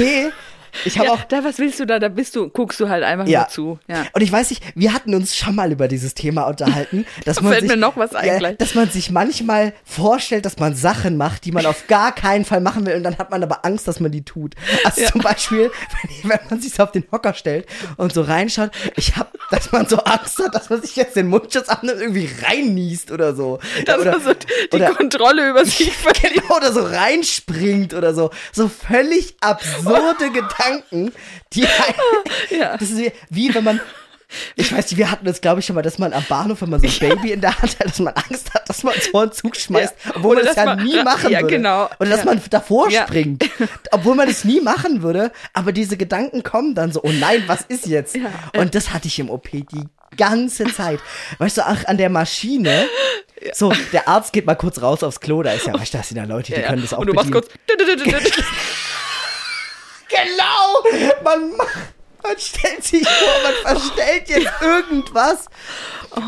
ich 0.86 0.98
habe 0.98 1.08
ja 1.08 1.14
auch 1.14 1.24
da, 1.24 1.44
was 1.44 1.58
willst 1.60 1.80
du 1.80 1.86
da? 1.86 2.00
Da 2.00 2.10
bist 2.10 2.36
du, 2.36 2.50
guckst 2.50 2.80
du 2.80 2.90
halt 2.90 3.04
einfach 3.04 3.28
Ja. 3.28 3.40
nur 3.42 3.48
zu. 3.50 3.80
Ja. 3.88 4.06
Und 4.14 4.22
ich 4.22 4.32
weiß 4.32 4.50
nicht, 4.50 4.64
wir 4.76 4.94
hatten 4.94 5.14
uns 5.16 5.36
schon 5.36 5.56
mal 5.56 5.72
über 5.72 5.88
dieses 5.88 6.14
Thema 6.14 6.44
unterhalten, 6.44 7.06
dass 7.26 7.38
Da 7.38 7.42
man 7.44 7.52
fällt 7.54 7.64
sich, 7.64 7.72
mir 7.72 7.78
noch 7.78 7.98
was 7.98 8.16
ein 8.16 8.42
ja, 8.42 8.52
dass 8.54 8.76
man 8.76 8.90
sich 8.90 9.12
manchmal 9.12 9.74
vorstellt, 9.86 10.46
dass 10.46 10.58
man 10.60 10.76
Sachen 10.76 11.18
macht, 11.18 11.46
die 11.46 11.52
man 11.52 11.66
auf 11.66 11.88
gar 11.88 12.14
keinen 12.14 12.46
Fall 12.46 12.62
machen 12.62 12.86
will 12.86 12.96
und 12.96 13.04
dann 13.04 13.18
hat 13.18 13.32
man 13.32 13.44
aber 13.44 13.66
Angst, 13.66 13.88
dass 13.88 14.00
man 14.00 14.12
die 14.12 14.24
tut. 14.24 14.56
Also 14.84 15.06
zum 15.06 15.22
Beispiel, 15.22 15.72
wenn, 16.22 16.30
wenn 16.32 16.40
man 16.50 16.62
sich 16.62 16.74
so 16.74 16.84
auf 16.84 16.92
den 16.92 17.04
Hocker 17.12 17.34
stellt 17.34 17.66
und 17.98 18.14
so 18.14 18.22
reinschaut, 18.22 18.72
ich 18.96 19.16
habe, 19.16 19.30
dass 19.52 19.72
man 19.72 19.88
so 19.88 19.98
Angst 19.98 20.40
hat, 20.40 20.54
dass 20.56 20.70
man 20.70 20.82
sich 20.82 20.96
jetzt 20.96 21.16
den 21.16 21.28
Mundschutz 21.28 21.70
abnimmt 21.70 21.98
und 21.98 22.02
irgendwie 22.02 22.30
reinniest 22.46 23.12
oder 23.12 23.36
so. 23.36 23.60
Dass 23.86 24.00
oder, 24.00 24.12
man 24.12 24.22
so 24.22 24.34
die 24.34 24.76
oder- 24.76 24.94
Kontrolle 24.94 25.50
über 25.50 25.66
sich 25.66 25.92
verliert. 25.96 26.34
Genau, 26.44 26.58
oder 26.58 26.72
so 26.74 26.84
reinspringt 26.84 27.94
oder 27.94 28.14
so. 28.14 28.32
So 28.52 28.68
völlig 28.70 29.36
absurde 29.42 30.30
Gedanken, 30.34 30.48
die 31.54 31.64
ein, 31.66 32.58
Ja. 32.60 32.78
Das 32.78 32.90
ist 32.90 32.98
wie, 32.98 33.12
wie 33.30 33.54
wenn 33.56 33.64
man. 33.64 33.80
Ich 34.58 34.74
weiß 34.74 34.92
nicht, 34.92 34.98
wir 34.98 35.10
hatten 35.10 35.24
das, 35.26 35.40
glaube 35.40 35.62
ich, 35.62 35.66
schon 35.66 35.74
mal, 35.78 35.82
dass 35.84 36.00
man 36.00 36.12
am 36.12 36.22
Bahnhof, 36.28 36.62
wenn 36.62 36.70
man 36.70 36.82
so 36.82 36.88
ein 36.88 37.00
Baby 37.00 37.32
in 37.32 37.40
der 37.40 37.58
Hand 37.62 37.80
hat, 37.80 37.86
dass 37.88 38.00
man 38.00 38.14
Angst 38.14 38.54
hat, 38.54 38.68
dass 38.68 38.84
man 38.84 38.94
es 38.98 39.08
vor 39.08 39.26
den 39.26 39.32
Zug 39.32 39.56
schmeißt, 39.56 39.96
Ja. 40.04 40.12
obwohl 40.18 40.36
Oder 40.36 40.44
man 40.44 40.46
das 40.48 40.56
ja 40.58 40.66
man- 40.66 40.84
nie 40.84 41.02
machen 41.02 41.32
ja, 41.32 41.40
würde. 41.44 41.56
genau. 41.56 41.90
Oder 41.98 42.10
dass 42.10 42.20
Ja. 42.20 42.26
man 42.26 42.42
davor 42.50 42.90
Ja. 42.90 43.04
springt, 43.08 43.46
obwohl 43.92 44.16
man 44.16 44.28
es 44.28 44.44
nie 44.44 44.60
machen 44.60 45.02
würde, 45.02 45.32
aber 45.54 45.72
diese 45.72 45.96
Gedanken 45.96 46.44
kommen 46.44 46.76
dann 46.76 46.92
so, 46.92 47.00
oh 47.04 47.10
nein, 47.10 47.44
was 47.48 47.62
ist 47.70 47.86
jetzt? 47.86 48.18
Ja. 48.18 48.24
Und 48.58 48.76
das 48.76 48.92
hatte 48.92 49.08
ich 49.08 49.18
im 49.18 49.30
OP 49.30 49.50
die 49.50 49.88
ganze 50.18 50.66
Zeit. 50.74 51.00
Weißt 51.38 51.60
du, 51.60 51.62
auch 51.66 51.86
an 51.86 51.96
der 51.98 52.10
Maschine, 52.10 52.86
so, 53.54 53.72
der 53.94 54.10
Arzt 54.10 54.34
geht 54.34 54.46
mal 54.46 54.56
kurz 54.56 54.82
raus 54.82 55.04
aufs 55.04 55.22
Klo, 55.22 55.42
da 55.42 55.52
ist 55.52 55.68
ja, 55.68 55.74
weißt 55.74 55.94
du, 55.94 55.98
da 56.00 56.04
sind 56.04 56.18
ja 56.18 56.26
Leute, 56.26 56.48
die 56.48 56.52
Ja, 56.54 56.60
ja. 56.64 56.68
können 56.68 56.82
das 56.82 56.94
auch 56.94 56.98
Und 57.00 57.08
du 57.08 57.14
machst 57.14 57.32
bedienen. 57.32 57.48
kurz. 58.04 58.32
Man 61.24 61.56
macht, 61.58 61.94
man 62.24 62.38
stellt 62.38 62.84
sich 62.84 63.08
vor, 63.08 63.28
man 63.44 63.78
verstellt 63.78 64.30
jetzt 64.30 64.52
irgendwas. 64.62 65.46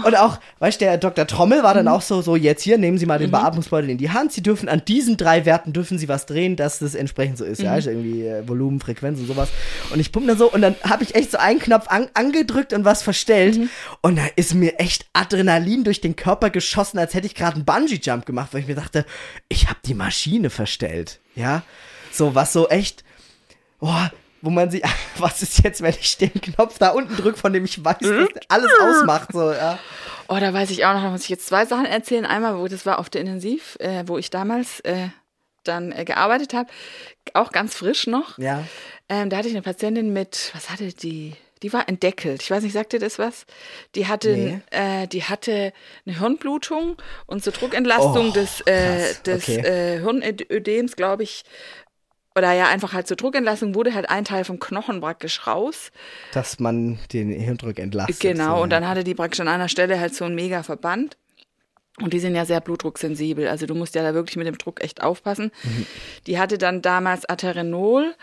Und 0.06 0.16
auch, 0.16 0.40
weißt 0.60 0.80
du, 0.80 0.86
der 0.86 0.98
Dr. 0.98 1.26
Trommel 1.26 1.64
war 1.64 1.74
dann 1.74 1.88
auch 1.88 2.02
so, 2.02 2.22
so 2.22 2.36
jetzt 2.36 2.62
hier, 2.62 2.78
nehmen 2.78 2.98
Sie 2.98 3.06
mal 3.06 3.18
den 3.18 3.32
Beatmungsbeutel 3.32 3.90
in 3.90 3.98
die 3.98 4.12
Hand. 4.12 4.32
Sie 4.32 4.44
dürfen 4.44 4.70
an 4.70 4.84
diesen 4.88 5.18
drei 5.18 5.46
Werten 5.46 5.74
dürfen 5.74 5.98
Sie 5.98 6.08
was 6.08 6.26
drehen, 6.26 6.56
dass 6.56 6.80
das 6.80 6.96
entsprechend 6.96 7.38
so 7.38 7.46
ist. 7.46 7.62
Ja, 7.62 7.76
ist 7.76 7.88
irgendwie 7.88 8.26
äh, 8.26 8.48
Volumen, 8.48 8.80
Frequenz 8.80 9.20
und 9.20 9.28
sowas. 9.28 9.50
Und 9.92 10.00
ich 10.00 10.12
pumpe 10.12 10.28
dann 10.28 10.38
so 10.38 10.52
und 10.52 10.62
dann 10.62 10.76
habe 10.84 11.04
ich 11.04 11.16
echt 11.16 11.32
so 11.32 11.38
einen 11.38 11.60
Knopf 11.60 11.88
an, 11.88 12.08
angedrückt 12.14 12.74
und 12.74 12.86
was 12.86 13.02
verstellt. 13.02 13.60
Und 14.02 14.18
da 14.18 14.26
ist 14.36 14.54
mir 14.54 14.80
echt 14.80 15.06
Adrenalin 15.14 15.84
durch 15.84 16.02
den 16.02 16.16
Körper 16.16 16.50
geschossen, 16.50 17.00
als 17.00 17.14
hätte 17.14 17.28
ich 17.28 17.36
gerade 17.36 17.56
einen 17.56 17.66
Bungee-Jump 17.66 18.26
gemacht, 18.26 18.50
weil 18.52 18.62
ich 18.62 18.68
mir 18.68 18.76
dachte, 18.76 19.06
ich 19.48 19.68
habe 19.70 19.80
die 19.86 19.96
Maschine 19.96 20.50
verstellt. 20.50 21.20
Ja, 21.36 21.64
so 22.12 22.36
was 22.36 22.54
so 22.54 22.68
echt 22.68 23.04
boah, 23.80 24.12
wo 24.42 24.50
man 24.50 24.70
sich, 24.72 24.82
was 25.18 25.42
ist 25.42 25.64
jetzt, 25.64 25.82
wenn 25.82 25.94
ich 26.00 26.18
den 26.18 26.34
Knopf 26.34 26.78
da 26.80 26.90
unten 26.90 27.16
drücke, 27.16 27.38
von 27.38 27.54
dem 27.54 27.66
ich 27.66 27.84
weiß, 27.84 27.98
dass 28.00 28.30
alles 28.48 28.72
ausmacht, 28.82 29.30
so, 29.34 29.52
ja. 29.52 29.80
Oh, 30.28 30.38
da 30.40 30.54
weiß 30.54 30.70
ich 30.72 30.86
auch 30.86 30.94
noch, 30.94 31.02
da 31.04 31.10
muss 31.10 31.24
ich 31.24 31.30
jetzt 31.30 31.48
zwei 31.48 31.66
Sachen 31.66 31.86
erzählen. 31.86 32.26
Einmal, 32.26 32.58
wo 32.60 32.68
das 32.68 32.86
war 32.86 33.00
auf 33.00 33.10
der 33.10 33.22
Intensiv, 33.22 33.78
äh, 33.80 34.04
wo 34.06 34.18
ich 34.18 34.30
damals 34.30 34.80
äh, 34.82 35.08
dann 35.64 35.92
äh, 35.92 36.06
gearbeitet 36.06 36.54
habe, 36.54 36.70
auch 37.34 37.52
ganz 37.52 37.76
frisch 37.76 38.06
noch. 38.08 38.38
Ja. 38.38 38.64
Ähm, 39.10 39.30
da 39.30 39.38
hatte 39.38 39.48
ich 39.48 39.54
eine 39.56 39.64
Patientin 39.64 40.14
mit, 40.14 40.52
was 40.54 40.70
hatte 40.70 40.94
die? 40.94 41.34
Die 41.62 41.74
war 41.74 41.90
entdeckelt. 41.90 42.42
Ich 42.42 42.50
weiß 42.52 42.64
nicht, 42.64 42.72
sagt 42.72 42.94
dir 42.94 43.00
das 43.00 43.20
was? 43.20 43.46
Die 43.96 44.08
hatte, 44.08 44.30
Nee. 44.34 44.62
äh, 44.72 45.08
die 45.08 45.24
hatte 45.26 45.74
eine 46.06 46.18
Hirnblutung 46.18 46.96
und 47.26 47.44
zur 47.44 47.52
Druckentlastung 47.52 48.30
Oh, 48.30 48.32
des, 48.34 48.62
äh, 48.62 49.14
des 49.26 49.44
okay. 49.44 49.58
äh, 49.58 50.00
Hirnödems, 50.00 50.96
glaube 50.96 51.24
ich, 51.24 51.44
oder 52.36 52.54
ja, 52.54 52.68
einfach 52.68 52.94
halt 52.94 53.08
zur 53.08 53.18
Druckentlastung 53.18 53.76
wurde 53.76 53.94
halt 53.94 54.10
ein 54.10 54.24
Teil 54.24 54.44
vom 54.44 54.60
Knochen 54.60 55.02
praktisch 55.02 55.48
raus. 55.48 55.92
Dass 56.32 56.60
man 56.60 57.00
den 57.12 57.32
Hirndruck 57.32 57.80
entlastet. 57.80 58.20
Genau, 58.20 58.58
so, 58.58 58.64
und 58.64 58.70
dann 58.70 58.88
hatte 58.88 59.04
die 59.04 59.16
praktisch 59.16 59.40
an 59.40 59.48
einer 59.48 59.70
Stelle 59.70 60.00
halt 60.00 60.14
so 60.14 60.26
einen 60.26 60.36
mega 60.36 60.64
Verband. 60.64 61.18
Und 62.02 62.14
die 62.14 62.20
sind 62.20 62.36
ja 62.36 62.46
sehr 62.46 62.62
blutdrucksensibel. 62.62 63.48
Also 63.48 63.66
du 63.66 63.76
musst 63.76 63.96
ja 63.96 64.04
da 64.04 64.14
wirklich 64.14 64.38
mit 64.38 64.48
dem 64.48 64.58
Druck 64.58 64.82
echt 64.82 65.04
aufpassen. 65.04 65.52
Mhm. 65.64 65.86
Die 66.28 66.40
hatte 66.40 66.58
dann 66.58 66.82
damals 66.82 67.28
Aterenol 67.28 68.16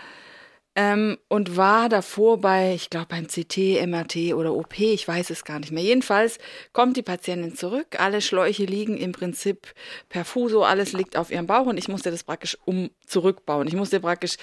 ähm, 0.76 1.16
und 1.28 1.56
war 1.56 1.88
davor 1.88 2.38
bei, 2.40 2.74
ich 2.74 2.90
glaube, 2.90 3.06
beim 3.08 3.26
CT, 3.26 3.84
MRT 3.86 4.34
oder 4.34 4.52
OP, 4.52 4.78
ich 4.78 5.08
weiß 5.08 5.30
es 5.30 5.44
gar 5.44 5.58
nicht 5.58 5.72
mehr. 5.72 5.82
Jedenfalls 5.82 6.38
kommt 6.74 6.96
die 6.98 7.02
Patientin 7.02 7.56
zurück, 7.56 7.98
alle 7.98 8.20
Schläuche 8.20 8.64
liegen 8.64 8.98
im 8.98 9.12
Prinzip 9.12 9.68
perfuso, 10.10 10.62
alles 10.64 10.92
liegt 10.92 11.16
auf 11.16 11.30
ihrem 11.30 11.46
Bauch 11.46 11.64
und 11.66 11.78
ich 11.78 11.88
musste 11.88 12.10
das 12.10 12.22
praktisch 12.24 12.58
um 12.66 12.90
zurückbauen. 13.06 13.66
Ich 13.66 13.74
musste 13.74 14.00
praktisch 14.00 14.36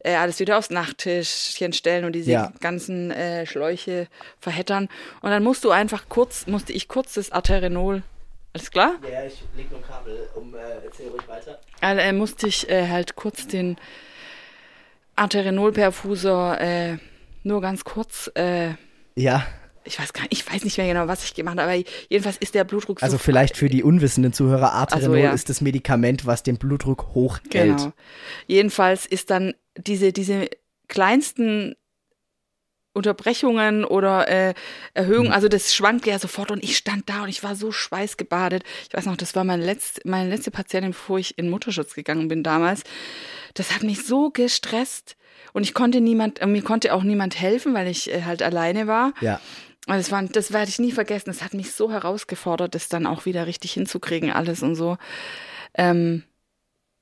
äh, 0.00 0.14
alles 0.14 0.38
wieder 0.40 0.58
aufs 0.58 0.68
Nachttischchen 0.70 1.72
stellen 1.72 2.04
und 2.04 2.12
diese 2.12 2.32
Ja. 2.32 2.52
ganzen 2.60 3.10
äh, 3.10 3.46
Schläuche 3.46 4.08
verhettern. 4.38 4.88
Und 5.22 5.30
dann 5.30 5.42
musst 5.42 5.64
du 5.64 5.70
einfach 5.70 6.10
kurz, 6.10 6.46
musste 6.46 6.72
ich 6.74 6.88
kurz 6.88 7.14
das 7.14 7.32
Aterenol, 7.32 8.02
alles 8.52 8.70
klar? 8.70 8.96
Ja, 9.10 9.24
ich 9.24 9.42
leg 9.56 9.70
nur 9.70 9.80
Kabel, 9.82 10.28
um, 10.34 10.54
äh, 10.54 10.58
erzähl 10.84 11.08
ruhig 11.08 11.26
weiter. 11.28 11.58
Also, 11.80 12.00
äh, 12.02 12.12
musste 12.12 12.46
ich 12.48 12.68
äh, 12.68 12.88
halt 12.88 13.14
kurz 13.16 13.46
den 13.46 13.76
Arterenolperfusor 15.18 16.60
äh, 16.60 16.96
nur 17.42 17.60
ganz 17.60 17.84
kurz, 17.84 18.30
äh, 18.34 18.70
Ja, 19.16 19.46
ich 19.84 19.98
weiß 19.98 20.12
gar 20.12 20.22
nicht, 20.22 20.32
ich 20.32 20.50
weiß 20.50 20.64
nicht 20.64 20.76
mehr 20.76 20.86
genau, 20.86 21.08
was 21.08 21.24
ich 21.24 21.34
gemacht 21.34 21.58
habe, 21.58 21.72
aber 21.72 21.82
jedenfalls 22.08 22.36
ist 22.36 22.54
der 22.54 22.64
Blutdruck 22.64 23.02
also 23.02 23.16
so 23.16 23.22
vielleicht 23.22 23.56
für 23.56 23.68
die 23.68 23.82
unwissenden 23.82 24.32
Zuhörer, 24.32 24.74
Aterenol 24.74 25.16
Also, 25.16 25.26
ja. 25.26 25.32
ist 25.32 25.48
das 25.48 25.60
Medikament, 25.60 26.26
was 26.26 26.42
den 26.42 26.58
Blutdruck 26.58 27.14
hochhält. 27.14 27.78
Genau. 27.78 27.92
Jedenfalls 28.46 29.06
ist 29.06 29.30
dann 29.30 29.54
diese, 29.76 30.12
diese 30.12 30.48
kleinsten 30.88 31.74
Unterbrechungen 32.92 33.84
oder 33.84 34.28
äh, 34.28 34.54
Erhöhungen, 34.92 35.32
also 35.32 35.48
das 35.48 35.74
schwankte 35.74 36.10
ja 36.10 36.18
sofort 36.18 36.50
und 36.50 36.62
ich 36.62 36.76
stand 36.76 37.08
da 37.08 37.22
und 37.22 37.28
ich 37.28 37.42
war 37.42 37.54
so 37.54 37.72
schweißgebadet. 37.72 38.64
Ich 38.88 38.94
weiß 38.94 39.06
noch, 39.06 39.16
das 39.16 39.34
war 39.36 39.44
meine 39.44 39.64
letzte, 39.64 40.02
meine 40.04 40.28
letzte 40.28 40.50
Patientin, 40.50 40.90
bevor 40.90 41.18
ich 41.18 41.38
in 41.38 41.48
Mutterschutz 41.48 41.94
gegangen 41.94 42.28
bin 42.28 42.42
damals. 42.42 42.82
Das 43.54 43.74
hat 43.74 43.82
mich 43.82 44.04
so 44.06 44.30
gestresst 44.30 45.16
und 45.52 45.62
ich 45.62 45.74
konnte 45.74 46.00
niemand, 46.00 46.40
äh, 46.40 46.46
mir 46.46 46.62
konnte 46.62 46.94
auch 46.94 47.02
niemand 47.02 47.40
helfen, 47.40 47.74
weil 47.74 47.88
ich 47.88 48.12
äh, 48.12 48.22
halt 48.24 48.42
alleine 48.42 48.86
war. 48.86 49.12
Ja. 49.20 49.40
Also 49.86 50.00
das, 50.00 50.12
war, 50.12 50.22
das 50.22 50.52
werde 50.52 50.68
ich 50.68 50.78
nie 50.78 50.92
vergessen. 50.92 51.30
Das 51.30 51.42
hat 51.42 51.54
mich 51.54 51.72
so 51.72 51.90
herausgefordert, 51.90 52.74
das 52.74 52.88
dann 52.88 53.06
auch 53.06 53.24
wieder 53.24 53.46
richtig 53.46 53.72
hinzukriegen, 53.72 54.30
alles 54.30 54.62
und 54.62 54.74
so. 54.74 54.98
Ähm, 55.74 56.24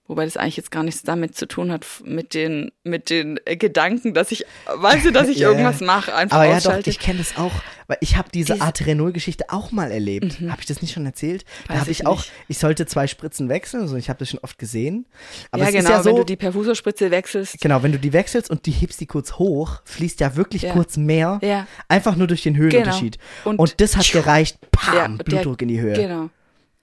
Wobei 0.09 0.25
das 0.25 0.37
eigentlich 0.37 0.57
jetzt 0.57 0.71
gar 0.71 0.85
nichts 0.85 1.03
damit 1.03 1.35
zu 1.37 1.47
tun 1.49 1.73
hat, 1.73 1.85
mit 2.05 2.33
den, 2.35 2.71
mit 2.85 3.11
den 3.11 3.41
äh, 3.45 3.57
Gedanken, 3.57 4.15
dass 4.15 4.31
ich, 4.31 4.45
weißt 4.73 5.05
du, 5.07 5.11
dass 5.11 5.29
ich 5.29 5.39
ja. 5.41 5.49
irgendwas 5.49 5.81
mache, 5.81 6.15
einfach 6.15 6.37
Aber 6.37 6.45
ja, 6.47 6.51
doch, 6.53 6.57
ausschalte. 6.59 6.91
ich 6.91 7.01
kenne 7.01 7.19
das 7.19 7.37
auch, 7.37 7.51
weil 7.89 7.99
ich 8.01 8.17
habe 8.17 8.29
diese 8.33 8.55
Dies- 8.55 8.63
Mhm. 8.63 8.69
A3-0-Geschichte 8.69 9.47
auch 9.49 9.73
mal 9.73 9.91
erlebt. 9.91 10.41
Habe 10.49 10.61
ich 10.61 10.67
das 10.67 10.81
nicht 10.81 10.95
schon 10.95 11.07
erzählt? 11.07 11.45
da 11.67 11.75
Weiß 11.75 11.81
habe 11.81 11.91
ich 11.91 12.01
ich 12.01 12.07
auch, 12.07 12.25
ich 12.47 12.59
sollte 12.59 12.87
zwei 12.87 13.09
Spritzen 13.09 13.49
wechseln, 13.49 13.83
also 13.83 13.97
ich 13.97 14.09
habe 14.09 14.21
das 14.21 14.31
schon 14.31 14.39
oft 14.41 14.59
gesehen. 14.59 15.07
Aber 15.51 15.63
ja, 15.65 15.69
es 15.71 15.75
genau, 15.75 15.85
ist 15.91 15.97
ja 15.97 16.03
so, 16.05 16.11
wenn 16.11 16.17
du 16.17 16.25
die 16.25 16.37
Perfuserspritze 16.37 17.11
wechselst. 17.11 17.61
genau, 17.61 17.83
wenn 17.83 17.91
du 17.93 17.99
die 17.99 18.13
wechselst 18.13 18.49
und 18.49 18.67
die 18.67 18.71
hebst 18.71 19.01
die 19.01 19.07
kurz 19.07 19.33
hoch, 19.35 19.81
fließt 19.87 20.21
ja 20.21 20.37
wirklich 20.37 20.63
Ja. 20.63 20.73
kurz 20.73 20.97
mehr, 20.97 21.41
Ja. 21.43 21.67
einfach 21.89 22.15
nur 22.15 22.29
durch 22.29 22.43
den 22.45 22.57
Höhenunterschied. 22.57 23.19
Und- 23.45 23.59
Und, 23.59 23.81
das 23.81 23.97
hat 23.97 24.11
gereicht, 24.13 24.59
pam, 24.71 24.95
Ja, 24.95 25.09
der- 25.09 25.25
Blutdruck 25.25 25.63
in 25.63 25.69
die 25.69 25.81
Höhe. 25.81 25.95
Genau. 25.95 26.31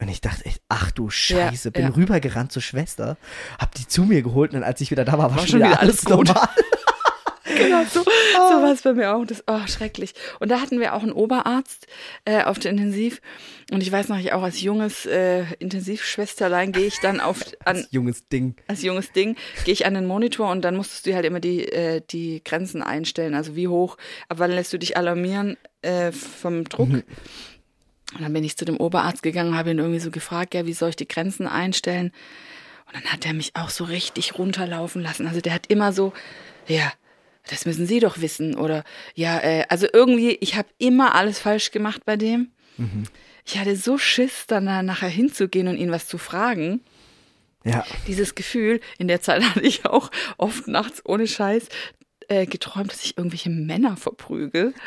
Und 0.04 0.10
ich 0.10 0.20
dachte 0.20 0.44
echt, 0.46 0.62
ach 0.68 0.92
du 0.92 1.10
Scheiße, 1.10 1.72
bin 1.72 1.84
ja. 1.84 1.90
rübergerannt 1.92 2.52
zur 2.52 2.62
Schwester, 2.62 3.16
hab 3.58 3.74
die 3.76 3.88
zu 3.88 4.04
mir 4.04 4.22
geholt 4.22 4.54
und 4.54 4.62
als 4.62 4.82
ich 4.82 4.92
wieder 4.92 5.06
da 5.06 5.14
war, 5.14 5.30
war, 5.32 5.38
War 5.38 5.48
schon 5.48 5.60
wieder 5.60 5.80
alles 5.80 6.04
gut. 6.04 6.28
normal. 6.28 6.50
Genau, 7.56 7.84
so, 7.84 8.02
so 8.02 8.62
war 8.62 8.72
es 8.74 8.82
bei 8.82 8.94
mir 8.94 9.16
auch. 9.16 9.26
Das, 9.26 9.44
oh, 9.48 9.68
schrecklich. 9.68 10.16
Und 10.40 10.50
da 10.50 10.60
hatten 10.60 10.80
wir 10.80 10.96
auch 10.96 11.04
einen 11.04 11.12
Oberarzt 11.12 11.86
äh, 12.26 12.42
auf 12.44 12.58
der 12.58 12.72
Intensiv. 12.72 13.22
Und 13.72 13.84
ich 13.84 13.92
weiß 13.92 14.08
noch, 14.10 14.18
ich 14.18 14.34
auch 14.34 14.42
als 14.42 14.62
junges 14.62 15.06
äh, 15.06 15.44
Intensivschwesterlein 15.60 16.72
gehe 16.72 16.88
ich 16.88 17.00
dann 17.00 17.20
auf 17.20 17.44
an, 17.66 17.86
Junges 17.92 18.28
Ding. 18.28 18.56
als 18.68 18.82
junges 18.82 19.12
Ding, 19.12 19.36
gehe 19.66 19.74
ich 19.74 19.86
an 19.86 19.94
den 19.94 20.08
Monitor 20.08 20.50
und 20.50 20.64
dann 20.64 20.76
musstest 20.76 21.06
du 21.06 21.14
halt 21.14 21.26
immer 21.26 21.40
die, 21.40 21.68
äh, 21.68 22.02
die 22.10 22.44
Grenzen 22.44 22.82
einstellen. 22.82 23.36
Also 23.36 23.56
wie 23.56 23.68
hoch, 23.68 23.98
ab 24.30 24.40
wann 24.40 24.52
lässt 24.52 24.74
du 24.74 24.80
dich 24.80 24.98
alarmieren 24.98 25.58
äh, 25.84 26.12
vom 26.12 26.64
Druck. 26.64 26.90
Mhm. 26.90 27.04
Und 28.16 28.22
dann 28.22 28.34
bin 28.34 28.44
ich 28.44 28.58
zu 28.58 28.66
dem 28.66 28.78
Oberarzt 28.78 29.24
gegangen, 29.24 29.58
habe 29.58 29.72
ihn 29.72 29.80
irgendwie 29.80 30.00
so 30.00 30.12
gefragt, 30.12 30.54
ja, 30.54 30.66
wie 30.66 30.74
soll 30.74 30.90
ich 30.90 30.96
die 30.96 31.08
Grenzen 31.08 31.48
einstellen? 31.48 32.12
Und 32.88 32.96
dann 32.96 33.12
hat 33.12 33.26
er 33.26 33.34
mich 33.34 33.56
auch 33.56 33.70
so 33.70 33.84
richtig 33.86 34.38
runterlaufen 34.38 35.02
lassen. 35.02 35.28
Also 35.28 35.42
der 35.42 35.54
hat 35.54 35.68
immer 35.68 35.94
so, 35.94 36.14
ja, 36.68 36.92
das 37.48 37.66
müssen 37.66 37.88
Sie 37.88 38.00
doch 38.00 38.22
wissen. 38.22 38.56
Oder 38.56 38.84
ja, 39.16 39.40
äh, 39.40 39.66
also 39.70 39.88
irgendwie, 39.92 40.38
ich 40.42 40.56
habe 40.56 40.70
immer 40.78 41.16
alles 41.16 41.40
falsch 41.40 41.72
gemacht 41.72 42.06
bei 42.06 42.18
dem. 42.18 42.52
Ich 43.46 43.58
hatte 43.58 43.76
so 43.76 43.98
Schiss, 43.98 44.46
dann 44.48 44.66
da 44.66 44.84
nachher 44.84 45.10
hinzugehen 45.10 45.68
und 45.68 45.78
ihn 45.78 45.92
was 45.92 46.08
zu 46.08 46.18
fragen. 46.18 46.82
Ja. 47.64 47.86
Dieses 48.08 48.36
Gefühl, 48.36 48.80
in 48.98 49.08
der 49.08 49.22
Zeit 49.22 49.44
hatte 49.50 49.62
ich 49.62 49.86
auch 49.86 50.12
oft 50.38 50.68
nachts 50.68 51.02
ohne 51.06 51.28
Scheiß 51.28 51.68
äh, 52.28 52.46
geträumt, 52.46 52.92
dass 52.92 53.04
ich 53.04 53.18
irgendwelche 53.18 53.50
Männer 53.50 53.98
verprügel. 53.98 54.74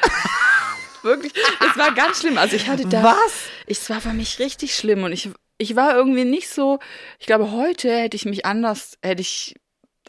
Wirklich, 1.07 1.33
das 1.61 1.77
war 1.77 1.93
ganz 1.95 2.21
schlimm. 2.21 2.37
Also 2.37 2.57
ich 2.57 2.69
hatte 2.69 2.87
da. 2.87 3.03
Was? 3.03 3.33
Es 3.67 3.89
war 3.89 4.01
für 4.01 4.13
mich 4.13 4.39
richtig 4.39 4.75
schlimm 4.75 5.05
und 5.05 5.13
ich, 5.13 5.31
ich 5.59 5.75
war 5.77 5.95
irgendwie 5.97 6.25
nicht 6.25 6.49
so. 6.51 6.79
Ich 7.19 7.27
glaube, 7.27 7.51
heute 7.53 7.91
hätte 7.91 8.17
ich 8.17 8.25
mich 8.27 8.45
anders, 8.45 8.99
hätte 9.03 9.23
ich, 9.23 9.55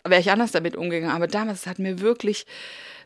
wäre 0.04 0.20
ich 0.20 0.32
anders 0.32 0.52
damit 0.52 0.76
umgegangen. 0.76 1.16
Aber 1.16 1.28
damals 1.28 1.62
es 1.62 1.68
hat 1.68 1.80
mir 1.80 2.00
wirklich, 2.02 2.46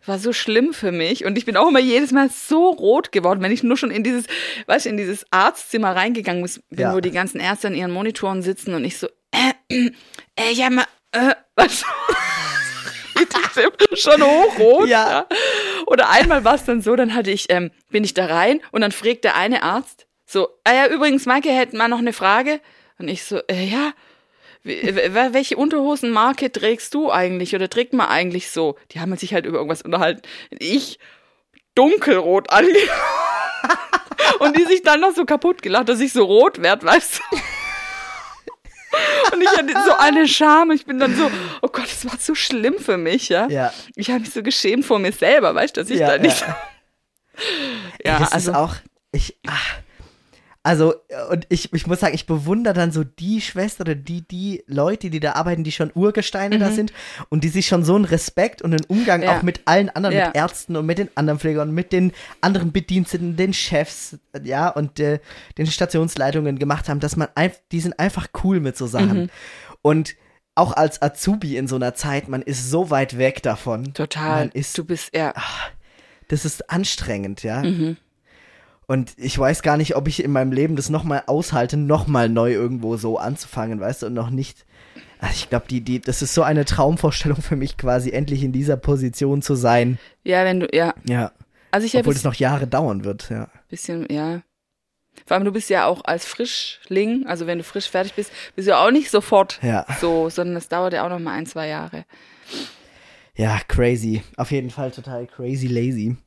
war 0.05 0.17
so 0.17 0.33
schlimm 0.33 0.73
für 0.73 0.91
mich 0.91 1.25
und 1.25 1.37
ich 1.37 1.45
bin 1.45 1.55
auch 1.57 1.67
immer 1.67 1.79
jedes 1.79 2.11
Mal 2.11 2.29
so 2.29 2.71
rot 2.71 3.11
geworden, 3.11 3.41
wenn 3.41 3.51
ich 3.51 3.61
nur 3.61 3.77
schon 3.77 3.91
in 3.91 4.03
dieses, 4.03 4.25
weißt 4.65 4.85
du, 4.85 4.89
in 4.89 4.97
dieses 4.97 5.25
Arztzimmer 5.29 5.95
reingegangen 5.95 6.41
bin, 6.41 6.79
Ja. 6.79 6.95
wo 6.95 7.01
die 7.01 7.11
ganzen 7.11 7.39
Ärzte 7.39 7.67
an 7.67 7.75
ihren 7.75 7.91
Monitoren 7.91 8.41
sitzen 8.41 8.73
und 8.73 8.83
ich 8.83 8.97
so, 8.97 9.07
äh, 9.31 9.91
äh, 10.39 10.51
ja, 10.53 10.69
mal, 10.71 10.85
äh, 11.11 11.35
was? 11.55 11.83
Schon 13.93 14.21
hochrot. 14.21 14.87
Ja. 14.87 15.27
Oder 15.87 16.09
einmal 16.09 16.43
war 16.43 16.55
es 16.55 16.65
dann 16.65 16.81
so, 16.81 16.95
dann 16.95 17.13
hatte 17.13 17.31
ich, 17.31 17.47
ähm, 17.49 17.71
bin 17.89 18.03
ich 18.03 18.13
da 18.13 18.25
rein 18.25 18.61
und 18.71 18.81
dann 18.81 18.91
fragt 18.91 19.23
der 19.23 19.35
eine 19.35 19.63
Arzt 19.63 20.07
so, 20.31 20.47
ah 20.63 20.73
ja, 20.73 20.87
übrigens, 20.87 21.25
Maike, 21.25 21.49
hätten 21.49 21.75
wir 21.75 21.89
noch 21.89 21.99
eine 21.99 22.13
Frage? 22.13 22.61
Und 22.97 23.09
ich 23.09 23.25
so, 23.25 23.41
äh, 23.49 23.65
ja, 23.65 23.91
welche 24.63 25.57
Unterhosenmarke 25.57 26.53
trägst 26.53 26.93
du 26.93 27.11
eigentlich 27.11 27.53
oder 27.53 27.69
trägt 27.69 27.91
man 27.91 28.07
eigentlich 28.07 28.49
so? 28.49 28.77
Die 28.91 29.01
haben 29.01 29.13
sich 29.17 29.33
halt 29.33 29.45
über 29.45 29.57
irgendwas 29.57 29.81
unterhalten. 29.81 30.21
Ich 30.57 30.99
dunkelrot 31.75 32.49
ange 32.49 32.69
und 34.39 34.57
die 34.57 34.63
sich 34.63 34.83
dann 34.83 35.01
noch 35.01 35.13
so 35.13 35.25
kaputt 35.25 35.61
gelacht, 35.61 35.89
dass 35.89 35.99
ich 35.99 36.13
so 36.13 36.23
rot 36.23 36.61
werd, 36.61 36.85
weißt 36.85 37.19
du? 37.19 37.37
Und 39.33 39.41
ich 39.41 39.49
hatte 39.49 39.73
so 39.85 39.93
eine 39.97 40.27
Scham. 40.27 40.71
Ich 40.71 40.85
bin 40.85 40.99
dann 40.99 41.15
so, 41.15 41.31
oh 41.61 41.67
Gott, 41.67 41.85
das 41.85 42.05
war 42.05 42.17
so 42.19 42.35
schlimm 42.35 42.75
für 42.79 42.97
mich, 42.97 43.29
ja. 43.29 43.47
Ja. 43.49 43.73
Ich 43.95 44.09
habe 44.09 44.19
mich 44.21 44.31
so 44.31 44.43
geschämt 44.43 44.85
vor 44.85 44.99
mir 44.99 45.11
selber, 45.11 45.55
weißt 45.55 45.77
du, 45.77 45.81
dass 45.81 45.89
ich 45.89 45.99
Ja, 45.99 46.07
da 46.07 46.17
nicht. 46.17 46.41
ja. 46.41 46.57
Ja, 48.05 48.19
das 48.19 48.31
also 48.33 48.51
ist 48.51 48.57
auch, 48.57 48.75
ich, 49.11 49.37
ach, 49.47 49.75
also, 50.63 50.93
und 51.31 51.47
ich, 51.49 51.73
ich 51.73 51.87
muss 51.87 51.99
sagen, 52.01 52.13
ich 52.13 52.27
bewundere 52.27 52.75
dann 52.75 52.91
so 52.91 53.03
die 53.03 53.41
Schwester 53.41 53.81
oder 53.81 53.95
die, 53.95 54.21
die 54.27 54.63
Leute, 54.67 55.09
die 55.09 55.19
da 55.19 55.31
arbeiten, 55.33 55.63
die 55.63 55.71
schon 55.71 55.91
Urgesteine 55.95 56.59
da 56.59 56.69
sind 56.69 56.93
und 57.29 57.43
die 57.43 57.49
sich 57.49 57.65
schon 57.65 57.83
so 57.83 57.95
einen 57.95 58.05
Respekt 58.05 58.61
und 58.61 58.71
einen 58.73 58.85
Umgang 58.85 59.21
Mhm. 59.21 59.25
Ja. 59.25 59.37
auch 59.37 59.41
mit 59.41 59.61
allen 59.65 59.89
anderen, 59.89 60.15
Ja. 60.15 60.27
mit 60.27 60.35
Ärzten 60.35 60.75
und 60.75 60.85
mit 60.85 60.99
den 60.99 61.09
anderen 61.15 61.39
Pflegern, 61.39 61.71
mit 61.71 61.91
den 61.91 62.11
anderen 62.41 62.71
Bediensteten, 62.71 63.35
den 63.35 63.53
Chefs, 63.53 64.19
ja, 64.43 64.69
und 64.69 64.99
äh, 64.99 65.19
den 65.57 65.65
Stationsleitungen 65.67 66.59
gemacht 66.59 66.89
haben, 66.89 66.99
dass 66.99 67.15
man 67.15 67.27
einfach, 67.33 67.59
die 67.71 67.79
sind 67.79 67.97
einfach 67.99 68.27
cool 68.43 68.59
mit 68.59 68.77
so 68.77 68.85
Sachen. 68.85 69.23
Mhm. 69.23 69.29
Und 69.81 70.15
auch 70.53 70.73
als 70.73 71.01
Azubi 71.01 71.57
in 71.57 71.67
so 71.67 71.75
einer 71.77 71.95
Zeit, 71.95 72.27
man 72.27 72.41
ist 72.43 72.69
so 72.69 72.89
weit 72.91 73.17
weg 73.17 73.41
davon. 73.41 73.93
total. 73.95 74.51
Ist 74.53 74.77
du 74.77 74.85
bist 74.85 75.15
ja. 75.15 75.33
das 76.27 76.45
ist 76.45 76.69
anstrengend, 76.69 77.41
ja. 77.43 77.63
Mhm. 77.63 77.97
Und 78.91 79.13
ich 79.15 79.39
weiß 79.39 79.61
gar 79.61 79.77
nicht, 79.77 79.95
ob 79.95 80.09
ich 80.09 80.21
in 80.21 80.33
meinem 80.33 80.51
Leben 80.51 80.75
das 80.75 80.89
nochmal 80.89 81.23
aushalte, 81.27 81.77
nochmal 81.77 82.27
neu 82.27 82.51
irgendwo 82.51 82.97
so 82.97 83.17
anzufangen, 83.17 83.79
weißt 83.79 84.01
du, 84.01 84.07
und 84.07 84.13
noch 84.13 84.29
nicht. 84.29 84.65
Also 85.17 85.33
ich 85.35 85.49
glaube, 85.49 85.65
die, 85.69 85.79
die, 85.79 86.01
das 86.01 86.21
ist 86.21 86.33
so 86.33 86.43
eine 86.43 86.65
Traumvorstellung 86.65 87.41
für 87.41 87.55
mich, 87.55 87.77
quasi 87.77 88.11
endlich 88.11 88.43
in 88.43 88.51
dieser 88.51 88.75
Position 88.75 89.41
zu 89.41 89.55
sein. 89.55 89.97
Ja, 90.25 90.43
wenn 90.43 90.59
du, 90.59 90.67
ja. 90.73 90.93
Ja. 91.07 91.31
Also 91.71 91.87
ich 91.87 91.93
habe 91.93 92.01
Obwohl 92.01 92.15
es 92.15 92.25
noch 92.25 92.33
Jahre 92.33 92.67
dauern 92.67 93.05
wird, 93.05 93.29
ja. 93.29 93.47
bisschen, 93.69 94.07
ja. 94.11 94.41
Vor 95.25 95.35
allem, 95.35 95.45
du 95.45 95.53
bist 95.53 95.69
ja 95.69 95.85
auch 95.85 96.03
als 96.03 96.25
Frischling, 96.25 97.25
also 97.27 97.47
wenn 97.47 97.59
du 97.59 97.63
frisch 97.63 97.89
fertig 97.89 98.15
bist, 98.15 98.33
bist 98.57 98.67
du 98.67 98.71
ja 98.71 98.85
auch 98.85 98.91
nicht 98.91 99.09
sofort 99.09 99.57
Ja. 99.63 99.85
so, 100.01 100.29
sondern 100.29 100.55
das 100.55 100.67
dauert 100.67 100.91
ja 100.91 101.05
auch 101.05 101.09
noch 101.09 101.19
mal 101.19 101.37
ein, 101.37 101.45
zwei 101.45 101.69
Jahre. 101.69 102.03
Ja, 103.37 103.57
crazy. 103.69 104.21
Auf 104.35 104.51
jeden 104.51 104.69
Fall 104.69 104.91
total 104.91 105.27
crazy 105.27 105.67
lazy. 105.67 106.17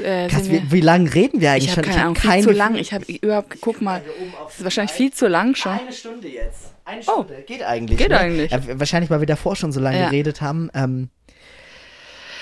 Äh, 0.00 0.28
Krass, 0.28 0.50
wie, 0.50 0.62
wie 0.72 0.80
lange 0.80 1.14
reden 1.14 1.40
wir 1.40 1.52
eigentlich 1.52 1.70
ich 1.70 1.76
habe 1.76 1.84
schon? 1.86 1.92
keine 1.92 2.02
Ahnung, 2.04 2.16
viel 2.16 2.30
kein 2.30 2.42
zu 2.42 2.50
lang. 2.50 2.74
Ich 2.74 2.92
habe 2.92 3.04
überhaupt, 3.12 3.56
guck 3.60 3.80
mal, 3.80 4.02
das 4.44 4.58
ist 4.58 4.64
wahrscheinlich 4.64 4.92
viel 4.92 5.12
zu 5.12 5.28
lang 5.28 5.54
schon. 5.54 5.72
Eine 5.72 5.92
Stunde 5.92 6.28
jetzt. 6.28 6.74
Eine 6.84 7.02
Stunde. 7.02 7.44
geht 7.46 7.62
eigentlich. 7.62 7.98
Oh. 7.98 8.02
geht 8.02 8.10
ne? 8.10 8.18
eigentlich. 8.18 8.50
Ja, 8.50 8.60
wahrscheinlich, 8.78 9.10
weil 9.10 9.20
wir 9.20 9.26
davor 9.26 9.56
schon 9.56 9.72
so 9.72 9.80
lange 9.80 9.98
Ja. 9.98 10.04
geredet 10.06 10.40
haben. 10.40 10.70
Ähm, 10.74 11.08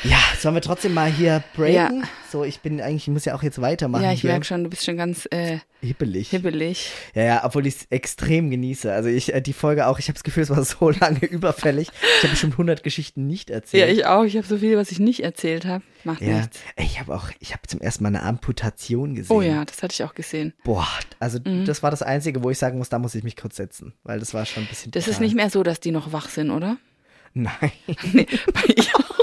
ja, 0.05 0.19
sollen 0.41 0.55
wir 0.55 0.63
trotzdem 0.63 0.95
mal 0.95 1.11
hier 1.11 1.43
breaken? 1.55 2.01
Ja. 2.01 2.09
So, 2.31 2.45
ich 2.45 2.61
bin 2.61 2.81
eigentlich, 2.81 3.05
ich 3.09 3.13
muss 3.13 3.25
ja 3.27 3.35
auch 3.35 3.43
jetzt 3.43 3.61
weitermachen. 3.61 4.03
Ja, 4.05 4.13
ich 4.13 4.25
merke 4.25 4.45
schon, 4.45 4.65
du 4.65 4.71
bist 4.71 4.85
schon 4.85 4.97
ganz 4.97 5.29
äh, 5.31 5.59
Hibbelig. 5.83 6.31
hibbelig. 6.31 6.91
Ja, 7.15 7.23
ja, 7.25 7.45
obwohl 7.45 7.67
ich 7.67 7.75
es 7.77 7.87
extrem 7.91 8.51
genieße. 8.51 8.91
Also 8.93 9.09
ich, 9.11 9.35
äh, 9.35 9.41
die 9.43 9.53
Folge 9.53 9.87
auch, 9.87 9.99
ich 9.99 10.07
habe 10.09 10.15
das 10.15 10.25
Gefühl, 10.25 10.43
es 10.45 10.51
war 10.51 10.65
so 10.65 10.91
lange 11.01 11.25
überfällig. 11.27 11.89
Ich 12.17 12.23
habe 12.23 12.31
bestimmt 12.31 12.55
100 12.55 12.83
Geschichten 12.83 13.27
nicht 13.27 13.51
Ja, 13.51 13.57
erzählt. 13.57 13.99
ich 13.99 14.07
auch. 14.07 14.25
Ich 14.25 14.37
habe 14.37 14.47
so 14.47 14.57
viel, 14.59 14.77
was 14.77 14.91
ich 14.91 14.99
nicht 14.99 15.21
erzählt 15.23 15.67
habe. 15.67 15.85
Macht 16.05 16.21
Ja, 16.23 16.39
nichts. 16.39 16.59
Ich 16.77 16.99
habe 16.99 17.15
auch, 17.15 17.29
ich 17.39 17.53
habe 17.53 17.63
zum 17.69 17.81
ersten 17.81 18.03
Mal 18.03 18.09
eine 18.09 18.23
Amputation 18.23 19.15
gesehen. 19.15 19.37
Oh 19.37 19.43
ja, 19.43 19.65
das 19.65 19.83
hatte 19.83 19.93
ich 19.93 20.03
auch 20.05 20.15
gesehen. 20.15 20.53
Boah, 20.65 20.89
also 21.21 21.39
Mhm. 21.45 21.65
das 21.67 21.83
war 21.83 21.91
das 21.91 22.03
Einzige, 22.03 22.43
wo 22.43 22.51
ich 22.51 22.59
sagen 22.59 22.79
muss, 22.79 22.89
da 22.89 22.99
muss 22.99 23.15
ich 23.15 23.23
mich 23.25 23.37
kurz 23.37 23.57
setzen, 23.57 23.93
weil 24.05 24.19
das 24.21 24.33
war 24.35 24.47
schon 24.47 24.63
ein 24.65 24.69
bisschen. 24.69 24.91
Das 24.93 25.05
ist 25.07 25.15
brutal. 25.17 25.27
nicht 25.27 25.35
mehr 25.37 25.51
so, 25.51 25.63
dass 25.63 25.81
die 25.81 25.91
noch 25.91 26.13
wach 26.13 26.29
sind, 26.29 26.51
oder? 26.51 26.77
Nein. 27.35 27.53
Nee, 28.13 28.27
bei 28.53 28.63
ihr 28.75 28.97
auch. 28.97 29.22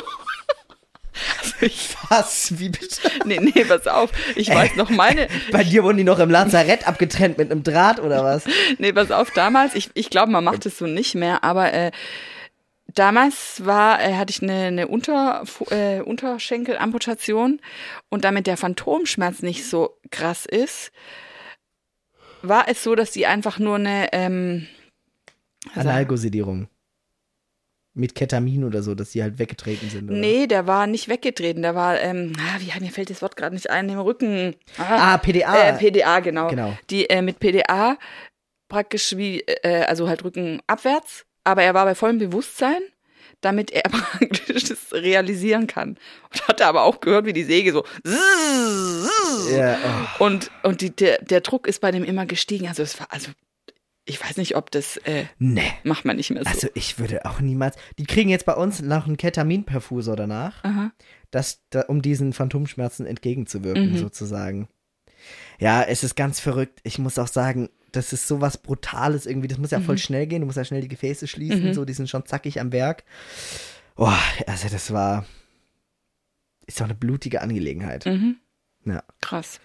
Ich, 1.62 1.96
Was? 2.10 2.60
Wie 2.60 2.70
bitte? 2.70 3.02
nee, 3.26 3.40
nee, 3.40 3.64
pass 3.66 3.88
auf. 3.88 4.12
Ich 4.36 4.50
weiß 4.50 4.76
noch 4.76 4.90
meine, 4.90 5.28
Bei 5.52 5.64
dir 5.64 5.84
wurden 5.84 5.98
die 5.98 6.04
noch 6.04 6.20
im 6.20 6.30
Lazarett 6.30 6.88
abgetrennt 6.88 7.38
mit 7.38 7.52
einem 7.52 7.64
Draht 7.64 8.00
oder 8.00 8.24
was? 8.24 8.46
nee, 8.78 8.94
pass 8.94 9.12
auf, 9.12 9.32
damals, 9.32 9.76
ich, 9.76 9.90
ich 9.94 10.10
glaube, 10.10 10.32
man 10.32 10.44
macht 10.44 10.66
es 10.66 10.78
so 10.78 10.88
nicht 10.88 11.16
mehr, 11.16 11.44
aber 11.44 11.74
äh, 11.74 11.92
damals 12.94 13.66
war, 13.66 14.02
äh, 14.02 14.16
hatte 14.16 14.32
ich 14.32 14.42
eine, 14.42 14.66
eine 14.66 14.88
Unter, 14.88 15.44
äh, 15.70 16.02
Unterschenkelamputation 16.02 17.60
und 18.10 18.24
damit 18.24 18.48
der 18.48 18.58
Phantomschmerz 18.58 19.42
nicht 19.42 19.68
so 19.68 19.98
krass 20.12 20.46
ist, 20.46 20.92
war 22.42 22.68
es 22.68 22.84
so, 22.84 22.96
dass 22.96 23.12
die 23.12 23.26
einfach 23.26 23.60
nur 23.60 23.76
eine, 23.76 24.14
ähm, 24.14 24.68
also, 25.76 25.90
Analgosedierung. 25.90 26.68
Mit 27.96 28.16
Ketamin 28.16 28.64
oder 28.64 28.84
so, 28.84 28.94
dass 28.96 29.12
die 29.12 29.24
halt 29.24 29.40
weggetreten 29.40 29.90
sind. 29.90 30.10
Oder? 30.10 30.20
nee, 30.20 30.48
der 30.48 30.68
war 30.68 30.88
nicht 30.88 31.10
weggetreten, 31.10 31.64
der 31.64 31.76
war, 31.76 32.00
ähm, 32.00 32.34
ah, 32.40 32.60
wie, 32.60 32.72
mir 32.80 32.92
fällt 32.92 33.10
das 33.10 33.22
Wort 33.22 33.36
gerade 33.36 33.56
nicht 33.56 33.70
ein, 33.70 33.90
im 33.90 34.00
Rücken. 34.00 34.56
Ah, 34.78 35.14
Ah, 35.14 35.18
PDA. 35.18 35.70
Äh, 35.70 35.74
PDA, 35.78 36.20
genau. 36.20 36.48
Genau. 36.50 36.78
Die 36.90 37.10
äh, 37.10 37.22
mit 37.22 37.40
PDA 37.40 37.98
praktisch 38.70 39.18
wie, 39.18 39.42
äh, 39.42 39.84
also 39.86 40.08
halt 40.08 40.24
Rücken 40.24 40.62
abwärts, 40.68 41.26
aber 41.44 41.64
er 41.64 41.74
war 41.74 41.86
bei 41.86 41.96
vollem 41.96 42.20
Bewusstsein, 42.20 42.80
damit 43.42 43.72
er 43.72 43.82
praktisch 43.90 44.66
das 44.66 44.94
realisieren 44.94 45.68
kann. 45.68 45.98
Und 46.32 46.48
hat 46.48 46.62
aber 46.62 46.84
auch 46.84 47.00
gehört, 47.02 47.26
wie 47.26 47.34
die 47.34 47.44
Säge 47.44 47.74
so. 47.74 47.84
ja, 49.52 49.78
oh. 50.20 50.24
Und, 50.26 50.52
und 50.64 50.82
die, 50.82 50.96
der, 50.96 51.18
der 51.24 51.42
Druck 51.42 51.68
ist 51.68 51.82
bei 51.82 51.92
dem 51.92 52.04
immer 52.04 52.26
gestiegen. 52.26 52.68
Also 52.68 52.84
es 52.84 53.00
war, 53.00 53.08
also 53.10 53.32
ich 54.10 54.22
weiß 54.22 54.38
nicht, 54.38 54.56
ob 54.56 54.72
das 54.72 54.98
äh, 54.98 55.26
Nee. 55.38 55.62
macht 55.84 56.04
man 56.06 56.18
nicht 56.18 56.30
mehr 56.32 56.44
so. 56.44 56.50
Also 56.50 56.68
ich 56.74 57.00
würde 57.00 57.26
auch 57.26 57.40
niemals. 57.40 57.76
Die 57.98 58.06
kriegen 58.06 58.30
jetzt 58.30 58.46
bei 58.46 58.54
uns 58.56 58.82
noch 58.82 59.06
einen 59.08 59.18
Ketaminperfusor 59.18 60.16
danach, 60.16 60.64
Aha. 60.64 60.92
das, 61.32 61.62
da, 61.70 61.82
um 61.82 62.02
diesen 62.02 62.34
Phantomschmerzen 62.34 63.06
entgegenzuwirken, 63.06 63.92
Mhm. 63.94 63.98
sozusagen. 63.98 64.68
Ja, 65.60 65.84
es 65.84 66.04
ist 66.04 66.16
ganz 66.16 66.40
verrückt. 66.40 66.80
Ich 66.84 66.98
muss 67.00 67.20
auch 67.20 67.28
sagen, 67.28 67.70
das 67.92 68.14
ist 68.14 68.28
so 68.28 68.40
was 68.42 68.58
Brutales 68.58 69.26
irgendwie. 69.26 69.48
Das 69.48 69.58
muss 69.58 69.72
ja 69.72 69.80
Mhm. 69.80 69.84
voll 69.86 69.98
schnell 69.98 70.28
gehen. 70.28 70.42
Du 70.42 70.46
musst 70.46 70.58
ja 70.58 70.64
schnell 70.66 70.82
die 70.82 70.88
Gefäße 70.88 71.28
schließen. 71.28 71.74
So, 71.74 71.86
die 71.86 71.94
sind 71.94 72.10
schon 72.10 72.26
zackig 72.26 72.60
am 72.60 72.72
Werk. 72.72 73.04
Oh, 73.96 74.12
also 74.48 74.70
das 74.70 74.92
war. 74.94 75.26
Ist 76.68 76.80
doch 76.80 76.86
eine 76.86 76.96
blutige 76.96 77.42
Angelegenheit. 77.42 78.06
Mhm. 78.06 78.38
Ja. 78.90 79.04
Krass. 79.22 79.60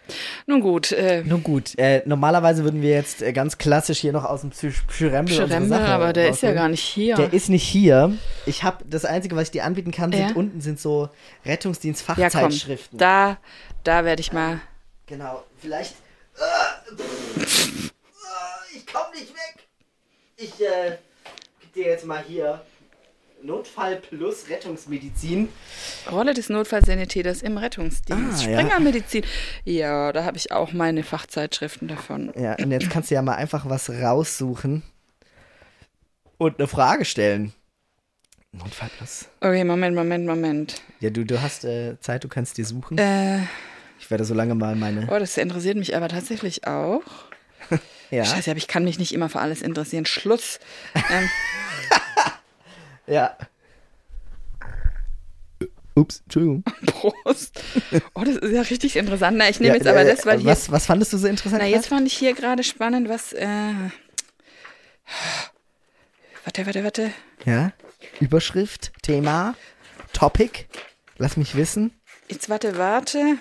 Nun 0.47 0.61
gut, 0.61 0.93
äh, 0.93 1.22
Nun 1.25 1.43
gut, 1.43 1.79
äh, 1.79 2.03
normalerweise 2.05 2.64
würden 2.64 2.83
wir 2.83 2.91
jetzt 2.91 3.22
äh, 3.22 3.33
ganz 3.33 3.57
klassisch 3.59 3.99
hier 4.01 4.12
noch 4.12 4.25
aus 4.25 4.43
dem 4.43 4.53
Schrembe, 4.53 5.33
Sache 5.33 5.87
aber 5.87 6.12
der 6.12 6.29
ist 6.29 6.43
ja 6.43 6.53
gar 6.53 6.68
nicht 6.68 6.83
hier. 6.83 7.16
Der 7.16 7.33
ist 7.33 7.49
nicht 7.49 7.62
hier. 7.62 8.16
Ich 8.47 8.62
habe 8.64 8.85
das 8.89 9.05
einzige, 9.05 9.37
was 9.37 9.45
ich 9.45 9.51
dir 9.53 9.64
anbieten 9.64 9.91
kann, 9.93 10.12
sind 10.12 10.31
Ja. 10.31 10.35
unten 10.35 10.61
sind 10.61 10.79
so 10.81 11.03
ja, 11.03 11.09
komm, 11.09 11.53
Rettungsdienst-Fachzeitschriften. 11.53 12.99
da, 12.99 13.39
da 13.85 14.05
werde 14.05 14.20
ich 14.20 14.33
mal. 14.33 14.61
Genau, 15.07 15.43
vielleicht. 15.59 15.95
Äh, 16.37 16.95
ich 18.77 18.87
komm 18.87 19.11
nicht 19.12 19.33
weg. 19.33 19.68
Ich 20.37 20.61
äh, 20.61 20.99
geb 21.61 21.72
dir 21.75 21.85
jetzt 21.85 22.05
mal 22.07 22.22
hier 22.27 22.61
Notfall 23.45 23.97
plus 23.97 24.49
Rettungsmedizin. 24.49 25.51
Rolle 26.11 26.32
des 26.32 26.49
Notfallsanitäters 26.49 27.42
im 27.42 27.59
Rettungsdienst. 27.59 28.47
Ah, 28.47 28.51
ja. 28.51 28.59
Springermedizin. 28.59 29.22
Ja. 29.64 30.12
da 30.12 30.24
habe 30.24 30.38
ich 30.38 30.51
auch 30.51 30.72
meine 30.72 31.03
Fachzeitschriften 31.03 31.86
davon. 31.88 32.32
Ja, 32.36 32.55
und 32.55 32.70
jetzt 32.70 32.88
kannst 32.88 33.11
du 33.11 33.14
ja 33.16 33.22
mal 33.22 33.34
einfach 33.34 33.68
was 33.68 33.90
raussuchen 33.90 34.82
und 36.38 36.59
eine 36.59 36.66
Frage 36.68 37.05
stellen. 37.05 37.53
Notfall 38.53 38.88
plus. 38.97 39.26
Okay, 39.40 39.64
Moment, 39.64 39.95
Moment, 39.95 40.26
Moment. 40.26 40.80
Ja, 41.01 41.11
du, 41.11 41.24
du 41.24 41.42
hast 41.42 41.64
äh, 41.64 42.01
Zeit, 42.01 42.24
du 42.24 42.28
kannst 42.28 42.57
dir 42.57 42.64
suchen. 42.64 42.97
Äh, 42.97 43.40
Ich 44.01 44.11
werde 44.11 44.24
so 44.24 44.32
lange 44.32 44.55
mal 44.55 44.74
meine. 44.74 45.07
oh, 45.11 45.18
das 45.18 45.36
interessiert 45.36 45.76
mich 45.76 45.95
aber 45.95 46.09
tatsächlich 46.09 46.66
auch. 46.66 47.03
Ja, 48.11 48.24
Scheiße, 48.24 48.51
aber 48.51 48.59
ich 48.59 48.68
kann 48.68 48.84
mich 48.84 48.99
nicht 49.01 49.12
immer 49.12 49.28
für 49.28 49.40
alles 49.40 49.61
interessieren. 49.61 50.07
Schluss. 50.07 50.61
Ähm, 50.95 51.28
ja. 53.07 53.36
Ups, 55.96 56.22
Entschuldigung. 56.24 56.64
Prost. 56.86 57.62
Oh, 58.14 58.24
das 58.24 58.34
ist 58.36 58.52
ja 58.52 58.62
richtig 58.62 58.96
interessant. 58.96 59.36
Na, 59.36 59.48
ich 59.48 59.61
nehme 59.61 59.74
Ja, 59.74 59.78
jetzt 59.78 59.86
aber 59.86 60.00
äh, 60.00 60.16
das, 60.16 60.26
weil 60.26 60.40
hier. 60.40 60.50
was, 60.50 60.72
was 60.72 60.86
fandest 60.86 61.12
du 61.12 61.18
so 61.18 61.28
interessant? 61.28 61.62
Na, 61.62 61.68
jetzt 61.68 61.86
fand 61.86 62.07
ich 62.09 62.14
hier 62.14 62.34
gerade 62.34 62.64
spannend, 62.64 63.09
was. 63.09 63.32
Äh, 63.32 63.46
warte, 66.44 66.66
warte, 66.66 66.84
warte. 66.84 67.11
Ja. 67.44 67.72
Überschrift, 68.20 68.92
Thema, 69.02 69.55
Topic. 70.12 70.66
Lass 71.16 71.36
mich 71.36 71.55
wissen. 71.55 71.92
Jetzt 72.28 72.48
warte, 72.48 72.76
warte. 72.76 73.36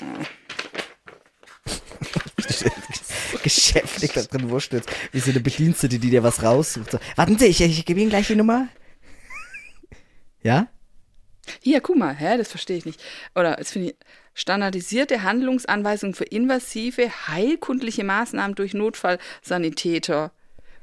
Geschäftig 3.42 4.12
da 4.14 4.22
drin 4.22 4.50
wurschtelt. 4.50 4.84
Wie 5.12 5.20
so 5.20 5.30
eine 5.30 5.40
Bedienstete, 5.40 5.98
die 5.98 6.10
dir 6.10 6.22
was 6.22 6.42
raussucht. 6.42 6.90
So, 6.92 6.98
warten 7.16 7.38
Sie, 7.38 7.46
ich, 7.46 7.60
ich 7.60 7.84
gebe 7.84 8.00
Ihnen 8.00 8.10
gleich 8.10 8.26
die 8.26 8.36
Nummer. 8.36 8.68
Ja? 10.44 10.68
Hier, 11.60 11.80
guck 11.80 11.96
mal, 11.96 12.14
hä, 12.14 12.38
das 12.38 12.48
verstehe 12.48 12.76
ich 12.76 12.86
nicht. 12.86 13.02
Oder 13.34 13.58
jetzt 13.58 13.72
finde 13.72 13.90
ich 13.90 13.96
standardisierte 14.34 15.22
Handlungsanweisungen 15.22 16.14
für 16.14 16.24
invasive 16.24 17.08
heilkundliche 17.28 18.04
Maßnahmen 18.04 18.54
durch 18.54 18.74
Notfallsanitäter. 18.74 20.32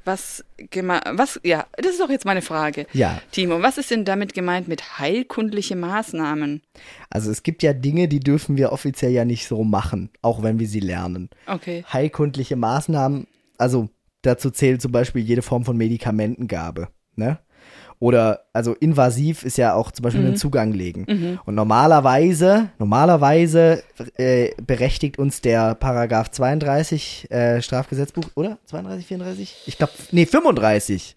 Was 0.04 0.44
was 1.12 1.38
ja, 1.44 1.66
das 1.76 1.92
ist 1.92 2.00
doch 2.00 2.10
jetzt 2.10 2.24
meine 2.24 2.42
Frage. 2.42 2.86
Ja. 2.92 3.22
Timo, 3.30 3.62
was 3.62 3.78
ist 3.78 3.92
denn 3.92 4.04
damit 4.04 4.34
gemeint 4.34 4.66
mit 4.66 4.98
heilkundliche 4.98 5.76
Maßnahmen? 5.76 6.62
Also 7.08 7.30
es 7.30 7.44
gibt 7.44 7.62
ja 7.62 7.72
Dinge, 7.72 8.08
die 8.08 8.18
dürfen 8.18 8.56
wir 8.56 8.72
offiziell 8.72 9.12
ja 9.12 9.24
nicht 9.24 9.46
so 9.46 9.62
machen, 9.62 10.10
auch 10.20 10.42
wenn 10.42 10.58
wir 10.58 10.66
sie 10.66 10.80
lernen. 10.80 11.30
Okay. 11.46 11.84
Heilkundliche 11.92 12.56
Maßnahmen, 12.56 13.28
also 13.58 13.90
dazu 14.22 14.50
zählt 14.50 14.82
zum 14.82 14.90
Beispiel 14.90 15.22
jede 15.22 15.42
Form 15.42 15.64
von 15.64 15.76
Medikamentengabe, 15.76 16.88
ne? 17.14 17.38
Oder, 18.02 18.46
also 18.52 18.74
invasiv 18.74 19.44
ist 19.44 19.58
ja 19.58 19.74
auch 19.74 19.92
zum 19.92 20.02
Beispiel 20.02 20.26
einen 20.26 20.34
Zugang 20.34 20.72
legen. 20.72 21.38
Und 21.44 21.54
normalerweise, 21.54 22.70
normalerweise 22.80 23.84
äh, 24.16 24.50
berechtigt 24.60 25.20
uns 25.20 25.40
der 25.40 25.76
Paragraph 25.76 26.32
32 26.32 27.30
äh, 27.30 27.62
Strafgesetzbuch, 27.62 28.24
oder? 28.34 28.58
32, 28.66 29.06
34? 29.06 29.56
Ich 29.66 29.78
glaube, 29.78 29.92
nee, 30.10 30.26
35. 30.26 31.16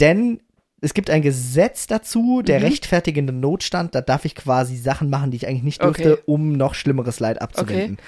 Denn 0.00 0.40
es 0.80 0.94
gibt 0.94 1.10
ein 1.10 1.20
Gesetz 1.20 1.86
dazu, 1.88 2.40
der 2.40 2.62
rechtfertigende 2.62 3.34
Notstand, 3.34 3.94
da 3.94 4.00
darf 4.00 4.24
ich 4.24 4.34
quasi 4.34 4.76
Sachen 4.76 5.10
machen, 5.10 5.30
die 5.30 5.36
ich 5.36 5.46
eigentlich 5.46 5.62
nicht 5.62 5.82
dürfte, 5.82 6.12
Okay. 6.14 6.22
um 6.24 6.52
noch 6.52 6.72
schlimmeres 6.72 7.20
Leid 7.20 7.42
abzuwenden. 7.42 7.98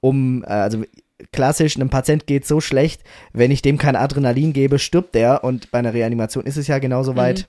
Um, 0.00 0.44
äh, 0.44 0.48
also 0.48 0.84
klassisch, 1.32 1.76
einem 1.76 1.88
Patient 1.88 2.26
geht 2.26 2.46
so 2.46 2.60
schlecht, 2.60 3.02
wenn 3.32 3.50
ich 3.50 3.62
dem 3.62 3.78
kein 3.78 3.96
Adrenalin 3.96 4.52
gebe, 4.52 4.78
stirbt 4.78 5.14
der 5.14 5.42
und 5.42 5.70
bei 5.70 5.78
einer 5.78 5.94
Reanimation 5.94 6.44
ist 6.44 6.58
es 6.58 6.66
ja 6.66 6.78
genauso 6.78 7.16
weit. 7.16 7.48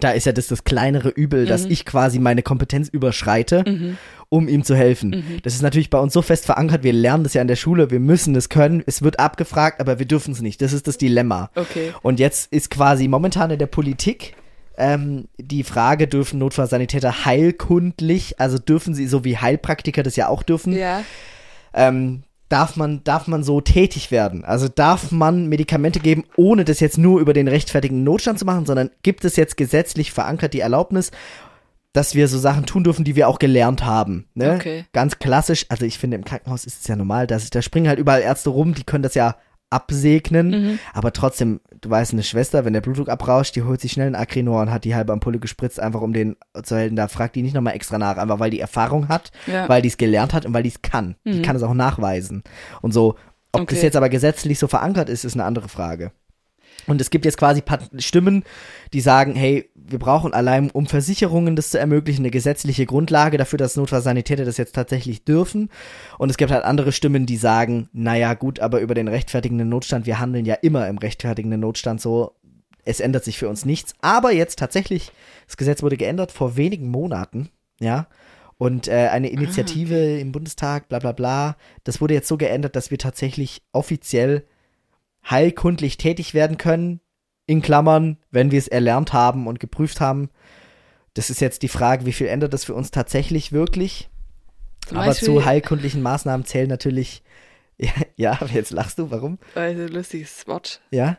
Da 0.00 0.10
ist 0.10 0.26
ja 0.26 0.32
das 0.32 0.48
das 0.48 0.64
kleinere 0.64 1.08
Übel, 1.08 1.46
dass 1.46 1.64
ich 1.64 1.84
quasi 1.84 2.18
meine 2.18 2.42
Kompetenz 2.42 2.88
überschreite, 2.88 3.96
um 4.28 4.48
ihm 4.48 4.62
zu 4.64 4.74
helfen. 4.74 5.40
Das 5.42 5.54
ist 5.54 5.62
natürlich 5.62 5.90
bei 5.90 5.98
uns 5.98 6.12
so 6.12 6.22
fest 6.22 6.46
verankert, 6.46 6.82
wir 6.82 6.92
lernen 6.92 7.24
das 7.24 7.34
ja 7.34 7.42
in 7.42 7.48
der 7.48 7.56
Schule, 7.56 7.90
wir 7.90 8.00
müssen 8.00 8.34
es 8.36 8.48
können, 8.48 8.82
es 8.86 9.02
wird 9.02 9.18
abgefragt, 9.20 9.80
aber 9.80 9.98
wir 9.98 10.06
dürfen 10.06 10.32
es 10.32 10.40
nicht. 10.42 10.60
Das 10.60 10.72
ist 10.72 10.86
das 10.86 10.98
Dilemma. 10.98 11.50
Okay. 11.54 11.92
Und 12.02 12.20
jetzt 12.20 12.52
ist 12.52 12.70
quasi 12.70 13.08
momentan 13.08 13.50
in 13.50 13.58
der 13.58 13.66
Politik 13.66 14.34
ähm, 14.78 15.28
die 15.38 15.62
Frage, 15.64 16.06
dürfen 16.06 16.38
Notfallsanitäter 16.38 17.24
heilkundlich, 17.24 18.38
also 18.38 18.58
dürfen 18.58 18.94
sie, 18.94 19.06
so 19.06 19.24
wie 19.24 19.38
Heilpraktiker 19.38 20.02
das 20.02 20.16
ja 20.16 20.28
auch 20.28 20.42
dürfen, 20.42 20.74
Ja. 20.76 21.02
ähm, 21.72 22.22
darf 22.48 22.76
man, 22.76 23.02
darf 23.04 23.26
man 23.26 23.42
so 23.42 23.60
tätig 23.60 24.10
werden? 24.10 24.44
Also 24.44 24.68
darf 24.68 25.10
man 25.10 25.48
Medikamente 25.48 26.00
geben, 26.00 26.24
ohne 26.36 26.64
das 26.64 26.80
jetzt 26.80 26.98
nur 26.98 27.20
über 27.20 27.32
den 27.32 27.48
rechtfertigen 27.48 28.04
Notstand 28.04 28.38
zu 28.38 28.44
machen, 28.44 28.66
sondern 28.66 28.90
gibt 29.02 29.24
es 29.24 29.36
jetzt 29.36 29.56
gesetzlich 29.56 30.12
verankert 30.12 30.54
die 30.54 30.60
Erlaubnis, 30.60 31.10
dass 31.92 32.14
wir 32.14 32.28
so 32.28 32.38
Sachen 32.38 32.66
tun 32.66 32.84
dürfen, 32.84 33.04
die 33.04 33.16
wir 33.16 33.26
auch 33.26 33.38
gelernt 33.38 33.84
haben. 33.84 34.26
Ne? 34.34 34.54
Okay. 34.54 34.84
Ganz 34.92 35.18
klassisch, 35.18 35.66
also 35.70 35.86
ich 35.86 35.98
finde, 35.98 36.16
im 36.16 36.24
Krankenhaus 36.24 36.64
ist 36.66 36.82
es 36.82 36.86
ja 36.86 36.94
normal, 36.94 37.26
dass 37.26 37.48
da 37.50 37.62
springen 37.62 37.88
halt 37.88 37.98
überall 37.98 38.20
Ärzte 38.20 38.50
rum, 38.50 38.74
die 38.74 38.84
können 38.84 39.02
das 39.02 39.14
ja 39.14 39.36
absegnen, 39.70 40.48
Mhm. 40.50 40.78
aber 40.94 41.12
trotzdem, 41.12 41.60
du 41.80 41.90
weißt, 41.90 42.12
eine 42.12 42.22
Schwester, 42.22 42.64
wenn 42.64 42.72
der 42.72 42.80
Blutdruck 42.80 43.08
abrauscht, 43.08 43.56
die 43.56 43.62
holt 43.62 43.80
sich 43.80 43.92
schnell 43.92 44.06
einen 44.06 44.14
Acrinor 44.14 44.62
und 44.62 44.70
hat 44.70 44.84
die 44.84 44.94
halbe 44.94 45.12
Ampulle 45.12 45.38
gespritzt, 45.38 45.80
einfach 45.80 46.00
um 46.00 46.12
den 46.12 46.36
zu 46.62 46.76
halten. 46.76 46.96
Da 46.96 47.08
fragt 47.08 47.36
die 47.36 47.42
nicht 47.42 47.54
nochmal 47.54 47.74
extra 47.74 47.98
nach, 47.98 48.16
einfach 48.16 48.38
weil 48.38 48.50
die 48.50 48.60
Erfahrung 48.60 49.08
hat, 49.08 49.30
Ja. 49.46 49.68
weil 49.68 49.82
die 49.82 49.88
es 49.88 49.96
gelernt 49.96 50.34
hat 50.34 50.46
und 50.46 50.54
weil 50.54 50.62
die 50.62 50.68
es 50.70 50.82
kann. 50.82 51.16
Die 51.24 51.42
kann 51.42 51.56
es 51.56 51.62
auch 51.62 51.74
nachweisen. 51.74 52.42
Und 52.82 52.92
so, 52.92 53.16
ob 53.52 53.66
das 53.68 53.78
Okay. 53.78 53.86
jetzt 53.86 53.96
aber 53.96 54.08
gesetzlich 54.08 54.58
so 54.58 54.68
verankert 54.68 55.08
ist, 55.08 55.24
ist 55.24 55.34
eine 55.34 55.44
andere 55.44 55.68
Frage. 55.68 56.12
Und 56.86 57.00
es 57.00 57.10
gibt 57.10 57.24
jetzt 57.24 57.38
quasi 57.38 57.62
Stimmen, 57.98 58.44
die 58.92 59.00
sagen, 59.00 59.34
hey, 59.34 59.70
wir 59.88 59.98
brauchen 59.98 60.34
allein, 60.34 60.70
um 60.70 60.86
Versicherungen 60.86 61.56
das 61.56 61.70
zu 61.70 61.78
ermöglichen, 61.78 62.22
eine 62.22 62.30
gesetzliche 62.30 62.86
Grundlage 62.86 63.38
dafür, 63.38 63.58
dass 63.58 63.76
Notfallsanitäter 63.76 64.44
das 64.44 64.56
jetzt 64.56 64.74
tatsächlich 64.74 65.24
dürfen. 65.24 65.70
Und 66.18 66.30
es 66.30 66.36
gibt 66.36 66.50
halt 66.50 66.64
andere 66.64 66.92
Stimmen, 66.92 67.26
die 67.26 67.36
sagen, 67.36 67.88
naja, 67.92 68.34
gut, 68.34 68.60
aber 68.60 68.80
über 68.80 68.94
den 68.94 69.08
rechtfertigenden 69.08 69.68
Notstand, 69.68 70.06
wir 70.06 70.18
handeln 70.18 70.44
ja 70.44 70.54
immer 70.54 70.88
im 70.88 70.98
rechtfertigenden 70.98 71.60
Notstand 71.60 72.00
so, 72.00 72.34
es 72.84 73.00
ändert 73.00 73.24
sich 73.24 73.38
für 73.38 73.48
uns 73.48 73.64
nichts. 73.64 73.94
Aber 74.00 74.32
jetzt 74.32 74.58
tatsächlich, 74.58 75.12
das 75.46 75.56
Gesetz 75.56 75.82
wurde 75.82 75.96
geändert 75.96 76.32
vor 76.32 76.56
wenigen 76.56 76.88
Monaten, 76.90 77.50
ja. 77.80 78.06
Und 78.58 78.88
äh, 78.88 79.08
eine 79.08 79.28
Initiative 79.28 80.18
im 80.18 80.32
Bundestag, 80.32 80.88
bla 80.88 80.98
bla 80.98 81.12
bla, 81.12 81.56
das 81.84 82.00
wurde 82.00 82.14
jetzt 82.14 82.28
so 82.28 82.38
geändert, 82.38 82.74
dass 82.74 82.90
wir 82.90 82.96
tatsächlich 82.96 83.62
offiziell 83.72 84.46
heilkundlich 85.28 85.98
tätig 85.98 86.32
werden 86.32 86.56
können, 86.56 87.00
in 87.46 87.62
Klammern, 87.62 88.18
wenn 88.30 88.50
wir 88.50 88.58
es 88.58 88.68
erlernt 88.68 89.12
haben 89.12 89.46
und 89.46 89.60
geprüft 89.60 90.00
haben. 90.00 90.30
Das 91.14 91.30
ist 91.30 91.40
jetzt 91.40 91.62
die 91.62 91.68
Frage, 91.68 92.04
wie 92.06 92.12
viel 92.12 92.26
ändert 92.26 92.52
das 92.52 92.64
für 92.64 92.74
uns 92.74 92.90
tatsächlich 92.90 93.52
wirklich? 93.52 94.08
Zum 94.86 94.98
Aber 94.98 95.06
Beispiel- 95.06 95.26
zu 95.26 95.44
heilkundlichen 95.44 96.02
Maßnahmen 96.02 96.44
zählen 96.46 96.68
natürlich, 96.68 97.22
ja, 97.78 97.90
ja, 98.16 98.38
jetzt 98.52 98.70
lachst 98.70 98.98
du, 98.98 99.10
warum? 99.10 99.38
Also, 99.54 99.86
lustiges 99.86 100.46
Wort. 100.46 100.80
Ja, 100.90 101.18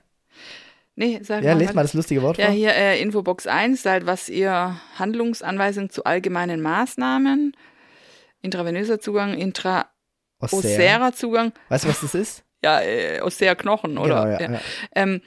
Nee, 0.99 1.19
sag 1.21 1.43
ja, 1.43 1.51
mal. 1.53 1.59
lest 1.59 1.69
was- 1.69 1.75
mal 1.75 1.81
das 1.83 1.93
lustige 1.93 2.23
Wort 2.23 2.39
Ja, 2.39 2.47
vor. 2.47 2.55
hier 2.55 2.73
äh, 2.73 2.99
Infobox 2.99 3.45
1, 3.45 3.85
halt, 3.85 4.07
was 4.07 4.29
ihr 4.29 4.79
Handlungsanweisung 4.97 5.91
zu 5.91 6.03
allgemeinen 6.05 6.59
Maßnahmen, 6.59 7.55
intravenöser 8.41 8.99
Zugang, 8.99 9.33
Osser. 9.33 9.39
intraosärer 10.39 11.13
Zugang, 11.13 11.53
Weißt 11.69 11.85
du, 11.85 11.89
was 11.89 12.01
das 12.01 12.15
ist? 12.15 12.43
ja, 12.63 12.81
äh, 12.81 13.21
ossäer 13.21 13.55
Knochen, 13.55 13.99
oder? 13.99 14.25
Genau, 14.37 14.39
ja, 14.39 14.51
ja. 14.53 14.61
Ähm, 14.95 15.21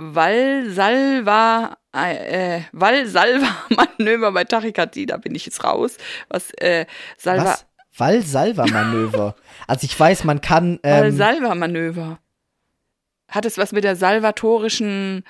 Valsalva, 0.00 1.76
äh, 1.94 2.56
äh, 2.56 2.60
Valsalva-Manöver 2.72 4.32
bei 4.32 4.44
Tachykardie, 4.44 5.06
da 5.06 5.16
bin 5.18 5.34
ich 5.34 5.44
jetzt 5.46 5.62
raus. 5.64 5.96
Was, 6.28 6.50
äh, 6.54 6.86
Salva, 7.18 7.44
Was? 7.44 7.66
Valsalva-Manöver. 7.96 9.34
also 9.66 9.84
ich 9.84 9.98
weiß, 9.98 10.24
man 10.24 10.40
kann, 10.40 10.78
ähm, 10.82 11.04
Valsalva-Manöver. 11.04 12.18
hat 13.28 13.44
es 13.44 13.58
was 13.58 13.72
mit 13.72 13.84
der 13.84 13.94
salvatorischen, 13.96 15.22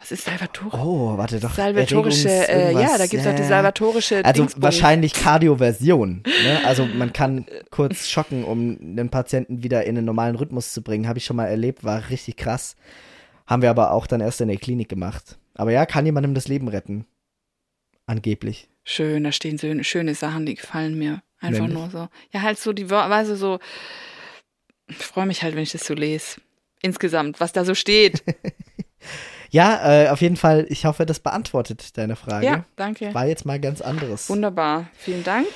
was 0.00 0.10
ist 0.12 0.24
Salvatore? 0.24 0.76
Oh, 0.78 1.16
warte 1.16 1.38
doch. 1.40 1.54
Salvatorische, 1.54 2.28
äh, 2.28 2.72
ja, 2.72 2.98
da 2.98 3.06
gibt's 3.06 3.26
auch 3.26 3.34
die 3.34 3.42
salvatorische 3.44 4.24
Also 4.24 4.42
Dingsbums. 4.42 4.62
wahrscheinlich 4.62 5.12
Kardioversion. 5.12 6.22
Ne? 6.24 6.60
Also 6.66 6.86
man 6.86 7.12
kann 7.12 7.46
kurz 7.70 8.08
schocken, 8.08 8.44
um 8.44 8.96
den 8.96 9.10
Patienten 9.10 9.62
wieder 9.62 9.84
in 9.84 9.96
einen 9.96 10.06
normalen 10.06 10.36
Rhythmus 10.36 10.72
zu 10.72 10.82
bringen. 10.82 11.08
Habe 11.08 11.18
ich 11.18 11.24
schon 11.24 11.36
mal 11.36 11.46
erlebt, 11.46 11.82
war 11.84 12.10
richtig 12.10 12.36
krass. 12.36 12.76
Haben 13.48 13.62
wir 13.62 13.70
aber 13.70 13.90
auch 13.92 14.06
dann 14.06 14.20
erst 14.20 14.40
in 14.40 14.48
der 14.48 14.58
Klinik 14.58 14.88
gemacht. 14.88 15.38
Aber 15.54 15.72
ja, 15.72 15.86
kann 15.86 16.06
jemandem 16.06 16.34
das 16.34 16.46
Leben 16.46 16.68
retten. 16.68 17.04
Angeblich. 18.06 18.68
Schön, 18.84 19.24
da 19.24 19.32
stehen 19.32 19.58
so 19.58 19.82
schöne 19.82 20.14
Sachen, 20.14 20.46
die 20.46 20.54
gefallen 20.54 20.96
mir. 20.96 21.22
Einfach 21.40 21.66
Nämlich? 21.66 21.78
nur 21.78 21.90
so. 21.90 22.08
Ja, 22.32 22.42
halt 22.42 22.58
so 22.58 22.72
die 22.72 22.90
Wör- 22.90 23.10
Weise 23.10 23.36
so. 23.36 23.58
Ich 24.86 24.96
freue 24.98 25.26
mich 25.26 25.42
halt, 25.42 25.54
wenn 25.54 25.62
ich 25.62 25.72
das 25.72 25.84
so 25.86 25.94
lese. 25.94 26.40
Insgesamt, 26.80 27.40
was 27.40 27.52
da 27.52 27.64
so 27.64 27.74
steht. 27.74 28.22
Ja, 29.50 30.04
äh, 30.04 30.08
auf 30.10 30.20
jeden 30.20 30.36
Fall, 30.36 30.66
ich 30.68 30.84
hoffe, 30.84 31.06
das 31.06 31.20
beantwortet 31.20 31.96
deine 31.96 32.16
Frage. 32.16 32.44
ja, 32.44 32.64
danke. 32.76 33.14
War 33.14 33.24
jetzt 33.26 33.46
mal 33.46 33.58
ganz 33.58 33.80
anderes. 33.80 34.28
Wunderbar. 34.28 34.88
Vielen 34.92 35.24
Dank. 35.24 35.46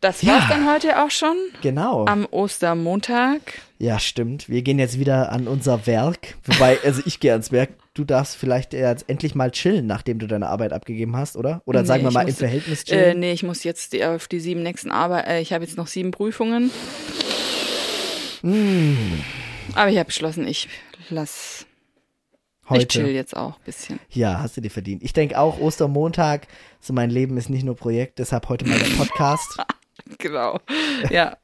Das 0.00 0.22
Ja. 0.22 0.34
war's 0.34 0.48
dann 0.48 0.72
heute 0.72 1.02
auch 1.02 1.10
schon 1.10 1.36
Genau. 1.60 2.04
am 2.06 2.24
Ostermontag. 2.30 3.40
Ja, 3.78 3.98
stimmt. 3.98 4.48
Wir 4.48 4.62
gehen 4.62 4.78
jetzt 4.78 4.98
wieder 5.00 5.32
an 5.32 5.48
unser 5.48 5.86
Werk. 5.88 6.36
Wobei, 6.44 6.78
also 6.84 7.02
ich 7.04 7.18
gehe 7.18 7.32
ans 7.32 7.50
Werk. 7.50 7.70
Du 7.94 8.04
darfst 8.04 8.36
vielleicht 8.36 8.74
jetzt 8.74 9.08
endlich 9.08 9.34
mal 9.34 9.50
chillen, 9.50 9.86
nachdem 9.88 10.20
du 10.20 10.28
deine 10.28 10.48
Arbeit 10.48 10.72
abgegeben 10.72 11.16
hast, 11.16 11.36
oder? 11.36 11.62
Oder 11.64 11.84
sagen 11.84 12.02
Nee, 12.02 12.04
wir 12.06 12.08
ich 12.10 12.14
mal 12.14 12.20
im 12.22 12.26
muss- 12.28 12.38
Verhältnis 12.38 12.82
Äh, 12.82 12.84
chillen? 12.84 13.18
nee, 13.20 13.32
ich 13.32 13.42
muss 13.42 13.64
jetzt 13.64 13.92
die, 13.92 14.04
auf 14.04 14.28
die 14.28 14.38
sieben 14.38 14.62
nächsten 14.62 14.92
Arbeit. 14.92 15.26
Äh, 15.26 15.40
ich 15.40 15.52
habe 15.52 15.64
jetzt 15.64 15.76
noch 15.76 15.88
sieben 15.88 16.12
Prüfungen. 16.12 16.70
Hm. 18.42 18.96
Aber 19.74 19.90
ich 19.90 19.96
habe 19.96 20.06
beschlossen, 20.06 20.46
ich 20.46 20.68
lass. 21.10 21.66
Heute. 22.68 22.82
Ich 22.82 22.88
chill 22.88 23.06
jetzt 23.08 23.36
auch 23.36 23.56
ein 23.56 23.64
bisschen. 23.64 23.98
Ja, 24.10 24.40
hast 24.40 24.56
du 24.56 24.60
dir 24.60 24.70
verdient. 24.70 25.02
Ich 25.02 25.12
denke 25.14 25.38
auch, 25.38 25.58
Ostermontag, 25.58 26.46
so 26.80 26.92
mein 26.92 27.10
Leben 27.10 27.36
ist 27.38 27.48
nicht 27.48 27.64
nur 27.64 27.74
Projekt, 27.74 28.18
deshalb 28.18 28.48
heute 28.48 28.66
mal 28.66 28.78
der 28.78 28.94
Podcast. 28.96 29.56
Genau. 30.18 30.58
Ja. 31.10 31.36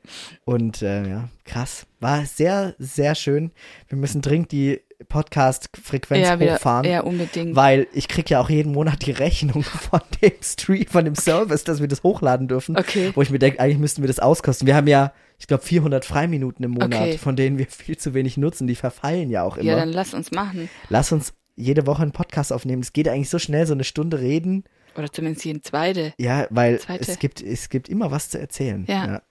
Und 0.45 0.82
äh, 0.82 1.07
ja, 1.09 1.28
krass. 1.45 1.86
War 2.01 2.24
sehr, 2.24 2.74
sehr 2.78 3.15
schön. 3.15 3.51
Wir 3.89 3.99
müssen 3.99 4.23
dringend 4.23 4.53
die 4.53 4.81
Podcast-Frequenz 5.09 6.27
Ja, 6.27 6.39
hochfahren. 6.39 6.86
ja, 6.91 7.01
unbedingt. 7.03 7.55
Weil 7.57 7.86
ich 7.93 8.09
krieg 8.09 8.31
ja 8.31 8.41
auch 8.41 8.49
jeden 8.51 8.73
Monat 8.73 9.05
die 9.07 9.11
Rechnung 9.11 9.62
von 9.91 10.01
dem 10.23 10.32
Stream, 10.43 10.86
von 10.86 11.05
dem 11.05 11.15
Service, 11.15 11.65
dass 11.65 11.81
wir 11.81 11.89
das 11.89 12.03
hochladen 12.03 12.49
dürfen. 12.49 12.77
Okay. 12.77 13.12
Wo 13.15 13.23
ich 13.23 13.31
mir 13.31 13.39
denke, 13.39 13.61
eigentlich 13.61 13.78
müssten 13.78 14.03
wir 14.03 14.09
das 14.09 14.19
auskosten. 14.20 14.66
Wir 14.66 14.77
haben 14.77 14.86
ja, 14.86 15.12
ich 15.39 15.47
glaube, 15.47 15.62
400 15.62 16.05
Freiminuten 16.05 16.65
im 16.65 16.73
Monat, 16.73 16.95
Okay. 16.95 17.19
von 17.19 17.36
denen 17.36 17.59
wir 17.59 17.66
viel 17.66 17.97
zu 17.97 18.15
wenig 18.15 18.36
nutzen. 18.36 18.66
Die 18.66 18.77
verfallen 18.77 19.31
ja 19.31 19.43
auch 19.43 19.57
immer. 19.57 19.70
Ja, 19.70 19.77
dann 19.77 19.91
lass 19.91 20.15
uns 20.15 20.31
machen. 20.31 20.69
Lass 20.89 21.12
uns 21.12 21.35
jede 21.57 21.86
Woche 21.86 22.03
einen 22.03 22.12
Podcast 22.12 22.53
aufnehmen. 22.53 22.82
Es 22.82 22.93
geht 22.93 23.09
eigentlich 23.09 23.31
so 23.31 23.39
schnell, 23.39 23.66
so 23.66 23.74
eine 23.74 23.85
Stunde 23.85 24.20
reden. 24.20 24.65
Oder 24.97 25.12
zumindest 25.12 25.45
jeden 25.45 25.62
zweite. 25.62 26.12
Ja, 26.19 26.47
weil 26.51 26.79
Zweite. 26.79 27.11
es 27.11 27.19
gibt, 27.19 27.43
es 27.43 27.69
gibt 27.69 27.89
immer 27.89 28.11
was 28.11 28.31
zu 28.31 28.39
erzählen. 28.39 28.85
Ja. 28.89 29.23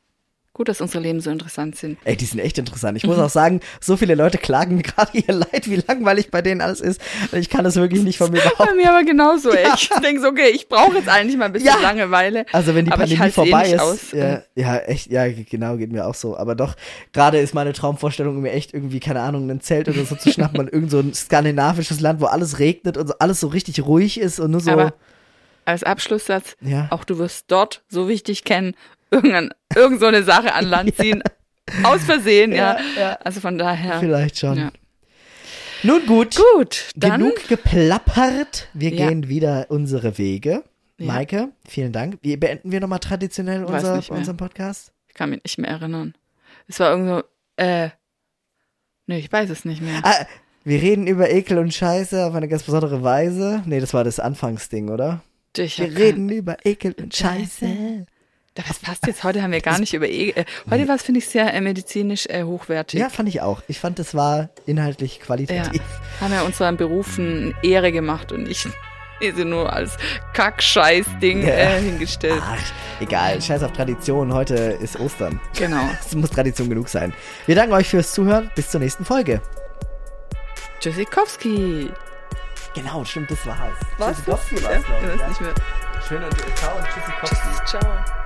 Gut, 0.56 0.70
dass 0.70 0.82
unsere 0.82 1.02
Leben 1.02 1.20
so 1.20 1.32
interessant 1.32 1.76
sind. 1.78 1.98
Ey, 2.04 2.16
die 2.16 2.26
sind 2.26 2.38
echt 2.38 2.60
interessant. 2.60 2.96
Ich 2.96 3.04
muss 3.08 3.18
auch 3.18 3.30
sagen, 3.32 3.60
so 3.82 3.98
viele 3.98 4.14
Leute 4.14 4.38
klagen 4.38 4.76
mir 4.76 4.84
gerade 4.84 5.18
ihr 5.18 5.34
Leid, 5.34 5.68
wie 5.68 5.82
langweilig 5.88 6.30
bei 6.30 6.44
denen 6.44 6.62
alles 6.62 6.80
ist. 6.80 7.02
Und 7.32 7.40
ich 7.40 7.50
kann 7.50 7.64
das 7.64 7.76
wirklich 7.76 8.04
nicht 8.04 8.20
von 8.20 8.30
mir 8.30 8.40
Bei 8.40 8.50
behaupten. 8.50 8.76
mir 8.78 8.92
aber 8.92 9.04
genauso, 9.04 9.50
ey. 9.50 9.64
Ja. 9.68 9.74
Ich 9.76 9.90
denke 9.90 10.22
so, 10.22 10.28
okay, 10.28 10.50
ich 10.54 10.70
brauche 10.70 10.98
jetzt 10.98 11.10
eigentlich 11.10 11.38
mal 11.38 11.46
ein 11.46 11.54
bisschen 11.54 11.70
Ja. 11.70 11.80
Langeweile. 11.82 12.46
Also 12.52 12.76
wenn 12.76 12.86
die 12.86 12.92
Pandemie 12.92 13.20
eh 13.20 13.32
vorbei 13.32 13.64
nicht 13.72 13.82
ist, 13.82 14.14
ja, 14.14 14.44
ja, 14.54 14.78
echt, 14.78 15.10
ja, 15.10 15.28
genau, 15.28 15.78
geht 15.78 15.92
mir 15.92 16.06
auch 16.06 16.14
so. 16.14 16.38
Aber 16.38 16.54
doch, 16.54 16.76
gerade 17.14 17.40
ist 17.40 17.56
meine 17.56 17.74
Traumvorstellung 17.74 18.40
mir 18.40 18.52
echt 18.52 18.76
irgendwie, 18.76 19.00
keine 19.00 19.22
Ahnung, 19.22 19.50
ein 19.50 19.60
Zelt 19.60 19.90
oder 19.90 20.06
so 20.06 20.16
zu 20.16 20.32
schnappen 20.32 20.60
an 20.60 20.68
irgend 20.68 20.92
so 20.92 21.00
ein 21.00 21.16
skandinavisches 21.16 22.00
Land, 22.00 22.22
wo 22.22 22.26
alles 22.26 22.60
regnet 22.60 22.96
und 22.98 23.08
so, 23.08 23.16
alles 23.18 23.40
so 23.40 23.48
richtig 23.48 23.84
ruhig 23.84 24.20
ist 24.20 24.40
und 24.40 24.52
nur 24.52 24.62
so, 24.62 24.70
Aber 24.70 24.94
als 25.66 25.84
Abschlusssatz, 25.84 26.56
ja. 26.62 26.88
auch 26.92 27.04
du 27.04 27.18
wirst 27.18 27.46
dort, 27.50 27.84
so 27.90 28.08
wichtig 28.08 28.44
kennen, 28.44 28.76
irgendein, 29.12 29.50
irgend 29.76 30.00
so 30.00 30.06
eine 30.08 30.24
Sache 30.24 30.54
an 30.54 30.66
Land 30.66 30.96
ziehen. 31.00 31.24
Aus 31.84 32.04
Versehen, 32.04 32.52
ja. 32.52 32.78
Ja, 32.78 33.02
ja. 33.02 33.14
Also 33.24 33.40
von 33.40 33.58
daher. 33.58 34.00
Vielleicht 34.00 34.38
schon. 34.40 34.58
Ja. 34.58 34.72
Nun 35.84 36.06
gut, 36.06 36.38
Gut, 36.56 36.92
dann. 36.96 37.20
genug 37.20 37.48
geplappert. 37.48 38.68
Wir 38.74 38.92
Ja. 38.94 39.08
gehen 39.08 39.28
wieder 39.30 39.66
unsere 39.70 40.18
Wege. 40.18 40.64
Ja. 40.98 41.08
Maike, 41.08 41.50
vielen 41.68 41.92
Dank. 41.92 42.18
Wie 42.22 42.38
beenden 42.38 42.72
wir 42.72 42.80
nochmal 42.80 43.00
traditionell 43.00 43.64
unser, 43.66 44.02
unseren 44.10 44.38
Podcast? 44.38 44.92
Ich 45.08 45.14
kann 45.16 45.30
mich 45.32 45.44
nicht 45.44 45.58
mehr 45.58 45.70
erinnern. 45.72 46.14
Es 46.68 46.80
war 46.80 46.92
irgend 46.92 47.10
so, 47.10 47.24
äh, 47.64 47.90
nee, 49.08 49.18
ich 49.20 49.32
weiß 49.32 49.50
es 49.50 49.66
nicht 49.66 49.82
mehr. 49.82 50.00
Ah, 50.04 50.26
wir 50.64 50.82
reden 50.82 51.08
über 51.08 51.30
Ekel 51.30 51.58
und 51.58 51.74
Scheiße 51.74 52.26
auf 52.26 52.36
eine 52.36 52.48
ganz 52.48 52.64
besondere 52.64 53.04
Weise. 53.04 53.64
Nee, 53.66 53.80
das 53.82 53.94
war 53.94 54.04
das 54.04 54.20
Anfangsding, 54.20 54.90
oder? 54.90 55.22
Ich 55.58 55.80
Wir 55.80 55.96
reden 55.96 56.30
über 56.30 56.58
Ekel 56.66 56.94
und 56.94 57.16
Scheiße. 57.16 58.06
Das 58.56 58.80
passt 58.80 59.08
jetzt. 59.08 59.24
Heute 59.24 59.42
haben 59.42 59.52
wir 59.52 59.62
gar 59.62 59.80
nicht 59.80 59.94
über 59.94 60.08
E. 60.08 60.30
Äh, 60.32 60.46
heute 60.70 60.88
war 60.88 60.96
es, 60.96 61.02
finde 61.04 61.20
ich, 61.20 61.28
sehr 61.28 61.52
äh, 61.54 61.60
medizinisch 61.62 62.28
äh, 62.28 62.44
hochwertig. 62.44 63.00
Ja, 63.00 63.10
fand 63.10 63.28
ich 63.30 63.42
auch. 63.42 63.62
Ich 63.68 63.80
fand, 63.80 63.98
das 64.00 64.14
war 64.14 64.50
inhaltlich 64.68 65.18
Ja, 65.18 65.26
qualitativ. 65.26 65.82
haben 66.22 66.34
ja 66.34 66.44
unseren 66.44 66.78
Berufen 66.78 67.56
Ehre 67.64 67.92
gemacht 67.92 68.32
und 68.32 68.44
nicht 68.44 68.68
diese 69.22 69.46
nur 69.46 69.72
als 69.74 69.98
Kack-Scheiß-Ding 70.34 71.42
Ja. 71.48 71.54
äh, 71.54 71.82
hingestellt. 71.82 72.42
Ach, 72.44 72.62
egal. 73.00 73.42
Scheiß 73.42 73.64
auf 73.64 73.72
Tradition. 73.72 74.34
Heute 74.34 74.56
ist 74.56 75.00
Ostern. 75.00 75.40
Genau. 75.58 75.90
Es 76.06 76.14
muss 76.16 76.30
Tradition 76.30 76.70
genug 76.70 76.90
sein. 76.90 77.14
Wir 77.48 77.56
danken 77.56 77.74
euch 77.74 77.88
fürs 77.90 78.14
Zuhören. 78.14 78.52
Bis 78.56 78.70
zur 78.70 78.82
nächsten 78.82 79.06
Folge. 79.06 79.42
Tschüssikowski. 80.80 81.90
Genau, 82.74 83.04
stimmt, 83.06 83.30
das 83.30 83.46
war's. 83.46 83.60
Was? 83.98 84.18
Tschüssikowski 84.18 84.56
Ja, 84.56 84.70
war's, 84.70 84.86
glaub 84.86 85.04
ich 85.04 85.20
ja. 85.22 85.28
nicht 85.28 85.42
mehr. 85.42 85.54
Schön 86.08 86.24
und 86.24 86.58
ciao 86.58 86.76
und 86.76 86.86
tschüssikowski. 86.86 87.36
Tschüss, 87.50 87.70
ciao. 87.70 88.23